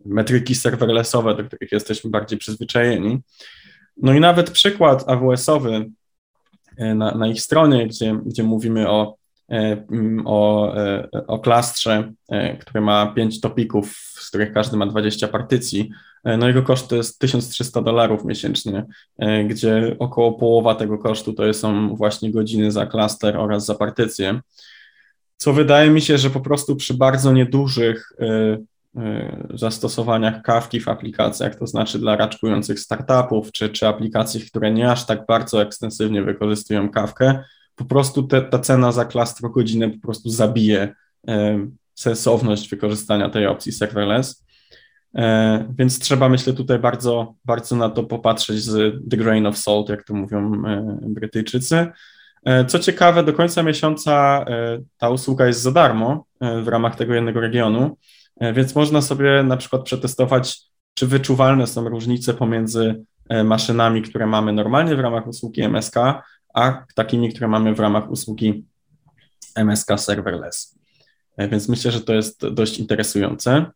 metryki 0.04 0.54
serverlessowe, 0.54 1.34
do 1.34 1.44
których 1.44 1.72
jesteśmy 1.72 2.10
bardziej 2.10 2.38
przyzwyczajeni. 2.38 3.20
No 3.96 4.14
i 4.14 4.20
nawet 4.20 4.50
przykład 4.50 5.04
AWS-owy 5.08 5.90
e, 6.76 6.94
na, 6.94 7.14
na 7.14 7.26
ich 7.26 7.40
stronie, 7.40 7.86
gdzie, 7.86 8.18
gdzie 8.26 8.42
mówimy 8.42 8.90
o, 8.90 9.16
e, 9.50 9.86
o, 10.24 10.74
e, 10.76 11.08
o 11.26 11.38
klastrze, 11.38 12.12
który 12.60 12.80
ma 12.80 13.06
5 13.06 13.40
topików, 13.40 13.96
z 13.96 14.28
których 14.28 14.52
każdy 14.52 14.76
ma 14.76 14.86
20 14.86 15.28
partycji. 15.28 15.90
No 16.24 16.48
jego 16.48 16.62
koszt 16.62 16.88
to 16.88 16.96
jest 16.96 17.18
1300 17.18 17.82
dolarów 17.82 18.24
miesięcznie, 18.24 18.84
gdzie 19.46 19.96
około 19.98 20.32
połowa 20.32 20.74
tego 20.74 20.98
kosztu 20.98 21.32
to 21.32 21.54
są 21.54 21.96
właśnie 21.96 22.32
godziny 22.32 22.70
za 22.70 22.86
klaster 22.86 23.36
oraz 23.36 23.64
za 23.64 23.74
partycję. 23.74 24.40
Co 25.36 25.52
wydaje 25.52 25.90
mi 25.90 26.00
się, 26.00 26.18
że 26.18 26.30
po 26.30 26.40
prostu 26.40 26.76
przy 26.76 26.94
bardzo 26.94 27.32
niedużych 27.32 28.12
zastosowaniach 29.55 30.43
kawki 30.43 30.81
w 30.81 30.89
aplikacjach, 30.89 31.55
to 31.55 31.66
znaczy 31.66 31.98
dla 31.98 32.16
raczkujących 32.16 32.81
startupów, 32.81 33.52
czy, 33.52 33.69
czy 33.69 33.86
aplikacji, 33.86 34.40
które 34.40 34.73
nie 34.73 34.90
aż 34.90 35.06
tak 35.06 35.27
bardzo 35.27 35.62
ekstensywnie 35.62 36.23
wykorzystują 36.23 36.90
kawkę, 36.90 37.44
po 37.77 37.85
prostu 37.85 38.23
te, 38.23 38.43
ta 38.43 38.59
cena 38.59 38.93
za 38.93 39.09
godzinę 39.43 39.90
po 39.90 39.98
prostu 39.98 40.31
zabije 40.31 40.94
e, 41.28 41.66
sensowność 41.94 42.70
wykorzystania 42.70 43.31
tej 43.31 43.47
opcji 43.47 43.73
serverless. 43.73 44.44
E, 45.14 45.74
więc 45.78 45.98
trzeba, 45.98 46.28
myślę, 46.28 46.52
tutaj 46.52 46.78
bardzo, 46.78 47.35
bardzo 47.44 47.77
na 47.77 47.90
to 47.90 48.05
popatrzeć 48.05 48.62
z 48.62 48.94
the 49.10 49.16
grain 49.16 49.47
of 49.47 49.59
salt, 49.59 49.89
jak 49.89 50.05
to 50.05 50.14
mówią 50.14 50.64
e, 50.66 50.98
Brytyjczycy. 51.02 51.86
Co 52.69 52.78
ciekawe, 52.78 53.24
do 53.24 53.32
końca 53.32 53.62
miesiąca 53.62 54.44
ta 54.98 55.09
usługa 55.09 55.47
jest 55.47 55.60
za 55.60 55.73
darmo 55.73 56.24
w 56.62 56.69
ramach 56.69 56.97
tego 56.97 57.14
jednego 57.14 57.40
regionu, 57.40 57.97
więc 58.55 58.74
można 58.74 59.02
sobie 59.02 59.43
na 59.43 59.56
przykład 59.56 59.82
przetestować, 59.82 60.60
czy 60.94 61.06
wyczuwalne 61.06 61.66
są 61.66 61.89
różnice 61.89 62.35
pomiędzy 62.35 63.05
e, 63.28 63.44
maszynami, 63.44 64.02
które 64.02 64.27
mamy 64.27 64.52
normalnie 64.52 64.97
w 64.97 65.01
ramach 65.01 65.27
usługi 65.27 65.62
MSK, 65.62 65.97
a 66.55 66.85
takimi, 66.94 67.31
które 67.31 67.48
mamy 67.48 67.74
w 67.74 67.81
ramach 67.81 68.10
usługi 68.10 68.64
MSK 69.55 69.89
Serverless. 69.97 70.78
E, 71.36 71.48
więc 71.48 71.69
myślę, 71.69 71.90
że 71.90 72.01
to 72.01 72.14
jest 72.14 72.48
dość 72.48 72.78
interesujące. 72.78 73.66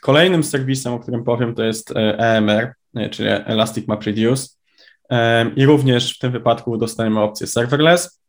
Kolejnym 0.00 0.44
serwisem, 0.44 0.92
o 0.92 0.98
którym 0.98 1.24
powiem, 1.24 1.54
to 1.54 1.62
jest 1.62 1.92
EMR, 1.96 2.74
czyli 3.10 3.28
Elastic 3.28 3.88
MapReduce. 3.88 4.48
I 5.56 5.66
również 5.66 6.14
w 6.14 6.18
tym 6.18 6.32
wypadku 6.32 6.78
dostajemy 6.78 7.20
opcję 7.20 7.46
serverless. 7.46 8.22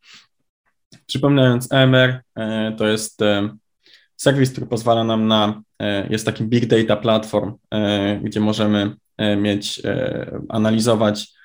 Przypominając, 1.06 1.72
EMR 1.72 2.22
to 2.78 2.88
jest 2.88 3.22
serwis, 4.20 4.52
który 4.52 4.68
pozwala 4.68 5.04
nam 5.04 5.28
na, 5.28 5.62
e, 5.80 6.08
jest 6.10 6.26
takim 6.26 6.50
big 6.50 6.66
data 6.66 6.96
platform, 6.96 7.54
e, 7.72 8.20
gdzie 8.24 8.40
możemy 8.40 8.96
e, 9.18 9.36
mieć, 9.36 9.82
analizować 10.50 11.40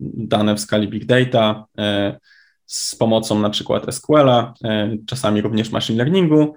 dane 0.00 0.54
w 0.54 0.60
skali 0.60 0.88
big 0.88 1.04
data 1.04 1.64
z 2.66 2.94
pomocą 2.94 3.38
na 3.38 3.50
przykład 3.50 3.94
SQL-a, 3.94 4.54
czasami 5.06 5.40
również 5.40 5.70
machine 5.70 5.98
learningu. 5.98 6.54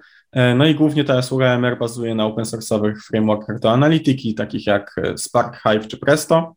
No 0.56 0.66
i 0.66 0.74
głównie 0.74 1.04
ta 1.04 1.18
usługa 1.18 1.54
MR 1.54 1.78
bazuje 1.78 2.14
na 2.14 2.26
open 2.26 2.44
source'owych 2.44 2.94
frameworkach 3.08 3.60
do 3.60 3.72
analityki, 3.72 4.34
takich 4.34 4.66
jak 4.66 4.96
Spark, 5.16 5.62
Hive 5.62 5.88
czy 5.88 5.98
Presto. 5.98 6.54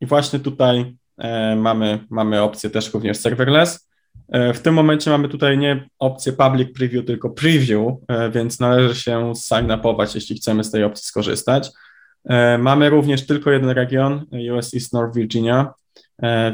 I 0.00 0.06
właśnie 0.06 0.38
tutaj 0.38 0.96
mamy, 1.56 1.98
mamy 2.10 2.42
opcję 2.42 2.70
też 2.70 2.94
również 2.94 3.16
serverless. 3.16 3.87
E, 4.28 4.52
w 4.52 4.60
tym 4.60 4.74
momencie 4.74 5.10
mamy 5.10 5.28
tutaj 5.28 5.58
nie 5.58 5.88
opcję 5.98 6.32
public 6.32 6.72
preview, 6.74 7.06
tylko 7.06 7.30
preview, 7.30 7.92
e, 8.08 8.30
więc 8.30 8.60
należy 8.60 8.94
się 8.94 9.32
sign-upować, 9.36 10.14
jeśli 10.14 10.36
chcemy 10.36 10.64
z 10.64 10.70
tej 10.70 10.84
opcji 10.84 11.04
skorzystać. 11.04 11.70
E, 12.24 12.58
mamy 12.58 12.90
również 12.90 13.26
tylko 13.26 13.50
jeden 13.50 13.70
region, 13.70 14.26
US 14.56 14.74
East 14.74 14.92
North 14.92 15.16
Virginia, 15.16 15.72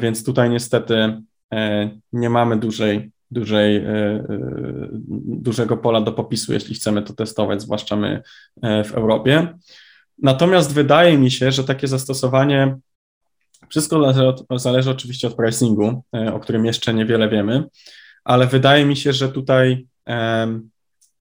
więc 0.01 0.25
tutaj 0.25 0.51
niestety 0.51 1.23
nie 2.13 2.31
mamy 2.31 2.57
dużej, 2.57 3.11
dużej, 3.31 3.85
dużego 5.27 5.77
pola 5.77 6.01
do 6.01 6.13
popisu, 6.13 6.53
jeśli 6.53 6.75
chcemy 6.75 7.03
to 7.03 7.13
testować, 7.13 7.63
zwłaszcza 7.63 7.97
my 7.97 8.23
w 8.63 8.93
Europie. 8.95 9.49
Natomiast 10.23 10.75
wydaje 10.75 11.19
mi 11.19 11.31
się, 11.31 11.53
że 11.53 11.65
takie 11.65 11.89
zastosowanie 11.89 12.77
wszystko 13.75 14.15
zależy, 14.59 14.91
oczywiście 14.91 15.29
od 15.29 15.35
pricingu, 15.35 16.03
e, 16.17 16.35
o 16.35 16.41
którym 16.41 16.65
jeszcze 16.65 16.95
niewiele 16.95 17.29
wiemy, 17.29 17.65
ale 18.25 18.47
wydaje 18.47 18.85
mi 18.85 18.97
się, 18.97 19.13
że 19.13 19.29
tutaj 19.29 19.87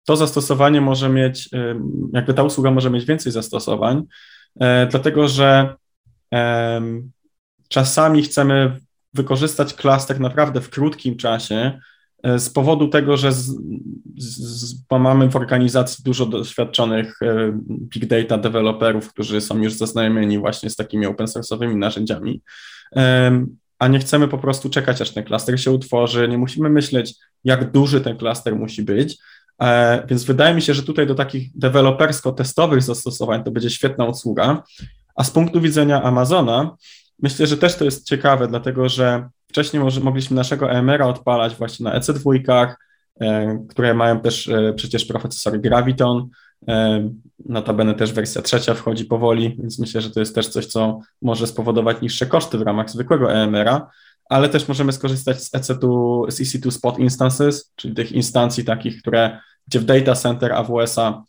to 0.06 0.16
zastosowanie 0.16 0.82
może 0.82 1.10
mieć, 1.10 1.50
jakby 2.14 2.34
ta 2.34 2.44
usługa 2.44 2.72
może 2.72 2.90
mieć 2.90 3.06
więcej 3.06 3.32
zastosowań, 3.32 4.04
e, 4.60 4.88
dlatego 4.88 5.28
że 5.28 5.76
czasami 7.70 8.24
chcemy 8.24 8.80
wykorzystać 9.14 9.74
klaster 9.74 10.20
naprawdę 10.20 10.62
w 10.62 10.70
krótkim 10.70 11.18
czasie, 11.18 11.80
z 12.38 12.50
powodu 12.50 12.88
tego, 12.88 13.18
że 13.18 13.32
z, 13.32 13.58
z, 14.18 14.76
mamy 14.92 15.30
w 15.30 15.36
organizacji 15.36 16.04
dużo 16.04 16.26
doświadczonych 16.26 17.20
e, 17.22 17.60
big 17.70 18.06
data 18.06 18.38
deweloperów, 18.38 19.14
którzy 19.14 19.42
są 19.42 19.62
już 19.62 19.74
zaznajomieni 19.74 20.40
właśnie 20.40 20.70
z 20.70 20.76
takimi 20.76 21.06
open 21.06 21.28
source'owymi 21.28 21.76
narzędziami, 21.76 22.42
a 23.80 23.88
nie 23.88 24.00
chcemy 24.00 24.28
po 24.28 24.38
prostu 24.38 24.70
czekać, 24.70 25.02
aż 25.02 25.12
ten 25.12 25.24
klaster 25.24 25.62
się 25.62 25.72
utworzy, 25.72 26.28
nie 26.28 26.38
musimy 26.38 26.70
myśleć, 26.70 27.16
jak 27.44 27.72
duży 27.72 28.02
ten 28.02 28.18
klaster 28.18 28.56
musi 28.56 28.84
być, 28.84 29.18
e, 29.62 30.06
więc 30.08 30.24
wydaje 30.24 30.56
mi 30.56 30.62
się, 30.62 30.74
że 30.74 30.84
tutaj 30.84 31.08
do 31.08 31.16
takich 31.16 31.50
dewelopersko-testowych 31.56 32.82
zastosowań 32.82 33.44
to 33.44 33.52
będzie 33.52 33.70
świetna 33.70 34.06
usługa, 34.06 34.64
a 35.16 35.24
z 35.24 35.32
punktu 35.32 35.62
widzenia 35.62 36.04
Amazona 36.04 36.76
myślę, 37.22 37.48
że 37.48 37.58
też 37.58 37.76
to 37.76 37.86
jest 37.86 38.08
ciekawe, 38.08 38.48
dlatego 38.48 38.90
że 38.90 39.30
wcześniej 39.54 39.84
mogliśmy 40.04 40.36
naszego 40.36 40.72
EMR-a 40.72 41.08
odpalać 41.08 41.56
właśnie 41.56 41.84
na 41.84 42.00
EC2, 42.00 42.74
które 43.70 43.94
mają 43.94 44.20
też 44.20 44.52
przecież 44.76 45.06
procesory 45.06 45.60
Graviton, 45.60 46.30
Notabene 47.46 47.94
też 47.94 48.14
wersja 48.14 48.42
trzecia 48.42 48.74
wchodzi 48.74 49.06
powoli, 49.06 49.56
więc 49.60 49.80
myślę, 49.80 50.02
że 50.02 50.10
to 50.10 50.20
jest 50.20 50.36
też 50.36 50.48
coś, 50.48 50.66
co 50.66 51.00
może 51.22 51.48
spowodować 51.48 52.02
niższe 52.02 52.26
koszty 52.26 52.58
w 52.58 52.62
ramach 52.62 52.90
zwykłego 52.90 53.34
EMR-a, 53.34 53.90
ale 54.30 54.50
też 54.50 54.68
możemy 54.68 54.94
skorzystać 54.94 55.44
z 55.44 55.52
EC2, 55.52 56.32
z 56.32 56.42
EC2 56.42 56.72
Spot 56.72 57.00
Instances, 57.00 57.72
czyli 57.76 57.94
tych 57.94 58.12
instancji 58.12 58.66
takich, 58.66 59.02
które, 59.02 59.40
gdzie 59.68 59.80
w 59.80 59.86
data 59.86 60.16
center 60.16 60.54
AWS-a 60.54 61.24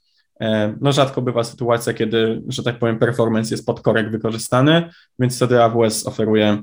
no 0.80 0.92
rzadko 0.92 1.22
bywa 1.22 1.44
sytuacja, 1.44 1.94
kiedy, 1.94 2.42
że 2.48 2.62
tak 2.62 2.78
powiem, 2.78 2.98
performance 2.98 3.54
jest 3.54 3.66
pod 3.66 3.80
korek 3.80 4.10
wykorzystany, 4.10 4.90
więc 5.18 5.36
wtedy 5.36 5.62
AWS 5.62 6.06
oferuje 6.06 6.62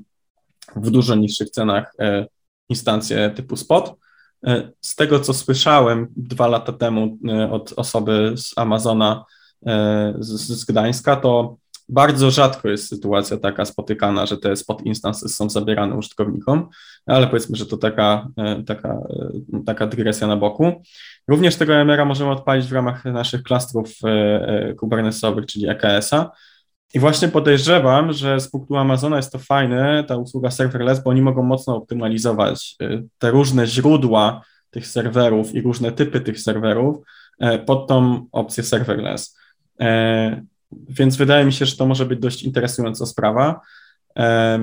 w 0.75 0.91
dużo 0.91 1.15
niższych 1.15 1.49
cenach 1.49 1.93
e, 1.99 2.25
instancje 2.69 3.29
typu 3.29 3.55
spot. 3.55 3.95
E, 4.47 4.71
z 4.81 4.95
tego, 4.95 5.19
co 5.19 5.33
słyszałem 5.33 6.07
dwa 6.17 6.47
lata 6.47 6.73
temu 6.73 7.17
e, 7.29 7.51
od 7.51 7.73
osoby 7.75 8.33
z 8.35 8.57
Amazona 8.57 9.25
z, 10.19 10.41
z 10.41 10.65
Gdańska, 10.65 11.15
to 11.15 11.57
bardzo 11.89 12.31
rzadko 12.31 12.69
jest 12.69 12.87
sytuacja 12.87 13.37
taka 13.37 13.65
spotykana, 13.65 14.25
że 14.25 14.37
te 14.37 14.55
spot 14.55 14.81
instances 14.81 15.35
są 15.35 15.49
zabierane 15.49 15.95
użytkownikom, 15.95 16.69
ale 17.05 17.27
powiedzmy, 17.27 17.57
że 17.57 17.65
to 17.65 17.77
taka, 17.77 18.27
taka, 18.67 18.97
taka 19.65 19.87
dygresja 19.87 20.27
na 20.27 20.37
boku. 20.37 20.81
Również 21.27 21.55
tego 21.55 21.73
MR-a 21.73 22.05
możemy 22.05 22.31
odpalić 22.31 22.67
w 22.67 22.73
ramach 22.73 23.05
naszych 23.05 23.43
klastrów 23.43 23.89
kubernetesowych, 24.77 25.45
czyli 25.45 25.69
EKS-a, 25.69 26.31
i 26.93 26.99
właśnie 26.99 27.27
podejrzewam, 27.27 28.13
że 28.13 28.39
z 28.39 28.49
punktu 28.49 28.77
Amazona 28.77 29.17
jest 29.17 29.31
to 29.31 29.39
fajne, 29.39 30.03
ta 30.07 30.17
usługa 30.17 30.51
serverless, 30.51 31.03
bo 31.03 31.09
oni 31.09 31.21
mogą 31.21 31.43
mocno 31.43 31.75
optymalizować 31.75 32.75
y, 32.81 33.03
te 33.19 33.31
różne 33.31 33.67
źródła 33.67 34.41
tych 34.71 34.87
serwerów 34.87 35.55
i 35.55 35.61
różne 35.61 35.91
typy 35.91 36.21
tych 36.21 36.39
serwerów 36.39 36.97
e, 37.39 37.59
pod 37.59 37.87
tą 37.87 38.25
opcję 38.31 38.63
serverless. 38.63 39.37
E, 39.79 40.41
więc 40.71 41.15
wydaje 41.15 41.45
mi 41.45 41.53
się, 41.53 41.65
że 41.65 41.77
to 41.77 41.85
może 41.85 42.05
być 42.05 42.19
dość 42.19 42.43
interesująca 42.43 43.05
sprawa. 43.05 43.61
E, 44.17 44.59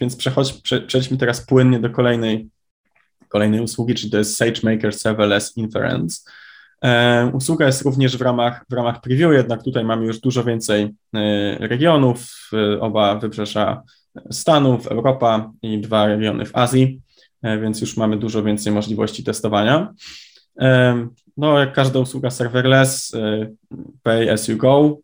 więc 0.00 0.16
przechodź, 0.16 0.52
przejdźmy 0.86 1.16
teraz 1.16 1.40
płynnie 1.40 1.78
do 1.78 1.90
kolejnej, 1.90 2.48
kolejnej 3.28 3.60
usługi, 3.60 3.94
czyli 3.94 4.10
to 4.10 4.18
jest 4.18 4.36
SageMaker 4.36 4.94
Serverless 4.94 5.56
Inference. 5.56 6.30
E, 6.82 7.30
usługa 7.32 7.66
jest 7.66 7.82
również 7.82 8.16
w 8.16 8.20
ramach, 8.20 8.64
w 8.70 8.72
ramach 8.72 9.00
preview, 9.00 9.32
jednak 9.32 9.62
tutaj 9.62 9.84
mamy 9.84 10.06
już 10.06 10.20
dużo 10.20 10.44
więcej 10.44 10.94
e, 11.14 11.58
regionów, 11.58 12.50
oba 12.80 13.18
wybrzeża 13.18 13.82
Stanów, 14.30 14.86
Europa 14.86 15.52
i 15.62 15.80
dwa 15.80 16.06
regiony 16.06 16.46
w 16.46 16.56
Azji, 16.56 17.00
e, 17.42 17.58
więc 17.58 17.80
już 17.80 17.96
mamy 17.96 18.16
dużo 18.16 18.42
więcej 18.42 18.72
możliwości 18.72 19.24
testowania. 19.24 19.92
No, 21.36 21.58
jak 21.58 21.72
każda 21.72 21.98
usługa 21.98 22.30
serverless, 22.30 23.12
pay 24.02 24.32
as 24.32 24.48
you 24.48 24.56
go. 24.56 24.98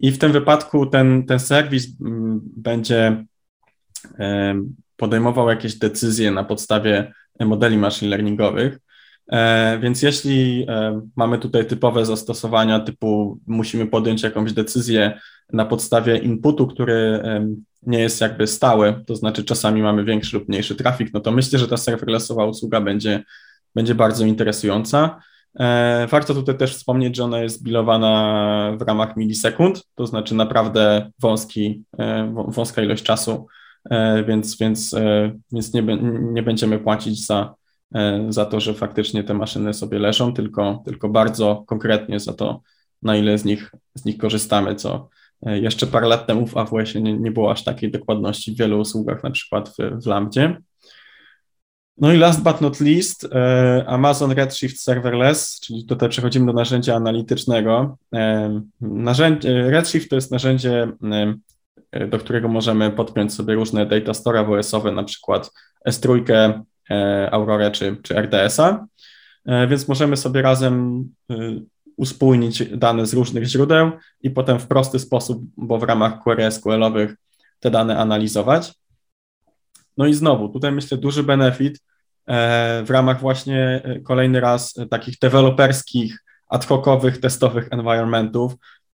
I 0.00 0.10
w 0.10 0.18
tym 0.18 0.32
wypadku 0.32 0.86
ten, 0.86 1.26
ten 1.26 1.38
serwis 1.38 1.86
będzie 2.56 3.24
podejmował 4.96 5.48
jakieś 5.48 5.74
decyzje 5.74 6.30
na 6.30 6.44
podstawie 6.44 7.12
modeli 7.40 7.78
machine 7.78 8.10
learningowych. 8.10 8.78
E, 9.32 9.78
więc 9.78 10.02
jeśli 10.02 10.66
e, 10.68 11.00
mamy 11.16 11.38
tutaj 11.38 11.66
typowe 11.66 12.06
zastosowania 12.06 12.80
typu 12.80 13.38
musimy 13.46 13.86
podjąć 13.86 14.22
jakąś 14.22 14.52
decyzję 14.52 15.20
na 15.52 15.64
podstawie 15.64 16.18
inputu, 16.18 16.66
który 16.66 17.22
nie 17.82 17.98
jest 17.98 18.20
jakby 18.20 18.46
stały, 18.46 19.04
to 19.06 19.16
znaczy 19.16 19.44
czasami 19.44 19.82
mamy 19.82 20.04
większy 20.04 20.38
lub 20.38 20.48
mniejszy 20.48 20.74
trafik, 20.74 21.14
no 21.14 21.20
to 21.20 21.32
myślę, 21.32 21.58
że 21.58 21.68
ta 21.68 21.76
serverlessowa 21.76 22.46
usługa 22.46 22.80
będzie, 22.80 23.24
będzie 23.74 23.94
bardzo 23.94 24.24
interesująca. 24.24 25.20
E, 25.60 26.06
warto 26.10 26.34
tutaj 26.34 26.58
też 26.58 26.76
wspomnieć, 26.76 27.16
że 27.16 27.24
ona 27.24 27.40
jest 27.40 27.62
bilowana 27.62 28.76
w 28.78 28.82
ramach 28.82 29.16
milisekund, 29.16 29.82
to 29.94 30.06
znaczy 30.06 30.34
naprawdę 30.34 31.10
wąski, 31.20 31.84
wąska 32.48 32.82
ilość 32.82 33.02
czasu, 33.02 33.46
więc, 34.26 34.58
więc, 34.58 34.94
więc 35.52 35.74
nie, 35.74 35.82
nie 36.32 36.42
będziemy 36.42 36.78
płacić 36.78 37.26
za, 37.26 37.54
E, 37.54 37.63
za 38.28 38.44
to, 38.44 38.60
że 38.60 38.74
faktycznie 38.74 39.24
te 39.24 39.34
maszyny 39.34 39.74
sobie 39.74 39.98
leżą, 39.98 40.34
tylko, 40.34 40.82
tylko 40.84 41.08
bardzo 41.08 41.64
konkretnie 41.66 42.20
za 42.20 42.32
to, 42.32 42.60
na 43.02 43.16
ile 43.16 43.38
z 43.38 43.44
nich, 43.44 43.72
z 43.94 44.04
nich 44.04 44.18
korzystamy, 44.18 44.74
co 44.74 45.08
e, 45.46 45.58
jeszcze 45.58 45.86
parę 45.86 46.08
lat 46.08 46.26
temu 46.26 46.46
w 46.46 46.56
AWS-ie 46.56 47.02
nie, 47.02 47.18
nie 47.18 47.30
było 47.30 47.50
aż 47.50 47.64
takiej 47.64 47.90
dokładności 47.90 48.52
w 48.52 48.58
wielu 48.58 48.80
usługach, 48.80 49.22
na 49.22 49.30
przykład 49.30 49.68
w, 49.68 50.02
w 50.02 50.06
Lambdzie. 50.06 50.56
No 51.98 52.12
i 52.12 52.16
last 52.16 52.42
but 52.42 52.60
not 52.60 52.80
least, 52.80 53.28
e, 53.32 53.84
Amazon 53.86 54.30
Redshift 54.30 54.80
Serverless, 54.80 55.60
czyli 55.60 55.86
tutaj 55.86 56.08
przechodzimy 56.08 56.46
do 56.46 56.52
narzędzia 56.52 56.94
analitycznego. 56.94 57.98
Narzędzie, 58.80 59.70
Redshift 59.70 60.10
to 60.10 60.16
jest 60.16 60.30
narzędzie, 60.30 60.88
do 62.08 62.18
którego 62.18 62.48
możemy 62.48 62.90
podpiąć 62.90 63.34
sobie 63.34 63.54
różne 63.54 63.86
data 63.86 64.14
store 64.14 64.40
AWS-owe, 64.40 64.92
na 64.92 65.04
przykład 65.04 65.50
S3, 65.88 66.22
E, 66.90 67.28
Aurora 67.32 67.70
czy, 67.70 67.96
czy 68.02 68.14
RDS-a, 68.14 68.86
e, 69.46 69.66
więc 69.66 69.88
możemy 69.88 70.16
sobie 70.16 70.42
razem 70.42 71.04
e, 71.30 71.34
uspójnić 71.96 72.76
dane 72.76 73.06
z 73.06 73.14
różnych 73.14 73.44
źródeł 73.44 73.90
i 74.20 74.30
potem 74.30 74.58
w 74.58 74.66
prosty 74.66 74.98
sposób, 74.98 75.42
bo 75.56 75.78
w 75.78 75.82
ramach 75.82 76.22
query 76.22 76.50
SQL-owych 76.50 77.16
te 77.60 77.70
dane 77.70 77.98
analizować. 77.98 78.74
No 79.96 80.06
i 80.06 80.14
znowu, 80.14 80.48
tutaj 80.48 80.72
myślę 80.72 80.98
duży 80.98 81.22
benefit 81.22 81.78
w 82.84 82.86
ramach 82.88 83.20
właśnie 83.20 83.82
kolejny 84.04 84.40
raz 84.40 84.74
takich 84.90 85.18
deweloperskich, 85.18 86.24
ad 86.48 86.64
hocowych, 86.64 87.20
testowych 87.20 87.68
environmentów, 87.70 88.54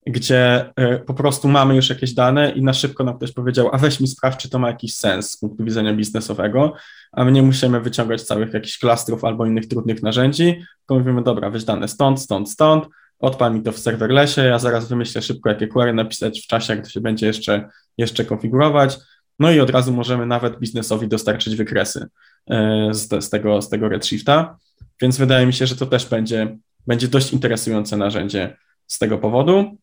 gdzie 0.06 0.72
e, 0.76 1.00
po 1.00 1.14
prostu 1.14 1.48
mamy 1.48 1.76
już 1.76 1.90
jakieś 1.90 2.14
dane 2.14 2.52
i 2.52 2.62
na 2.62 2.74
szybko 2.74 3.04
nam 3.04 3.18
ktoś 3.18 3.32
powiedział, 3.32 3.70
a 3.72 3.78
weź 3.78 4.00
mi 4.00 4.08
sprawdź, 4.08 4.38
czy 4.38 4.50
to 4.50 4.60
ma 4.60 4.68
jakiś 4.68 4.96
sens 4.96 5.32
z 5.32 5.38
punktu 5.38 5.64
widzenia 5.64 5.94
biznesowego, 5.94 6.74
a 7.12 7.26
my 7.26 7.32
nie 7.32 7.42
musimy 7.42 7.82
wyciągać 7.82 8.22
całych 8.22 8.54
jakichś 8.54 8.78
klastrów 8.78 9.24
albo 9.24 9.46
innych 9.46 9.68
trudnych 9.68 10.04
narzędzi, 10.04 10.64
tylko 10.80 11.00
mówimy, 11.00 11.24
dobra, 11.24 11.50
weź 11.50 11.64
dane 11.64 11.88
stąd, 11.88 12.22
stąd, 12.22 12.52
stąd, 12.52 12.86
odpal 13.20 13.54
mi 13.54 13.62
to 13.62 13.72
w 13.72 13.80
serverlessie, 13.80 14.42
ja 14.42 14.60
zaraz 14.60 14.88
wymyślę 14.88 15.22
szybko, 15.22 15.50
jakie 15.50 15.68
query 15.68 15.94
napisać 15.94 16.42
w 16.42 16.48
czasie, 16.48 16.76
jak 16.76 16.84
to 16.84 16.90
się 16.90 17.02
będzie 17.02 17.28
jeszcze, 17.28 17.70
jeszcze 17.98 18.26
konfigurować, 18.26 18.98
no 19.40 19.52
i 19.52 19.60
od 19.60 19.70
razu 19.70 19.94
możemy 19.94 20.26
nawet 20.26 20.60
biznesowi 20.60 21.08
dostarczyć 21.08 21.56
wykresy 21.56 22.08
e, 22.50 22.90
z, 22.92 23.24
z, 23.24 23.30
tego, 23.30 23.62
z 23.62 23.70
tego 23.70 23.90
Redshifta, 23.90 24.58
więc 25.02 25.18
wydaje 25.18 25.46
mi 25.46 25.54
się, 25.54 25.68
że 25.68 25.76
to 25.76 25.86
też 25.86 26.06
będzie, 26.06 26.58
będzie 26.88 27.08
dość 27.08 27.34
interesujące 27.34 27.98
narzędzie 27.98 28.58
z 28.88 29.00
tego 29.00 29.18
powodu. 29.18 29.78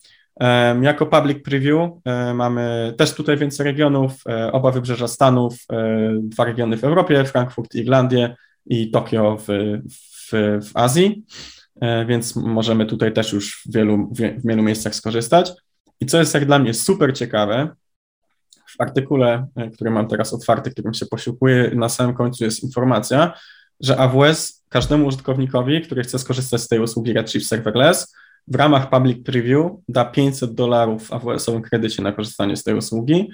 Jako 0.81 1.07
public 1.07 1.43
preview 1.43 1.91
mamy 2.35 2.95
też 2.99 3.15
tutaj 3.15 3.37
więcej 3.37 3.65
regionów, 3.65 4.13
e, 4.29 4.53
oba 4.53 4.71
wybrzeża 4.71 5.09
Stanów, 5.09 5.55
e, 5.73 6.15
dwa 6.23 6.45
regiony 6.45 6.77
w 6.77 6.85
Europie, 6.85 7.25
Frankfurt 7.25 7.75
Irlandię 7.75 8.37
i 8.67 8.91
Tokio 8.91 9.37
w, 9.37 9.47
w, 9.91 10.33
w 10.69 10.71
Azji, 10.75 11.25
e, 11.81 12.07
więc 12.07 12.37
możemy 12.37 12.87
tutaj 12.87 13.13
też 13.13 13.33
już 13.33 13.63
w 13.67 13.73
wielu, 13.75 14.11
w 14.15 14.47
wielu 14.47 14.63
miejscach 14.63 14.95
skorzystać. 14.95 15.53
I 16.01 16.07
co 16.07 16.19
jest 16.19 16.35
jak 16.35 16.47
dla 16.47 16.59
mnie 16.59 16.75
super 16.75 17.15
ciekawe, 17.15 17.69
w 18.69 18.81
artykule, 18.81 19.47
który 19.75 19.91
mam 19.91 20.09
teraz 20.09 20.33
otwarty, 20.33 20.71
którym 20.71 20.95
się 20.95 21.07
posiłkuję, 21.07 21.71
na 21.75 21.89
samym 21.89 22.15
końcu 22.15 22.45
jest 22.45 22.63
informacja, 22.63 23.33
że 23.81 23.97
AWS 23.97 24.65
każdemu 24.69 25.07
użytkownikowi, 25.07 25.83
który 25.83 26.03
chce 26.03 26.19
skorzystać 26.19 26.61
z 26.61 26.69
tej 26.69 26.79
usługi 26.79 27.13
Redshift 27.13 27.47
Serverless, 27.47 28.15
w 28.49 28.55
ramach 28.55 28.91
public 28.91 29.25
preview 29.25 29.73
da 29.89 30.05
500 30.05 30.55
dolarów 30.55 31.07
w 31.07 31.13
AWS-owym 31.13 31.63
kredycie 31.63 32.03
na 32.03 32.13
korzystanie 32.13 32.57
z 32.57 32.63
tej 32.63 32.75
usługi 32.75 33.29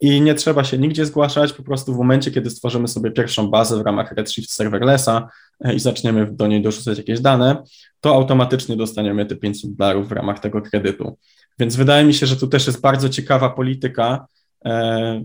i 0.00 0.20
nie 0.20 0.34
trzeba 0.34 0.64
się 0.64 0.78
nigdzie 0.78 1.06
zgłaszać, 1.06 1.52
po 1.52 1.62
prostu 1.62 1.94
w 1.94 1.98
momencie, 1.98 2.30
kiedy 2.30 2.50
stworzymy 2.50 2.88
sobie 2.88 3.10
pierwszą 3.10 3.50
bazę 3.50 3.78
w 3.78 3.86
ramach 3.86 4.12
Redshift 4.12 4.52
Serverlessa 4.52 5.28
e, 5.60 5.74
i 5.74 5.80
zaczniemy 5.80 6.32
do 6.32 6.46
niej 6.46 6.62
dorzucać 6.62 6.98
jakieś 6.98 7.20
dane, 7.20 7.62
to 8.00 8.14
automatycznie 8.14 8.76
dostaniemy 8.76 9.26
te 9.26 9.36
500 9.36 9.74
dolarów 9.74 10.08
w 10.08 10.12
ramach 10.12 10.38
tego 10.38 10.62
kredytu. 10.62 11.18
Więc 11.58 11.76
wydaje 11.76 12.04
mi 12.04 12.14
się, 12.14 12.26
że 12.26 12.36
tu 12.36 12.48
też 12.48 12.66
jest 12.66 12.80
bardzo 12.80 13.08
ciekawa 13.08 13.50
polityka 13.50 14.26
e, 14.64 15.24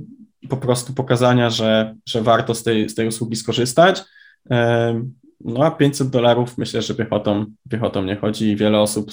po 0.49 0.57
prostu 0.57 0.94
pokazania, 0.94 1.49
że, 1.49 1.95
że 2.06 2.22
warto 2.22 2.56
z 2.56 2.64
tej, 2.64 2.90
z 2.90 2.95
tej 2.95 3.07
usługi 3.07 3.36
skorzystać. 3.36 4.03
E, 4.52 5.02
no 5.41 5.66
a 5.66 5.72
500 5.72 6.10
dolarów 6.10 6.57
myślę, 6.57 6.82
że 6.82 6.95
piechotą, 6.95 7.45
piechotą 7.70 8.03
nie 8.03 8.16
chodzi 8.16 8.49
i 8.49 8.56
wiele 8.56 8.80
osób 8.80 9.12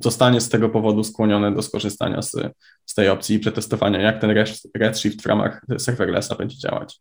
zostanie 0.00 0.40
z 0.40 0.48
tego 0.48 0.68
powodu 0.68 1.04
skłonione 1.04 1.54
do 1.54 1.62
skorzystania 1.62 2.22
z, 2.22 2.32
z 2.86 2.94
tej 2.94 3.08
opcji 3.08 3.36
i 3.36 3.38
przetestowania, 3.38 4.00
jak 4.00 4.20
ten 4.20 4.30
Redshift 4.74 5.22
w 5.22 5.26
ramach 5.26 5.62
serverlessa 5.78 6.34
będzie 6.34 6.56
działać. 6.56 7.00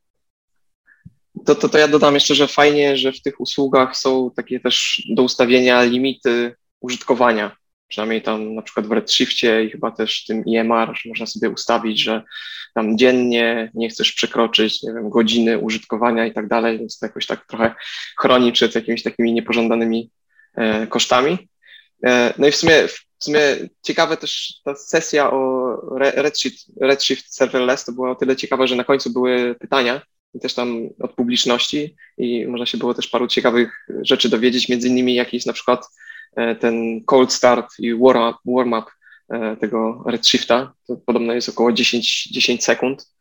To, 1.46 1.56
to, 1.56 1.70
to 1.70 1.78
ja 1.78 1.88
dodam 1.88 2.14
jeszcze, 2.14 2.36
że 2.36 2.48
fajnie, 2.48 2.98
że 2.98 3.12
w 3.12 3.22
tych 3.22 3.42
usługach 3.42 3.98
są 3.98 4.32
takie 4.36 4.60
też 4.60 5.08
do 5.16 5.24
ustawienia 5.24 5.84
limity 5.84 6.56
użytkowania. 6.80 7.57
Przynajmniej 7.88 8.22
tam 8.22 8.56
na 8.56 8.62
przykład 8.62 8.88
w 8.88 8.92
Redshiftie 8.92 9.64
i 9.64 9.70
chyba 9.70 9.92
też 9.92 10.26
tym 10.26 10.44
EMR, 10.56 10.94
można 11.06 11.26
sobie 11.26 11.50
ustawić, 11.50 12.02
że 12.02 12.24
tam 12.74 12.98
dziennie 12.98 13.72
nie 13.74 13.90
chcesz 13.90 14.12
przekroczyć, 14.12 14.84
nie 14.84 14.94
wiem, 14.94 15.10
godziny 15.10 15.60
użytkowania 15.60 16.26
i 16.26 16.34
tak 16.34 16.48
dalej, 16.48 16.80
więc 16.80 17.00
to 17.00 17.06
jakoś 17.06 17.26
tak 17.26 17.48
trochę 17.48 17.76
chroni 18.20 18.52
przed 18.52 18.76
jakimiś 18.76 19.04
takimi 19.04 19.34
niepożądanymi 19.34 20.12
e, 20.56 20.88
kosztami. 20.88 21.50
E, 22.06 22.34
no 22.38 22.48
i 22.48 22.52
w 22.52 22.56
sumie, 22.56 22.88
w 23.20 23.24
sumie 23.24 23.40
ciekawe 23.84 24.18
też 24.18 24.54
ta 24.66 24.76
sesja 24.76 25.32
o 25.32 25.68
Redshift, 25.98 26.66
Redshift 26.82 27.36
Serverless 27.36 27.86
to 27.86 27.92
była 27.92 28.12
o 28.12 28.16
tyle 28.16 28.36
ciekawa, 28.36 28.68
że 28.68 28.76
na 28.76 28.84
końcu 28.84 29.14
były 29.14 29.56
pytania 29.56 30.02
i 30.34 30.40
też 30.40 30.54
tam 30.54 30.90
od 31.00 31.14
publiczności 31.14 31.96
i 32.18 32.48
można 32.48 32.66
się 32.66 32.78
było 32.78 32.94
też 32.94 33.08
paru 33.08 33.28
ciekawych 33.28 33.88
rzeczy 34.02 34.30
dowiedzieć, 34.30 34.70
między 34.70 34.88
innymi 34.88 35.16
jaki 35.16 35.38
jest 35.38 35.48
na 35.48 35.54
przykład 35.54 35.88
ten 36.60 37.02
cold 37.06 37.34
start 37.34 37.68
i 37.80 37.94
warm-up 37.96 38.38
warm 38.46 38.74
up, 38.74 38.86
tego 39.60 40.04
Redshifta, 40.06 40.74
to 40.88 40.96
podobno 40.96 41.34
jest 41.34 41.50
około 41.50 41.72
10, 41.74 42.28
10 42.28 42.64
sekund, 42.64 43.14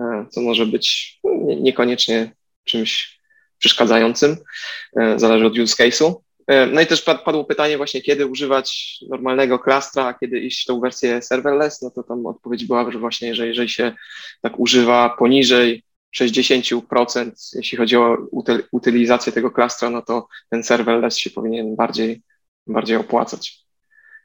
e, 0.00 0.26
co 0.30 0.40
może 0.40 0.66
być 0.66 1.18
niekoniecznie 1.60 2.32
czymś 2.64 3.20
przeszkadzającym, 3.58 4.36
e, 4.96 5.18
zależy 5.18 5.46
od 5.46 5.58
use 5.58 5.84
case'u. 5.84 6.14
No 6.72 6.80
i 6.80 6.86
też 6.86 7.02
padło 7.02 7.44
pytanie 7.44 7.76
właśnie, 7.76 8.02
kiedy 8.02 8.26
używać 8.26 8.98
normalnego 9.08 9.58
klastra, 9.58 10.06
a 10.06 10.14
kiedy 10.14 10.40
iść 10.40 10.62
w 10.62 10.66
tą 10.66 10.80
wersję 10.80 11.22
serverless, 11.22 11.82
no 11.82 11.90
to 11.90 12.02
tam 12.02 12.26
odpowiedź 12.26 12.64
była, 12.64 12.92
że 12.92 12.98
właśnie, 12.98 13.34
że 13.34 13.46
jeżeli 13.46 13.68
się 13.68 13.92
tak 14.40 14.60
używa 14.60 15.16
poniżej 15.18 15.84
60%, 16.16 17.30
jeśli 17.54 17.78
chodzi 17.78 17.96
o 17.96 18.16
utylizację 18.72 19.32
tego 19.32 19.50
klastra, 19.50 19.90
no 19.90 20.02
to 20.02 20.28
ten 20.50 20.62
serverless 20.62 21.16
się 21.16 21.30
powinien 21.30 21.76
bardziej, 21.76 22.22
bardziej 22.66 22.96
opłacać. 22.96 23.62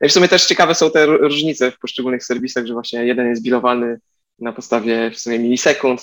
I 0.01 0.09
w 0.09 0.11
sumie 0.11 0.27
też 0.27 0.45
ciekawe 0.45 0.75
są 0.75 0.91
te 0.91 1.05
różnice 1.05 1.71
w 1.71 1.79
poszczególnych 1.79 2.23
serwisach, 2.23 2.65
że 2.65 2.73
właśnie 2.73 3.05
jeden 3.05 3.29
jest 3.29 3.43
bilowany 3.43 3.99
na 4.39 4.53
podstawie 4.53 5.11
w 5.11 5.19
sumie 5.19 5.39
milisekund, 5.39 6.01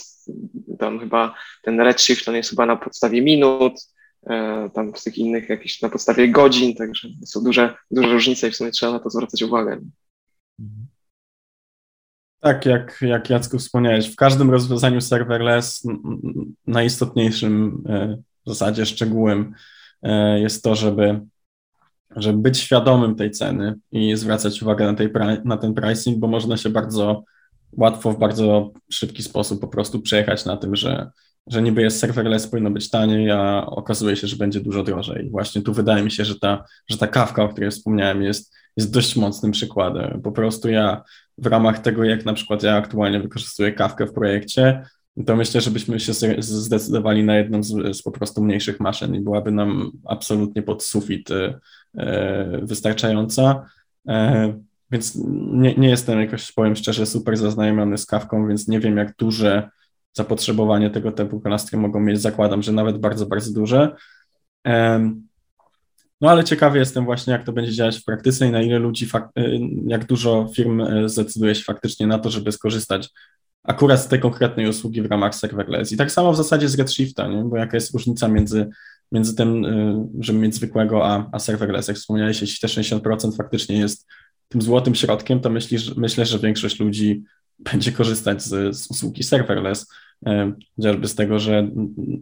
tam 0.78 1.00
chyba 1.00 1.34
ten 1.62 1.80
Redshift 1.80 2.28
on 2.28 2.34
jest 2.34 2.50
chyba 2.50 2.66
na 2.66 2.76
podstawie 2.76 3.22
minut, 3.22 3.72
e, 4.26 4.70
tam 4.74 4.96
z 4.96 5.02
tych 5.02 5.18
innych 5.18 5.48
jakieś 5.48 5.82
na 5.82 5.88
podstawie 5.88 6.28
godzin, 6.28 6.74
także 6.74 7.08
są 7.24 7.44
duże, 7.44 7.74
duże 7.90 8.12
różnice 8.12 8.48
i 8.48 8.50
w 8.50 8.56
sumie 8.56 8.70
trzeba 8.70 8.92
na 8.92 8.98
to 8.98 9.10
zwracać 9.10 9.42
uwagę. 9.42 9.80
Tak, 12.40 12.66
jak, 12.66 12.98
jak 13.00 13.30
Jacku 13.30 13.58
wspomniałeś, 13.58 14.08
w 14.08 14.16
każdym 14.16 14.50
rozwiązaniu 14.50 15.00
serverless 15.00 15.82
najistotniejszym 16.66 17.82
e, 17.88 18.22
w 18.46 18.48
zasadzie 18.48 18.86
szczegółem 18.86 19.54
e, 20.02 20.40
jest 20.40 20.64
to, 20.64 20.74
żeby, 20.74 21.20
żeby 22.16 22.38
być 22.38 22.58
świadomym 22.58 23.14
tej 23.14 23.30
ceny 23.30 23.74
i 23.92 24.16
zwracać 24.16 24.62
uwagę 24.62 24.86
na, 24.86 24.94
tej, 24.94 25.10
na 25.44 25.56
ten 25.56 25.74
pricing, 25.74 26.18
bo 26.18 26.26
można 26.26 26.56
się 26.56 26.70
bardzo 26.70 27.24
łatwo, 27.72 28.12
w 28.12 28.18
bardzo 28.18 28.70
szybki 28.92 29.22
sposób 29.22 29.60
po 29.60 29.68
prostu 29.68 30.00
przejechać 30.00 30.44
na 30.44 30.56
tym, 30.56 30.76
że, 30.76 31.10
że 31.46 31.62
niby 31.62 31.82
jest 31.82 31.98
serverless, 31.98 32.46
powinno 32.46 32.70
być 32.70 32.90
taniej, 32.90 33.30
a 33.30 33.66
okazuje 33.66 34.16
się, 34.16 34.26
że 34.26 34.36
będzie 34.36 34.60
dużo 34.60 34.82
drożej. 34.82 35.30
Właśnie 35.30 35.62
tu 35.62 35.72
wydaje 35.72 36.04
mi 36.04 36.10
się, 36.10 36.24
że 36.24 36.38
ta, 36.38 36.64
że 36.90 36.98
ta 36.98 37.06
kawka, 37.06 37.42
o 37.42 37.48
której 37.48 37.70
wspomniałem, 37.70 38.22
jest, 38.22 38.54
jest 38.76 38.92
dość 38.92 39.16
mocnym 39.16 39.52
przykładem. 39.52 40.20
Po 40.22 40.32
prostu 40.32 40.68
ja 40.68 41.02
w 41.38 41.46
ramach 41.46 41.78
tego, 41.78 42.04
jak 42.04 42.24
na 42.24 42.32
przykład 42.32 42.62
ja 42.62 42.76
aktualnie 42.76 43.20
wykorzystuję 43.20 43.72
kawkę 43.72 44.06
w 44.06 44.12
projekcie, 44.12 44.82
to 45.26 45.36
myślę, 45.36 45.60
żebyśmy 45.60 46.00
się 46.00 46.12
zdecydowali 46.38 47.24
na 47.24 47.36
jedną 47.36 47.62
z, 47.62 47.96
z 47.96 48.02
po 48.02 48.10
prostu 48.10 48.44
mniejszych 48.44 48.80
maszyn 48.80 49.14
i 49.14 49.20
byłaby 49.20 49.50
nam 49.50 49.90
absolutnie 50.04 50.62
pod 50.62 50.84
sufit 50.84 51.30
e, 51.30 51.60
wystarczająca. 52.62 53.66
E, 54.08 54.54
więc 54.90 55.18
nie, 55.52 55.74
nie 55.74 55.88
jestem 55.88 56.20
jakoś, 56.20 56.52
powiem 56.52 56.76
szczerze, 56.76 57.06
super 57.06 57.36
zaznajomiony 57.36 57.98
z 57.98 58.06
kawką, 58.06 58.48
więc 58.48 58.68
nie 58.68 58.80
wiem, 58.80 58.96
jak 58.96 59.16
duże 59.16 59.70
zapotrzebowanie 60.12 60.90
tego 60.90 61.12
typu 61.12 61.40
kanastry 61.40 61.78
mogą 61.78 62.00
mieć. 62.00 62.20
Zakładam, 62.20 62.62
że 62.62 62.72
nawet 62.72 62.98
bardzo, 62.98 63.26
bardzo 63.26 63.52
duże. 63.52 63.96
No 66.20 66.30
ale 66.30 66.44
ciekawy 66.44 66.78
jestem 66.78 67.04
właśnie, 67.04 67.32
jak 67.32 67.44
to 67.44 67.52
będzie 67.52 67.72
działać 67.72 67.98
w 67.98 68.04
praktyce 68.04 68.46
i 68.46 68.50
na 68.50 68.62
ile 68.62 68.78
ludzi, 68.78 69.08
jak 69.86 70.06
dużo 70.06 70.48
firm 70.56 70.82
zdecyduje 71.08 71.54
się 71.54 71.64
faktycznie 71.64 72.06
na 72.06 72.18
to, 72.18 72.30
żeby 72.30 72.52
skorzystać 72.52 73.10
akurat 73.64 74.00
z 74.00 74.08
tej 74.08 74.20
konkretnej 74.20 74.68
usługi 74.68 75.02
w 75.02 75.06
ramach 75.06 75.34
serverless. 75.34 75.92
I 75.92 75.96
tak 75.96 76.12
samo 76.12 76.32
w 76.32 76.36
zasadzie 76.36 76.68
z 76.68 76.78
Redshifta, 76.78 77.28
nie? 77.28 77.44
bo 77.44 77.56
jaka 77.56 77.76
jest 77.76 77.94
różnica 77.94 78.28
między, 78.28 78.68
między 79.12 79.36
tym, 79.36 79.64
y, 79.64 80.06
żeby 80.20 80.38
mieć 80.38 80.54
zwykłego 80.54 81.06
a, 81.06 81.28
a 81.32 81.38
serverless. 81.38 81.88
Jak 81.88 81.96
wspomniałeś, 81.96 82.40
jeśli 82.40 82.60
te 82.60 82.66
60% 82.66 83.36
faktycznie 83.36 83.78
jest 83.78 84.06
tym 84.48 84.62
złotym 84.62 84.94
środkiem, 84.94 85.40
to 85.40 85.50
myślisz, 85.50 85.96
myślę, 85.96 86.26
że 86.26 86.38
większość 86.38 86.80
ludzi 86.80 87.22
będzie 87.58 87.92
korzystać 87.92 88.42
z, 88.42 88.76
z 88.76 88.90
usługi 88.90 89.22
serverless. 89.22 89.86
E, 90.26 90.52
chociażby 90.76 91.08
z 91.08 91.14
tego, 91.14 91.38
że 91.38 91.68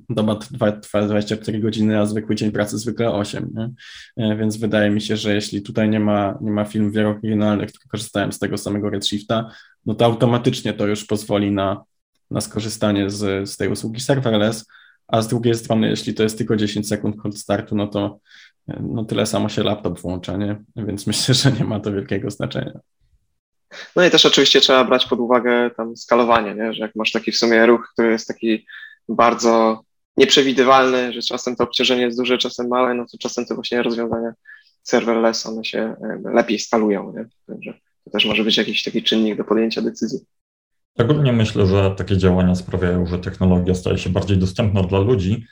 doba 0.08 0.36
trwa, 0.36 1.02
24 1.02 1.60
godziny, 1.60 1.98
a 1.98 2.06
zwykły 2.06 2.34
dzień 2.34 2.52
pracy 2.52 2.78
zwykle 2.78 3.10
8. 3.10 3.50
Nie? 3.54 3.70
E, 4.24 4.36
więc 4.36 4.56
wydaje 4.56 4.90
mi 4.90 5.00
się, 5.00 5.16
że 5.16 5.34
jeśli 5.34 5.62
tutaj 5.62 5.88
nie 5.88 6.00
ma, 6.00 6.38
nie 6.40 6.50
ma 6.50 6.64
film 6.64 6.92
wieloregionalnych, 6.92 7.68
które 7.68 7.88
korzystają 7.88 8.32
z 8.32 8.38
tego 8.38 8.58
samego 8.58 8.90
Redshifta, 8.90 9.50
no 9.86 9.94
to 9.94 10.04
automatycznie 10.04 10.72
to 10.72 10.86
już 10.86 11.04
pozwoli 11.04 11.50
na, 11.50 11.84
na 12.30 12.40
skorzystanie 12.40 13.10
z, 13.10 13.50
z 13.50 13.56
tej 13.56 13.68
usługi 13.68 14.00
serverless, 14.00 14.66
a 15.08 15.22
z 15.22 15.28
drugiej 15.28 15.54
strony, 15.54 15.88
jeśli 15.88 16.14
to 16.14 16.22
jest 16.22 16.38
tylko 16.38 16.56
10 16.56 16.88
sekund 16.88 17.16
cold 17.16 17.38
startu, 17.38 17.76
no 17.76 17.86
to 17.86 18.20
no 18.80 19.04
tyle 19.04 19.26
samo 19.26 19.48
się 19.48 19.62
laptop 19.62 20.00
włącza, 20.00 20.36
nie? 20.36 20.56
Więc 20.76 21.06
myślę, 21.06 21.34
że 21.34 21.52
nie 21.52 21.64
ma 21.64 21.80
to 21.80 21.92
wielkiego 21.92 22.30
znaczenia. 22.30 22.80
No 23.96 24.04
i 24.04 24.10
też 24.10 24.26
oczywiście 24.26 24.60
trzeba 24.60 24.84
brać 24.84 25.06
pod 25.06 25.20
uwagę 25.20 25.70
tam 25.76 25.96
skalowanie, 25.96 26.54
nie? 26.54 26.74
że 26.74 26.80
jak 26.80 26.96
masz 26.96 27.12
taki 27.12 27.32
w 27.32 27.36
sumie 27.36 27.66
ruch, 27.66 27.90
który 27.92 28.10
jest 28.10 28.28
taki 28.28 28.66
bardzo 29.08 29.82
nieprzewidywalny, 30.16 31.12
że 31.12 31.22
czasem 31.22 31.56
to 31.56 31.64
obciążenie 31.64 32.02
jest 32.02 32.18
duże, 32.18 32.38
czasem 32.38 32.68
małe, 32.68 32.94
no 32.94 33.06
to 33.12 33.18
czasem 33.18 33.46
te 33.46 33.54
właśnie 33.54 33.82
rozwiązania 33.82 34.32
serverless, 34.82 35.46
one 35.46 35.64
się 35.64 35.94
lepiej 36.24 36.58
skalują, 36.58 37.12
nie? 37.16 37.28
Także 37.46 37.74
to 38.04 38.10
też 38.10 38.24
może 38.24 38.44
być 38.44 38.56
jakiś 38.56 38.82
taki 38.82 39.02
czynnik 39.02 39.36
do 39.36 39.44
podjęcia 39.44 39.82
decyzji. 39.82 40.18
Ogólnie 40.98 41.32
myślę, 41.32 41.66
że 41.66 41.94
takie 41.96 42.16
działania 42.16 42.54
sprawiają, 42.54 43.06
że 43.06 43.18
technologia 43.18 43.74
staje 43.74 43.98
się 43.98 44.10
bardziej 44.10 44.38
dostępna 44.38 44.82
dla 44.82 44.98
ludzi, 44.98 45.46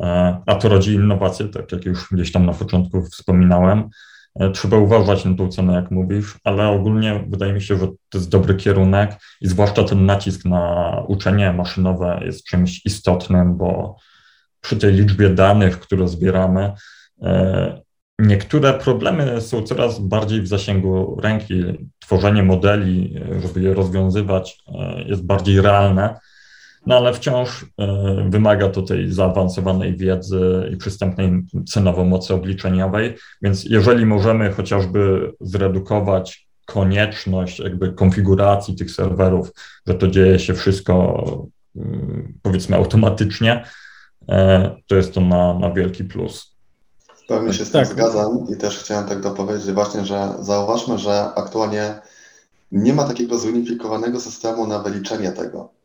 e, 0.00 0.36
a 0.46 0.54
to 0.54 0.68
rodzi 0.68 0.92
innowacje, 0.92 1.48
tak 1.48 1.72
jak 1.72 1.84
już 1.84 2.08
gdzieś 2.12 2.32
tam 2.32 2.46
na 2.46 2.52
początku 2.52 3.02
wspominałem. 3.02 3.88
E, 4.34 4.50
trzeba 4.50 4.76
uważać 4.76 5.24
na 5.24 5.34
tą 5.34 5.48
cenę, 5.48 5.74
jak 5.74 5.90
mówisz, 5.90 6.38
ale 6.44 6.68
ogólnie 6.68 7.24
wydaje 7.28 7.52
mi 7.52 7.62
się, 7.62 7.76
że 7.78 7.86
to 7.86 8.18
jest 8.18 8.30
dobry 8.30 8.54
kierunek 8.54 9.16
i 9.40 9.48
zwłaszcza 9.48 9.84
ten 9.84 10.06
nacisk 10.06 10.44
na 10.44 10.96
uczenie 11.08 11.52
maszynowe 11.52 12.20
jest 12.24 12.44
czymś 12.44 12.86
istotnym, 12.86 13.56
bo 13.56 13.96
przy 14.60 14.76
tej 14.76 14.92
liczbie 14.92 15.30
danych, 15.30 15.80
które 15.80 16.08
zbieramy, 16.08 16.72
e, 17.22 17.82
niektóre 18.18 18.72
problemy 18.72 19.40
są 19.40 19.62
coraz 19.62 19.98
bardziej 19.98 20.42
w 20.42 20.48
zasięgu 20.48 21.20
ręki. 21.20 21.62
Tworzenie 21.98 22.42
modeli, 22.42 23.14
żeby 23.42 23.60
je 23.60 23.74
rozwiązywać, 23.74 24.58
e, 24.68 25.02
jest 25.02 25.26
bardziej 25.26 25.60
realne 25.60 26.14
no 26.86 26.96
ale 26.96 27.14
wciąż 27.14 27.66
e, 27.78 27.86
wymaga 28.28 28.68
to 28.68 28.82
tej 28.82 29.12
zaawansowanej 29.12 29.96
wiedzy 29.96 30.70
i 30.72 30.76
przystępnej 30.76 31.42
cenowo 31.68 32.04
mocy 32.04 32.34
obliczeniowej, 32.34 33.16
więc 33.42 33.64
jeżeli 33.64 34.06
możemy 34.06 34.52
chociażby 34.52 35.32
zredukować 35.40 36.48
konieczność 36.66 37.58
jakby 37.58 37.92
konfiguracji 37.92 38.74
tych 38.74 38.90
serwerów, 38.90 39.52
że 39.86 39.94
to 39.94 40.08
dzieje 40.08 40.38
się 40.38 40.54
wszystko 40.54 41.24
mm, 41.76 42.34
powiedzmy 42.42 42.76
automatycznie, 42.76 43.64
e, 44.28 44.70
to 44.86 44.96
jest 44.96 45.14
to 45.14 45.20
na, 45.20 45.54
na 45.54 45.70
wielki 45.70 46.04
plus. 46.04 46.56
Pełnie 47.28 47.52
się 47.52 47.64
z 47.64 47.70
tym 47.70 47.80
tak. 47.80 47.88
zgadzam 47.88 48.46
i 48.48 48.56
też 48.56 48.78
chciałem 48.78 49.08
tak 49.08 49.20
dopowiedzieć 49.20 49.72
właśnie, 49.72 50.04
że 50.04 50.28
zauważmy, 50.38 50.98
że 50.98 51.24
aktualnie 51.34 51.94
nie 52.72 52.94
ma 52.94 53.04
takiego 53.04 53.38
zunifikowanego 53.38 54.20
systemu 54.20 54.66
na 54.66 54.78
wyliczenie 54.78 55.32
tego. 55.32 55.79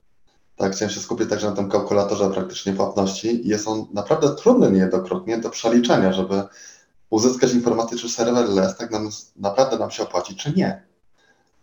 Tak, 0.56 0.74
chciałem 0.74 0.94
się 0.94 1.00
skupić 1.00 1.30
także 1.30 1.50
na 1.50 1.56
tym 1.56 1.70
kalkulatorze 1.70 2.30
praktycznie 2.30 2.74
płatności 2.74 3.46
i 3.46 3.50
jest 3.50 3.68
on 3.68 3.86
naprawdę 3.94 4.36
trudny 4.36 4.72
niejednokrotnie 4.72 5.38
do 5.38 5.50
przeliczenia, 5.50 6.14
żeby 6.14 6.44
uzyskać 7.10 7.54
informację, 7.54 7.98
czy 7.98 8.10
serverless 8.10 8.78
tak 8.78 8.92
nam, 8.92 9.10
naprawdę 9.36 9.78
nam 9.78 9.92
się 9.92 10.04
opłaci, 10.04 10.36
czy 10.36 10.54
nie. 10.54 10.84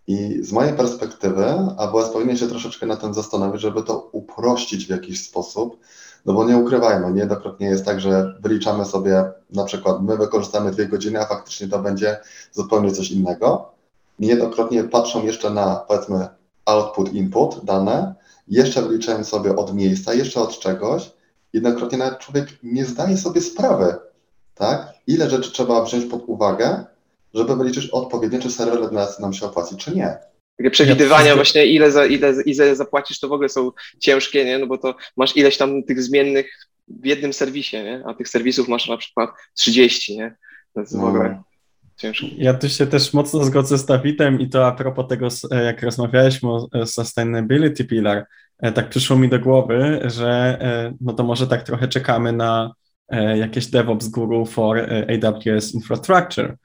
I 0.07 0.43
z 0.43 0.53
mojej 0.53 0.75
perspektywy 0.75 1.47
AWS 1.77 2.09
powinien 2.09 2.37
się 2.37 2.49
troszeczkę 2.49 2.87
na 2.87 2.97
tym 2.97 3.15
zastanowić, 3.15 3.63
żeby 3.63 3.83
to 3.83 4.09
uprościć 4.13 4.87
w 4.87 4.91
jakiś 4.91 5.29
sposób, 5.29 5.79
no 6.27 6.33
bo 6.33 6.45
nie 6.45 6.57
ukrywajmy, 6.57 7.13
niejednokrotnie 7.13 7.67
jest 7.67 7.85
tak, 7.85 8.01
że 8.01 8.35
wyliczamy 8.41 8.85
sobie, 8.85 9.25
na 9.51 9.65
przykład 9.65 10.03
my 10.03 10.17
wykorzystamy 10.17 10.71
dwie 10.71 10.87
godziny, 10.87 11.21
a 11.21 11.27
faktycznie 11.27 11.69
to 11.69 11.79
będzie 11.79 12.21
zupełnie 12.53 12.93
coś 12.93 13.11
innego. 13.11 13.73
Niejednokrotnie 14.19 14.85
patrzą 14.85 15.25
jeszcze 15.25 15.51
na, 15.51 15.77
powiedzmy, 15.77 16.29
output, 16.65 17.13
input, 17.13 17.65
dane, 17.65 18.15
jeszcze 18.49 18.83
wyliczałem 18.83 19.25
sobie 19.25 19.57
od 19.57 19.75
miejsca, 19.75 20.15
jeszcze 20.15 20.41
od 20.41 20.59
czegoś, 20.59 21.11
jednokrotnie 21.53 21.99
nawet 21.99 22.19
człowiek 22.19 22.49
nie 22.63 22.85
zdaje 22.85 23.17
sobie 23.17 23.41
sprawy, 23.41 23.95
tak? 24.55 24.95
Ile 25.07 25.31
rzeczy 25.31 25.53
trzeba 25.53 25.85
wziąć 25.85 26.05
pod 26.05 26.23
uwagę 26.27 26.85
żeby 27.35 27.57
wyliczyć 27.57 27.91
odpowiednio, 27.91 28.41
czy 28.41 28.51
serwer 28.51 28.93
nam 29.21 29.33
się 29.33 29.47
opłaci, 29.47 29.77
czy 29.77 29.95
nie. 29.97 30.19
Takie 30.59 30.71
przewidywania 30.71 31.35
właśnie, 31.35 31.67
ile, 31.67 31.91
za, 31.91 32.07
ile, 32.07 32.35
ile 32.47 32.77
zapłacisz, 32.77 33.21
to 33.21 33.29
w 33.29 33.33
ogóle 33.33 33.49
są 33.49 33.71
ciężkie, 33.99 34.45
nie? 34.45 34.59
No 34.59 34.67
bo 34.67 34.79
to 34.79 34.95
masz 35.17 35.37
ileś 35.37 35.57
tam 35.57 35.83
tych 35.83 36.03
zmiennych 36.03 36.69
w 36.89 37.07
jednym 37.07 37.33
serwisie, 37.33 37.77
nie? 37.77 38.03
A 38.07 38.15
tych 38.15 38.29
serwisów 38.29 38.69
masz 38.69 38.89
na 38.89 38.97
przykład 38.97 39.31
30, 39.55 40.17
nie? 40.17 40.37
To 40.75 40.81
jest 40.81 40.93
w 40.93 40.99
no. 40.99 41.09
ogóle 41.09 41.43
ciężko. 42.03 42.27
Ja 42.37 42.55
tu 42.55 42.69
się 42.69 42.87
też 42.87 43.13
mocno 43.13 43.45
zgodzę 43.45 43.79
z 43.79 43.87
Davidem 43.87 44.41
i 44.41 44.49
to 44.49 44.67
a 44.67 44.73
propos 44.73 45.09
tego, 45.09 45.29
jak 45.65 45.83
rozmawialiśmy 45.83 46.51
o 46.51 46.87
Sustainability 46.87 47.85
Pillar, 47.85 48.27
e, 48.59 48.73
tak 48.73 48.89
przyszło 48.89 49.17
mi 49.17 49.29
do 49.29 49.39
głowy, 49.39 50.01
że 50.05 50.59
e, 50.61 50.95
no 51.01 51.13
to 51.13 51.25
może 51.25 51.47
tak 51.47 51.63
trochę 51.63 51.89
czekamy 51.89 52.33
na 52.33 52.73
e, 53.09 53.39
jakieś 53.39 53.67
DevOps 53.67 54.09
Guru 54.09 54.47
for 54.47 54.79
AWS 55.25 55.75
Infrastructure, 55.75 56.57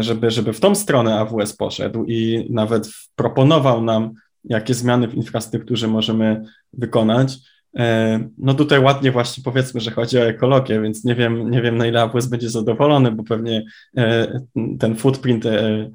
żeby, 0.00 0.30
żeby 0.30 0.52
w 0.52 0.60
tą 0.60 0.74
stronę 0.74 1.18
AWS 1.18 1.56
poszedł 1.56 2.04
i 2.04 2.46
nawet 2.50 2.88
proponował 3.16 3.82
nam, 3.82 4.12
jakie 4.44 4.74
zmiany 4.74 5.08
w 5.08 5.14
infrastrukturze 5.14 5.88
możemy 5.88 6.42
wykonać. 6.72 7.38
E, 7.76 8.28
no 8.38 8.54
tutaj 8.54 8.80
ładnie 8.80 9.12
właśnie 9.12 9.44
powiedzmy, 9.44 9.80
że 9.80 9.90
chodzi 9.90 10.18
o 10.18 10.26
ekologię, 10.26 10.80
więc 10.80 11.04
nie 11.04 11.14
wiem, 11.14 11.50
nie 11.50 11.62
wiem 11.62 11.78
na 11.78 11.86
ile 11.86 12.02
AWS 12.02 12.26
będzie 12.26 12.50
zadowolony, 12.50 13.12
bo 13.12 13.24
pewnie 13.24 13.64
e, 13.96 14.40
ten 14.78 14.96
footprint 14.96 15.46
e, 15.46 15.90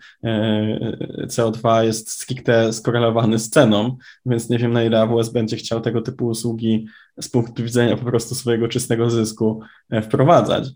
CO2 1.28 1.84
jest 1.84 2.12
stricte 2.12 2.74
skorelowany 2.74 3.40
z 3.40 3.50
ceną, 3.50 3.98
więc 4.26 4.50
nie 4.50 4.58
wiem 4.58 4.74
na 4.74 4.84
ile 4.84 5.02
AWS 5.02 5.30
będzie 5.30 5.58
chciał 5.58 5.82
tego 5.82 6.02
typu 6.02 6.28
usługi 6.28 6.88
z 7.22 7.30
punktu 7.30 7.64
widzenia 7.64 7.98
po 7.98 8.06
prostu 8.06 8.36
swojego 8.36 8.68
czystego 8.68 9.10
zysku 9.10 9.62
wprowadzać. 10.04 10.70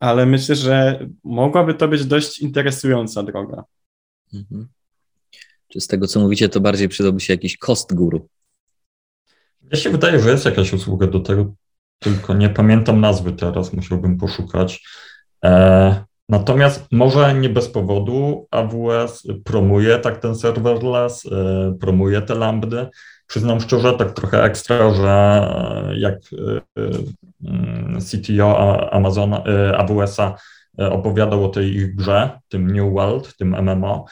Ale 0.00 0.26
myślę, 0.26 0.54
że 0.54 1.06
mogłaby 1.24 1.74
to 1.74 1.88
być 1.88 2.04
dość 2.04 2.38
interesująca 2.38 3.22
droga. 3.22 3.64
Mhm. 4.34 4.68
Czy 5.68 5.80
z 5.80 5.86
tego, 5.86 6.06
co 6.06 6.20
mówicie, 6.20 6.48
to 6.48 6.60
bardziej 6.60 6.88
przydałby 6.88 7.20
się 7.20 7.32
jakiś 7.32 7.58
cost 7.58 7.94
guru? 7.94 8.28
Ja 9.72 9.78
się 9.78 9.90
wydaje, 9.90 10.20
że 10.20 10.30
jest 10.30 10.44
jakaś 10.44 10.72
usługa 10.72 11.06
do 11.06 11.20
tego, 11.20 11.52
tylko 11.98 12.34
nie 12.34 12.48
pamiętam 12.48 13.00
nazwy 13.00 13.32
teraz, 13.32 13.72
musiałbym 13.72 14.18
poszukać. 14.18 14.84
E, 15.44 16.04
natomiast 16.28 16.86
może 16.92 17.34
nie 17.34 17.48
bez 17.48 17.68
powodu 17.68 18.46
AWS 18.50 19.26
promuje 19.44 19.98
tak 19.98 20.18
ten 20.18 20.34
serverless, 20.34 21.26
e, 21.26 21.76
promuje 21.80 22.22
te 22.22 22.34
lambdy. 22.34 22.86
Przyznam 23.26 23.60
szczerze, 23.60 23.92
tak 23.92 24.12
trochę 24.12 24.44
ekstra, 24.44 24.94
że 24.94 25.94
jak 25.96 26.14
e, 26.14 26.60
e 26.76 28.00
CTO 28.00 28.92
Amazona, 28.92 29.44
e, 29.44 29.78
AWS-a 29.78 30.34
opowiadał 30.78 31.44
o 31.44 31.48
tej 31.48 31.76
ich 31.76 31.94
grze, 31.94 32.40
tym 32.48 32.66
New 32.66 32.92
World, 32.92 33.36
tym 33.36 33.56
MMO, 33.62 34.04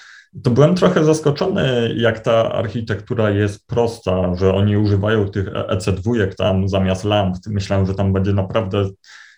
to 0.42 0.50
byłem 0.50 0.74
trochę 0.74 1.04
zaskoczony, 1.04 1.94
jak 1.96 2.20
ta 2.20 2.52
architektura 2.52 3.30
jest 3.30 3.66
prosta, 3.66 4.34
że 4.34 4.54
oni 4.54 4.76
używają 4.76 5.28
tych 5.28 5.52
EC2 5.52 6.34
tam 6.38 6.68
zamiast 6.68 7.04
lamp. 7.04 7.36
Myślałem, 7.46 7.86
że 7.86 7.94
tam 7.94 8.12
będzie 8.12 8.32
naprawdę 8.32 8.88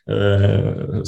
e, 0.09 1.03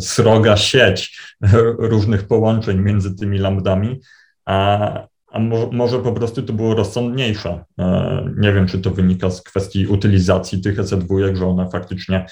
sroga 0.00 0.56
sieć 0.56 1.20
różnych 1.92 2.26
połączeń 2.26 2.78
między 2.78 3.16
tymi 3.16 3.38
lambdami, 3.38 4.00
a, 4.44 5.06
a 5.26 5.38
może 5.72 5.98
po 5.98 6.12
prostu 6.12 6.42
to 6.42 6.52
było 6.52 6.74
rozsądniejsze. 6.74 7.64
E, 7.78 8.28
nie 8.36 8.52
wiem, 8.52 8.66
czy 8.66 8.78
to 8.78 8.90
wynika 8.90 9.30
z 9.30 9.42
kwestii 9.42 9.86
utylizacji 9.86 10.60
tych 10.60 10.78
EC2, 10.78 11.36
że 11.36 11.46
one 11.46 11.70
faktycznie 11.70 12.26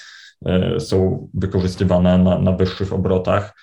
e, 0.45 0.79
są 0.79 1.27
wykorzystywane 1.33 2.17
na, 2.17 2.39
na 2.39 2.51
wyższych 2.51 2.93
obrotach, 2.93 3.53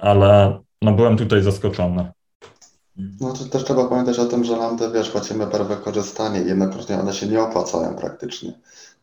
ale 0.00 0.60
no 0.82 0.92
byłem 0.92 1.16
tutaj 1.16 1.42
zaskoczony. 1.42 2.12
No 3.20 3.32
to 3.32 3.44
też 3.44 3.64
trzeba 3.64 3.84
pamiętać 3.84 4.18
o 4.18 4.26
tym, 4.26 4.44
że 4.44 4.56
lambda, 4.56 4.90
wiesz, 4.90 5.10
płacimy 5.10 5.46
per 5.46 5.66
wykorzystanie 5.66 6.42
i 6.42 6.46
jednokrotnie 6.46 7.00
one 7.00 7.14
się 7.14 7.26
nie 7.26 7.42
opłacają 7.42 7.96
praktycznie. 7.96 8.52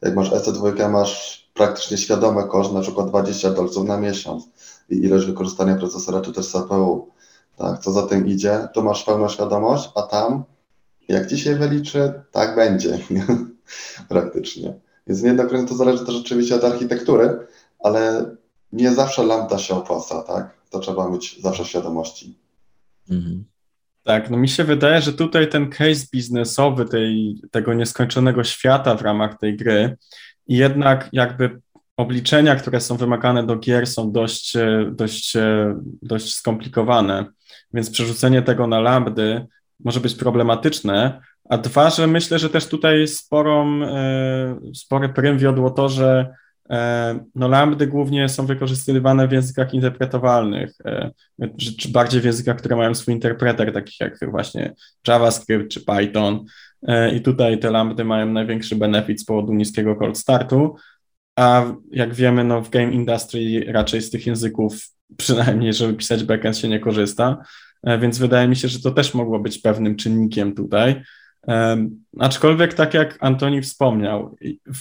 Jak 0.02 0.16
masz 0.16 0.32
EC2, 0.32 0.90
masz 0.90 1.48
praktycznie 1.54 1.98
świadome 1.98 2.44
koszt, 2.44 2.74
na 2.74 2.82
przykład 2.82 3.10
20 3.10 3.52
dolców 3.52 3.88
na 3.88 3.98
miesiąc 3.98 4.50
i 4.90 4.96
ilość 4.96 5.26
wykorzystania 5.26 5.76
procesora 5.76 6.22
czy 6.22 6.34
też 6.34 6.48
CPU. 6.48 7.10
Tak, 7.56 7.80
co 7.80 7.92
za 7.92 8.08
tym 8.08 8.28
idzie, 8.28 8.68
tu 8.74 8.84
masz 8.84 9.04
pełną 9.04 9.30
świadomość, 9.30 9.90
a 9.96 10.02
tam, 10.02 10.44
jak 11.08 11.30
ci 11.30 11.38
się 11.38 11.56
wyliczy, 11.56 12.14
tak 12.32 12.56
będzie 12.56 13.00
praktycznie. 14.10 14.74
Więc 15.08 15.22
niejednokrotnie 15.22 15.68
to 15.68 15.76
zależy 15.76 16.06
też 16.06 16.16
oczywiście 16.16 16.56
od 16.56 16.64
architektury, 16.64 17.48
ale 17.80 18.26
nie 18.74 18.92
zawsze 18.92 19.24
lambda 19.24 19.58
się 19.58 19.76
opłaca, 19.76 20.22
tak? 20.22 20.57
To 20.70 20.80
trzeba 20.80 21.10
mieć 21.10 21.42
zawsze 21.42 21.66
świadomości. 21.66 22.38
Mhm. 23.10 23.44
Tak, 24.04 24.30
no 24.30 24.38
mi 24.38 24.50
się 24.50 24.64
wydaje, 24.64 25.02
że 25.02 25.14
tutaj 25.14 25.50
ten 25.50 25.70
case 25.70 26.06
biznesowy 26.14 26.86
tej, 26.86 27.36
tego 27.52 27.74
nieskończonego 27.74 28.44
świata 28.44 28.96
w 28.96 29.02
ramach 29.02 29.38
tej 29.38 29.58
gry 29.58 29.98
i 30.48 30.58
jednak 30.58 31.10
jakby 31.14 31.62
obliczenia, 31.98 32.56
które 32.56 32.82
są 32.82 32.98
wymagane 32.98 33.46
do 33.46 33.56
gier 33.56 33.88
są 33.88 34.12
dość, 34.12 34.54
dość, 34.92 35.34
dość 36.02 36.34
skomplikowane, 36.34 37.26
więc 37.74 37.90
przerzucenie 37.90 38.42
tego 38.42 38.68
na 38.68 38.80
lambdy 38.80 39.46
może 39.80 40.00
być 40.00 40.16
problematyczne, 40.16 41.22
a 41.50 41.58
dwa, 41.58 41.90
że 41.90 42.08
myślę, 42.08 42.40
że 42.40 42.50
też 42.50 42.68
tutaj 42.68 43.08
sporą, 43.08 43.84
e, 43.84 44.60
spory 44.74 45.10
prym 45.10 45.38
wiodło 45.38 45.70
to, 45.70 45.90
że 45.90 46.26
E, 46.26 46.47
no 47.36 47.48
lambdy 47.48 47.88
głównie 47.88 48.30
są 48.30 48.46
wykorzystywane 48.46 49.28
w 49.28 49.32
językach 49.32 49.74
interpretowalnych, 49.74 50.74
e, 50.86 51.12
czy 51.80 51.90
bardziej 51.90 52.22
w 52.22 52.26
językach, 52.26 52.58
które 52.58 52.76
mają 52.76 52.96
swój 52.96 53.14
interpreter, 53.14 53.74
takich 53.74 54.00
jak 54.00 54.32
właśnie 54.32 54.74
JavaScript 55.08 55.72
czy 55.72 55.82
Python. 55.86 56.46
E, 56.88 57.16
I 57.16 57.22
tutaj 57.22 57.60
te 57.60 57.72
lambdy 57.72 58.04
mają 58.04 58.26
największy 58.26 58.76
benefit 58.76 59.22
z 59.22 59.26
powodu 59.26 59.54
niskiego 59.54 59.96
cold 59.96 60.18
startu, 60.18 60.76
a 61.36 61.66
jak 61.92 62.14
wiemy, 62.14 62.44
no 62.44 62.62
w 62.62 62.70
game 62.70 62.92
industry 62.92 63.66
raczej 63.68 64.02
z 64.02 64.10
tych 64.10 64.28
języków, 64.28 64.78
przynajmniej 65.18 65.74
żeby 65.74 65.94
pisać 65.94 66.24
backend 66.24 66.58
się 66.58 66.68
nie 66.68 66.80
korzysta, 66.80 67.38
więc 68.00 68.18
wydaje 68.18 68.48
mi 68.48 68.56
się, 68.56 68.68
że 68.68 68.80
to 68.80 68.92
też 68.92 69.14
mogło 69.14 69.40
być 69.40 69.58
pewnym 69.58 69.96
czynnikiem 69.96 70.56
tutaj. 70.56 71.02
Aczkolwiek, 72.20 72.74
tak 72.74 72.94
jak 72.94 73.18
Antoni 73.20 73.62
wspomniał, 73.62 74.36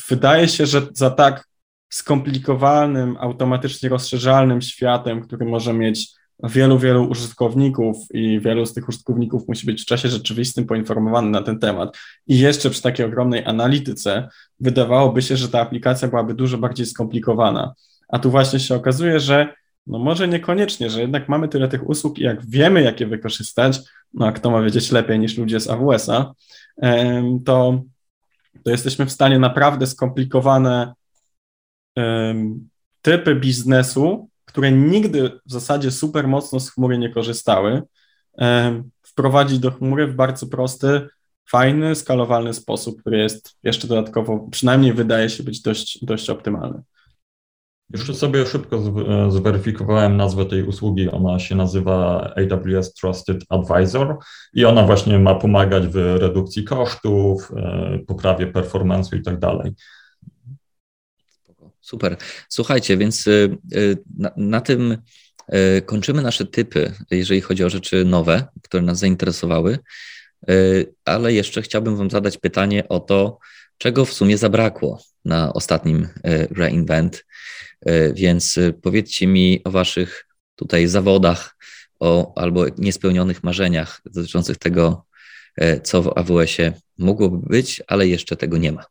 wydaje 0.08 0.48
się, 0.48 0.66
że 0.66 0.82
za 0.92 1.10
tak 1.10 1.44
skomplikowanym, 1.88 3.16
automatycznie 3.20 3.88
rozszerzalnym 3.88 4.62
światem, 4.62 5.20
który 5.20 5.46
może 5.46 5.72
mieć 5.72 6.16
wielu, 6.44 6.78
wielu 6.78 7.04
użytkowników 7.04 7.96
i 8.14 8.40
wielu 8.40 8.66
z 8.66 8.74
tych 8.74 8.88
użytkowników 8.88 9.48
musi 9.48 9.66
być 9.66 9.82
w 9.82 9.86
czasie 9.86 10.08
rzeczywistym 10.08 10.66
poinformowany 10.66 11.30
na 11.30 11.42
ten 11.42 11.58
temat. 11.58 11.96
I 12.26 12.38
jeszcze 12.38 12.70
przy 12.70 12.82
takiej 12.82 13.06
ogromnej 13.06 13.44
analityce 13.44 14.28
wydawałoby 14.60 15.22
się, 15.22 15.36
że 15.36 15.48
ta 15.48 15.60
aplikacja 15.60 16.08
byłaby 16.08 16.34
dużo 16.34 16.58
bardziej 16.58 16.86
skomplikowana. 16.86 17.74
A 18.08 18.18
tu 18.18 18.30
właśnie 18.30 18.60
się 18.60 18.74
okazuje, 18.74 19.20
że 19.20 19.54
no 19.86 19.98
może 19.98 20.28
niekoniecznie, 20.28 20.90
że 20.90 21.00
jednak 21.00 21.28
mamy 21.28 21.48
tyle 21.48 21.68
tych 21.68 21.88
usług 21.88 22.18
i 22.18 22.22
jak 22.22 22.46
wiemy, 22.46 22.82
jak 22.82 23.00
je 23.00 23.06
wykorzystać, 23.06 23.80
no 24.14 24.26
a 24.26 24.32
kto 24.32 24.50
ma 24.50 24.62
wiedzieć 24.62 24.92
lepiej 24.92 25.18
niż 25.18 25.38
ludzie 25.38 25.60
z 25.60 25.70
AWS-a, 25.70 26.32
to, 27.44 27.82
to 28.64 28.70
jesteśmy 28.70 29.06
w 29.06 29.12
stanie 29.12 29.38
naprawdę 29.38 29.86
skomplikowane 29.86 30.92
typy 33.02 33.34
biznesu, 33.34 34.28
które 34.44 34.72
nigdy 34.72 35.30
w 35.46 35.52
zasadzie 35.52 35.90
super 35.90 36.28
mocno 36.28 36.60
z 36.60 36.70
chmury 36.70 36.98
nie 36.98 37.10
korzystały, 37.10 37.82
wprowadzić 39.02 39.58
do 39.58 39.70
chmury 39.70 40.06
w 40.06 40.14
bardzo 40.14 40.46
prosty, 40.46 41.08
fajny, 41.50 41.94
skalowalny 41.94 42.54
sposób, 42.54 43.00
który 43.00 43.18
jest 43.18 43.56
jeszcze 43.62 43.88
dodatkowo, 43.88 44.48
przynajmniej 44.50 44.92
wydaje 44.92 45.30
się 45.30 45.42
być 45.42 45.62
dość, 45.62 46.04
dość 46.04 46.30
optymalny. 46.30 46.82
Jeszcze 47.92 48.14
sobie 48.14 48.46
szybko 48.46 48.82
zweryfikowałem 49.30 50.16
nazwę 50.16 50.46
tej 50.46 50.62
usługi. 50.62 51.10
Ona 51.10 51.38
się 51.38 51.54
nazywa 51.54 52.20
AWS 52.34 52.94
Trusted 52.94 53.44
Advisor 53.48 54.18
i 54.54 54.64
ona 54.64 54.82
właśnie 54.86 55.18
ma 55.18 55.34
pomagać 55.34 55.86
w 55.86 55.96
redukcji 55.96 56.64
kosztów, 56.64 57.52
e, 57.56 57.98
poprawie 58.06 58.46
performance'u 58.46 59.16
i 59.16 59.22
tak 59.22 59.38
dalej. 59.38 59.72
Super. 61.86 62.16
Słuchajcie, 62.48 62.96
więc 62.96 63.26
y, 63.26 63.58
y, 63.74 63.98
na, 64.18 64.30
na, 64.36 64.60
tym 64.60 64.98
y, 65.78 65.82
kończymy 65.82 66.22
nasze 66.22 66.46
typy, 66.46 66.92
jeżeli 67.10 67.40
chodzi 67.40 67.64
o 67.64 67.70
rzeczy 67.70 68.04
nowe, 68.04 68.48
które 68.62 68.82
nas 68.82 68.98
zainteresowały, 68.98 69.78
ale 71.04 71.32
jeszcze 71.32 71.62
chciałbym 71.62 71.96
Wam 71.96 72.10
zadać 72.10 72.38
pytanie 72.38 72.88
o 72.88 73.00
to, 73.00 73.38
czego 73.78 74.04
w 74.04 74.12
sumie 74.12 74.38
zabrakło 74.38 75.02
na 75.24 75.52
ostatnim 75.52 76.08
reinvent. 76.50 77.24
Więc 78.14 78.58
powiedzcie 78.82 79.26
mi 79.26 79.60
o 79.64 79.70
Waszych 79.70 80.26
tutaj 80.56 80.86
zawodach, 80.86 81.56
o 82.00 82.38
albo 82.38 82.64
niespełnionych 82.78 83.44
marzeniach 83.44 84.00
dotyczących 84.04 84.56
tego, 84.56 85.06
co 85.82 86.02
w 86.02 86.18
AWS-ie 86.18 86.72
mogłoby 86.98 87.48
być, 87.48 87.82
ale 87.86 88.08
jeszcze 88.08 88.36
tego 88.36 88.58
nie 88.58 88.72
ma. 88.72 88.84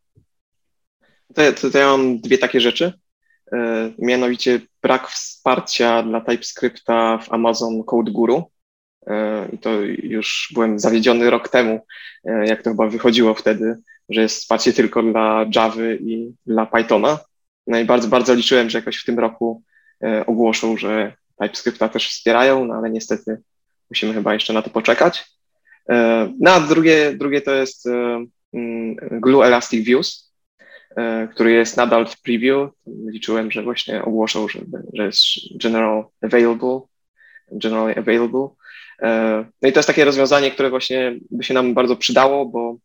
To, 1.35 1.53
to, 1.61 1.71
to 1.71 1.77
ja 1.77 1.87
mam 1.87 2.19
dwie 2.19 2.37
takie 2.37 2.61
rzeczy. 2.61 2.93
mianowicie 3.99 4.61
brak 4.81 5.07
wsparcia 5.09 6.03
dla 6.03 6.21
TypeScripta 6.21 7.17
w 7.17 7.33
Amazon 7.33 7.83
Code 7.83 8.11
Guru. 8.11 8.43
I 9.53 9.57
to 9.57 9.81
już 10.03 10.51
byłem 10.53 10.79
zawiedziony 10.79 11.29
rok 11.29 11.49
temu, 11.49 11.85
jak 12.45 12.63
to 12.63 12.69
chyba 12.69 12.87
wychodziło 12.87 13.33
wtedy, 13.33 13.77
że 14.09 14.21
jest 14.21 14.37
wsparcie 14.37 14.73
tylko 14.73 15.03
dla 15.03 15.45
Java 15.55 15.93
i 15.99 16.33
dla 16.45 16.65
Pythona. 16.65 17.19
No 17.67 17.79
i 17.79 17.85
bardzo, 17.85 18.07
bardzo 18.07 18.33
liczyłem, 18.33 18.69
że 18.69 18.77
jakoś 18.77 18.97
w 18.97 19.05
tym 19.05 19.19
roku 19.19 19.63
ogłoszą, 20.25 20.77
że 20.77 21.13
TypeScripta 21.41 21.89
też 21.89 22.09
wspierają, 22.09 22.65
no 22.65 22.73
ale 22.73 22.89
niestety 22.89 23.37
musimy 23.89 24.13
chyba 24.13 24.33
jeszcze 24.33 24.53
na 24.53 24.61
to 24.61 24.69
poczekać. 24.69 25.25
No 26.39 26.51
a 26.51 26.59
drugie, 26.59 27.13
drugie 27.13 27.41
to 27.41 27.55
jest 27.55 27.87
mm, 28.53 28.95
Glue 28.95 29.43
Elastic 29.43 29.85
Views, 29.85 30.24
który 31.31 31.51
jest 31.51 31.77
nadal 31.77 32.07
w 32.07 32.21
preview. 32.21 32.69
Liczyłem, 32.87 33.51
że 33.51 33.63
właśnie 33.63 34.03
ogłoszą, 34.03 34.47
że, 34.47 34.59
że 34.93 35.05
jest 35.05 35.17
general 35.55 36.05
available, 36.21 36.79
generally 37.51 37.95
available. 37.97 38.47
No 39.61 39.69
i 39.69 39.71
to 39.71 39.79
jest 39.79 39.87
takie 39.87 40.05
rozwiązanie, 40.05 40.51
które 40.51 40.69
właśnie 40.69 41.15
by 41.31 41.43
się 41.43 41.53
nam 41.53 41.73
bardzo 41.73 41.95
przydało, 41.95 42.45
bo 42.45 42.77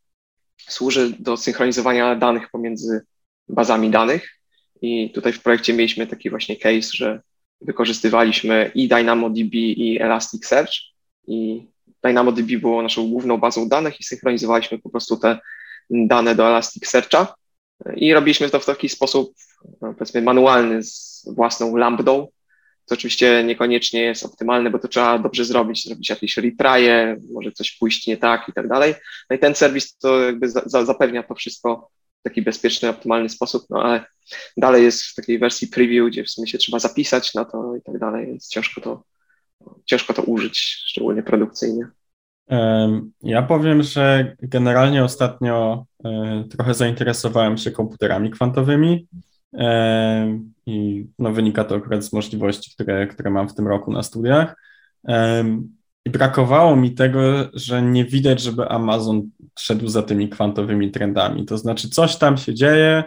służy 0.57 1.15
do 1.19 1.37
synchronizowania 1.37 2.17
danych 2.17 2.51
pomiędzy 2.51 3.01
bazami 3.49 3.91
danych. 3.91 4.41
I 4.83 5.11
tutaj 5.11 5.33
w 5.33 5.43
projekcie 5.43 5.73
mieliśmy 5.73 6.07
taki 6.07 6.31
właśnie 6.31 6.57
case, 6.57 6.91
że 6.93 7.21
wykorzystywaliśmy 7.61 8.71
i 8.75 8.89
DynamoDB 8.89 9.55
i 9.55 9.99
Elasticsearch 10.01 10.73
i 11.27 11.67
DynamoDB 12.03 12.57
było 12.61 12.83
naszą 12.83 13.11
główną 13.11 13.39
bazą 13.39 13.69
danych 13.69 14.01
i 14.01 14.05
synchronizowaliśmy 14.05 14.79
po 14.79 14.91
prostu 14.91 15.17
te 15.17 15.39
dane 15.91 16.35
do 16.35 16.49
Elasticsearcha 16.49 17.35
i 17.97 18.15
robiliśmy 18.15 18.51
to 18.51 18.61
w 18.61 18.67
taki 18.67 18.89
sposób, 18.89 19.35
no, 19.81 19.95
powiedzmy, 19.95 20.23
manualny 20.23 20.83
z 20.83 21.29
własną 21.35 21.77
lambdą, 21.77 22.29
co 22.85 22.95
oczywiście 22.95 23.45
niekoniecznie 23.45 24.03
jest 24.03 24.25
optymalne, 24.25 24.71
bo 24.71 24.79
to 24.79 24.89
trzeba 24.89 25.19
dobrze 25.19 25.45
zrobić, 25.45 25.85
zrobić 25.85 26.11
jakieś 26.11 26.37
retryje, 26.37 27.17
może 27.33 27.53
coś 27.53 27.77
pójść 27.79 28.07
nie 28.07 28.17
tak 28.17 28.49
i 28.49 28.53
tak 28.53 28.69
dalej. 28.69 28.95
No 29.31 29.37
i 29.37 29.39
ten 29.39 29.55
serwis 29.55 29.97
to 29.97 30.21
jakby 30.21 30.49
za, 30.49 30.63
za, 30.67 30.85
zapewnia 30.85 31.23
to 31.23 31.35
wszystko 31.35 31.91
w 32.21 32.23
taki 32.23 32.43
bezpieczny, 32.43 32.89
optymalny 32.89 33.29
sposób, 33.29 33.67
no 33.71 33.83
ale 33.83 34.05
dalej 34.57 34.85
jest 34.85 35.03
w 35.03 35.15
takiej 35.15 35.39
wersji 35.39 35.69
preview, 35.69 36.09
gdzie 36.09 36.25
w 36.25 36.31
sumie 36.31 36.49
się 36.49 36.59
trzeba 36.59 36.79
zapisać 36.79 37.35
na 37.35 37.45
to 37.45 37.77
i 37.77 37.83
tak 37.83 37.99
dalej, 37.99 38.27
więc 38.27 38.49
ciężko 38.49 38.81
to, 38.81 39.05
ciężko 39.85 40.15
to 40.15 40.23
użyć, 40.23 40.59
szczególnie 40.59 41.23
produkcyjnie. 41.23 41.89
Ja 43.23 43.43
powiem, 43.43 43.83
że 43.83 44.37
generalnie 44.43 45.05
ostatnio 45.05 45.87
e, 46.05 46.45
trochę 46.51 46.75
zainteresowałem 46.75 47.59
się 47.59 47.71
komputerami 47.71 48.31
kwantowymi 48.31 49.09
i 50.67 51.07
no, 51.19 51.33
wynika 51.33 51.65
to 51.65 51.75
akurat 51.75 52.05
z 52.05 52.13
możliwości, 52.13 52.75
które, 52.75 53.07
które 53.07 53.31
mam 53.31 53.49
w 53.49 53.55
tym 53.55 53.69
roku 53.69 53.93
na 53.93 54.03
studiach. 54.03 54.57
I 56.07 56.11
brakowało 56.11 56.77
mi 56.77 56.95
tego, 56.95 57.21
że 57.55 57.83
nie 57.83 58.05
widać, 58.05 58.41
żeby 58.41 58.69
Amazon 58.69 59.23
szedł 59.59 59.89
za 59.89 60.03
tymi 60.03 60.29
kwantowymi 60.29 60.91
trendami. 60.91 61.45
To 61.45 61.59
znaczy, 61.59 61.89
coś 61.89 62.17
tam 62.17 62.37
się 62.37 62.55
dzieje, 62.55 63.05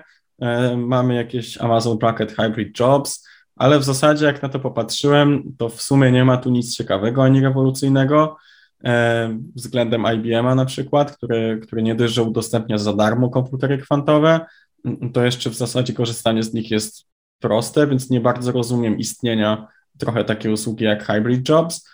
mamy 0.78 1.15
jakieś 1.15 1.57
Amazon 1.57 1.98
Bracket 1.98 2.32
Hybrid 2.32 2.80
Jobs, 2.80 3.28
ale 3.56 3.80
w 3.80 3.84
zasadzie, 3.84 4.26
jak 4.26 4.41
na 4.41 4.49
to 4.49 4.60
popatrzyłem, 4.60 5.44
to 5.57 5.70
w 5.70 5.82
sumie 5.82 6.11
nie 6.11 6.26
ma 6.26 6.38
tu 6.38 6.49
nic 6.49 6.76
ciekawego 6.76 7.24
ani 7.24 7.41
rewolucyjnego 7.41 8.38
względem 9.55 10.05
IBM-a 10.15 10.55
na 10.55 10.65
przykład, 10.65 11.18
który, 11.18 11.60
który 11.64 11.84
nie 11.84 11.95
dość, 11.95 12.14
że 12.14 12.23
udostępnia 12.23 12.77
za 12.77 12.93
darmo 12.93 13.30
komputery 13.30 13.77
kwantowe, 13.77 14.39
to 15.14 15.26
jeszcze 15.26 15.49
w 15.49 15.55
zasadzie 15.55 15.93
korzystanie 15.93 16.43
z 16.43 16.53
nich 16.53 16.72
jest 16.72 17.05
proste, 17.39 17.88
więc 17.88 18.10
nie 18.10 18.22
bardzo 18.22 18.51
rozumiem 18.51 18.97
istnienia 18.97 19.68
trochę 19.97 20.23
takiej 20.23 20.51
usługi 20.51 20.85
jak 20.85 21.03
Hybrid 21.03 21.49
Jobs. 21.49 21.89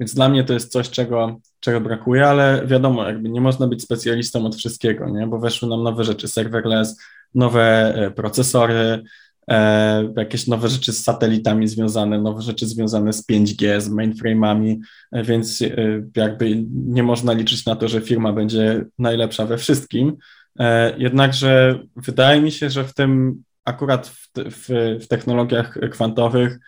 Więc 0.00 0.14
dla 0.14 0.28
mnie 0.28 0.44
to 0.44 0.52
jest 0.52 0.72
coś, 0.72 0.90
czego, 0.90 1.40
czego 1.60 1.80
brakuje, 1.80 2.28
ale 2.28 2.66
wiadomo, 2.66 3.06
jakby 3.06 3.28
nie 3.28 3.40
można 3.40 3.66
być 3.66 3.82
specjalistą 3.82 4.46
od 4.46 4.56
wszystkiego, 4.56 5.08
nie? 5.08 5.26
bo 5.26 5.38
weszły 5.38 5.68
nam 5.68 5.82
nowe 5.82 6.04
rzeczy, 6.04 6.28
serverless, 6.28 7.00
nowe 7.34 7.94
e, 7.94 8.10
procesory, 8.10 9.02
e, 9.48 10.12
jakieś 10.16 10.46
nowe 10.46 10.68
rzeczy 10.68 10.92
z 10.92 11.04
satelitami 11.04 11.68
związane, 11.68 12.20
nowe 12.20 12.42
rzeczy 12.42 12.66
związane 12.66 13.12
z 13.12 13.26
5G, 13.28 13.80
z 13.80 13.90
mainframe'ami, 13.90 14.78
e, 15.12 15.22
więc 15.22 15.62
e, 15.62 15.76
jakby 16.16 16.64
nie 16.72 17.02
można 17.02 17.32
liczyć 17.32 17.66
na 17.66 17.76
to, 17.76 17.88
że 17.88 18.00
firma 18.00 18.32
będzie 18.32 18.84
najlepsza 18.98 19.46
we 19.46 19.58
wszystkim. 19.58 20.16
E, 20.58 20.98
jednakże 20.98 21.78
wydaje 21.96 22.40
mi 22.40 22.52
się, 22.52 22.70
że 22.70 22.84
w 22.84 22.94
tym 22.94 23.42
akurat 23.64 24.08
w, 24.08 24.28
w, 24.36 24.68
w 25.04 25.08
technologiach 25.08 25.78
kwantowych 25.90 26.58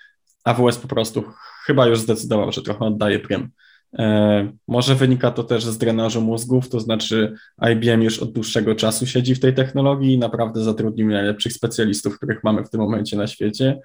AWS 0.44 0.78
po 0.78 0.88
prostu 0.88 1.24
chyba 1.66 1.86
już 1.86 1.98
zdecydował, 1.98 2.52
że 2.52 2.62
trochę 2.62 2.84
oddaje 2.84 3.18
prym. 3.18 3.50
E, 3.98 4.52
może 4.68 4.94
wynika 4.94 5.30
to 5.30 5.44
też 5.44 5.64
z 5.64 5.78
drenażu 5.78 6.20
mózgów, 6.20 6.68
to 6.68 6.80
znaczy 6.80 7.34
IBM 7.72 8.02
już 8.02 8.18
od 8.18 8.32
dłuższego 8.32 8.74
czasu 8.74 9.06
siedzi 9.06 9.34
w 9.34 9.40
tej 9.40 9.54
technologii 9.54 10.12
i 10.12 10.18
naprawdę 10.18 10.64
zatrudnił 10.64 11.08
najlepszych 11.08 11.52
specjalistów, 11.52 12.16
których 12.16 12.44
mamy 12.44 12.64
w 12.64 12.70
tym 12.70 12.80
momencie 12.80 13.16
na 13.16 13.26
świecie, 13.26 13.80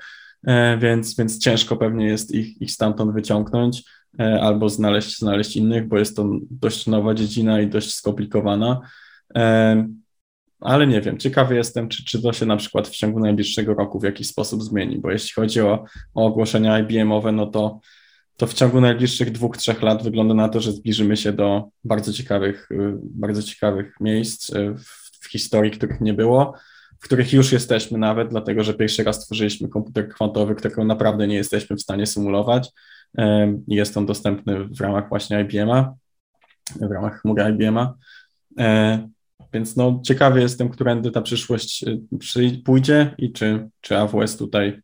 e, 0.48 0.78
więc, 0.78 1.16
więc 1.18 1.40
ciężko 1.40 1.78
pewnie 1.78 2.06
jest 2.06 2.36
ich, 2.36 2.62
ich 2.62 2.72
stamtąd 2.72 3.14
wyciągnąć 3.14 3.84
e, 4.20 4.42
albo 4.42 4.70
znaleźć, 4.70 5.18
znaleźć 5.18 5.56
innych, 5.56 5.88
bo 5.88 5.98
jest 5.98 6.16
to 6.16 6.30
dość 6.52 6.88
nowa 6.88 7.14
dziedzina 7.14 7.62
i 7.62 7.68
dość 7.68 7.94
skomplikowana. 7.96 8.82
Ale 10.60 10.88
nie 10.88 11.02
wiem, 11.02 11.18
ciekawy 11.18 11.56
jestem, 11.56 11.90
czy, 11.90 12.06
czy 12.06 12.22
to 12.22 12.34
się 12.34 12.46
na 12.46 12.58
przykład 12.58 12.88
w 12.88 12.96
ciągu 12.96 13.20
najbliższego 13.20 13.74
roku 13.74 14.00
w 14.00 14.04
jakiś 14.04 14.28
sposób 14.28 14.64
zmieni, 14.64 15.00
bo 15.00 15.12
jeśli 15.12 15.34
chodzi 15.34 15.62
o, 15.62 15.86
o 16.16 16.26
ogłoszenia 16.26 16.80
IBM-owe, 16.80 17.32
no 17.32 17.46
to 17.46 17.80
to 18.40 18.48
w 18.48 18.54
ciągu 18.54 18.82
najbliższych 18.82 19.32
dwóch, 19.32 19.58
trzech 19.58 19.82
lat 19.82 20.04
wygląda 20.04 20.34
na 20.34 20.50
to, 20.50 20.62
że 20.62 20.72
zbliżymy 20.72 21.18
się 21.18 21.34
do 21.34 21.70
bardzo 21.84 22.14
ciekawych, 22.14 22.72
y, 22.72 22.76
bardzo 23.02 23.44
ciekawych 23.44 23.94
miejsc 24.00 24.50
y, 24.50 24.76
w, 25.22 25.32
historii, 25.32 25.72
których 25.72 26.02
nie 26.02 26.14
było, 26.14 26.54
w 27.00 27.04
których 27.04 27.34
już 27.34 27.52
jesteśmy 27.52 27.98
nawet, 27.98 28.30
dlatego 28.30 28.64
że 28.64 28.74
pierwszy 28.74 29.04
raz 29.04 29.24
stworzyliśmy 29.24 29.70
komputer 29.70 30.10
kwantowy, 30.10 30.56
którego 30.56 30.84
naprawdę 30.84 31.28
nie 31.28 31.36
jesteśmy 31.36 31.76
w 31.76 31.82
stanie 31.82 32.06
symulować. 32.06 32.70
i 33.68 33.76
Jest 33.76 33.98
on 33.98 34.06
dostępny 34.06 34.66
w 34.66 34.82
ramach 34.82 35.10
właśnie 35.10 35.42
IBM-a, 35.42 35.94
w 36.82 36.92
ramach 36.92 37.22
chmury 37.22 37.44
IBM-a. 37.50 37.94
Więc 39.54 39.76
no, 39.76 40.02
ciekawy 40.04 40.42
jestem, 40.42 40.70
którędy 40.70 41.12
ta 41.12 41.22
przyszłość 41.22 41.86
y, 42.38 42.62
pójdzie 42.66 43.16
i 43.18 43.32
czy, 43.32 43.70
czy 43.82 43.98
AWS 43.98 44.38
tutaj 44.38 44.82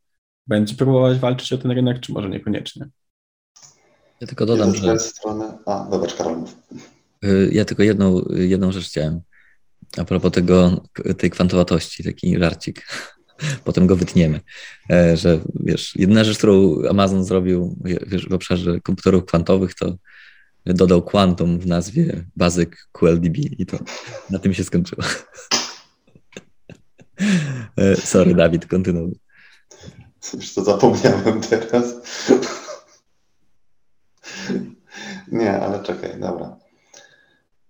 będzie 0.48 0.76
próbować 0.76 1.18
walczyć 1.18 1.54
o 1.54 1.58
ten 1.58 1.72
rynek, 1.72 2.00
czy 2.00 2.14
może 2.14 2.30
niekoniecznie. 2.30 2.90
Ja 4.22 4.28
tylko 4.28 4.46
dodam, 4.46 4.76
że... 4.76 5.00
Strony... 5.00 5.46
A, 5.66 5.88
zobacz, 5.92 6.16
Karol. 6.16 6.44
Y, 7.26 7.50
ja 7.54 7.66
tylko 7.66 7.84
jedną, 7.84 8.26
jedną 8.30 8.72
rzecz 8.72 8.86
chciałem. 8.86 9.22
A 9.98 10.06
propos 10.06 10.32
tego, 10.32 10.82
tej 11.18 11.30
kwantowatości, 11.30 12.04
taki 12.04 12.40
żarcik. 12.40 12.88
Potem 13.66 13.88
go 13.88 13.96
wytniemy. 13.96 14.42
E, 14.92 15.18
że 15.18 15.40
wiesz, 15.56 15.96
jedna 15.96 16.24
rzecz, 16.24 16.38
którą 16.38 16.82
Amazon 16.90 17.26
zrobił 17.26 17.78
wiesz, 18.08 18.30
w 18.30 18.34
obszarze 18.34 18.82
komputerów 18.82 19.26
kwantowych, 19.26 19.76
to 19.76 19.96
dodał 20.66 21.02
quantum 21.02 21.60
w 21.60 21.68
nazwie 21.68 22.26
Basic 22.36 22.70
QLDB 22.92 23.38
i 23.38 23.66
to 23.66 23.78
na 24.30 24.40
tym 24.40 24.54
się 24.54 24.64
skończyło. 24.64 25.04
E, 27.78 27.96
sorry, 27.96 28.36
Dawid, 28.36 28.66
kontynuuj. 28.66 29.20
Już 30.34 30.54
to 30.54 30.64
zapomniałem 30.64 31.42
teraz. 31.42 31.96
Nie, 35.32 35.62
ale 35.62 35.80
czekaj, 35.80 36.20
dobra. 36.20 36.58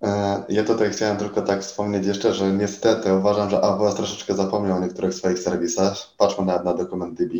E, 0.03 0.43
ja 0.49 0.63
tutaj 0.63 0.89
chciałem 0.89 1.17
tylko 1.17 1.41
tak 1.41 1.61
wspomnieć 1.61 2.05
jeszcze, 2.05 2.33
że 2.33 2.53
niestety 2.53 3.13
uważam, 3.13 3.49
że 3.49 3.61
AWS 3.61 3.95
troszeczkę 3.95 4.33
zapomniał 4.33 4.77
o 4.77 4.79
niektórych 4.79 5.13
swoich 5.13 5.39
serwisach. 5.39 5.97
Patrzmy 6.17 6.45
nawet 6.45 6.65
na 6.65 6.73
DocumentDB, 6.73 7.33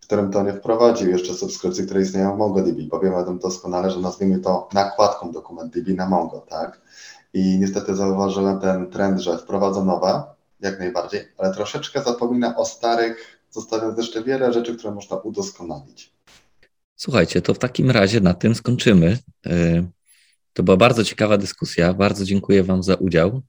w 0.00 0.06
którym 0.06 0.30
to 0.30 0.42
nie 0.42 0.52
wprowadził 0.52 1.10
jeszcze 1.10 1.34
subskrypcji, 1.34 1.84
które 1.84 2.02
istnieją 2.02 2.34
w 2.34 2.38
MongoDB, 2.38 2.88
bo 2.88 3.00
wiemy 3.00 3.16
o 3.16 3.24
tym 3.24 3.38
doskonale, 3.38 3.90
że 3.90 4.00
nazwijmy 4.00 4.38
to 4.38 4.68
nakładką 4.72 5.32
DocumentDB 5.32 5.88
na 5.88 6.06
Mongo, 6.08 6.40
tak? 6.40 6.80
I 7.34 7.58
niestety 7.58 7.94
zauważyłem 7.94 8.60
ten 8.60 8.90
trend, 8.90 9.20
że 9.20 9.38
wprowadza 9.38 9.84
nowe, 9.84 10.22
jak 10.60 10.78
najbardziej, 10.78 11.28
ale 11.38 11.54
troszeczkę 11.54 12.02
zapomina 12.02 12.56
o 12.56 12.64
starych, 12.64 13.40
zostawiając 13.50 13.98
jeszcze 13.98 14.22
wiele 14.22 14.52
rzeczy, 14.52 14.76
które 14.76 14.94
można 14.94 15.16
udoskonalić. 15.16 16.15
Słuchajcie, 16.96 17.42
to 17.42 17.54
w 17.54 17.58
takim 17.58 17.90
razie 17.90 18.20
na 18.20 18.34
tym 18.34 18.54
skończymy. 18.54 19.18
E, 19.46 19.86
to 20.52 20.62
była 20.62 20.76
bardzo 20.76 21.04
ciekawa 21.04 21.38
dyskusja. 21.38 21.94
Bardzo 21.94 22.24
dziękuję 22.24 22.62
Wam 22.62 22.82
za 22.82 22.94
udział. 22.94 23.42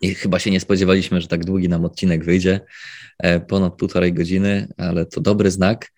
I 0.00 0.14
chyba 0.14 0.38
się 0.38 0.50
nie 0.50 0.60
spodziewaliśmy, 0.60 1.20
że 1.20 1.28
tak 1.28 1.44
długi 1.44 1.68
nam 1.68 1.84
odcinek 1.84 2.24
wyjdzie, 2.24 2.60
e, 3.18 3.40
ponad 3.40 3.74
półtorej 3.74 4.12
godziny, 4.12 4.68
ale 4.76 5.06
to 5.06 5.20
dobry 5.20 5.50
znak. 5.50 5.92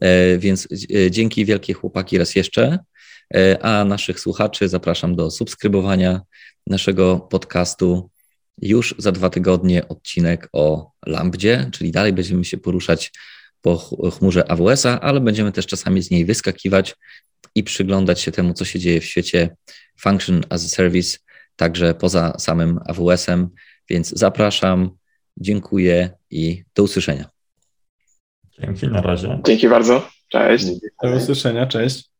E, 0.00 0.38
więc 0.38 0.68
dzięki 1.10 1.44
wielkie 1.44 1.74
chłopaki 1.74 2.18
raz 2.18 2.34
jeszcze. 2.34 2.78
A 3.60 3.84
naszych 3.84 4.20
słuchaczy 4.20 4.68
zapraszam 4.68 5.16
do 5.16 5.30
subskrybowania 5.30 6.20
naszego 6.66 7.20
podcastu 7.20 8.10
już 8.62 8.94
za 8.98 9.12
dwa 9.12 9.30
tygodnie 9.30 9.88
odcinek 9.88 10.48
o 10.52 10.92
Lambdzie, 11.06 11.68
czyli 11.72 11.90
dalej 11.90 12.12
będziemy 12.12 12.44
się 12.44 12.58
poruszać 12.58 13.12
po 13.62 13.78
chmurze 14.10 14.50
AWS-a, 14.50 15.00
ale 15.00 15.20
będziemy 15.20 15.52
też 15.52 15.66
czasami 15.66 16.02
z 16.02 16.10
niej 16.10 16.24
wyskakiwać 16.24 16.96
i 17.54 17.64
przyglądać 17.64 18.20
się 18.20 18.32
temu, 18.32 18.54
co 18.54 18.64
się 18.64 18.78
dzieje 18.78 19.00
w 19.00 19.04
świecie 19.04 19.56
Function 20.00 20.44
as 20.48 20.64
a 20.64 20.68
Service, 20.68 21.18
także 21.56 21.94
poza 21.94 22.38
samym 22.38 22.80
AWS-em. 22.86 23.48
Więc 23.88 24.08
zapraszam, 24.08 24.90
dziękuję 25.36 26.10
i 26.30 26.64
do 26.74 26.82
usłyszenia. 26.82 27.30
Dzięki, 28.58 28.88
na 28.88 29.00
razie. 29.00 29.40
Dzięki 29.46 29.68
bardzo. 29.68 30.08
Cześć. 30.28 30.66
Do 31.02 31.10
usłyszenia, 31.16 31.66
cześć. 31.66 32.11